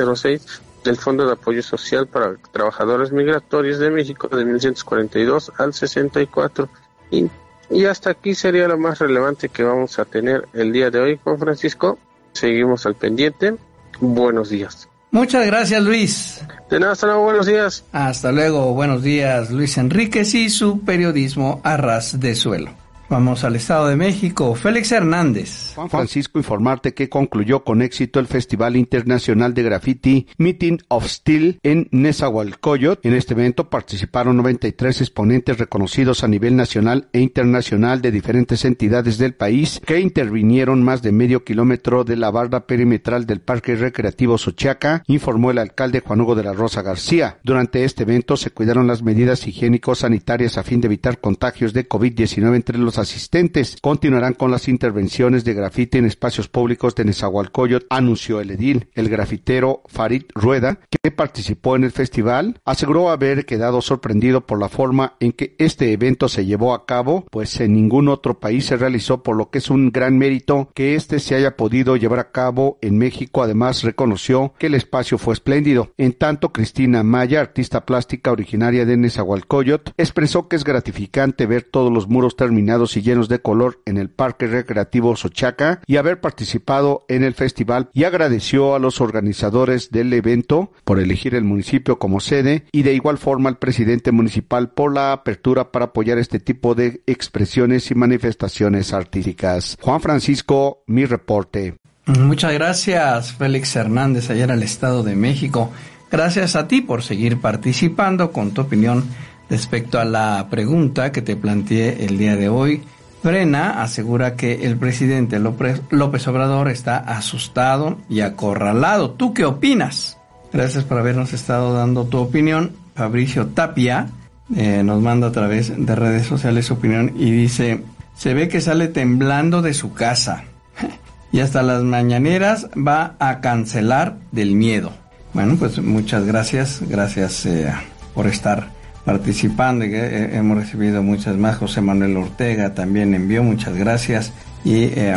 del 0.84 0.96
Fondo 0.96 1.26
de 1.26 1.32
Apoyo 1.32 1.62
Social 1.62 2.06
para 2.06 2.36
Trabajadores 2.52 3.12
Migratorios 3.12 3.78
de 3.78 3.90
México 3.90 4.28
de 4.28 4.44
1942 4.44 5.52
al 5.58 5.74
64. 5.74 6.68
Y, 7.10 7.28
y 7.70 7.84
hasta 7.86 8.10
aquí 8.10 8.34
sería 8.34 8.68
lo 8.68 8.78
más 8.78 8.98
relevante 8.98 9.48
que 9.48 9.62
vamos 9.62 9.98
a 9.98 10.04
tener 10.04 10.48
el 10.52 10.72
día 10.72 10.90
de 10.90 11.00
hoy, 11.00 11.20
Juan 11.22 11.38
Francisco. 11.38 11.98
Seguimos 12.32 12.86
al 12.86 12.94
pendiente. 12.94 13.54
Buenos 14.00 14.48
días. 14.48 14.88
Muchas 15.10 15.44
gracias, 15.46 15.82
Luis. 15.82 16.40
De 16.70 16.78
nada, 16.78 16.92
hasta 16.92 17.06
luego, 17.08 17.24
buenos 17.24 17.46
días. 17.46 17.84
Hasta 17.90 18.30
luego, 18.30 18.74
buenos 18.74 19.02
días, 19.02 19.50
Luis 19.50 19.76
Enríquez 19.76 20.34
y 20.34 20.48
su 20.50 20.80
periodismo 20.84 21.60
a 21.64 21.76
ras 21.76 22.20
de 22.20 22.36
suelo. 22.36 22.79
Vamos 23.10 23.42
al 23.42 23.56
Estado 23.56 23.88
de 23.88 23.96
México. 23.96 24.54
Félix 24.54 24.92
Hernández. 24.92 25.72
Juan 25.74 25.90
Francisco, 25.90 26.38
informarte 26.38 26.94
que 26.94 27.08
concluyó 27.08 27.64
con 27.64 27.82
éxito 27.82 28.20
el 28.20 28.28
Festival 28.28 28.76
Internacional 28.76 29.52
de 29.52 29.64
Graffiti 29.64 30.28
Meeting 30.38 30.78
of 30.86 31.08
Steel 31.08 31.58
en 31.64 31.88
Nezahualcóyotl. 31.90 33.08
En 33.08 33.14
este 33.14 33.34
evento 33.34 33.68
participaron 33.68 34.36
93 34.36 35.00
exponentes 35.00 35.58
reconocidos 35.58 36.22
a 36.22 36.28
nivel 36.28 36.54
nacional 36.54 37.08
e 37.12 37.18
internacional 37.18 38.00
de 38.00 38.12
diferentes 38.12 38.64
entidades 38.64 39.18
del 39.18 39.34
país 39.34 39.82
que 39.84 39.98
intervinieron 39.98 40.84
más 40.84 41.02
de 41.02 41.10
medio 41.10 41.42
kilómetro 41.42 42.04
de 42.04 42.14
la 42.14 42.30
barra 42.30 42.68
perimetral 42.68 43.26
del 43.26 43.40
Parque 43.40 43.74
Recreativo 43.74 44.38
Sochiaca, 44.38 45.02
informó 45.08 45.50
el 45.50 45.58
alcalde 45.58 45.98
Juan 45.98 46.20
Hugo 46.20 46.36
de 46.36 46.44
la 46.44 46.52
Rosa 46.52 46.82
García. 46.82 47.38
Durante 47.42 47.82
este 47.82 48.04
evento 48.04 48.36
se 48.36 48.52
cuidaron 48.52 48.86
las 48.86 49.02
medidas 49.02 49.48
higiénico-sanitarias 49.48 50.58
a 50.58 50.62
fin 50.62 50.80
de 50.80 50.86
evitar 50.86 51.18
contagios 51.18 51.72
de 51.72 51.88
COVID-19 51.88 52.54
entre 52.54 52.78
los 52.78 52.99
asistentes. 53.00 53.76
Continuarán 53.80 54.34
con 54.34 54.50
las 54.50 54.68
intervenciones 54.68 55.44
de 55.44 55.54
grafite 55.54 55.98
en 55.98 56.06
espacios 56.06 56.48
públicos 56.48 56.94
de 56.94 57.04
Nezahualcóyotl, 57.04 57.86
anunció 57.90 58.40
el 58.40 58.52
edil. 58.52 58.88
El 58.94 59.08
grafitero 59.08 59.82
Farid 59.86 60.24
Rueda, 60.34 60.78
que 60.90 61.10
participó 61.10 61.76
en 61.76 61.84
el 61.84 61.90
festival, 61.90 62.60
aseguró 62.64 63.10
haber 63.10 63.46
quedado 63.46 63.80
sorprendido 63.80 64.46
por 64.46 64.60
la 64.60 64.68
forma 64.68 65.16
en 65.20 65.32
que 65.32 65.54
este 65.58 65.92
evento 65.92 66.28
se 66.28 66.46
llevó 66.46 66.74
a 66.74 66.86
cabo, 66.86 67.26
pues 67.30 67.60
en 67.60 67.74
ningún 67.74 68.08
otro 68.08 68.38
país 68.38 68.66
se 68.66 68.76
realizó, 68.76 69.22
por 69.22 69.36
lo 69.36 69.50
que 69.50 69.58
es 69.58 69.70
un 69.70 69.90
gran 69.90 70.18
mérito 70.18 70.70
que 70.74 70.94
este 70.94 71.18
se 71.18 71.34
haya 71.34 71.56
podido 71.56 71.96
llevar 71.96 72.18
a 72.18 72.30
cabo 72.30 72.78
en 72.80 72.98
México. 72.98 73.42
Además, 73.42 73.82
reconoció 73.82 74.54
que 74.58 74.66
el 74.66 74.74
espacio 74.74 75.18
fue 75.18 75.34
espléndido. 75.34 75.92
En 75.96 76.12
tanto, 76.12 76.52
Cristina 76.52 77.02
Maya, 77.02 77.40
artista 77.40 77.84
plástica 77.86 78.32
originaria 78.32 78.84
de 78.84 78.96
Nezahualcóyotl, 78.96 79.92
expresó 79.96 80.48
que 80.48 80.56
es 80.56 80.64
gratificante 80.64 81.46
ver 81.46 81.62
todos 81.62 81.92
los 81.92 82.08
muros 82.08 82.36
terminados 82.36 82.89
y 82.96 83.02
llenos 83.02 83.28
de 83.28 83.40
color 83.40 83.80
en 83.86 83.96
el 83.96 84.10
Parque 84.10 84.46
Recreativo 84.46 85.16
Sochaca 85.16 85.80
y 85.86 85.96
haber 85.96 86.20
participado 86.20 87.04
en 87.08 87.24
el 87.24 87.34
festival 87.34 87.90
y 87.92 88.04
agradeció 88.04 88.74
a 88.74 88.78
los 88.78 89.00
organizadores 89.00 89.90
del 89.90 90.12
evento 90.12 90.72
por 90.84 90.98
elegir 90.98 91.34
el 91.34 91.44
municipio 91.44 91.98
como 91.98 92.20
sede 92.20 92.64
y 92.72 92.82
de 92.82 92.94
igual 92.94 93.18
forma 93.18 93.48
al 93.48 93.58
presidente 93.58 94.12
municipal 94.12 94.70
por 94.70 94.94
la 94.94 95.12
apertura 95.12 95.72
para 95.72 95.86
apoyar 95.86 96.18
este 96.18 96.40
tipo 96.40 96.74
de 96.74 97.02
expresiones 97.06 97.90
y 97.90 97.94
manifestaciones 97.94 98.92
artísticas. 98.92 99.76
Juan 99.80 100.00
Francisco, 100.00 100.82
mi 100.86 101.04
reporte. 101.04 101.74
Muchas 102.06 102.52
gracias, 102.52 103.32
Félix 103.34 103.76
Hernández, 103.76 104.30
en 104.30 104.50
el 104.50 104.62
Estado 104.62 105.02
de 105.02 105.14
México. 105.14 105.70
Gracias 106.10 106.56
a 106.56 106.66
ti 106.66 106.80
por 106.80 107.02
seguir 107.02 107.40
participando 107.40 108.32
con 108.32 108.50
tu 108.50 108.62
opinión 108.62 109.04
Respecto 109.50 109.98
a 109.98 110.04
la 110.04 110.46
pregunta 110.48 111.10
que 111.10 111.22
te 111.22 111.34
planteé 111.34 112.06
el 112.06 112.18
día 112.18 112.36
de 112.36 112.48
hoy, 112.48 112.82
Frena 113.20 113.82
asegura 113.82 114.36
que 114.36 114.64
el 114.64 114.76
presidente 114.76 115.38
López 115.40 116.28
Obrador 116.28 116.68
está 116.68 116.96
asustado 116.96 117.98
y 118.08 118.20
acorralado. 118.20 119.10
¿Tú 119.10 119.34
qué 119.34 119.44
opinas? 119.44 120.16
Gracias 120.52 120.84
por 120.84 120.98
habernos 120.98 121.32
estado 121.32 121.74
dando 121.74 122.04
tu 122.04 122.18
opinión. 122.18 122.72
Fabricio 122.94 123.48
Tapia 123.48 124.08
eh, 124.56 124.82
nos 124.84 125.02
manda 125.02 125.26
a 125.26 125.32
través 125.32 125.72
de 125.76 125.94
redes 125.94 126.26
sociales 126.26 126.66
su 126.66 126.74
opinión 126.74 127.12
y 127.16 127.30
dice, 127.30 127.82
se 128.16 128.34
ve 128.34 128.48
que 128.48 128.60
sale 128.60 128.88
temblando 128.88 129.62
de 129.62 129.74
su 129.74 129.92
casa 129.92 130.44
y 131.32 131.40
hasta 131.40 131.62
las 131.62 131.82
mañaneras 131.82 132.68
va 132.76 133.16
a 133.18 133.40
cancelar 133.40 134.16
del 134.32 134.54
miedo. 134.54 134.92
Bueno, 135.34 135.56
pues 135.56 135.80
muchas 135.82 136.24
gracias, 136.24 136.80
gracias 136.88 137.44
eh, 137.46 137.72
por 138.14 138.26
estar 138.26 138.79
participando 139.04 139.84
y 139.84 139.94
eh, 139.94 140.36
hemos 140.36 140.58
recibido 140.58 141.02
muchas 141.02 141.36
más. 141.36 141.56
José 141.58 141.80
Manuel 141.80 142.16
Ortega 142.16 142.74
también 142.74 143.14
envió 143.14 143.42
muchas 143.42 143.76
gracias 143.76 144.32
y 144.64 144.84
eh, 144.84 145.16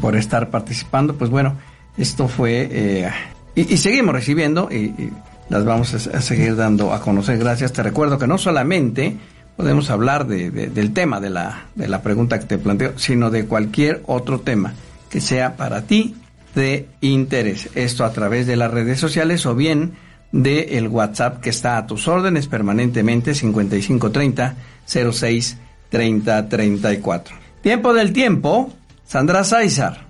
por 0.00 0.16
estar 0.16 0.50
participando. 0.50 1.16
Pues 1.16 1.30
bueno, 1.30 1.56
esto 1.96 2.28
fue 2.28 2.68
eh, 2.70 3.10
y, 3.54 3.76
seguimos 3.76 4.14
recibiendo 4.14 4.68
y, 4.70 5.12
las 5.48 5.64
vamos 5.64 5.94
a, 5.94 6.20
seguir 6.20 6.56
dando 6.56 6.92
a 6.92 7.00
conocer. 7.00 7.38
Gracias. 7.38 7.72
Te 7.72 7.82
recuerdo 7.82 8.18
que 8.18 8.26
no 8.26 8.36
solamente 8.36 9.16
podemos 9.56 9.88
hablar 9.90 10.26
de, 10.26 10.50
del 10.50 10.92
tema 10.92 11.20
de 11.20 11.30
la, 11.30 11.64
de 11.74 11.88
la 11.88 12.02
pregunta 12.02 12.38
que 12.38 12.44
te 12.44 12.58
planteo, 12.58 12.98
sino 12.98 13.30
de 13.30 13.46
cualquier 13.46 14.02
otro 14.06 14.40
tema 14.40 14.74
que 15.08 15.22
sea 15.22 15.56
para 15.56 15.82
ti 15.82 16.16
de 16.54 16.86
interés. 17.00 17.70
Esto 17.74 18.04
a 18.04 18.12
través 18.12 18.46
de 18.46 18.56
las 18.56 18.70
redes 18.70 19.00
sociales 19.00 19.46
o 19.46 19.54
bien 19.54 19.92
de 20.32 20.78
el 20.78 20.88
WhatsApp 20.88 21.40
que 21.40 21.50
está 21.50 21.76
a 21.76 21.86
tus 21.86 22.08
órdenes 22.08 22.46
permanentemente 22.46 23.34
5530 23.34 24.56
06 24.86 25.58
30 25.90 26.48
34. 26.48 27.36
Tiempo 27.62 27.94
del 27.94 28.12
tiempo, 28.12 28.72
Sandra 29.04 29.44
Sáizar. 29.44 30.08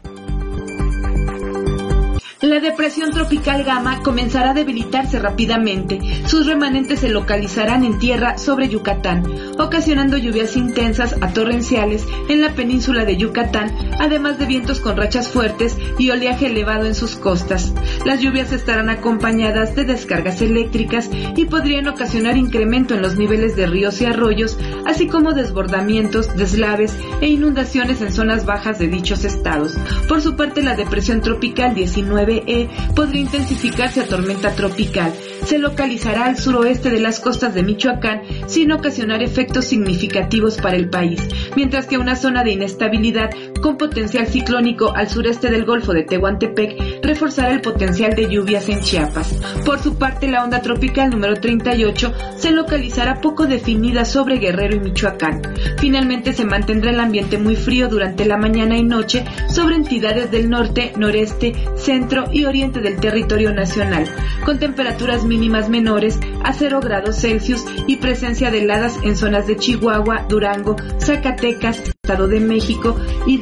La 2.41 2.61
depresión 2.61 3.11
tropical 3.11 3.65
Gama 3.65 4.01
comenzará 4.05 4.51
a 4.51 4.55
debilitarse 4.55 5.19
rápidamente. 5.19 5.99
Sus 6.27 6.47
remanentes 6.47 7.01
se 7.01 7.09
localizarán 7.09 7.85
en 7.85 7.99
tierra 7.99 8.39
sobre 8.39 8.69
Yucatán, 8.69 9.25
ocasionando 9.59 10.17
lluvias 10.17 10.57
intensas 10.57 11.17
a 11.21 11.33
torrenciales 11.33 12.07
en 12.29 12.41
la 12.41 12.55
península 12.55 13.05
de 13.05 13.17
Yucatán, 13.17 13.75
además 13.99 14.39
de 14.39 14.47
vientos 14.47 14.79
con 14.79 14.97
rachas 14.97 15.31
fuertes 15.31 15.77
y 15.99 16.11
oleaje 16.11 16.47
elevado 16.47 16.87
en 16.87 16.95
sus 16.95 17.17
costas. 17.17 17.75
Las 18.05 18.21
lluvias 18.21 18.53
estarán 18.53 18.89
acompañadas 18.89 19.75
de 19.75 19.83
descargas 19.83 20.41
eléctricas 20.41 21.11
y 21.35 21.45
podrían 21.47 21.89
ocasionar 21.89 22.37
incremento 22.37 22.95
en 22.95 23.03
los 23.03 23.17
niveles 23.17 23.57
de 23.57 23.67
ríos 23.67 24.01
y 24.01 24.05
arroyos, 24.05 24.57
así 24.87 25.09
como 25.09 25.33
desbordamientos, 25.33 26.37
deslaves 26.37 26.97
e 27.21 27.27
inundaciones 27.27 28.01
en 28.01 28.13
zonas 28.13 28.47
bajas 28.47 28.79
de 28.79 28.87
dichos 28.87 29.25
estados. 29.25 29.77
Por 30.07 30.23
su 30.23 30.37
parte, 30.37 30.63
la 30.63 30.77
depresión 30.77 31.21
tropical 31.21 31.75
19 31.75 32.28
e 32.29 32.69
podría 32.95 33.23
intensificarse 33.23 34.01
a 34.01 34.07
tormenta 34.07 34.55
tropical. 34.55 35.13
Se 35.45 35.59
localizará 35.59 36.27
al 36.27 36.37
suroeste 36.37 36.91
de 36.91 37.01
las 37.01 37.21
costas 37.21 37.55
de 37.55 37.63
Michoacán 37.63 38.23
sin 38.47 38.73
ocasionar 38.73 39.23
efectos 39.23 39.65
significativos 39.65 40.57
para 40.59 40.77
el 40.77 40.91
país, 40.91 41.21
mientras 41.57 41.87
que 41.87 41.99
una 41.99 42.17
zona 42.17 42.45
de 42.45 42.53
inestabilidad 42.53 43.31
con 43.61 43.77
potencial 43.77 44.27
ciclónico 44.27 44.95
al 44.95 45.09
sureste 45.09 45.51
del 45.51 45.65
Golfo 45.65 45.93
de 45.93 46.05
Tehuantepec, 46.05 47.03
reforzará 47.03 47.53
el 47.53 47.61
potencial 47.61 48.15
de 48.15 48.29
lluvias 48.29 48.69
en 48.69 48.81
Chiapas. 48.81 49.41
Por 49.65 49.79
su 49.81 49.97
parte, 49.97 50.29
la 50.29 50.45
onda 50.45 50.61
tropical 50.63 51.11
número 51.11 51.35
38 51.41 52.13
se 52.37 52.51
localizará 52.51 53.21
poco 53.21 53.47
definida 53.47 54.05
sobre 54.05 54.39
Guerrero 54.39 54.77
y 54.77 54.81
Michoacán. 54.81 55.43
Finalmente 55.79 56.33
se 56.33 56.45
mantendrá 56.45 56.91
el 56.91 57.01
ambiente 57.01 57.39
muy 57.39 57.57
frío 57.57 57.89
durante 57.89 58.25
la 58.25 58.37
mañana 58.37 58.77
y 58.77 58.83
noche 58.83 59.25
sobre 59.49 59.77
entidades 59.77 60.31
del 60.31 60.51
norte, 60.51 60.93
noreste, 60.97 61.55
centro 61.77 62.25
y 62.33 62.45
oriente 62.45 62.81
del 62.81 63.01
territorio 63.01 63.53
nacional, 63.53 64.05
con 64.45 64.59
temperaturas 64.59 65.25
mínimas 65.25 65.69
menores 65.69 66.19
a 66.45 66.53
0 66.53 66.81
grados 66.83 67.17
Celsius 67.21 67.65
y 67.87 67.97
presencia 67.97 68.51
de 68.51 68.63
heladas 68.63 68.99
en 69.03 69.17
zonas 69.17 69.47
de 69.47 69.57
Chihuahua, 69.57 70.27
Durango, 70.29 70.77
Zacatecas, 70.99 71.79
Estado 72.09 72.29
de 72.29 72.41
México, 72.41 72.97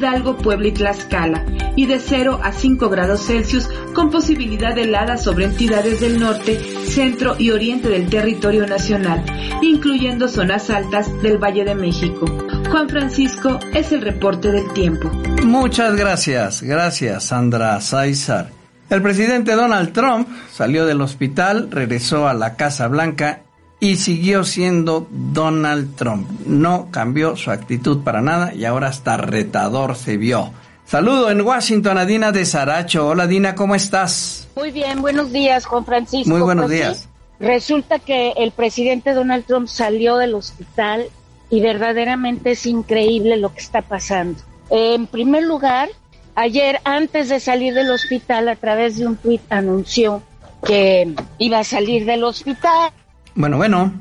Hidalgo, 0.07 0.37
Puebla 0.37 0.69
y 0.69 0.71
Tlaxcala, 0.71 1.43
y 1.75 1.85
de 1.85 1.99
0 1.99 2.39
a 2.41 2.53
5 2.53 2.89
grados 2.89 3.25
Celsius 3.25 3.67
con 3.93 4.09
posibilidad 4.09 4.73
de 4.73 4.83
heladas 4.83 5.21
sobre 5.21 5.45
entidades 5.45 5.99
del 5.99 6.17
norte, 6.17 6.57
centro 6.85 7.35
y 7.37 7.51
oriente 7.51 7.89
del 7.89 8.09
territorio 8.09 8.65
nacional, 8.65 9.25
incluyendo 9.61 10.29
zonas 10.29 10.69
altas 10.69 11.21
del 11.21 11.37
Valle 11.37 11.65
de 11.65 11.75
México. 11.75 12.25
Juan 12.71 12.87
Francisco 12.87 13.59
es 13.73 13.91
el 13.91 13.99
reporte 13.99 14.49
del 14.49 14.71
tiempo. 14.71 15.11
Muchas 15.43 15.93
gracias, 15.97 16.63
gracias 16.63 17.25
Sandra 17.25 17.81
Sáizar. 17.81 18.49
El 18.89 19.01
presidente 19.01 19.55
Donald 19.55 19.91
Trump 19.91 20.29
salió 20.53 20.85
del 20.85 21.01
hospital, 21.01 21.69
regresó 21.69 22.29
a 22.29 22.33
la 22.33 22.55
Casa 22.55 22.87
Blanca 22.87 23.41
y 23.79 23.95
siguió 23.97 24.43
siendo 24.43 25.07
Donald 25.11 25.95
Trump. 25.95 26.29
No 26.45 26.89
cambió 26.91 27.35
su 27.35 27.51
actitud 27.51 28.03
para 28.03 28.21
nada 28.21 28.53
y 28.53 28.65
ahora 28.65 28.87
hasta 28.87 29.17
retador 29.17 29.95
se 29.95 30.17
vio. 30.17 30.51
Saludo 30.85 31.29
en 31.29 31.41
Washington 31.41 31.97
a 31.97 32.05
Dina 32.05 32.31
de 32.31 32.45
Saracho. 32.45 33.09
Hola 33.09 33.27
Dina, 33.27 33.55
¿cómo 33.55 33.75
estás? 33.75 34.47
Muy 34.55 34.71
bien, 34.71 35.01
buenos 35.01 35.31
días 35.31 35.65
Juan 35.65 35.85
Francisco. 35.85 36.29
Muy 36.29 36.41
buenos 36.41 36.67
pues 36.67 36.77
días. 36.77 37.09
resulta 37.39 37.99
que 37.99 38.31
el 38.37 38.51
presidente 38.51 39.13
Donald 39.13 39.45
Trump 39.45 39.67
salió 39.67 40.17
del 40.17 40.33
hospital 40.33 41.05
y 41.49 41.61
verdaderamente 41.61 42.51
es 42.51 42.65
increíble 42.65 43.37
lo 43.37 43.53
que 43.53 43.59
está 43.59 43.81
pasando. 43.81 44.39
En 44.69 45.07
primer 45.07 45.43
lugar, 45.43 45.89
ayer 46.35 46.79
antes 46.83 47.29
de 47.29 47.39
salir 47.39 47.73
del 47.73 47.91
hospital 47.91 48.49
a 48.49 48.55
través 48.55 48.97
de 48.97 49.07
un 49.07 49.17
tuit 49.17 49.41
anunció 49.49 50.23
que 50.65 51.13
iba 51.37 51.59
a 51.59 51.63
salir 51.63 52.05
del 52.05 52.23
hospital 52.23 52.91
bueno, 53.37 53.57
bueno. 53.57 53.93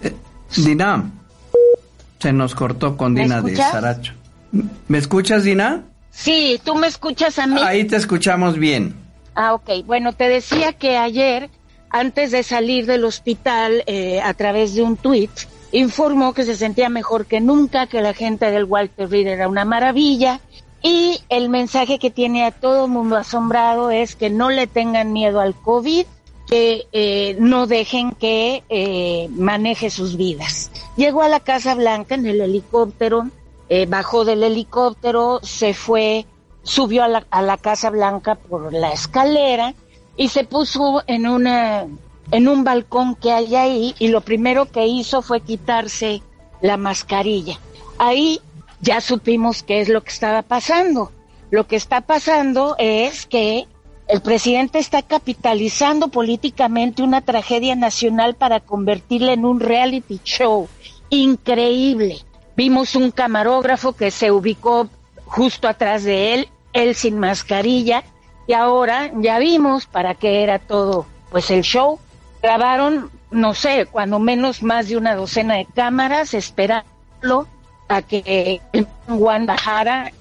Eh, 0.00 0.14
Dina, 0.56 1.10
se 2.18 2.32
nos 2.32 2.54
cortó 2.54 2.96
con 2.96 3.14
Dina 3.14 3.42
de 3.42 3.56
Saracho. 3.56 4.14
¿Me 4.88 4.98
escuchas, 4.98 5.44
Dina? 5.44 5.84
Sí, 6.10 6.60
tú 6.64 6.74
me 6.76 6.86
escuchas 6.86 7.38
a 7.38 7.46
mí. 7.46 7.60
Ahí 7.60 7.84
te 7.84 7.96
escuchamos 7.96 8.56
bien. 8.56 8.94
Ah, 9.34 9.52
ok. 9.52 9.84
Bueno, 9.84 10.12
te 10.14 10.28
decía 10.28 10.72
que 10.72 10.96
ayer, 10.96 11.50
antes 11.90 12.30
de 12.30 12.42
salir 12.42 12.86
del 12.86 13.04
hospital, 13.04 13.82
eh, 13.86 14.20
a 14.22 14.32
través 14.32 14.74
de 14.74 14.82
un 14.82 14.96
tuit, 14.96 15.30
informó 15.72 16.32
que 16.32 16.44
se 16.44 16.56
sentía 16.56 16.88
mejor 16.88 17.26
que 17.26 17.40
nunca, 17.40 17.86
que 17.86 18.00
la 18.00 18.14
gente 18.14 18.50
del 18.50 18.64
Walter 18.64 19.10
Reed 19.10 19.26
era 19.26 19.48
una 19.48 19.64
maravilla. 19.64 20.40
Y 20.82 21.20
el 21.28 21.48
mensaje 21.48 21.98
que 21.98 22.10
tiene 22.10 22.44
a 22.46 22.52
todo 22.52 22.84
el 22.84 22.92
mundo 22.92 23.16
asombrado 23.16 23.90
es 23.90 24.14
que 24.14 24.30
no 24.30 24.50
le 24.50 24.66
tengan 24.66 25.12
miedo 25.12 25.40
al 25.40 25.54
COVID, 25.54 26.06
que 26.46 26.86
eh, 26.92 27.36
no 27.40 27.66
dejen 27.66 28.12
que 28.12 28.62
eh, 28.68 29.28
maneje 29.30 29.90
sus 29.90 30.16
vidas. 30.16 30.70
Llegó 30.96 31.22
a 31.22 31.28
la 31.28 31.40
Casa 31.40 31.74
Blanca 31.74 32.14
en 32.14 32.26
el 32.26 32.40
helicóptero, 32.40 33.28
eh, 33.68 33.86
bajó 33.86 34.24
del 34.24 34.44
helicóptero, 34.44 35.40
se 35.42 35.74
fue, 35.74 36.24
subió 36.62 37.04
a 37.04 37.08
la, 37.08 37.26
a 37.30 37.42
la 37.42 37.56
Casa 37.56 37.90
Blanca 37.90 38.36
por 38.36 38.72
la 38.72 38.92
escalera 38.92 39.74
y 40.16 40.28
se 40.28 40.44
puso 40.44 41.02
en 41.06 41.26
una 41.26 41.86
en 42.32 42.48
un 42.48 42.64
balcón 42.64 43.14
que 43.14 43.32
hay 43.32 43.54
ahí 43.54 43.94
y 43.98 44.08
lo 44.08 44.20
primero 44.20 44.66
que 44.66 44.86
hizo 44.86 45.22
fue 45.22 45.40
quitarse 45.40 46.22
la 46.60 46.76
mascarilla. 46.76 47.58
Ahí 47.98 48.40
ya 48.80 49.00
supimos 49.00 49.62
qué 49.62 49.80
es 49.80 49.88
lo 49.88 50.02
que 50.02 50.10
estaba 50.10 50.42
pasando. 50.42 51.12
Lo 51.50 51.66
que 51.66 51.76
está 51.76 52.00
pasando 52.00 52.74
es 52.78 53.26
que 53.26 53.68
el 54.08 54.20
presidente 54.20 54.78
está 54.78 55.02
capitalizando 55.02 56.08
políticamente 56.08 57.02
una 57.02 57.22
tragedia 57.22 57.74
nacional 57.74 58.34
para 58.34 58.60
convertirla 58.60 59.32
en 59.32 59.44
un 59.44 59.58
reality 59.58 60.20
show. 60.22 60.68
Increíble. 61.10 62.18
Vimos 62.56 62.94
un 62.94 63.10
camarógrafo 63.10 63.94
que 63.94 64.10
se 64.10 64.30
ubicó 64.30 64.88
justo 65.24 65.68
atrás 65.68 66.04
de 66.04 66.34
él, 66.34 66.48
él 66.72 66.94
sin 66.94 67.18
mascarilla, 67.18 68.04
y 68.46 68.52
ahora 68.52 69.10
ya 69.16 69.38
vimos 69.38 69.86
para 69.86 70.14
qué 70.14 70.42
era 70.42 70.60
todo, 70.60 71.06
pues 71.30 71.50
el 71.50 71.62
show. 71.62 71.98
Grabaron, 72.42 73.10
no 73.32 73.54
sé, 73.54 73.86
cuando 73.86 74.20
menos 74.20 74.62
más 74.62 74.88
de 74.88 74.96
una 74.96 75.16
docena 75.16 75.56
de 75.56 75.66
cámaras, 75.66 76.32
esperando 76.32 77.48
a 77.88 78.02
que 78.02 78.60
Juan 79.08 79.46
bajara. 79.46 80.12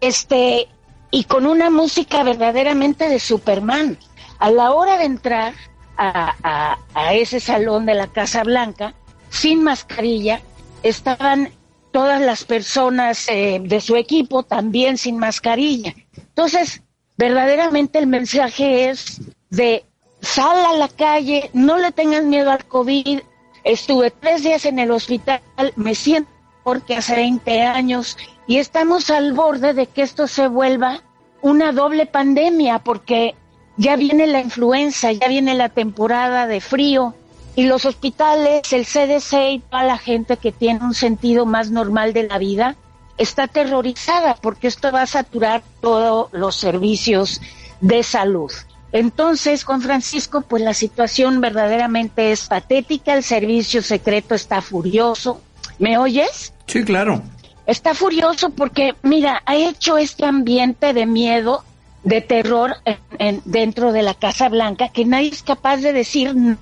Este, 0.00 0.68
y 1.10 1.24
con 1.24 1.46
una 1.46 1.70
música 1.70 2.22
verdaderamente 2.22 3.08
de 3.08 3.20
Superman. 3.20 3.98
A 4.38 4.50
la 4.50 4.72
hora 4.72 4.98
de 4.98 5.04
entrar 5.04 5.54
a, 5.96 6.76
ese 7.12 7.40
salón 7.40 7.86
de 7.86 7.94
la 7.94 8.08
Casa 8.08 8.42
Blanca, 8.44 8.94
sin 9.30 9.62
mascarilla, 9.62 10.40
estaban 10.82 11.50
todas 11.90 12.20
las 12.20 12.44
personas 12.44 13.26
eh, 13.28 13.58
de 13.62 13.80
su 13.80 13.96
equipo 13.96 14.42
también 14.42 14.98
sin 14.98 15.18
mascarilla. 15.18 15.94
Entonces, 16.16 16.82
verdaderamente 17.16 17.98
el 17.98 18.06
mensaje 18.06 18.90
es 18.90 19.22
de 19.48 19.84
sal 20.20 20.64
a 20.66 20.74
la 20.74 20.88
calle, 20.88 21.50
no 21.54 21.78
le 21.78 21.92
tengan 21.92 22.28
miedo 22.28 22.50
al 22.50 22.66
COVID. 22.66 23.20
Estuve 23.64 24.10
tres 24.10 24.42
días 24.42 24.64
en 24.66 24.78
el 24.78 24.90
hospital, 24.90 25.40
me 25.76 25.94
siento 25.94 26.30
porque 26.62 26.96
hace 26.96 27.14
20 27.14 27.62
años 27.62 28.16
y 28.46 28.58
estamos 28.58 29.10
al 29.10 29.32
borde 29.32 29.74
de 29.74 29.86
que 29.86 30.02
esto 30.02 30.26
se 30.26 30.48
vuelva 30.48 31.00
una 31.42 31.72
doble 31.72 32.06
pandemia 32.06 32.78
porque 32.78 33.34
ya 33.76 33.96
viene 33.96 34.26
la 34.26 34.40
influenza, 34.40 35.12
ya 35.12 35.28
viene 35.28 35.54
la 35.54 35.68
temporada 35.68 36.46
de 36.46 36.60
frío 36.60 37.14
y 37.56 37.64
los 37.64 37.84
hospitales, 37.84 38.72
el 38.72 38.86
CDC 38.86 39.32
y 39.50 39.58
toda 39.58 39.84
la 39.84 39.98
gente 39.98 40.36
que 40.36 40.52
tiene 40.52 40.84
un 40.84 40.94
sentido 40.94 41.46
más 41.46 41.70
normal 41.70 42.12
de 42.12 42.24
la 42.24 42.38
vida 42.38 42.76
está 43.18 43.44
aterrorizada 43.44 44.34
porque 44.34 44.68
esto 44.68 44.92
va 44.92 45.02
a 45.02 45.06
saturar 45.06 45.62
todos 45.80 46.28
los 46.32 46.56
servicios 46.56 47.40
de 47.80 48.02
salud. 48.02 48.52
Entonces, 48.92 49.64
Juan 49.64 49.82
Francisco, 49.82 50.42
pues 50.42 50.62
la 50.62 50.72
situación 50.72 51.40
verdaderamente 51.40 52.30
es 52.30 52.46
patética, 52.46 53.14
el 53.14 53.22
servicio 53.22 53.82
secreto 53.82 54.34
está 54.34 54.62
furioso. 54.62 55.40
¿Me 55.78 55.98
oyes? 55.98 56.54
Sí, 56.66 56.84
claro 56.84 57.22
está 57.66 57.94
furioso 57.94 58.50
porque, 58.50 58.94
mira, 59.02 59.42
ha 59.44 59.56
hecho 59.56 59.98
este 59.98 60.24
ambiente 60.24 60.92
de 60.92 61.06
miedo, 61.06 61.64
de 62.04 62.20
terror 62.20 62.76
en, 63.18 63.42
dentro 63.44 63.92
de 63.92 64.02
la 64.02 64.14
Casa 64.14 64.48
Blanca 64.48 64.90
que 64.90 65.04
nadie 65.04 65.28
es 65.28 65.42
capaz 65.42 65.78
de 65.78 65.92
decir, 65.92 66.56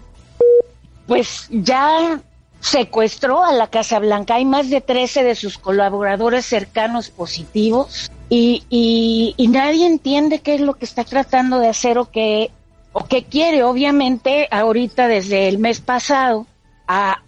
pues 1.06 1.48
ya 1.50 2.20
secuestró 2.60 3.44
a 3.44 3.52
la 3.52 3.66
Casa 3.66 3.98
Blanca. 3.98 4.36
Hay 4.36 4.46
más 4.46 4.70
de 4.70 4.80
13 4.80 5.22
de 5.22 5.34
sus 5.34 5.58
colaboradores 5.58 6.46
cercanos 6.46 7.10
positivos 7.10 8.10
y, 8.30 8.64
y, 8.70 9.34
y 9.36 9.48
nadie 9.48 9.86
entiende 9.86 10.38
qué 10.38 10.54
es 10.54 10.62
lo 10.62 10.74
que 10.74 10.86
está 10.86 11.04
tratando 11.04 11.58
de 11.58 11.68
hacer 11.68 11.98
o 11.98 12.10
qué, 12.10 12.50
o 12.94 13.04
qué 13.04 13.24
quiere. 13.24 13.64
Obviamente, 13.64 14.48
ahorita 14.50 15.08
desde 15.08 15.48
el 15.48 15.58
mes 15.58 15.80
pasado, 15.80 16.46
a 16.88 17.22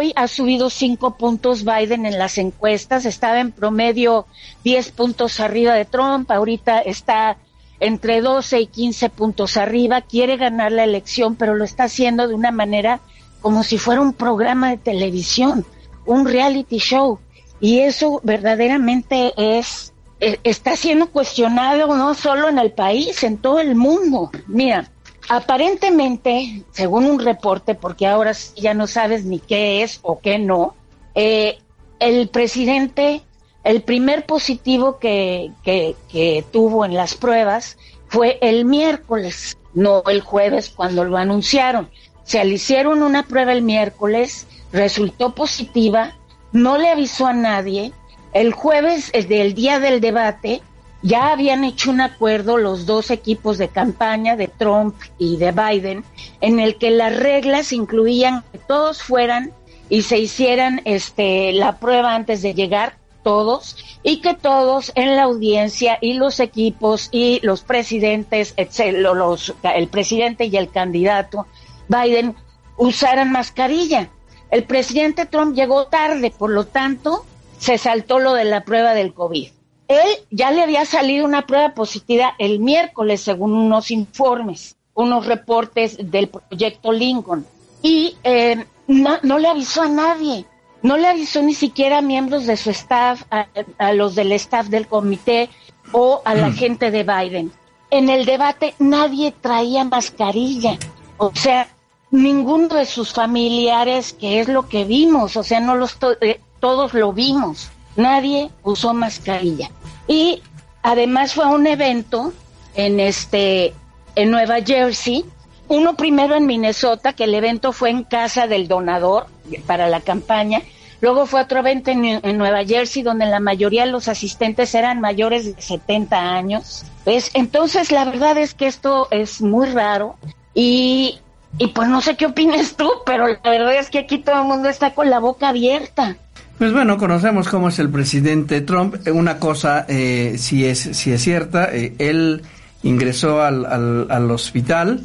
hoy 0.00 0.14
ha 0.16 0.28
subido 0.28 0.70
cinco 0.70 1.18
puntos 1.18 1.62
Biden 1.62 2.06
en 2.06 2.18
las 2.18 2.38
encuestas, 2.38 3.04
estaba 3.04 3.38
en 3.38 3.52
promedio 3.52 4.26
diez 4.64 4.90
puntos 4.90 5.40
arriba 5.40 5.74
de 5.74 5.84
Trump, 5.84 6.30
ahorita 6.30 6.80
está 6.80 7.36
entre 7.80 8.22
12 8.22 8.60
y 8.60 8.66
15 8.66 9.10
puntos 9.10 9.58
arriba, 9.58 10.00
quiere 10.00 10.38
ganar 10.38 10.72
la 10.72 10.84
elección, 10.84 11.36
pero 11.36 11.54
lo 11.54 11.64
está 11.64 11.84
haciendo 11.84 12.28
de 12.28 12.34
una 12.34 12.50
manera 12.50 13.00
como 13.42 13.62
si 13.62 13.76
fuera 13.76 14.00
un 14.00 14.14
programa 14.14 14.70
de 14.70 14.78
televisión, 14.78 15.66
un 16.06 16.26
reality 16.26 16.78
show. 16.78 17.18
Y 17.60 17.80
eso 17.80 18.22
verdaderamente 18.24 19.34
es, 19.36 19.92
e, 20.18 20.40
está 20.44 20.76
siendo 20.76 21.10
cuestionado 21.10 21.94
no 21.94 22.14
solo 22.14 22.48
en 22.48 22.58
el 22.58 22.72
país, 22.72 23.22
en 23.22 23.36
todo 23.36 23.60
el 23.60 23.74
mundo. 23.74 24.30
Mira, 24.46 24.90
Aparentemente, 25.32 26.64
según 26.72 27.04
un 27.04 27.20
reporte, 27.20 27.76
porque 27.76 28.08
ahora 28.08 28.32
ya 28.56 28.74
no 28.74 28.88
sabes 28.88 29.24
ni 29.24 29.38
qué 29.38 29.84
es 29.84 30.00
o 30.02 30.18
qué 30.18 30.40
no, 30.40 30.74
eh, 31.14 31.60
el 32.00 32.28
presidente, 32.30 33.22
el 33.62 33.82
primer 33.82 34.26
positivo 34.26 34.98
que, 34.98 35.52
que, 35.62 36.44
tuvo 36.50 36.84
en 36.84 36.94
las 36.94 37.14
pruebas 37.14 37.78
fue 38.08 38.40
el 38.42 38.64
miércoles, 38.64 39.56
no 39.72 40.02
el 40.08 40.20
jueves 40.20 40.68
cuando 40.68 41.04
lo 41.04 41.16
anunciaron. 41.16 41.88
Se 42.24 42.44
le 42.44 42.54
hicieron 42.54 43.00
una 43.00 43.22
prueba 43.22 43.52
el 43.52 43.62
miércoles, 43.62 44.48
resultó 44.72 45.36
positiva, 45.36 46.16
no 46.50 46.76
le 46.76 46.88
avisó 46.88 47.28
a 47.28 47.34
nadie 47.34 47.92
el 48.32 48.52
jueves 48.52 49.12
del 49.12 49.54
día 49.54 49.78
del 49.78 50.00
debate 50.00 50.60
ya 51.02 51.32
habían 51.32 51.64
hecho 51.64 51.90
un 51.90 52.00
acuerdo 52.00 52.56
los 52.56 52.86
dos 52.86 53.10
equipos 53.10 53.58
de 53.58 53.68
campaña 53.68 54.36
de 54.36 54.48
Trump 54.48 54.94
y 55.18 55.36
de 55.36 55.52
Biden 55.52 56.04
en 56.40 56.60
el 56.60 56.76
que 56.76 56.90
las 56.90 57.16
reglas 57.16 57.72
incluían 57.72 58.44
que 58.52 58.58
todos 58.58 59.02
fueran 59.02 59.52
y 59.88 60.02
se 60.02 60.18
hicieran 60.18 60.82
este 60.84 61.52
la 61.52 61.78
prueba 61.78 62.14
antes 62.14 62.42
de 62.42 62.54
llegar 62.54 62.96
todos 63.22 63.76
y 64.02 64.20
que 64.20 64.34
todos 64.34 64.92
en 64.94 65.16
la 65.16 65.24
audiencia 65.24 65.98
y 66.00 66.14
los 66.14 66.40
equipos 66.40 67.08
y 67.12 67.40
los 67.42 67.62
presidentes, 67.62 68.54
los, 68.92 69.54
el 69.62 69.88
presidente 69.88 70.46
y 70.46 70.56
el 70.56 70.70
candidato 70.70 71.46
Biden 71.88 72.36
usaran 72.76 73.32
mascarilla. 73.32 74.08
El 74.50 74.64
presidente 74.64 75.26
Trump 75.26 75.54
llegó 75.54 75.86
tarde, 75.86 76.32
por 76.36 76.50
lo 76.50 76.66
tanto, 76.66 77.24
se 77.58 77.78
saltó 77.78 78.18
lo 78.18 78.32
de 78.34 78.44
la 78.44 78.64
prueba 78.64 78.94
del 78.94 79.12
COVID. 79.12 79.50
Él 79.90 80.08
ya 80.30 80.50
le 80.50 80.62
había 80.62 80.84
salido 80.84 81.26
una 81.26 81.46
prueba 81.46 81.74
positiva 81.74 82.34
el 82.38 82.60
miércoles, 82.60 83.20
según 83.20 83.52
unos 83.52 83.90
informes, 83.90 84.76
unos 84.94 85.26
reportes 85.26 85.98
del 86.10 86.28
proyecto 86.28 86.92
Lincoln. 86.92 87.44
Y 87.82 88.16
eh, 88.22 88.64
no, 88.86 89.18
no 89.22 89.38
le 89.38 89.48
avisó 89.48 89.82
a 89.82 89.88
nadie 89.88 90.46
no 90.82 90.96
le 90.96 91.08
avisó 91.08 91.42
ni 91.42 91.54
siquiera 91.54 91.98
a 91.98 92.02
miembros 92.02 92.46
de 92.46 92.56
su 92.56 92.70
staff, 92.70 93.22
a, 93.30 93.92
los 93.92 94.14
del 94.14 94.32
staff 94.32 94.68
del 94.68 94.86
comité 94.86 95.50
o 95.92 96.22
a 96.24 96.34
la 96.34 96.48
mm. 96.48 96.54
gente 96.54 96.90
de 96.90 97.02
Biden. 97.02 97.52
En 97.90 98.08
el 98.08 98.24
debate 98.24 98.74
nadie 98.78 99.32
traía 99.32 99.84
mascarilla. 99.84 100.78
O 101.18 101.32
sea, 101.34 101.68
ninguno 102.10 102.68
de 102.68 102.86
sus 102.86 103.12
familiares, 103.12 104.12
que 104.12 104.40
es 104.40 104.48
lo 104.48 104.68
que 104.68 104.84
vimos, 104.84 105.36
o 105.36 105.42
sea, 105.42 105.60
no 105.60 105.74
los 105.74 105.98
eh, 106.20 106.40
todos 106.60 106.94
lo 106.94 107.12
vimos. 107.12 107.70
Nadie 107.96 108.50
usó 108.62 108.94
mascarilla. 108.94 109.70
Y 110.10 110.42
además 110.82 111.34
fue 111.34 111.46
un 111.46 111.68
evento 111.68 112.32
en 112.74 112.98
este 112.98 113.72
en 114.16 114.32
Nueva 114.32 114.56
Jersey, 114.60 115.24
uno 115.68 115.94
primero 115.94 116.34
en 116.34 116.46
Minnesota, 116.46 117.12
que 117.12 117.24
el 117.24 117.34
evento 117.34 117.72
fue 117.72 117.90
en 117.90 118.02
casa 118.02 118.48
del 118.48 118.66
donador 118.66 119.28
para 119.66 119.88
la 119.88 120.00
campaña, 120.00 120.62
Luego 121.00 121.24
fue 121.24 121.40
otro 121.40 121.60
evento 121.60 121.90
en, 121.90 122.36
Nueva 122.36 122.64
Jersey 122.64 123.02
donde 123.02 123.24
la 123.24 123.40
mayoría 123.40 123.86
de 123.86 123.90
los 123.90 124.08
asistentes 124.08 124.74
eran 124.74 125.00
mayores 125.00 125.56
de 125.56 125.62
70 125.62 126.34
años. 126.34 126.84
¿Ves? 127.06 127.30
Entonces 127.32 127.90
la 127.90 128.04
verdad 128.04 128.36
es 128.36 128.52
que 128.52 128.66
esto 128.66 129.08
es 129.10 129.40
muy 129.40 129.68
raro 129.68 130.16
y, 130.52 131.20
y 131.56 131.68
pues 131.68 131.88
no 131.88 132.02
sé 132.02 132.16
qué 132.16 132.26
opinas 132.26 132.76
tú, 132.76 132.90
pero 133.06 133.28
la 133.28 133.40
verdad 133.42 133.76
es 133.76 133.88
que 133.88 134.00
aquí 134.00 134.18
todo 134.18 134.42
el 134.42 134.48
mundo 134.48 134.68
está 134.68 134.92
con 134.92 135.08
la 135.08 135.20
boca 135.20 135.48
abierta. 135.48 136.18
Pues 136.60 136.74
bueno, 136.74 136.98
conocemos 136.98 137.48
cómo 137.48 137.70
es 137.70 137.78
el 137.78 137.88
presidente 137.88 138.60
Trump. 138.60 138.96
Una 139.10 139.38
cosa 139.38 139.86
eh, 139.88 140.34
sí, 140.36 140.66
es, 140.66 140.78
sí 140.78 141.10
es 141.10 141.22
cierta, 141.22 141.74
eh, 141.74 141.94
él 141.96 142.42
ingresó 142.82 143.40
al, 143.40 143.64
al, 143.64 144.06
al 144.10 144.30
hospital 144.30 145.00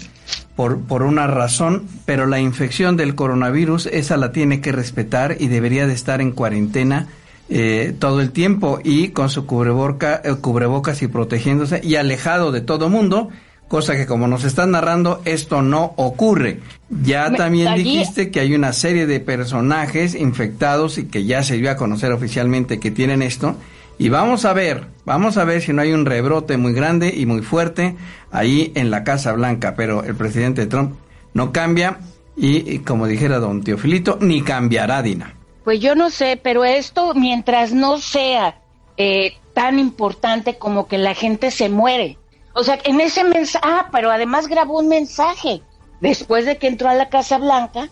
por, 0.58 0.82
por 0.82 1.02
una 1.02 1.28
razón, 1.28 1.88
pero 2.04 2.26
la 2.26 2.42
infección 2.42 2.98
del 2.98 3.16
coronavirus, 3.16 3.86
esa 3.86 4.18
la 4.18 4.34
tiene 4.34 4.60
que 4.60 4.74
respetar 4.74 5.38
y 5.40 5.48
debería 5.48 5.88
de 5.88 5.94
estar 5.94 6.20
en 6.20 6.34
cuarentena 6.34 7.08
eh, 7.48 7.96
todo 8.00 8.20
el 8.20 8.32
tiempo 8.32 8.80
y 8.84 9.12
con 9.12 9.30
su 9.30 9.46
cubreboca, 9.46 10.22
eh, 10.26 10.36
cubrebocas 10.42 11.02
y 11.04 11.08
protegiéndose 11.08 11.80
y 11.82 11.96
alejado 11.96 12.52
de 12.52 12.60
todo 12.60 12.90
mundo, 12.90 13.30
cosa 13.68 13.96
que 13.96 14.06
como 14.06 14.28
nos 14.28 14.44
están 14.44 14.72
narrando, 14.72 15.22
esto 15.26 15.62
no 15.62 15.94
ocurre. 15.96 16.60
Ya 16.90 17.32
también 17.32 17.76
dijiste 17.76 18.32
que 18.32 18.40
hay 18.40 18.54
una 18.54 18.74
serie 18.74 19.08
de 19.08 19.20
personajes 19.20 20.16
infectados 20.16 20.98
y 20.98 21.06
que 21.06 21.26
ya 21.26 21.44
se 21.44 21.58
dio 21.58 21.72
a 21.72 21.76
conocer 21.76 22.12
oficialmente 22.12 22.80
que 22.80 22.92
tienen 22.92 23.22
esto 23.22 23.56
y 23.98 24.10
vamos 24.10 24.44
a 24.44 24.54
ver, 24.54 24.88
vamos 25.06 25.38
a 25.38 25.46
ver 25.46 25.62
si 25.62 25.72
no 25.72 25.82
hay 25.82 25.94
un 25.94 26.06
rebrote 26.06 26.58
muy 26.58 26.74
grande 26.74 27.14
y 27.16 27.26
muy 27.26 27.42
fuerte 27.42 27.96
ahí 28.32 28.74
en 28.76 28.92
la 28.92 29.06
Casa 29.06 29.32
Blanca, 29.32 29.76
pero 29.76 30.04
el 30.04 30.16
presidente 30.16 30.68
Trump 30.68 30.96
no 31.34 31.54
cambia 31.54 32.00
y, 32.36 32.80
como 32.80 33.08
dijera 33.08 33.40
don 33.40 33.64
Teofilito, 33.64 34.18
ni 34.20 34.42
cambiará, 34.42 35.02
Dina. 35.02 35.34
Pues 35.64 35.80
yo 35.80 35.96
no 35.96 36.10
sé, 36.10 36.40
pero 36.42 36.66
esto 36.66 37.14
mientras 37.14 37.72
no 37.72 37.98
sea 37.98 38.60
eh, 38.98 39.38
tan 39.54 39.80
importante 39.80 40.58
como 40.58 40.88
que 40.88 40.98
la 40.98 41.14
gente 41.14 41.50
se 41.50 41.70
muere. 41.70 42.18
O 42.56 42.64
sea, 42.64 42.80
en 42.86 43.02
ese 43.02 43.24
mensaje, 43.24 43.66
ah, 43.68 43.90
pero 43.92 44.10
además 44.10 44.48
grabó 44.48 44.80
un 44.80 44.88
mensaje 44.88 45.62
después 46.00 46.46
de 46.46 46.58
que 46.58 46.68
entró 46.68 46.90
a 46.90 46.94
la 46.94 47.10
Casa 47.10 47.38
Blanca, 47.38 47.90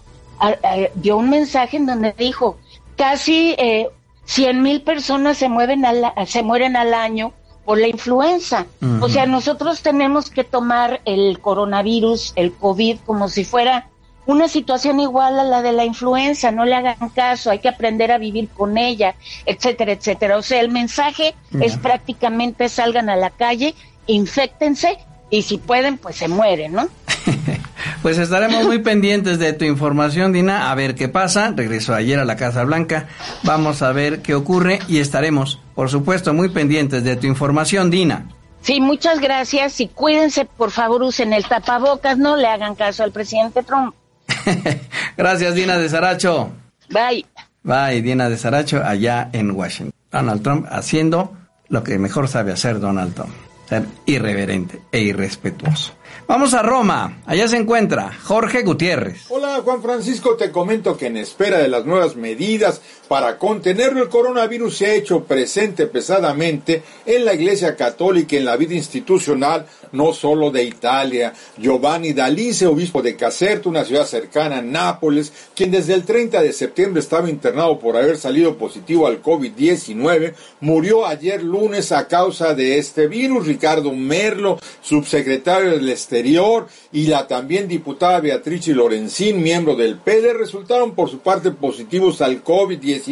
dio 0.96 1.18
un 1.18 1.30
mensaje 1.30 1.78
en 1.78 1.86
donde 1.86 2.14
dijo, 2.18 2.58
casi 2.96 3.56
eh, 3.58 3.90
cien 4.26 4.62
mil 4.62 4.82
personas 4.82 5.38
se, 5.38 5.50
mueven 5.50 5.84
se 6.26 6.44
mueren 6.44 6.76
al 6.76 6.94
año 6.94 7.34
por 7.66 7.78
la 7.78 7.88
influenza. 7.88 8.66
O 9.02 9.10
sea, 9.10 9.26
nosotros 9.26 9.82
tenemos 9.82 10.30
que 10.30 10.44
tomar 10.44 11.02
el 11.06 11.40
coronavirus, 11.40 12.34
el 12.36 12.54
COVID, 12.54 13.00
como 13.06 13.30
si 13.30 13.46
fuera 13.46 13.90
una 14.26 14.48
situación 14.48 15.00
igual 15.00 15.38
a 15.40 15.44
la 15.44 15.62
de 15.62 15.74
la 15.74 15.84
influenza, 15.84 16.52
no 16.52 16.64
le 16.64 16.76
hagan 16.76 17.10
caso, 17.10 17.52
hay 17.52 17.60
que 17.60 17.68
aprender 17.68 18.12
a 18.12 18.18
vivir 18.18 18.50
con 18.50 18.78
ella, 18.78 19.16
etcétera, 19.46 19.92
etcétera. 19.92 20.38
O 20.38 20.42
sea, 20.42 20.62
el 20.62 20.70
mensaje 20.70 21.36
es 21.60 21.78
prácticamente 21.78 22.70
salgan 22.70 23.10
a 23.10 23.18
la 23.18 23.30
calle, 23.32 23.76
infectense 24.08 24.98
y 25.30 25.42
si 25.44 25.58
pueden, 25.58 25.98
pues 25.98 26.16
se 26.16 26.28
mueren, 26.28 26.74
¿no? 26.74 26.88
pues 28.02 28.18
estaremos 28.18 28.66
muy 28.66 28.80
pendientes 28.80 29.40
de 29.40 29.54
tu 29.54 29.66
información, 29.66 30.32
Dina, 30.32 30.72
a 30.72 30.76
ver 30.76 30.96
qué 30.96 31.10
pasa. 31.10 31.54
Regresó 31.56 31.96
ayer 31.96 32.20
a 32.20 32.26
la 32.26 32.36
Casa 32.36 32.64
Blanca, 32.64 33.08
vamos 33.44 33.82
a 33.82 33.92
ver 33.92 34.22
qué 34.22 34.36
ocurre 34.36 34.80
y 34.88 35.00
estaremos, 35.00 35.60
por 35.76 35.90
supuesto, 35.90 36.34
muy 36.34 36.50
pendientes 36.50 37.04
de 37.04 37.16
tu 37.16 37.28
información, 37.28 37.90
Dina. 37.90 38.28
Sí, 38.62 38.80
muchas 38.80 39.20
gracias 39.20 39.82
y 39.82 39.88
cuídense, 39.88 40.46
por 40.46 40.72
favor, 40.72 41.04
usen 41.04 41.34
el 41.34 41.46
tapabocas, 41.46 42.18
no 42.18 42.38
le 42.38 42.48
hagan 42.48 42.76
caso 42.76 43.04
al 43.04 43.12
presidente 43.12 43.62
Trump. 43.64 43.94
gracias, 45.18 45.56
Dina 45.56 45.78
de 45.78 45.90
Saracho. 45.90 46.52
Bye. 46.90 47.26
Bye, 47.64 48.02
Dina 48.02 48.30
de 48.30 48.38
Saracho, 48.38 48.82
allá 48.84 49.30
en 49.34 49.52
Washington. 49.52 49.94
Donald 50.12 50.44
Trump 50.44 50.68
haciendo 50.70 51.34
lo 51.68 51.84
que 51.84 51.98
mejor 51.98 52.28
sabe 52.28 52.52
hacer 52.52 52.80
Donald 52.80 53.16
Trump, 53.16 53.34
ser 53.68 53.86
irreverente 54.06 54.82
e 54.92 55.02
irrespetuoso. 55.02 55.94
Vamos 56.28 56.54
a 56.54 56.62
Roma, 56.62 57.18
allá 57.26 57.48
se 57.48 57.58
encuentra 57.58 58.12
Jorge 58.24 58.64
Gutiérrez. 58.64 59.26
Hola 59.30 59.62
Juan 59.64 59.82
Francisco, 59.82 60.36
te 60.36 60.52
comento 60.52 60.98
que 60.98 61.08
en 61.08 61.18
espera 61.18 61.58
de 61.58 61.68
las 61.68 61.86
nuevas 61.86 62.16
medidas 62.16 62.82
para 63.14 63.38
contenerlo 63.38 64.02
el 64.02 64.10
coronavirus 64.10 64.76
se 64.76 64.86
ha 64.88 64.96
hecho 64.96 65.24
presente 65.24 65.86
pesadamente 65.86 66.82
en 67.06 67.26
la 67.26 67.36
Iglesia 67.36 67.76
Católica 67.76 68.34
y 68.34 68.40
en 68.40 68.46
la 68.46 68.58
vida 68.58 68.74
institucional, 68.74 69.68
no 69.92 70.14
solo 70.14 70.50
de 70.50 70.64
Italia. 70.64 71.32
Giovanni 71.60 72.14
Dalice, 72.14 72.66
obispo 72.66 73.04
de 73.04 73.16
Caserta, 73.16 73.70
una 73.70 73.86
ciudad 73.86 74.08
cercana 74.08 74.58
a 74.58 74.62
Nápoles, 74.64 75.32
quien 75.56 75.70
desde 75.70 75.94
el 75.94 76.06
30 76.06 76.42
de 76.42 76.54
septiembre 76.54 77.02
estaba 77.02 77.30
internado 77.30 77.78
por 77.78 77.96
haber 77.98 78.18
salido 78.18 78.58
positivo 78.58 79.06
al 79.06 79.22
COVID-19, 79.22 80.34
murió 80.62 81.06
ayer 81.06 81.44
lunes 81.44 81.92
a 81.92 82.08
causa 82.08 82.56
de 82.56 82.80
este 82.80 83.06
virus. 83.06 83.46
Ricardo 83.46 83.92
Merlo, 83.92 84.58
subsecretario 84.82 85.70
del 85.70 85.90
Exterior, 85.90 86.66
y 86.92 87.06
la 87.06 87.28
también 87.28 87.68
diputada 87.68 88.20
Beatriz 88.22 88.68
Lorenzín, 88.70 89.44
miembro 89.44 89.76
del 89.76 90.00
PD, 90.00 90.34
resultaron 90.34 90.96
por 90.96 91.12
su 91.12 91.20
parte 91.20 91.52
positivos 91.52 92.22
al 92.24 92.44
COVID-19, 92.44 93.03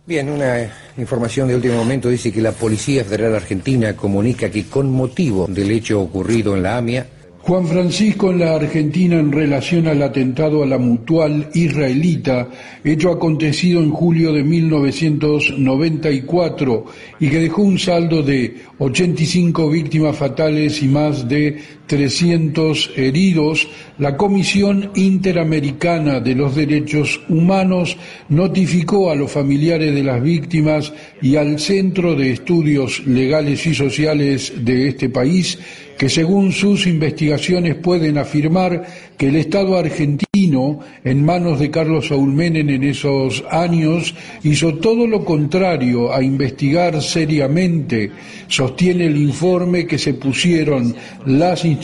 Bien, 0.04 0.28
una 0.28 0.68
información 0.98 1.46
de 1.46 1.54
último 1.54 1.76
momento 1.76 2.08
dice 2.08 2.32
que 2.32 2.42
la 2.42 2.50
Policía 2.50 3.04
Federal 3.04 3.36
Argentina 3.36 3.94
comunica 3.94 4.50
que 4.50 4.66
con 4.66 4.90
motivo 4.90 5.46
del 5.48 5.70
hecho 5.70 6.00
ocurrido 6.00 6.56
en 6.56 6.64
la 6.64 6.76
AMIA, 6.76 7.06
Juan 7.44 7.66
Francisco 7.66 8.30
en 8.30 8.38
la 8.38 8.54
Argentina 8.54 9.18
en 9.18 9.32
relación 9.32 9.88
al 9.88 10.00
atentado 10.00 10.62
a 10.62 10.66
la 10.66 10.78
mutual 10.78 11.48
israelita, 11.54 12.48
hecho 12.84 13.10
acontecido 13.10 13.82
en 13.82 13.90
julio 13.90 14.32
de 14.32 14.44
1994 14.44 16.84
y 17.18 17.28
que 17.28 17.40
dejó 17.40 17.62
un 17.62 17.80
saldo 17.80 18.22
de 18.22 18.58
85 18.78 19.68
víctimas 19.70 20.16
fatales 20.16 20.80
y 20.84 20.88
más 20.88 21.28
de 21.28 21.60
300 21.92 22.92
heridos, 22.96 23.68
la 23.98 24.16
Comisión 24.16 24.92
Interamericana 24.94 26.20
de 26.20 26.34
los 26.34 26.56
Derechos 26.56 27.20
Humanos 27.28 27.98
notificó 28.30 29.10
a 29.10 29.14
los 29.14 29.30
familiares 29.30 29.94
de 29.94 30.02
las 30.02 30.22
víctimas 30.22 30.90
y 31.20 31.36
al 31.36 31.58
Centro 31.58 32.14
de 32.14 32.30
Estudios 32.30 33.06
Legales 33.06 33.66
y 33.66 33.74
Sociales 33.74 34.54
de 34.56 34.88
este 34.88 35.10
país 35.10 35.58
que 36.02 36.08
según 36.08 36.50
sus 36.50 36.88
investigaciones 36.88 37.76
pueden 37.76 38.18
afirmar 38.18 38.84
que 39.16 39.28
el 39.28 39.36
Estado 39.36 39.78
argentino, 39.78 40.80
en 41.04 41.24
manos 41.24 41.60
de 41.60 41.70
Carlos 41.70 42.08
Saúl 42.08 42.32
Menem 42.32 42.70
en 42.70 42.82
esos 42.82 43.44
años, 43.48 44.12
hizo 44.42 44.74
todo 44.74 45.06
lo 45.06 45.24
contrario 45.24 46.12
a 46.12 46.20
investigar 46.20 47.00
seriamente, 47.00 48.10
sostiene 48.48 49.06
el 49.06 49.16
informe 49.16 49.86
que 49.86 49.96
se 49.96 50.14
pusieron 50.14 50.92
las 51.26 51.64
instituciones 51.64 51.81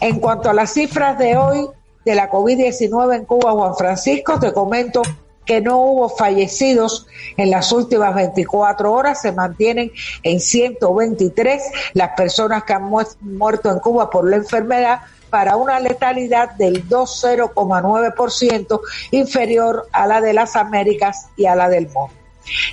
En 0.00 0.20
cuanto 0.20 0.48
a 0.48 0.54
las 0.54 0.72
cifras 0.74 1.18
de 1.18 1.36
hoy 1.36 1.66
de 2.04 2.14
la 2.14 2.30
COVID-19 2.30 3.16
en 3.16 3.24
Cuba, 3.24 3.50
Juan 3.50 3.74
Francisco, 3.74 4.38
te 4.38 4.52
comento 4.52 5.02
que 5.44 5.60
no 5.60 5.78
hubo 5.78 6.08
fallecidos 6.08 7.06
en 7.36 7.50
las 7.50 7.72
últimas 7.72 8.14
24 8.14 8.92
horas, 8.92 9.22
se 9.22 9.32
mantienen 9.32 9.92
en 10.22 10.40
123 10.40 11.62
las 11.94 12.10
personas 12.10 12.64
que 12.64 12.72
han 12.72 12.90
muerto 13.20 13.70
en 13.70 13.78
Cuba 13.80 14.10
por 14.10 14.28
la 14.28 14.36
enfermedad 14.36 15.00
para 15.30 15.56
una 15.56 15.80
letalidad 15.80 16.50
del 16.52 16.88
2,09% 16.88 18.80
inferior 19.12 19.88
a 19.92 20.06
la 20.06 20.20
de 20.20 20.32
las 20.32 20.56
Américas 20.56 21.28
y 21.36 21.46
a 21.46 21.54
la 21.54 21.68
del 21.68 21.86
mundo. 21.86 22.12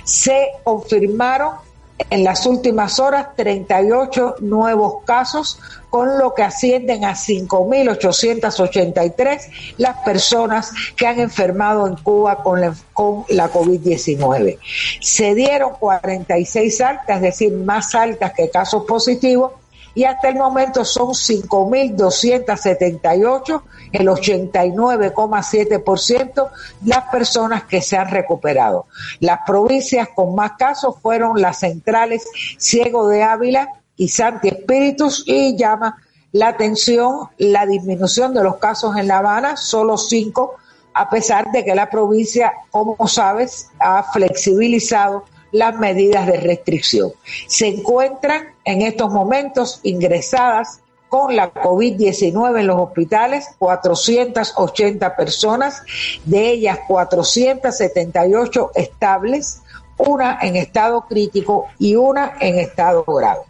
Se 0.04 0.48
confirmaron 0.64 1.67
en 2.10 2.24
las 2.24 2.46
últimas 2.46 2.98
horas 2.98 3.28
38 3.36 4.36
nuevos 4.40 5.04
casos, 5.04 5.60
con 5.90 6.18
lo 6.18 6.34
que 6.34 6.42
ascienden 6.42 7.04
a 7.04 7.12
5.883 7.12 9.74
las 9.78 9.98
personas 9.98 10.72
que 10.96 11.06
han 11.06 11.20
enfermado 11.20 11.86
en 11.86 11.94
Cuba 11.96 12.42
con 12.42 12.60
la, 12.60 12.74
con 12.92 13.24
la 13.28 13.48
COVID-19. 13.50 14.58
Se 15.00 15.34
dieron 15.34 15.74
46 15.78 16.80
altas, 16.80 17.16
es 17.16 17.22
decir, 17.22 17.52
más 17.52 17.94
altas 17.94 18.32
que 18.34 18.50
casos 18.50 18.84
positivos, 18.84 19.52
y 19.98 20.04
hasta 20.04 20.28
el 20.28 20.36
momento 20.36 20.84
son 20.84 21.08
5.278, 21.08 23.62
el 23.90 24.06
89,7% 24.06 26.50
las 26.84 27.04
personas 27.10 27.64
que 27.64 27.82
se 27.82 27.96
han 27.96 28.08
recuperado. 28.08 28.86
Las 29.18 29.40
provincias 29.44 30.10
con 30.14 30.36
más 30.36 30.52
casos 30.52 30.94
fueron 31.02 31.42
las 31.42 31.58
centrales 31.58 32.24
Ciego 32.58 33.08
de 33.08 33.24
Ávila 33.24 33.72
y 33.96 34.06
Santi 34.06 34.46
Espíritus 34.46 35.24
y 35.26 35.56
llama 35.56 36.00
la 36.30 36.50
atención 36.50 37.30
la 37.36 37.66
disminución 37.66 38.32
de 38.34 38.44
los 38.44 38.58
casos 38.58 38.96
en 38.96 39.08
La 39.08 39.18
Habana, 39.18 39.56
solo 39.56 39.98
cinco, 39.98 40.54
a 40.94 41.10
pesar 41.10 41.50
de 41.50 41.64
que 41.64 41.74
la 41.74 41.90
provincia, 41.90 42.52
como 42.70 43.08
sabes, 43.08 43.72
ha 43.80 44.04
flexibilizado 44.04 45.24
las 45.52 45.76
medidas 45.78 46.26
de 46.26 46.38
restricción. 46.38 47.12
Se 47.46 47.66
encuentran 47.66 48.54
en 48.64 48.82
estos 48.82 49.10
momentos 49.10 49.80
ingresadas 49.82 50.80
con 51.08 51.36
la 51.36 51.52
COVID-19 51.52 52.60
en 52.60 52.66
los 52.66 52.80
hospitales 52.80 53.48
480 53.58 55.16
personas, 55.16 55.82
de 56.24 56.50
ellas 56.50 56.80
478 56.86 58.72
estables, 58.74 59.62
una 59.96 60.38
en 60.42 60.56
estado 60.56 61.06
crítico 61.08 61.66
y 61.78 61.96
una 61.96 62.34
en 62.40 62.58
estado 62.58 63.04
grave. 63.04 63.47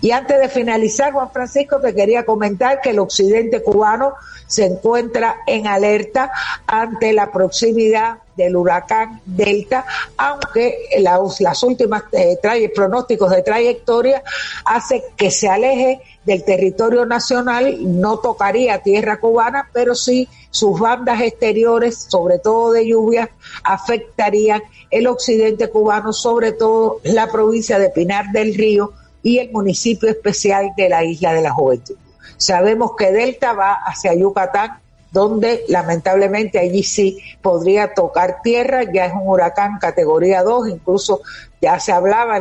Y 0.00 0.10
antes 0.10 0.38
de 0.38 0.48
finalizar, 0.48 1.12
Juan 1.12 1.30
Francisco, 1.30 1.80
te 1.80 1.94
quería 1.94 2.24
comentar 2.24 2.80
que 2.80 2.90
el 2.90 2.98
occidente 2.98 3.62
cubano 3.62 4.14
se 4.46 4.64
encuentra 4.64 5.36
en 5.46 5.66
alerta 5.66 6.32
ante 6.66 7.12
la 7.12 7.30
proximidad 7.30 8.18
del 8.36 8.56
huracán 8.56 9.20
Delta, 9.24 9.84
aunque 10.16 10.76
las 10.98 11.62
últimas 11.62 12.04
eh, 12.12 12.38
pronósticos 12.74 13.30
de 13.30 13.42
trayectoria 13.42 14.22
hace 14.64 15.04
que 15.16 15.30
se 15.30 15.48
aleje 15.48 16.00
del 16.24 16.44
territorio 16.44 17.06
nacional, 17.06 17.78
no 18.00 18.18
tocaría 18.18 18.82
tierra 18.82 19.20
cubana, 19.20 19.68
pero 19.72 19.94
sí 19.94 20.28
sus 20.50 20.80
bandas 20.80 21.20
exteriores, 21.20 22.06
sobre 22.08 22.38
todo 22.38 22.72
de 22.72 22.88
lluvia, 22.88 23.30
afectarían 23.62 24.62
el 24.90 25.06
occidente 25.06 25.68
cubano, 25.68 26.12
sobre 26.12 26.52
todo 26.52 27.00
la 27.04 27.30
provincia 27.30 27.78
de 27.78 27.90
Pinar 27.90 28.32
del 28.32 28.54
Río 28.54 28.94
y 29.22 29.38
el 29.38 29.50
municipio 29.50 30.08
especial 30.08 30.72
de 30.76 30.88
la 30.88 31.04
Isla 31.04 31.32
de 31.32 31.42
la 31.42 31.52
Juventud. 31.52 31.96
Sabemos 32.36 32.92
que 32.96 33.12
Delta 33.12 33.52
va 33.52 33.74
hacia 33.84 34.14
Yucatán, 34.14 34.78
donde 35.12 35.64
lamentablemente 35.68 36.58
allí 36.58 36.82
sí 36.82 37.18
podría 37.42 37.94
tocar 37.94 38.40
tierra, 38.42 38.84
ya 38.84 39.06
es 39.06 39.12
un 39.12 39.28
huracán 39.28 39.78
categoría 39.78 40.42
2, 40.42 40.68
incluso 40.68 41.20
ya 41.60 41.78
se 41.80 41.92
hablaba 41.92 42.40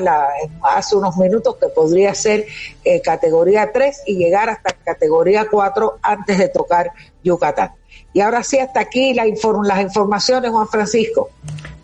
hace 0.61 0.95
unos 0.95 1.17
minutos 1.17 1.57
que 1.59 1.67
podría 1.67 2.13
ser 2.13 2.45
eh, 2.83 3.01
categoría 3.01 3.71
3 3.71 4.03
y 4.05 4.15
llegar 4.15 4.49
hasta 4.49 4.73
categoría 4.73 5.47
4 5.49 5.99
antes 6.01 6.37
de 6.37 6.47
tocar 6.49 6.91
Yucatán. 7.23 7.71
Y 8.13 8.21
ahora 8.21 8.43
sí, 8.43 8.57
hasta 8.59 8.79
aquí 8.79 9.13
las 9.13 9.27
informaciones, 9.27 10.51
Juan 10.51 10.67
Francisco. 10.67 11.29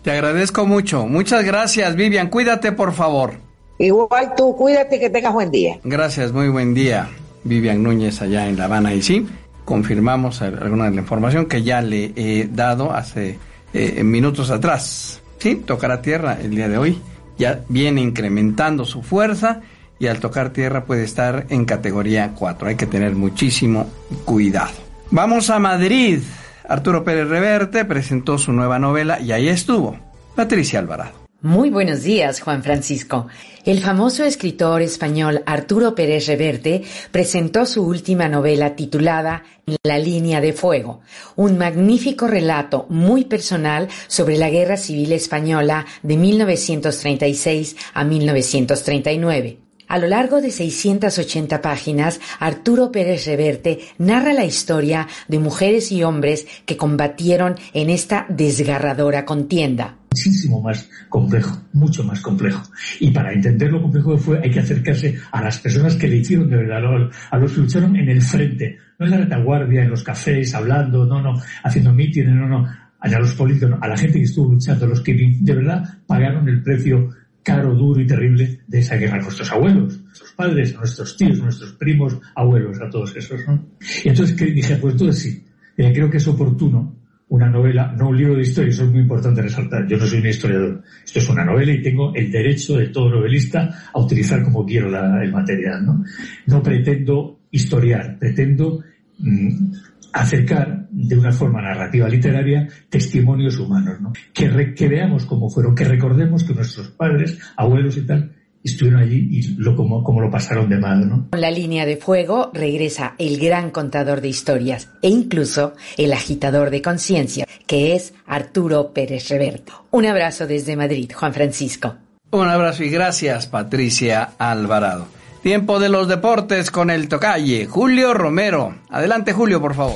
Te 0.02 0.12
agradezco 0.12 0.66
mucho. 0.66 1.06
Muchas 1.06 1.44
gracias, 1.44 1.94
Vivian. 1.94 2.30
Cuídate, 2.30 2.72
por 2.72 2.92
favor. 2.92 3.45
Igual 3.78 4.34
tú, 4.36 4.56
cuídate 4.56 4.98
que 4.98 5.10
tengas 5.10 5.32
buen 5.32 5.50
día. 5.50 5.78
Gracias, 5.84 6.32
muy 6.32 6.48
buen 6.48 6.74
día. 6.74 7.08
Vivian 7.44 7.82
Núñez 7.82 8.20
allá 8.22 8.48
en 8.48 8.56
La 8.56 8.64
Habana 8.64 8.94
y 8.94 9.02
sí, 9.02 9.26
confirmamos 9.64 10.42
alguna 10.42 10.86
de 10.86 10.92
la 10.92 11.00
información 11.00 11.46
que 11.46 11.62
ya 11.62 11.80
le 11.80 12.12
he 12.16 12.48
dado 12.50 12.92
hace 12.92 13.38
eh, 13.72 14.02
minutos 14.02 14.50
atrás. 14.50 15.20
Sí, 15.38 15.56
tocará 15.56 16.02
tierra 16.02 16.38
el 16.42 16.50
día 16.50 16.68
de 16.68 16.78
hoy, 16.78 16.98
ya 17.38 17.60
viene 17.68 18.00
incrementando 18.00 18.84
su 18.84 19.02
fuerza 19.02 19.60
y 19.98 20.08
al 20.08 20.20
tocar 20.20 20.50
tierra 20.50 20.84
puede 20.84 21.04
estar 21.04 21.46
en 21.50 21.64
categoría 21.64 22.32
4. 22.36 22.68
Hay 22.68 22.76
que 22.76 22.86
tener 22.86 23.14
muchísimo 23.14 23.86
cuidado. 24.24 24.72
Vamos 25.10 25.50
a 25.50 25.58
Madrid. 25.58 26.20
Arturo 26.68 27.04
Pérez 27.04 27.28
Reverte 27.28 27.84
presentó 27.84 28.38
su 28.38 28.52
nueva 28.52 28.78
novela 28.78 29.20
y 29.20 29.32
ahí 29.32 29.48
estuvo 29.48 29.96
Patricia 30.34 30.80
Alvarado. 30.80 31.25
Muy 31.46 31.70
buenos 31.70 32.02
días, 32.02 32.40
Juan 32.40 32.64
Francisco. 32.64 33.28
El 33.64 33.78
famoso 33.78 34.24
escritor 34.24 34.82
español 34.82 35.44
Arturo 35.46 35.94
Pérez 35.94 36.26
Reverte 36.26 36.82
presentó 37.12 37.66
su 37.66 37.86
última 37.86 38.28
novela 38.28 38.74
titulada 38.74 39.44
La 39.84 39.96
línea 39.96 40.40
de 40.40 40.52
fuego, 40.52 41.02
un 41.36 41.56
magnífico 41.56 42.26
relato 42.26 42.86
muy 42.88 43.26
personal 43.26 43.86
sobre 44.08 44.38
la 44.38 44.50
Guerra 44.50 44.76
Civil 44.76 45.12
Española 45.12 45.86
de 46.02 46.16
1936 46.16 47.76
a 47.94 48.02
1939. 48.02 49.65
A 49.88 49.98
lo 49.98 50.08
largo 50.08 50.40
de 50.40 50.50
680 50.50 51.62
páginas, 51.62 52.20
Arturo 52.40 52.90
Pérez 52.90 53.26
Reverte 53.26 53.78
narra 53.98 54.32
la 54.32 54.44
historia 54.44 55.06
de 55.28 55.38
mujeres 55.38 55.92
y 55.92 56.02
hombres 56.02 56.46
que 56.64 56.76
combatieron 56.76 57.54
en 57.72 57.90
esta 57.90 58.26
desgarradora 58.28 59.24
contienda. 59.24 59.96
Muchísimo 60.10 60.60
más 60.60 60.88
complejo, 61.08 61.62
mucho 61.72 62.02
más 62.02 62.20
complejo. 62.20 62.62
Y 62.98 63.12
para 63.12 63.32
entender 63.32 63.70
lo 63.70 63.82
complejo 63.82 64.16
que 64.16 64.22
fue 64.22 64.40
hay 64.42 64.50
que 64.50 64.60
acercarse 64.60 65.20
a 65.30 65.40
las 65.42 65.58
personas 65.58 65.94
que 65.94 66.08
le 66.08 66.16
hicieron 66.16 66.50
de 66.50 66.56
verdad, 66.56 67.10
a 67.30 67.38
los 67.38 67.52
que 67.52 67.60
lucharon 67.60 67.94
en 67.94 68.08
el 68.08 68.22
frente, 68.22 68.78
no 68.98 69.06
en 69.06 69.12
la 69.12 69.18
retaguardia, 69.18 69.82
en 69.82 69.90
los 69.90 70.02
cafés, 70.02 70.52
hablando, 70.54 71.06
no, 71.06 71.22
no, 71.22 71.40
haciendo 71.62 71.92
mítines, 71.92 72.34
no, 72.34 72.48
no, 72.48 72.66
a 72.98 73.08
los 73.20 73.34
políticos, 73.34 73.78
a 73.80 73.86
la 73.86 73.96
gente 73.96 74.18
que 74.18 74.24
estuvo 74.24 74.52
luchando, 74.52 74.86
los 74.86 75.00
que 75.00 75.14
de 75.14 75.54
verdad 75.54 75.84
pagaron 76.06 76.48
el 76.48 76.62
precio 76.62 77.10
caro, 77.46 77.76
duro 77.76 78.00
y 78.00 78.06
terrible 78.08 78.58
de 78.66 78.80
esa 78.80 78.96
guerra, 78.96 79.22
nuestros 79.22 79.52
abuelos, 79.52 80.02
nuestros 80.02 80.32
padres, 80.32 80.74
nuestros 80.74 81.16
tíos, 81.16 81.38
nuestros 81.38 81.74
primos, 81.74 82.18
abuelos, 82.34 82.80
a 82.80 82.90
todos 82.90 83.14
esos, 83.14 83.46
¿no? 83.46 83.64
Y 84.04 84.08
entonces 84.08 84.36
dije, 84.36 84.74
pues 84.76 84.94
entonces 84.94 85.22
sí, 85.22 85.44
eh, 85.76 85.92
creo 85.94 86.10
que 86.10 86.16
es 86.16 86.26
oportuno 86.26 86.96
una 87.28 87.48
novela, 87.48 87.94
no 87.96 88.08
un 88.08 88.16
libro 88.16 88.34
de 88.34 88.42
historia, 88.42 88.70
eso 88.70 88.84
es 88.84 88.90
muy 88.90 89.02
importante 89.02 89.42
resaltar. 89.42 89.86
Yo 89.86 89.96
no 89.96 90.06
soy 90.06 90.18
un 90.18 90.26
historiador. 90.26 90.82
Esto 91.04 91.18
es 91.20 91.28
una 91.28 91.44
novela 91.44 91.72
y 91.72 91.82
tengo 91.82 92.12
el 92.14 92.32
derecho 92.32 92.78
de 92.78 92.88
todo 92.88 93.10
novelista 93.10 93.90
a 93.92 94.00
utilizar 94.00 94.42
como 94.42 94.66
quiero 94.66 94.88
el 94.88 95.32
material. 95.32 95.86
¿no? 95.86 96.04
no 96.46 96.62
pretendo 96.62 97.42
historiar, 97.52 98.18
pretendo 98.18 98.80
mm, 99.18 99.72
acercar 100.16 100.88
de 100.90 101.16
una 101.16 101.32
forma 101.32 101.60
narrativa 101.60 102.08
literaria 102.08 102.68
testimonios 102.88 103.58
humanos, 103.58 104.00
¿no? 104.00 104.12
que, 104.32 104.74
que 104.74 104.88
veamos 104.88 105.26
cómo 105.26 105.50
fueron, 105.50 105.74
que 105.74 105.84
recordemos 105.84 106.44
que 106.44 106.54
nuestros 106.54 106.88
padres, 106.88 107.38
abuelos 107.56 107.96
y 107.96 108.06
tal, 108.06 108.32
estuvieron 108.64 109.00
allí 109.00 109.28
y 109.30 109.54
lo, 109.58 109.76
como, 109.76 110.02
como 110.02 110.20
lo 110.20 110.30
pasaron 110.30 110.68
de 110.68 110.78
mal, 110.78 111.08
¿no? 111.08 111.28
Con 111.30 111.40
la 111.40 111.50
línea 111.50 111.86
de 111.86 111.96
fuego 111.96 112.50
regresa 112.52 113.14
el 113.18 113.38
gran 113.38 113.70
contador 113.70 114.20
de 114.20 114.28
historias 114.28 114.88
e 115.02 115.08
incluso 115.08 115.74
el 115.96 116.12
agitador 116.12 116.70
de 116.70 116.82
conciencia, 116.82 117.46
que 117.66 117.94
es 117.94 118.12
Arturo 118.26 118.92
Pérez 118.92 119.28
Reverto. 119.28 119.86
Un 119.92 120.06
abrazo 120.06 120.46
desde 120.46 120.76
Madrid, 120.76 121.12
Juan 121.14 121.32
Francisco. 121.32 121.96
Un 122.32 122.48
abrazo 122.48 122.82
y 122.82 122.90
gracias, 122.90 123.46
Patricia 123.46 124.30
Alvarado. 124.38 125.15
Tiempo 125.46 125.78
de 125.78 125.88
los 125.88 126.08
deportes 126.08 126.72
con 126.72 126.90
el 126.90 127.08
tocalle, 127.08 127.66
Julio 127.66 128.14
Romero. 128.14 128.74
Adelante, 128.90 129.32
Julio, 129.32 129.60
por 129.60 129.76
favor. 129.76 129.94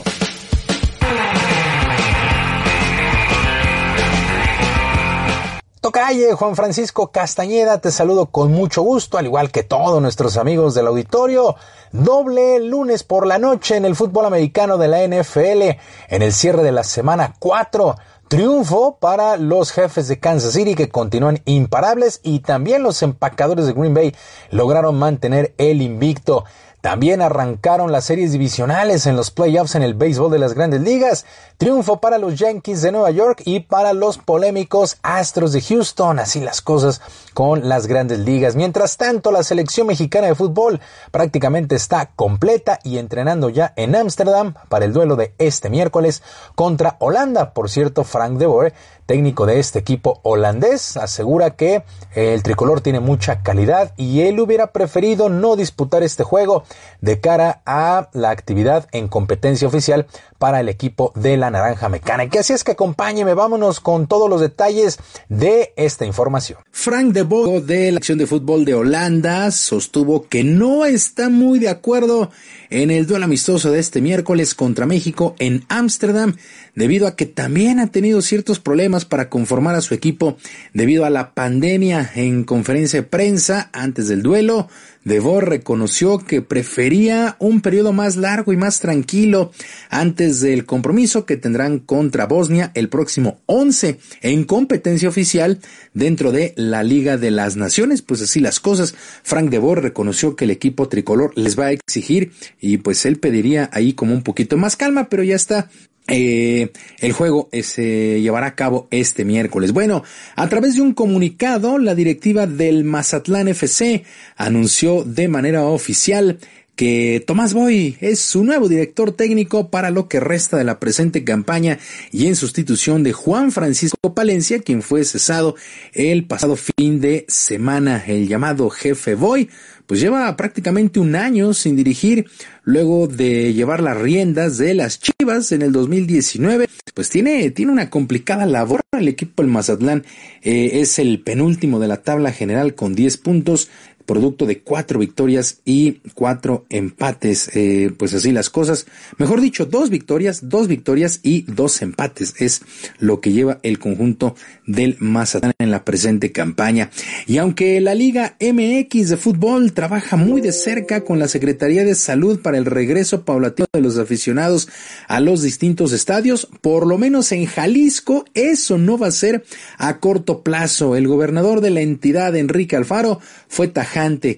Tocalle, 5.80 6.34
Juan 6.34 6.54
Francisco 6.54 7.10
Castañeda, 7.10 7.80
te 7.80 7.90
saludo 7.90 8.26
con 8.26 8.52
mucho 8.52 8.82
gusto, 8.82 9.18
al 9.18 9.26
igual 9.26 9.50
que 9.50 9.64
todos 9.64 10.00
nuestros 10.00 10.36
amigos 10.36 10.76
del 10.76 10.86
auditorio. 10.86 11.56
Doble 11.90 12.60
lunes 12.60 13.02
por 13.02 13.26
la 13.26 13.40
noche 13.40 13.74
en 13.74 13.84
el 13.84 13.96
fútbol 13.96 14.26
americano 14.26 14.78
de 14.78 14.86
la 14.86 15.02
NFL, 15.02 15.80
en 16.10 16.22
el 16.22 16.32
cierre 16.32 16.62
de 16.62 16.70
la 16.70 16.84
semana 16.84 17.34
4. 17.40 17.96
Triunfo 18.30 18.96
para 19.00 19.36
los 19.36 19.72
jefes 19.72 20.06
de 20.06 20.20
Kansas 20.20 20.52
City 20.52 20.76
que 20.76 20.88
continúan 20.88 21.40
imparables 21.46 22.20
y 22.22 22.38
también 22.38 22.84
los 22.84 23.02
empacadores 23.02 23.66
de 23.66 23.72
Green 23.72 23.92
Bay 23.92 24.14
lograron 24.52 24.96
mantener 24.96 25.52
el 25.58 25.82
invicto. 25.82 26.44
También 26.80 27.20
arrancaron 27.20 27.92
las 27.92 28.04
series 28.06 28.32
divisionales 28.32 29.06
en 29.06 29.14
los 29.14 29.30
playoffs 29.30 29.74
en 29.74 29.82
el 29.82 29.94
béisbol 29.94 30.30
de 30.30 30.38
las 30.38 30.54
grandes 30.54 30.80
ligas. 30.80 31.26
Triunfo 31.58 32.00
para 32.00 32.16
los 32.16 32.36
Yankees 32.38 32.80
de 32.80 32.90
Nueva 32.90 33.10
York 33.10 33.42
y 33.44 33.60
para 33.60 33.92
los 33.92 34.16
polémicos 34.16 34.96
Astros 35.02 35.52
de 35.52 35.60
Houston. 35.60 36.18
Así 36.18 36.40
las 36.40 36.62
cosas 36.62 37.02
con 37.34 37.68
las 37.68 37.86
grandes 37.86 38.20
ligas. 38.20 38.56
Mientras 38.56 38.96
tanto, 38.96 39.30
la 39.30 39.42
selección 39.42 39.88
mexicana 39.88 40.28
de 40.28 40.34
fútbol 40.34 40.80
prácticamente 41.10 41.76
está 41.76 42.12
completa 42.16 42.78
y 42.82 42.96
entrenando 42.96 43.50
ya 43.50 43.74
en 43.76 43.94
Ámsterdam 43.94 44.54
para 44.70 44.86
el 44.86 44.94
duelo 44.94 45.16
de 45.16 45.34
este 45.36 45.68
miércoles 45.68 46.22
contra 46.54 46.96
Holanda. 46.98 47.52
Por 47.52 47.68
cierto, 47.68 48.04
Frank 48.04 48.38
de 48.38 48.46
Boer 48.46 48.74
técnico 49.10 49.44
de 49.44 49.58
este 49.58 49.80
equipo 49.80 50.20
holandés, 50.22 50.96
asegura 50.96 51.56
que 51.56 51.82
el 52.14 52.44
tricolor 52.44 52.80
tiene 52.80 53.00
mucha 53.00 53.42
calidad 53.42 53.92
y 53.96 54.20
él 54.20 54.38
hubiera 54.38 54.68
preferido 54.68 55.28
no 55.28 55.56
disputar 55.56 56.04
este 56.04 56.22
juego 56.22 56.62
de 57.00 57.18
cara 57.18 57.60
a 57.66 58.08
la 58.12 58.30
actividad 58.30 58.86
en 58.92 59.08
competencia 59.08 59.66
oficial 59.66 60.06
para 60.38 60.60
el 60.60 60.68
equipo 60.68 61.12
de 61.16 61.36
la 61.36 61.50
Naranja 61.50 61.88
Mecánica. 61.88 62.38
Así 62.38 62.52
es 62.52 62.62
que 62.62 62.72
acompáñeme, 62.72 63.34
vámonos 63.34 63.80
con 63.80 64.06
todos 64.06 64.30
los 64.30 64.40
detalles 64.40 65.00
de 65.28 65.72
esta 65.74 66.06
información. 66.06 66.60
Frank 66.70 67.12
de 67.12 67.22
Boer 67.22 67.64
de 67.64 67.90
la 67.90 67.98
acción 67.98 68.16
de 68.16 68.28
fútbol 68.28 68.64
de 68.64 68.74
Holanda 68.74 69.50
sostuvo 69.50 70.28
que 70.28 70.44
no 70.44 70.84
está 70.84 71.28
muy 71.28 71.58
de 71.58 71.68
acuerdo 71.68 72.30
en 72.70 72.92
el 72.92 73.08
duelo 73.08 73.24
amistoso 73.24 73.72
de 73.72 73.80
este 73.80 74.00
miércoles 74.00 74.54
contra 74.54 74.86
México 74.86 75.34
en 75.40 75.64
Ámsterdam, 75.68 76.36
debido 76.74 77.06
a 77.06 77.16
que 77.16 77.26
también 77.26 77.78
ha 77.80 77.88
tenido 77.88 78.22
ciertos 78.22 78.60
problemas 78.60 79.04
para 79.04 79.28
conformar 79.28 79.74
a 79.74 79.80
su 79.80 79.94
equipo 79.94 80.36
debido 80.72 81.04
a 81.04 81.10
la 81.10 81.34
pandemia. 81.34 82.10
En 82.14 82.44
conferencia 82.44 83.00
de 83.00 83.08
prensa 83.08 83.70
antes 83.72 84.08
del 84.08 84.22
duelo, 84.22 84.68
Devor 85.04 85.48
reconoció 85.48 86.18
que 86.18 86.42
prefería 86.42 87.36
un 87.38 87.62
periodo 87.62 87.94
más 87.94 88.16
largo 88.16 88.52
y 88.52 88.58
más 88.58 88.80
tranquilo 88.80 89.50
antes 89.88 90.40
del 90.40 90.66
compromiso 90.66 91.24
que 91.24 91.38
tendrán 91.38 91.78
contra 91.78 92.26
Bosnia 92.26 92.70
el 92.74 92.90
próximo 92.90 93.40
11 93.46 93.98
en 94.20 94.44
competencia 94.44 95.08
oficial 95.08 95.58
dentro 95.94 96.32
de 96.32 96.52
la 96.56 96.82
Liga 96.82 97.16
de 97.16 97.30
las 97.30 97.56
Naciones. 97.56 98.02
Pues 98.02 98.20
así 98.20 98.40
las 98.40 98.60
cosas. 98.60 98.94
Frank 99.22 99.48
Devor 99.48 99.82
reconoció 99.82 100.36
que 100.36 100.44
el 100.44 100.50
equipo 100.50 100.88
tricolor 100.88 101.32
les 101.34 101.58
va 101.58 101.66
a 101.66 101.72
exigir 101.72 102.32
y 102.60 102.78
pues 102.78 103.06
él 103.06 103.18
pediría 103.18 103.70
ahí 103.72 103.94
como 103.94 104.12
un 104.12 104.22
poquito 104.22 104.58
más 104.58 104.76
calma, 104.76 105.08
pero 105.08 105.22
ya 105.22 105.34
está 105.34 105.70
eh, 106.10 106.72
el 106.98 107.12
juego 107.12 107.48
eh, 107.52 107.62
se 107.62 108.20
llevará 108.20 108.48
a 108.48 108.54
cabo 108.54 108.88
este 108.90 109.24
miércoles. 109.24 109.72
Bueno, 109.72 110.02
a 110.36 110.48
través 110.48 110.74
de 110.74 110.82
un 110.82 110.92
comunicado, 110.92 111.78
la 111.78 111.94
directiva 111.94 112.46
del 112.46 112.84
Mazatlán 112.84 113.48
FC 113.48 114.04
anunció 114.36 115.04
de 115.04 115.28
manera 115.28 115.64
oficial 115.64 116.38
que 116.80 117.22
Tomás 117.26 117.52
Boy 117.52 117.98
es 118.00 118.20
su 118.20 118.42
nuevo 118.42 118.66
director 118.66 119.12
técnico 119.12 119.68
para 119.68 119.90
lo 119.90 120.08
que 120.08 120.18
resta 120.18 120.56
de 120.56 120.64
la 120.64 120.80
presente 120.80 121.24
campaña 121.24 121.78
y 122.10 122.26
en 122.26 122.36
sustitución 122.36 123.02
de 123.02 123.12
Juan 123.12 123.52
Francisco 123.52 124.14
Palencia, 124.14 124.60
quien 124.60 124.80
fue 124.80 125.04
cesado 125.04 125.56
el 125.92 126.24
pasado 126.24 126.56
fin 126.56 127.00
de 127.00 127.26
semana. 127.28 128.02
El 128.06 128.28
llamado 128.28 128.70
jefe 128.70 129.14
Boy 129.14 129.50
pues 129.90 129.98
lleva 129.98 130.36
prácticamente 130.36 131.00
un 131.00 131.16
año 131.16 131.52
sin 131.52 131.74
dirigir, 131.74 132.26
luego 132.62 133.08
de 133.08 133.52
llevar 133.54 133.82
las 133.82 133.96
riendas 133.96 134.56
de 134.56 134.72
las 134.72 135.00
Chivas 135.00 135.50
en 135.50 135.62
el 135.62 135.72
2019, 135.72 136.68
pues 136.94 137.10
tiene, 137.10 137.50
tiene 137.50 137.72
una 137.72 137.90
complicada 137.90 138.46
labor. 138.46 138.82
El 138.92 139.08
equipo 139.08 139.42
del 139.42 139.50
Mazatlán 139.50 140.04
eh, 140.42 140.70
es 140.74 141.00
el 141.00 141.18
penúltimo 141.22 141.80
de 141.80 141.88
la 141.88 142.02
tabla 142.02 142.30
general 142.30 142.76
con 142.76 142.94
10 142.94 143.16
puntos, 143.16 143.68
producto 144.10 144.44
de 144.44 144.58
cuatro 144.58 144.98
victorias 144.98 145.60
y 145.64 146.00
cuatro 146.14 146.66
empates. 146.68 147.48
Eh, 147.54 147.92
pues 147.96 148.12
así 148.12 148.32
las 148.32 148.50
cosas. 148.50 148.86
Mejor 149.18 149.40
dicho, 149.40 149.66
dos 149.66 149.88
victorias, 149.88 150.48
dos 150.48 150.66
victorias 150.66 151.20
y 151.22 151.42
dos 151.42 151.80
empates 151.80 152.34
es 152.38 152.62
lo 152.98 153.20
que 153.20 153.30
lleva 153.30 153.60
el 153.62 153.78
conjunto 153.78 154.34
del 154.66 154.96
Mazatlán 154.98 155.52
en 155.60 155.70
la 155.70 155.84
presente 155.84 156.32
campaña. 156.32 156.90
Y 157.28 157.38
aunque 157.38 157.80
la 157.80 157.94
Liga 157.94 158.36
MX 158.40 159.10
de 159.10 159.16
fútbol 159.16 159.74
trabaja 159.74 160.16
muy 160.16 160.40
de 160.40 160.50
cerca 160.50 161.04
con 161.04 161.20
la 161.20 161.28
Secretaría 161.28 161.84
de 161.84 161.94
Salud 161.94 162.40
para 162.40 162.58
el 162.58 162.64
regreso 162.64 163.24
paulatino 163.24 163.68
de 163.72 163.80
los 163.80 163.96
aficionados 163.96 164.68
a 165.06 165.20
los 165.20 165.42
distintos 165.42 165.92
estadios, 165.92 166.48
por 166.62 166.84
lo 166.84 166.98
menos 166.98 167.30
en 167.30 167.46
Jalisco, 167.46 168.24
eso 168.34 168.76
no 168.76 168.98
va 168.98 169.06
a 169.06 169.12
ser 169.12 169.44
a 169.78 169.98
corto 169.98 170.42
plazo. 170.42 170.96
El 170.96 171.06
gobernador 171.06 171.60
de 171.60 171.70
la 171.70 171.80
entidad, 171.80 172.34
Enrique 172.34 172.74
Alfaro, 172.74 173.20
fue 173.46 173.68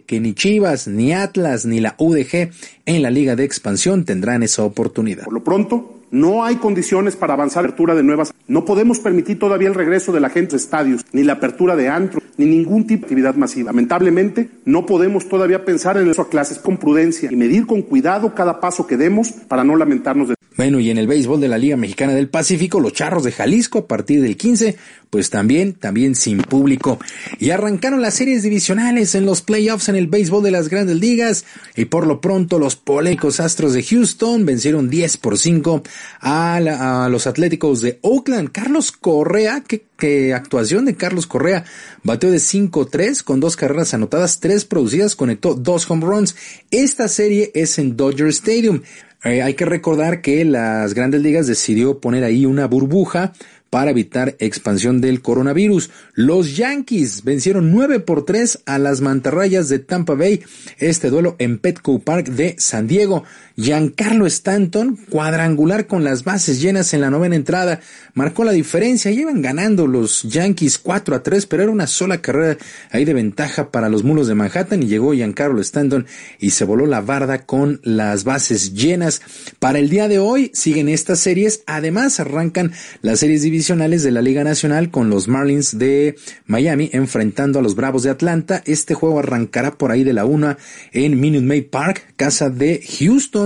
que 0.06 0.20
ni 0.20 0.34
Chivas, 0.34 0.88
ni 0.88 1.12
Atlas, 1.12 1.64
ni 1.66 1.80
la 1.80 1.94
UDG 1.98 2.50
en 2.86 3.02
la 3.02 3.10
Liga 3.10 3.36
de 3.36 3.44
Expansión 3.44 4.04
tendrán 4.04 4.42
esa 4.42 4.64
oportunidad. 4.64 5.24
Por 5.24 5.34
lo 5.34 5.44
pronto, 5.44 6.02
no 6.10 6.44
hay 6.44 6.56
condiciones 6.56 7.16
para 7.16 7.32
avanzar 7.32 7.62
la 7.62 7.70
apertura 7.70 7.94
de 7.94 8.02
nuevas. 8.02 8.34
No 8.46 8.64
podemos 8.64 8.98
permitir 8.98 9.38
todavía 9.38 9.68
el 9.68 9.74
regreso 9.74 10.12
de 10.12 10.20
la 10.20 10.28
gente 10.28 10.56
a 10.56 10.58
estadios, 10.58 11.06
ni 11.12 11.22
la 11.22 11.34
apertura 11.34 11.74
de 11.74 11.88
antro, 11.88 12.20
ni 12.36 12.44
ningún 12.44 12.86
tipo 12.86 13.00
de 13.00 13.06
actividad 13.06 13.34
masiva. 13.34 13.70
Lamentablemente, 13.70 14.50
no 14.64 14.84
podemos 14.84 15.28
todavía 15.28 15.64
pensar 15.64 15.96
en 15.96 16.10
eso 16.10 16.22
a 16.22 16.28
clases 16.28 16.58
con 16.58 16.76
prudencia 16.76 17.30
y 17.32 17.36
medir 17.36 17.66
con 17.66 17.82
cuidado 17.82 18.34
cada 18.34 18.60
paso 18.60 18.86
que 18.86 18.98
demos 18.98 19.30
para 19.30 19.64
no 19.64 19.74
lamentarnos 19.74 20.28
de 20.28 20.34
Bueno, 20.56 20.80
y 20.80 20.90
en 20.90 20.98
el 20.98 21.06
béisbol 21.06 21.40
de 21.40 21.48
la 21.48 21.56
Liga 21.56 21.78
Mexicana 21.78 22.12
del 22.12 22.28
Pacífico, 22.28 22.78
los 22.78 22.92
Charros 22.92 23.24
de 23.24 23.32
Jalisco 23.32 23.78
a 23.78 23.86
partir 23.86 24.20
del 24.20 24.36
15, 24.36 24.76
pues 25.12 25.28
también, 25.28 25.74
también 25.74 26.14
sin 26.14 26.38
público. 26.38 26.98
Y 27.38 27.50
arrancaron 27.50 28.00
las 28.00 28.14
series 28.14 28.42
divisionales 28.42 29.14
en 29.14 29.26
los 29.26 29.42
playoffs 29.42 29.90
en 29.90 29.96
el 29.96 30.06
béisbol 30.06 30.42
de 30.42 30.50
las 30.50 30.70
grandes 30.70 30.96
ligas. 30.96 31.44
Y 31.76 31.84
por 31.84 32.06
lo 32.06 32.22
pronto, 32.22 32.58
los 32.58 32.76
polémicos 32.76 33.38
Astros 33.38 33.74
de 33.74 33.82
Houston 33.82 34.46
vencieron 34.46 34.88
10 34.88 35.18
por 35.18 35.36
5 35.36 35.82
a, 36.22 37.08
los 37.10 37.26
Atléticos 37.26 37.82
de 37.82 37.98
Oakland. 38.00 38.52
Carlos 38.52 38.90
Correa, 38.90 39.62
qué, 39.68 40.32
actuación 40.32 40.86
de 40.86 40.94
Carlos 40.94 41.26
Correa. 41.26 41.64
Bateó 42.02 42.30
de 42.30 42.38
5-3 42.38 43.22
con 43.22 43.38
dos 43.38 43.56
carreras 43.56 43.92
anotadas, 43.92 44.40
tres 44.40 44.64
producidas, 44.64 45.14
conectó 45.14 45.52
dos 45.52 45.90
home 45.90 46.06
runs. 46.06 46.36
Esta 46.70 47.06
serie 47.08 47.50
es 47.54 47.78
en 47.78 47.98
Dodger 47.98 48.28
Stadium. 48.28 48.80
Eh, 49.24 49.42
hay 49.42 49.52
que 49.52 49.66
recordar 49.66 50.22
que 50.22 50.42
las 50.46 50.94
grandes 50.94 51.20
ligas 51.20 51.46
decidió 51.46 52.00
poner 52.00 52.24
ahí 52.24 52.46
una 52.46 52.66
burbuja 52.66 53.34
para 53.72 53.90
evitar 53.90 54.36
expansión 54.38 55.00
del 55.00 55.22
coronavirus. 55.22 55.88
Los 56.12 56.58
Yankees 56.58 57.24
vencieron 57.24 57.70
9 57.70 58.00
por 58.00 58.26
3 58.26 58.64
a 58.66 58.78
las 58.78 59.00
mantarrayas 59.00 59.70
de 59.70 59.78
Tampa 59.78 60.12
Bay, 60.12 60.42
este 60.76 61.08
duelo 61.08 61.36
en 61.38 61.58
Petco 61.58 61.98
Park 61.98 62.26
de 62.26 62.54
San 62.58 62.86
Diego. 62.86 63.24
Giancarlo 63.56 64.26
Stanton, 64.26 64.98
cuadrangular 65.10 65.86
con 65.86 66.04
las 66.04 66.24
bases 66.24 66.60
llenas 66.60 66.94
en 66.94 67.00
la 67.00 67.10
novena 67.10 67.36
entrada, 67.36 67.80
marcó 68.14 68.44
la 68.44 68.52
diferencia. 68.52 69.10
Llevan 69.10 69.42
ganando 69.42 69.86
los 69.86 70.22
Yankees 70.22 70.78
4 70.78 71.16
a 71.16 71.22
3, 71.22 71.46
pero 71.46 71.62
era 71.64 71.72
una 71.72 71.86
sola 71.86 72.20
carrera 72.20 72.58
ahí 72.90 73.04
de 73.04 73.14
ventaja 73.14 73.70
para 73.70 73.88
los 73.88 74.04
mulos 74.04 74.26
de 74.26 74.34
Manhattan 74.34 74.82
y 74.82 74.86
llegó 74.86 75.12
Giancarlo 75.12 75.60
Stanton 75.60 76.06
y 76.38 76.50
se 76.50 76.64
voló 76.64 76.86
la 76.86 77.00
barda 77.00 77.44
con 77.46 77.80
las 77.82 78.24
bases 78.24 78.74
llenas. 78.74 79.20
Para 79.58 79.78
el 79.78 79.88
día 79.88 80.08
de 80.08 80.18
hoy 80.18 80.50
siguen 80.54 80.88
estas 80.88 81.20
series, 81.20 81.62
además 81.66 82.20
arrancan 82.20 82.72
las 83.02 83.20
series 83.20 83.42
divisionales 83.42 84.02
de 84.02 84.10
la 84.10 84.22
Liga 84.22 84.44
Nacional 84.44 84.90
con 84.90 85.10
los 85.10 85.28
Marlins 85.28 85.78
de 85.78 86.16
Miami 86.46 86.90
enfrentando 86.92 87.58
a 87.58 87.62
los 87.62 87.74
Bravos 87.74 88.02
de 88.02 88.10
Atlanta. 88.10 88.62
Este 88.64 88.94
juego 88.94 89.18
arrancará 89.18 89.72
por 89.72 89.90
ahí 89.90 90.04
de 90.04 90.12
la 90.12 90.24
una 90.24 90.58
en 90.92 91.20
Minute 91.20 91.44
Maid 91.44 91.66
Park, 91.70 92.14
casa 92.16 92.50
de 92.50 92.82
Houston. 92.98 93.41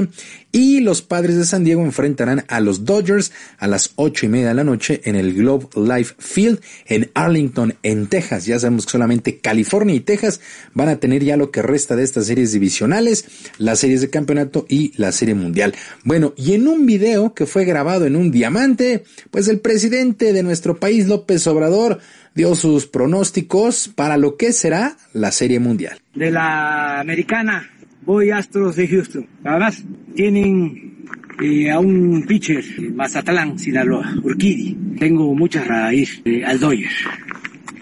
Y 0.52 0.80
los 0.80 1.02
padres 1.02 1.36
de 1.36 1.44
San 1.44 1.64
Diego 1.64 1.82
enfrentarán 1.82 2.44
a 2.48 2.60
los 2.60 2.84
Dodgers 2.84 3.32
a 3.58 3.66
las 3.66 3.92
ocho 3.96 4.24
y 4.24 4.28
media 4.28 4.48
de 4.48 4.54
la 4.54 4.64
noche 4.64 5.02
en 5.04 5.14
el 5.14 5.34
Globe 5.34 5.68
Life 5.76 6.14
Field 6.18 6.60
en 6.86 7.10
Arlington, 7.14 7.74
en 7.82 8.06
Texas. 8.06 8.46
Ya 8.46 8.58
sabemos 8.58 8.86
que 8.86 8.92
solamente 8.92 9.38
California 9.38 9.94
y 9.94 10.00
Texas 10.00 10.40
van 10.72 10.88
a 10.88 10.96
tener 10.96 11.22
ya 11.22 11.36
lo 11.36 11.50
que 11.50 11.62
resta 11.62 11.96
de 11.96 12.04
estas 12.04 12.26
series 12.26 12.52
divisionales, 12.52 13.26
las 13.58 13.80
series 13.80 14.00
de 14.00 14.10
campeonato 14.10 14.66
y 14.68 14.92
la 14.96 15.12
serie 15.12 15.34
mundial. 15.34 15.74
Bueno, 16.04 16.32
y 16.36 16.54
en 16.54 16.68
un 16.68 16.86
video 16.86 17.34
que 17.34 17.46
fue 17.46 17.64
grabado 17.64 18.06
en 18.06 18.16
un 18.16 18.30
diamante, 18.30 19.04
pues 19.30 19.48
el 19.48 19.60
presidente 19.60 20.32
de 20.32 20.42
nuestro 20.42 20.80
país, 20.80 21.06
López 21.06 21.46
Obrador, 21.46 22.00
dio 22.34 22.54
sus 22.54 22.86
pronósticos 22.86 23.88
para 23.88 24.16
lo 24.16 24.36
que 24.36 24.52
será 24.52 24.96
la 25.12 25.32
serie 25.32 25.58
mundial. 25.58 25.98
De 26.14 26.30
la 26.30 27.00
americana 27.00 27.70
voy 28.06 28.30
Astros 28.30 28.76
de 28.76 28.88
Houston. 28.88 29.26
Además, 29.44 29.84
tienen 30.14 31.04
eh, 31.42 31.70
a 31.70 31.78
un 31.80 32.24
pitcher, 32.26 32.64
Mazatlán, 32.94 33.58
Sinaloa, 33.58 34.14
Urquidi. 34.22 34.74
Tengo 34.98 35.34
mucha 35.34 35.62
raíz 35.64 36.22
eh, 36.24 36.44
al 36.44 36.58
Dodgers 36.58 36.94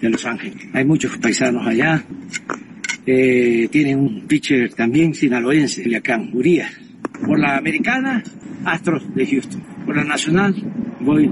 de 0.01 0.09
Los 0.09 0.25
Ángeles. 0.25 0.57
Hay 0.73 0.83
muchos 0.83 1.17
paisanos 1.19 1.65
allá. 1.65 2.03
Eh, 3.05 3.69
tienen 3.71 3.99
un 3.99 4.27
pitcher 4.27 4.73
también 4.73 5.13
sinaloense, 5.13 5.83
Culiacán, 5.83 6.31
Urias. 6.33 6.71
Por 7.25 7.39
la 7.39 7.57
americana, 7.57 8.23
Astros 8.65 9.03
de 9.15 9.25
Houston. 9.27 9.63
Por 9.85 9.95
la 9.95 10.03
nacional, 10.03 10.53
voy 10.99 11.31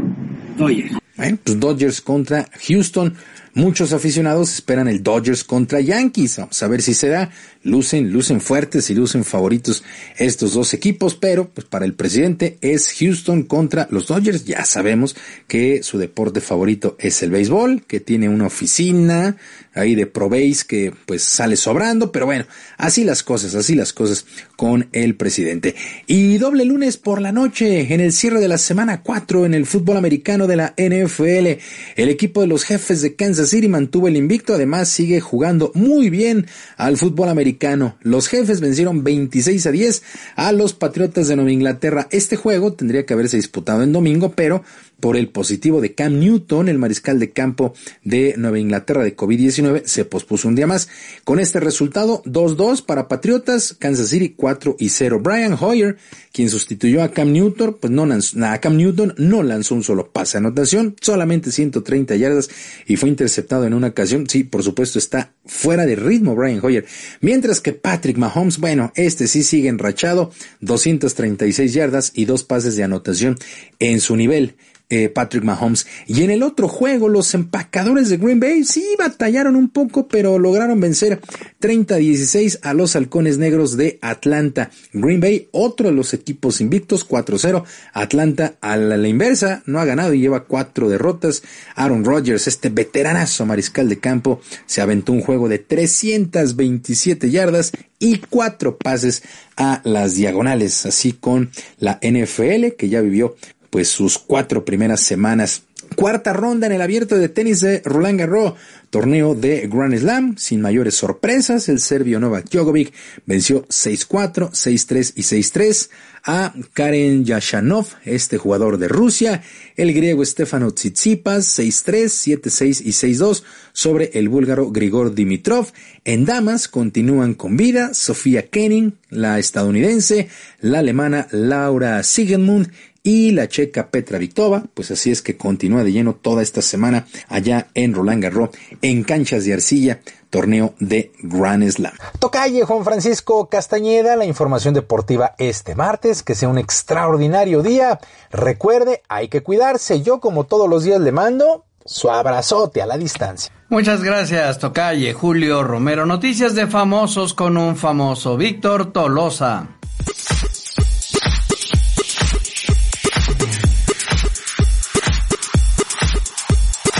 Dodgers. 0.57 0.97
Pues 1.15 1.59
Dodgers 1.59 2.01
contra 2.01 2.47
Houston. 2.67 3.13
Muchos 3.55 3.93
aficionados 3.93 4.51
esperan 4.51 4.87
el 4.87 5.03
Dodgers 5.03 5.43
contra 5.43 5.79
Yankees. 5.79 6.37
Vamos 6.37 6.63
a 6.63 6.67
ver 6.67 6.81
si 6.81 6.95
se 6.95 7.09
da. 7.09 7.29
Lucen, 7.61 8.11
lucen 8.11 8.41
fuertes 8.41 8.89
y 8.89 8.95
lucen 8.95 9.23
favoritos 9.23 9.83
estos 10.17 10.53
dos 10.53 10.73
equipos, 10.73 11.13
pero 11.13 11.49
pues 11.49 11.67
para 11.67 11.85
el 11.85 11.93
presidente 11.93 12.57
es 12.61 12.91
Houston 12.99 13.43
contra 13.43 13.87
los 13.91 14.07
Dodgers. 14.07 14.45
Ya 14.45 14.65
sabemos 14.65 15.15
que 15.47 15.83
su 15.83 15.99
deporte 15.99 16.41
favorito 16.41 16.97
es 16.99 17.21
el 17.21 17.29
béisbol, 17.29 17.83
que 17.85 17.99
tiene 17.99 18.27
una 18.27 18.47
oficina 18.47 19.37
ahí 19.75 19.95
de 19.95 20.07
probéis 20.07 20.63
que 20.63 20.93
pues 21.05 21.23
sale 21.23 21.55
sobrando, 21.55 22.11
pero 22.11 22.25
bueno, 22.25 22.45
así 22.77 23.03
las 23.03 23.23
cosas, 23.23 23.55
así 23.55 23.75
las 23.75 23.93
cosas 23.93 24.25
con 24.55 24.87
el 24.91 25.15
presidente. 25.15 25.75
Y 26.07 26.37
doble 26.37 26.65
lunes 26.65 26.97
por 26.97 27.21
la 27.21 27.31
noche 27.31 27.93
en 27.93 28.01
el 28.01 28.13
cierre 28.13 28.39
de 28.39 28.47
la 28.47 28.57
semana 28.57 29.01
4 29.01 29.45
en 29.45 29.53
el 29.53 29.65
fútbol 29.65 29.97
americano 29.97 30.47
de 30.47 30.55
la 30.55 30.73
NFL. 30.77 31.59
El 31.95 32.09
equipo 32.09 32.41
de 32.41 32.47
los 32.47 32.63
jefes 32.63 33.01
de 33.01 33.15
Kansas 33.15 33.42
City 33.45 33.67
mantuvo 33.67 34.07
el 34.07 34.15
invicto, 34.15 34.53
además 34.53 34.89
sigue 34.89 35.19
jugando 35.19 35.71
muy 35.73 36.09
bien 36.09 36.47
al 36.77 36.97
fútbol 36.97 37.29
americano. 37.29 37.97
Los 38.01 38.27
jefes 38.27 38.61
vencieron 38.61 39.03
26 39.03 39.65
a 39.65 39.71
10 39.71 40.03
a 40.35 40.51
los 40.51 40.73
Patriotas 40.73 41.27
de 41.27 41.35
Nueva 41.35 41.51
Inglaterra. 41.51 42.07
Este 42.11 42.35
juego 42.35 42.73
tendría 42.73 43.05
que 43.05 43.13
haberse 43.13 43.37
disputado 43.37 43.83
en 43.83 43.93
domingo, 43.93 44.33
pero 44.35 44.63
por 45.03 45.17
el 45.17 45.27
positivo 45.27 45.81
de 45.81 45.95
Cam 45.95 46.17
Newton, 46.17 46.69
el 46.69 46.77
mariscal 46.77 47.19
de 47.19 47.31
campo 47.31 47.73
de 48.05 48.35
Nueva 48.37 48.57
Inglaterra 48.57 49.03
de 49.03 49.17
COVID-19, 49.17 49.83
se 49.83 50.05
pospuso 50.05 50.47
un 50.47 50.55
día 50.55 50.65
más. 50.65 50.87
Con 51.25 51.41
este 51.41 51.59
resultado, 51.59 52.23
2-2 52.23 52.85
para 52.85 53.09
Patriotas, 53.09 53.75
Kansas 53.77 54.07
City 54.07 54.33
4 54.33 54.77
y 54.79 54.87
0. 54.87 55.19
Brian 55.21 55.57
Hoyer, 55.59 55.97
quien 56.31 56.47
sustituyó 56.47 57.03
a 57.03 57.11
Cam 57.11 57.33
Newton, 57.33 57.79
pues 57.81 57.91
no 57.91 58.05
lanzó, 58.05 58.45
a 58.45 58.57
Cam 58.59 58.77
Newton 58.77 59.13
no 59.17 59.43
lanzó 59.43 59.75
un 59.75 59.83
solo 59.83 60.09
pase 60.09 60.37
anotación, 60.37 60.95
solamente 61.01 61.51
130 61.51 62.15
yardas 62.15 62.49
y 62.87 62.95
fue 62.95 63.09
interceptado 63.09 63.65
en 63.65 63.73
una 63.73 63.87
ocasión. 63.87 64.29
Sí, 64.29 64.45
por 64.45 64.63
supuesto 64.63 64.99
está 64.99 65.33
fuera 65.45 65.85
de 65.85 65.97
ritmo 65.97 66.33
Brian 66.33 66.61
Hoyer. 66.63 66.85
Mientras 67.19 67.59
que 67.59 67.73
Patrick 67.73 68.17
Mahomes, 68.17 68.57
bueno, 68.57 68.93
este 68.95 69.27
sí 69.27 69.43
sigue 69.43 69.67
enrachado, 69.67 70.31
236 70.61 71.73
yardas 71.73 72.13
y 72.15 72.23
dos 72.23 72.45
pases 72.45 72.77
de 72.77 72.85
anotación 72.85 73.35
en 73.79 73.99
su 73.99 74.15
nivel. 74.15 74.55
Eh, 74.95 75.09
Patrick 75.09 75.43
Mahomes. 75.43 75.87
Y 76.05 76.21
en 76.21 76.29
el 76.29 76.43
otro 76.43 76.67
juego, 76.67 77.09
los 77.09 77.33
empacadores 77.33 78.09
de 78.09 78.17
Green 78.17 78.39
Bay 78.39 78.63
sí 78.63 78.85
batallaron 78.99 79.55
un 79.55 79.69
poco, 79.69 80.07
pero 80.07 80.37
lograron 80.37 80.79
vencer 80.79 81.19
30-16 81.61 82.59
a 82.61 82.75
los 82.75 82.95
halcones 82.95 83.39
negros 83.39 83.75
de 83.75 83.97
Atlanta. 84.03 84.69
Green 84.91 85.19
Bay, 85.19 85.49
otro 85.51 85.87
de 85.87 85.95
los 85.95 86.13
equipos 86.13 86.61
invictos, 86.61 87.09
4-0. 87.09 87.63
Atlanta 87.91 88.53
a 88.61 88.77
la, 88.77 89.07
inversa, 89.07 89.63
no 89.65 89.79
ha 89.79 89.85
ganado 89.85 90.13
y 90.13 90.19
lleva 90.19 90.43
cuatro 90.43 90.87
derrotas. 90.89 91.41
Aaron 91.73 92.05
Rodgers, 92.05 92.45
este 92.45 92.69
veteranazo 92.69 93.47
mariscal 93.47 93.89
de 93.89 93.97
campo, 93.97 94.41
se 94.67 94.81
aventó 94.81 95.11
un 95.11 95.21
juego 95.21 95.49
de 95.49 95.57
327 95.57 97.31
yardas 97.31 97.71
y 97.97 98.19
cuatro 98.29 98.77
pases 98.77 99.23
a 99.57 99.81
las 99.85 100.13
diagonales, 100.13 100.85
así 100.85 101.13
con 101.13 101.49
la 101.79 101.99
NFL 102.03 102.75
que 102.77 102.89
ya 102.89 103.01
vivió 103.01 103.35
pues 103.73 103.89
sus 103.89 104.19
cuatro 104.19 104.63
primeras 104.63 105.01
semanas. 105.01 105.63
Cuarta 105.95 106.31
ronda 106.31 106.67
en 106.67 106.73
el 106.73 106.81
abierto 106.83 107.17
de 107.17 107.27
tenis 107.27 107.59
de 107.59 107.81
Roland 107.83 108.19
Garros, 108.19 108.53
torneo 108.91 109.33
de 109.33 109.67
Grand 109.67 109.97
Slam, 109.97 110.37
sin 110.37 110.61
mayores 110.61 110.93
sorpresas, 110.93 111.67
el 111.69 111.79
serbio 111.79 112.19
Novak 112.19 112.49
Djokovic 112.49 112.93
venció 113.25 113.65
6-4, 113.67 114.51
6-3 114.51 115.13
y 115.15 115.21
6-3 115.23 115.89
a 116.23 116.53
Karen 116.73 117.25
Yashanov, 117.25 117.87
este 118.05 118.37
jugador 118.37 118.77
de 118.77 118.87
Rusia, 118.87 119.41
el 119.75 119.91
griego 119.93 120.23
Stefano 120.23 120.71
Tsitsipas 120.71 121.59
6-3, 121.59 122.41
7-6 122.43 122.81
y 122.85 122.91
6-2 122.91 123.43
sobre 123.73 124.11
el 124.13 124.29
búlgaro 124.29 124.69
Grigor 124.69 125.15
Dimitrov. 125.15 125.71
En 126.05 126.25
damas 126.25 126.67
continúan 126.67 127.33
con 127.33 127.57
vida 127.57 127.93
Sofía 127.93 128.47
Kenning, 128.47 128.93
la 129.09 129.39
estadounidense, 129.39 130.29
la 130.61 130.79
alemana 130.79 131.27
Laura 131.31 132.03
Sigemund 132.03 132.71
y 133.03 133.31
la 133.31 133.49
checa 133.49 133.89
Petra 133.89 134.17
Victova, 134.17 134.63
pues 134.73 134.89
así 134.89 135.11
es 135.11 135.21
que 135.21 135.35
continúa 135.35 135.83
de 135.83 135.91
lleno 135.91 136.15
toda 136.15 136.41
esta 136.41 136.61
semana 136.61 137.05
allá 137.27 137.67
en 137.73 137.93
Roland 137.93 138.23
Garros, 138.23 138.49
en 138.81 139.03
canchas 139.03 139.43
de 139.43 139.53
arcilla, 139.53 139.99
torneo 140.29 140.73
de 140.79 141.11
Grand 141.21 141.69
Slam. 141.69 141.93
Tocalle 142.19 142.63
Juan 142.63 142.85
Francisco 142.85 143.49
Castañeda, 143.49 144.15
la 144.15 144.25
información 144.25 144.73
deportiva 144.73 145.35
este 145.37 145.75
martes, 145.75 146.23
que 146.23 146.33
sea 146.33 146.47
un 146.47 146.57
extraordinario 146.57 147.61
día. 147.61 147.99
Recuerde, 148.31 149.03
hay 149.09 149.27
que 149.27 149.43
cuidarse. 149.43 150.01
Yo 150.01 150.21
como 150.21 150.45
todos 150.45 150.69
los 150.69 150.83
días 150.83 151.01
le 151.01 151.11
mando 151.11 151.65
su 151.85 152.09
abrazote 152.09 152.81
a 152.81 152.85
la 152.85 152.97
distancia. 152.97 153.53
Muchas 153.67 154.01
gracias, 154.01 154.59
Tocalle 154.59 155.13
Julio 155.13 155.63
Romero. 155.63 156.05
Noticias 156.05 156.55
de 156.55 156.67
famosos 156.67 157.33
con 157.33 157.57
un 157.57 157.75
famoso 157.75 158.37
Víctor 158.37 158.93
Tolosa. 158.93 159.67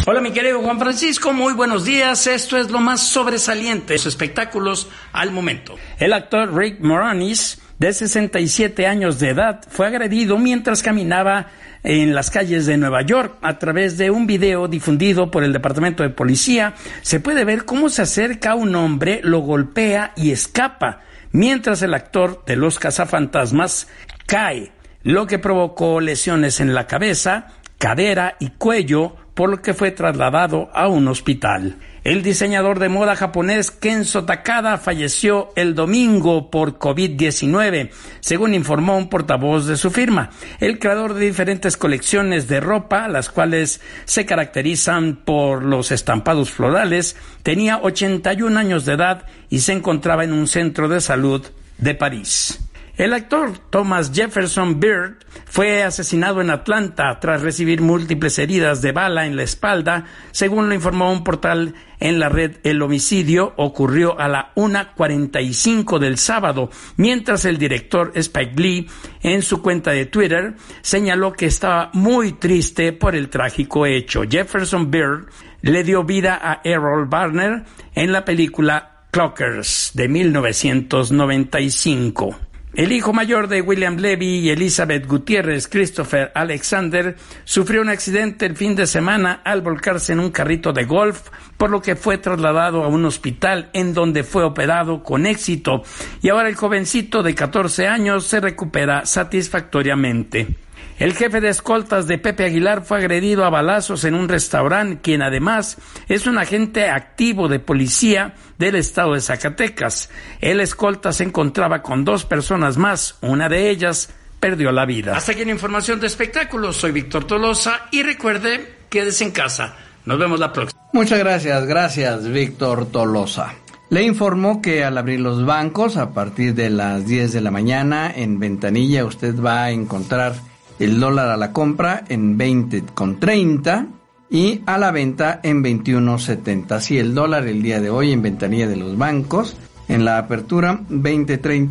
Hola 0.06 0.20
mi 0.20 0.32
querido 0.32 0.62
Juan 0.62 0.80
Francisco, 0.80 1.32
muy 1.32 1.54
buenos 1.54 1.86
días. 1.86 2.28
Esto 2.28 2.58
es 2.58 2.70
lo 2.70 2.82
más 2.82 3.00
sobresaliente 3.08 3.94
de 3.94 4.00
los 4.00 4.06
espectáculos 4.06 4.90
al 5.14 5.32
momento. 5.32 5.76
El 5.98 6.12
actor 6.12 6.54
Rick 6.54 6.82
Moranis 6.82 7.62
de 7.80 7.94
67 7.94 8.86
años 8.86 9.20
de 9.20 9.30
edad, 9.30 9.62
fue 9.70 9.88
agredido 9.88 10.38
mientras 10.38 10.84
caminaba 10.84 11.48
en 11.84 12.14
las 12.14 12.32
calles 12.32 12.66
de 12.66 12.76
Nueva 12.76 13.02
York. 13.04 13.38
A 13.42 13.60
través 13.60 13.98
de 13.98 14.12
un 14.12 14.28
video 14.28 14.68
difundido 14.68 15.32
por 15.32 15.46
el 15.46 15.54
Departamento 15.54 16.04
de 16.04 16.10
Policía, 16.10 16.74
se 17.02 17.22
puede 17.22 17.46
ver 17.46 17.64
cómo 17.64 17.88
se 17.88 18.02
acerca 18.02 18.56
un 18.56 18.76
hombre, 18.76 19.22
lo 19.24 19.40
golpea 19.40 20.12
y 20.18 20.32
escapa, 20.32 21.00
mientras 21.32 21.82
el 21.82 21.94
actor 21.94 22.44
de 22.46 22.58
Los 22.58 22.78
Cazafantasmas 22.78 23.88
cae, 24.26 24.74
lo 25.04 25.28
que 25.28 25.40
provocó 25.40 26.02
lesiones 26.02 26.60
en 26.60 26.74
la 26.74 26.88
cabeza, 26.88 27.48
cadera 27.78 28.36
y 28.40 28.50
cuello, 28.50 29.18
por 29.34 29.50
lo 29.50 29.62
que 29.62 29.74
fue 29.74 29.92
trasladado 29.92 30.70
a 30.74 30.88
un 30.88 31.08
hospital. 31.08 31.78
El 32.04 32.22
diseñador 32.22 32.80
de 32.80 32.90
moda 32.90 33.16
japonés 33.16 33.72
Kenzo 33.72 34.26
Takada 34.26 34.78
falleció 34.78 35.54
el 35.56 35.74
domingo 35.74 36.52
por 36.52 36.78
COVID-19, 36.78 37.92
según 38.20 38.54
informó 38.54 38.98
un 38.98 39.08
portavoz 39.08 39.68
de 39.68 39.78
su 39.78 39.90
firma. 39.90 40.30
El 40.60 40.80
creador 40.80 41.14
de 41.14 41.26
diferentes 41.26 41.78
colecciones 41.78 42.50
de 42.50 42.60
ropa, 42.60 43.08
las 43.08 43.30
cuales 43.30 43.80
se 44.04 44.26
caracterizan 44.26 45.16
por 45.24 45.64
los 45.64 45.92
estampados 45.92 46.52
florales, 46.52 47.16
tenía 47.42 47.80
81 47.82 48.60
años 48.60 48.84
de 48.86 48.94
edad 48.94 49.26
y 49.50 49.60
se 49.60 49.72
encontraba 49.72 50.26
en 50.26 50.34
un 50.34 50.48
centro 50.48 50.90
de 50.90 51.00
salud 51.00 51.42
de 51.78 51.96
París. 51.96 52.60
El 52.96 53.14
actor 53.14 53.58
Thomas 53.72 54.12
Jefferson 54.14 54.80
Beard 54.80 55.16
fue 55.46 55.82
asesinado 55.82 56.42
en 56.42 56.52
Atlanta 56.52 57.20
tras 57.20 57.42
recibir 57.42 57.82
múltiples 57.82 58.38
heridas 58.38 58.84
de 58.84 58.92
bala 58.92 59.26
en 59.26 59.36
la 59.36 59.42
espalda, 59.42 60.06
según 60.30 60.70
lo 60.70 60.76
informó 60.76 61.12
un 61.12 61.24
portal 61.24 61.74
en 62.00 62.20
la 62.20 62.30
red. 62.30 62.58
El 62.64 62.84
homicidio 62.84 63.56
ocurrió 63.58 64.20
a 64.20 64.28
la 64.28 64.54
1.45 64.54 65.98
del 65.98 66.20
sábado, 66.20 66.70
mientras 66.96 67.46
el 67.46 67.58
director 67.58 68.12
Spike 68.14 68.62
Lee 68.62 68.88
en 69.24 69.42
su 69.42 69.64
cuenta 69.64 69.90
de 69.90 70.06
Twitter 70.06 70.54
señaló 70.84 71.34
que 71.34 71.48
estaba 71.48 71.90
muy 71.94 72.34
triste 72.34 72.94
por 72.94 73.16
el 73.16 73.30
trágico 73.30 73.88
hecho. 73.88 74.22
Jefferson 74.30 74.92
Beard 74.92 75.30
le 75.64 75.84
dio 75.84 76.04
vida 76.04 76.40
a 76.40 76.62
Errol 76.64 77.08
Barner 77.08 77.64
en 77.96 78.12
la 78.12 78.24
película 78.24 79.08
Clockers 79.10 79.94
de 79.96 80.08
1995. 80.08 82.53
El 82.76 82.92
hijo 82.92 83.14
mayor 83.14 83.50
de 83.50 83.62
William 83.62 83.98
Levy 83.98 84.40
y 84.40 84.50
Elizabeth 84.50 85.06
Gutiérrez, 85.06 85.68
Christopher 85.68 86.32
Alexander, 86.34 87.16
sufrió 87.44 87.84
un 87.84 87.90
accidente 87.90 88.48
el 88.48 88.56
fin 88.56 88.76
de 88.76 88.88
semana 88.88 89.42
al 89.44 89.62
volcarse 89.62 90.12
en 90.12 90.20
un 90.20 90.32
carrito 90.32 90.74
de 90.74 90.86
golf, 90.86 91.30
por 91.58 91.70
lo 91.70 91.84
que 91.84 91.96
fue 91.96 92.18
trasladado 92.18 92.84
a 92.84 92.88
un 92.88 93.06
hospital 93.06 93.70
en 93.74 93.94
donde 93.94 94.24
fue 94.24 94.44
operado 94.44 95.04
con 95.04 95.28
éxito 95.28 95.84
y 96.24 96.30
ahora 96.30 96.50
el 96.50 96.56
jovencito 96.56 97.22
de 97.22 97.36
14 97.36 97.88
años 97.88 98.26
se 98.26 98.40
recupera 98.40 99.06
satisfactoriamente. 99.06 100.63
El 101.04 101.16
jefe 101.16 101.42
de 101.42 101.50
escoltas 101.50 102.08
de 102.08 102.18
Pepe 102.18 102.46
Aguilar 102.46 102.86
fue 102.86 103.00
agredido 103.00 103.44
a 103.44 103.50
balazos 103.50 104.06
en 104.06 104.16
un 104.16 104.30
restaurante, 104.30 105.02
quien 105.02 105.22
además 105.22 105.78
es 106.08 106.28
un 106.28 106.38
agente 106.38 106.90
activo 106.90 107.50
de 107.50 107.60
policía 107.60 108.36
del 108.58 108.76
estado 108.76 109.14
de 109.14 109.20
Zacatecas. 109.20 110.10
El 110.40 110.62
escolta 110.62 111.12
se 111.12 111.26
encontraba 111.26 111.82
con 111.82 112.06
dos 112.06 112.24
personas 112.24 112.78
más, 112.78 113.18
una 113.20 113.50
de 113.50 113.70
ellas 113.70 114.12
perdió 114.40 114.72
la 114.72 114.86
vida. 114.86 115.18
Hasta 115.18 115.34
aquí 115.34 115.42
en 115.42 115.50
información 115.50 116.00
de 116.00 116.08
espectáculos, 116.08 116.78
soy 116.78 116.94
Víctor 116.94 117.28
Tolosa 117.28 117.82
y 117.92 118.02
recuerde, 118.02 118.74
quédese 118.88 119.26
en 119.26 119.32
casa. 119.32 119.76
Nos 120.06 120.18
vemos 120.18 120.40
la 120.40 120.54
próxima. 120.54 120.82
Muchas 120.94 121.20
gracias, 121.20 121.66
gracias 121.66 122.30
Víctor 122.30 122.90
Tolosa. 122.90 123.56
Le 123.90 124.04
informo 124.04 124.62
que 124.62 124.86
al 124.86 124.98
abrir 124.98 125.20
los 125.20 125.46
bancos 125.46 125.98
a 125.98 126.14
partir 126.14 126.56
de 126.56 126.70
las 126.70 127.06
10 127.06 127.34
de 127.34 127.42
la 127.42 127.52
mañana 127.52 128.10
en 128.10 128.40
ventanilla 128.40 129.04
usted 129.04 129.36
va 129.38 129.66
a 129.66 129.72
encontrar 129.72 130.53
el 130.80 131.00
dólar 131.00 131.30
a 131.30 131.38
la 131.38 131.52
compra 131.52 132.04
en 132.10 132.38
20 132.38 132.84
con 132.94 133.20
30 133.20 133.88
y 134.30 134.62
a 134.66 134.78
la 134.78 134.92
venta 134.92 135.40
en 135.44 135.64
21.70. 135.64 136.72
Así 136.72 136.98
el 136.98 137.14
dólar 137.14 137.48
el 137.48 137.62
día 137.62 137.80
de 137.80 137.90
hoy 137.90 138.12
en 138.12 138.22
ventanilla 138.22 138.68
de 138.68 138.78
los 138.78 138.98
bancos 138.98 139.56
en 139.88 140.06
la 140.06 140.18
apertura 140.18 140.82
20.30 140.90 141.62